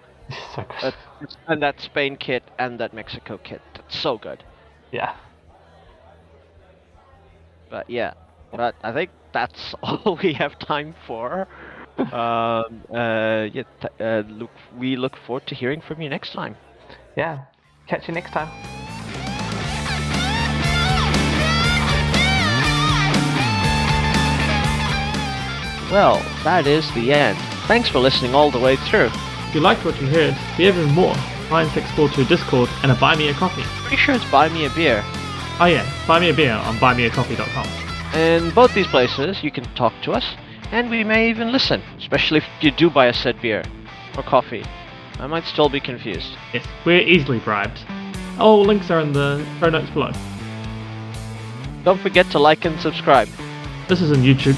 so 0.56 0.66
good. 0.82 0.94
That's, 1.22 1.38
and 1.48 1.62
that 1.64 1.80
Spain 1.82 2.18
kit 2.18 2.44
and 2.60 2.80
that 2.80 2.94
Mexico 2.94 3.38
kit. 3.38 3.62
That's 3.74 3.98
so 3.98 4.18
good. 4.18 4.44
yeah. 4.92 5.16
But 7.70 7.90
yeah, 7.90 8.14
but 8.52 8.76
I 8.84 8.92
think 8.94 9.12
that's 9.34 9.74
all 9.84 10.20
we 10.22 10.34
have 10.34 10.58
time 10.60 10.96
for. 11.06 11.48
um, 11.98 12.84
uh, 12.94 13.48
yeah, 13.52 13.64
uh, 14.00 14.24
look, 14.28 14.52
we 14.78 14.96
look 14.96 15.16
forward 15.18 15.48
to 15.48 15.56
hearing 15.56 15.82
from 15.82 16.02
you 16.02 16.10
next 16.10 16.32
time. 16.34 16.56
Yeah. 17.18 17.46
Catch 17.88 18.08
you 18.08 18.14
next 18.14 18.32
time. 18.32 18.48
Well, 25.92 26.22
that 26.44 26.68
is 26.68 26.92
the 26.94 27.12
end. 27.12 27.38
Thanks 27.66 27.90
for 27.90 28.00
listening 28.00 28.36
all 28.36 28.52
the 28.52 28.60
way 28.60 28.76
through. 28.76 29.10
If 29.48 29.56
you 29.56 29.62
liked 29.62 29.84
what 29.84 30.00
you 30.00 30.08
heard, 30.08 30.36
we 30.58 30.66
have 30.66 30.78
even 30.78 30.92
more. 30.92 31.16
Find 31.50 31.72
642 31.72 32.26
Discord 32.28 32.70
and 32.84 32.92
a 32.92 32.96
Buy 32.96 33.16
Me 33.16 33.30
a 33.30 33.34
Coffee. 33.34 33.64
Pretty 33.64 33.96
sure 33.96 34.14
it's 34.14 34.30
Buy 34.30 34.50
Me 34.50 34.66
a 34.66 34.70
Beer. 34.72 35.02
Oh 35.60 35.66
yeah, 35.66 35.90
buy 36.06 36.20
me 36.20 36.30
a 36.30 36.34
beer 36.34 36.54
on 36.54 36.76
buymeacoffee.com. 36.76 37.68
In 38.20 38.52
both 38.52 38.76
these 38.76 38.86
places, 38.86 39.44
you 39.44 39.50
can 39.50 39.64
talk 39.74 39.94
to 40.04 40.12
us, 40.12 40.36
and 40.72 40.90
we 40.90 41.04
may 41.04 41.30
even 41.30 41.52
listen, 41.52 41.82
especially 41.98 42.40
if 42.40 42.46
you 42.62 42.70
do 42.70 42.92
buy 42.92 43.08
a 43.08 43.14
said 43.14 43.42
beer 43.42 43.64
or 44.16 44.22
coffee. 44.24 44.64
I 45.20 45.28
might 45.28 45.46
still 45.46 45.70
be 45.70 45.80
confused. 45.80 46.36
Yes, 46.54 46.66
we're 46.86 47.02
easily 47.02 47.40
bribed. 47.40 47.80
All 48.40 48.64
links 48.64 48.92
are 48.92 49.00
in 49.00 49.14
the 49.14 49.44
show 49.60 49.70
notes 49.70 49.90
below. 49.90 50.12
Don't 51.84 52.00
forget 52.00 52.30
to 52.32 52.40
like 52.40 52.66
and 52.66 52.80
subscribe. 52.80 53.28
This 53.88 54.02
is 54.02 54.12
on 54.12 54.18
YouTube, 54.18 54.56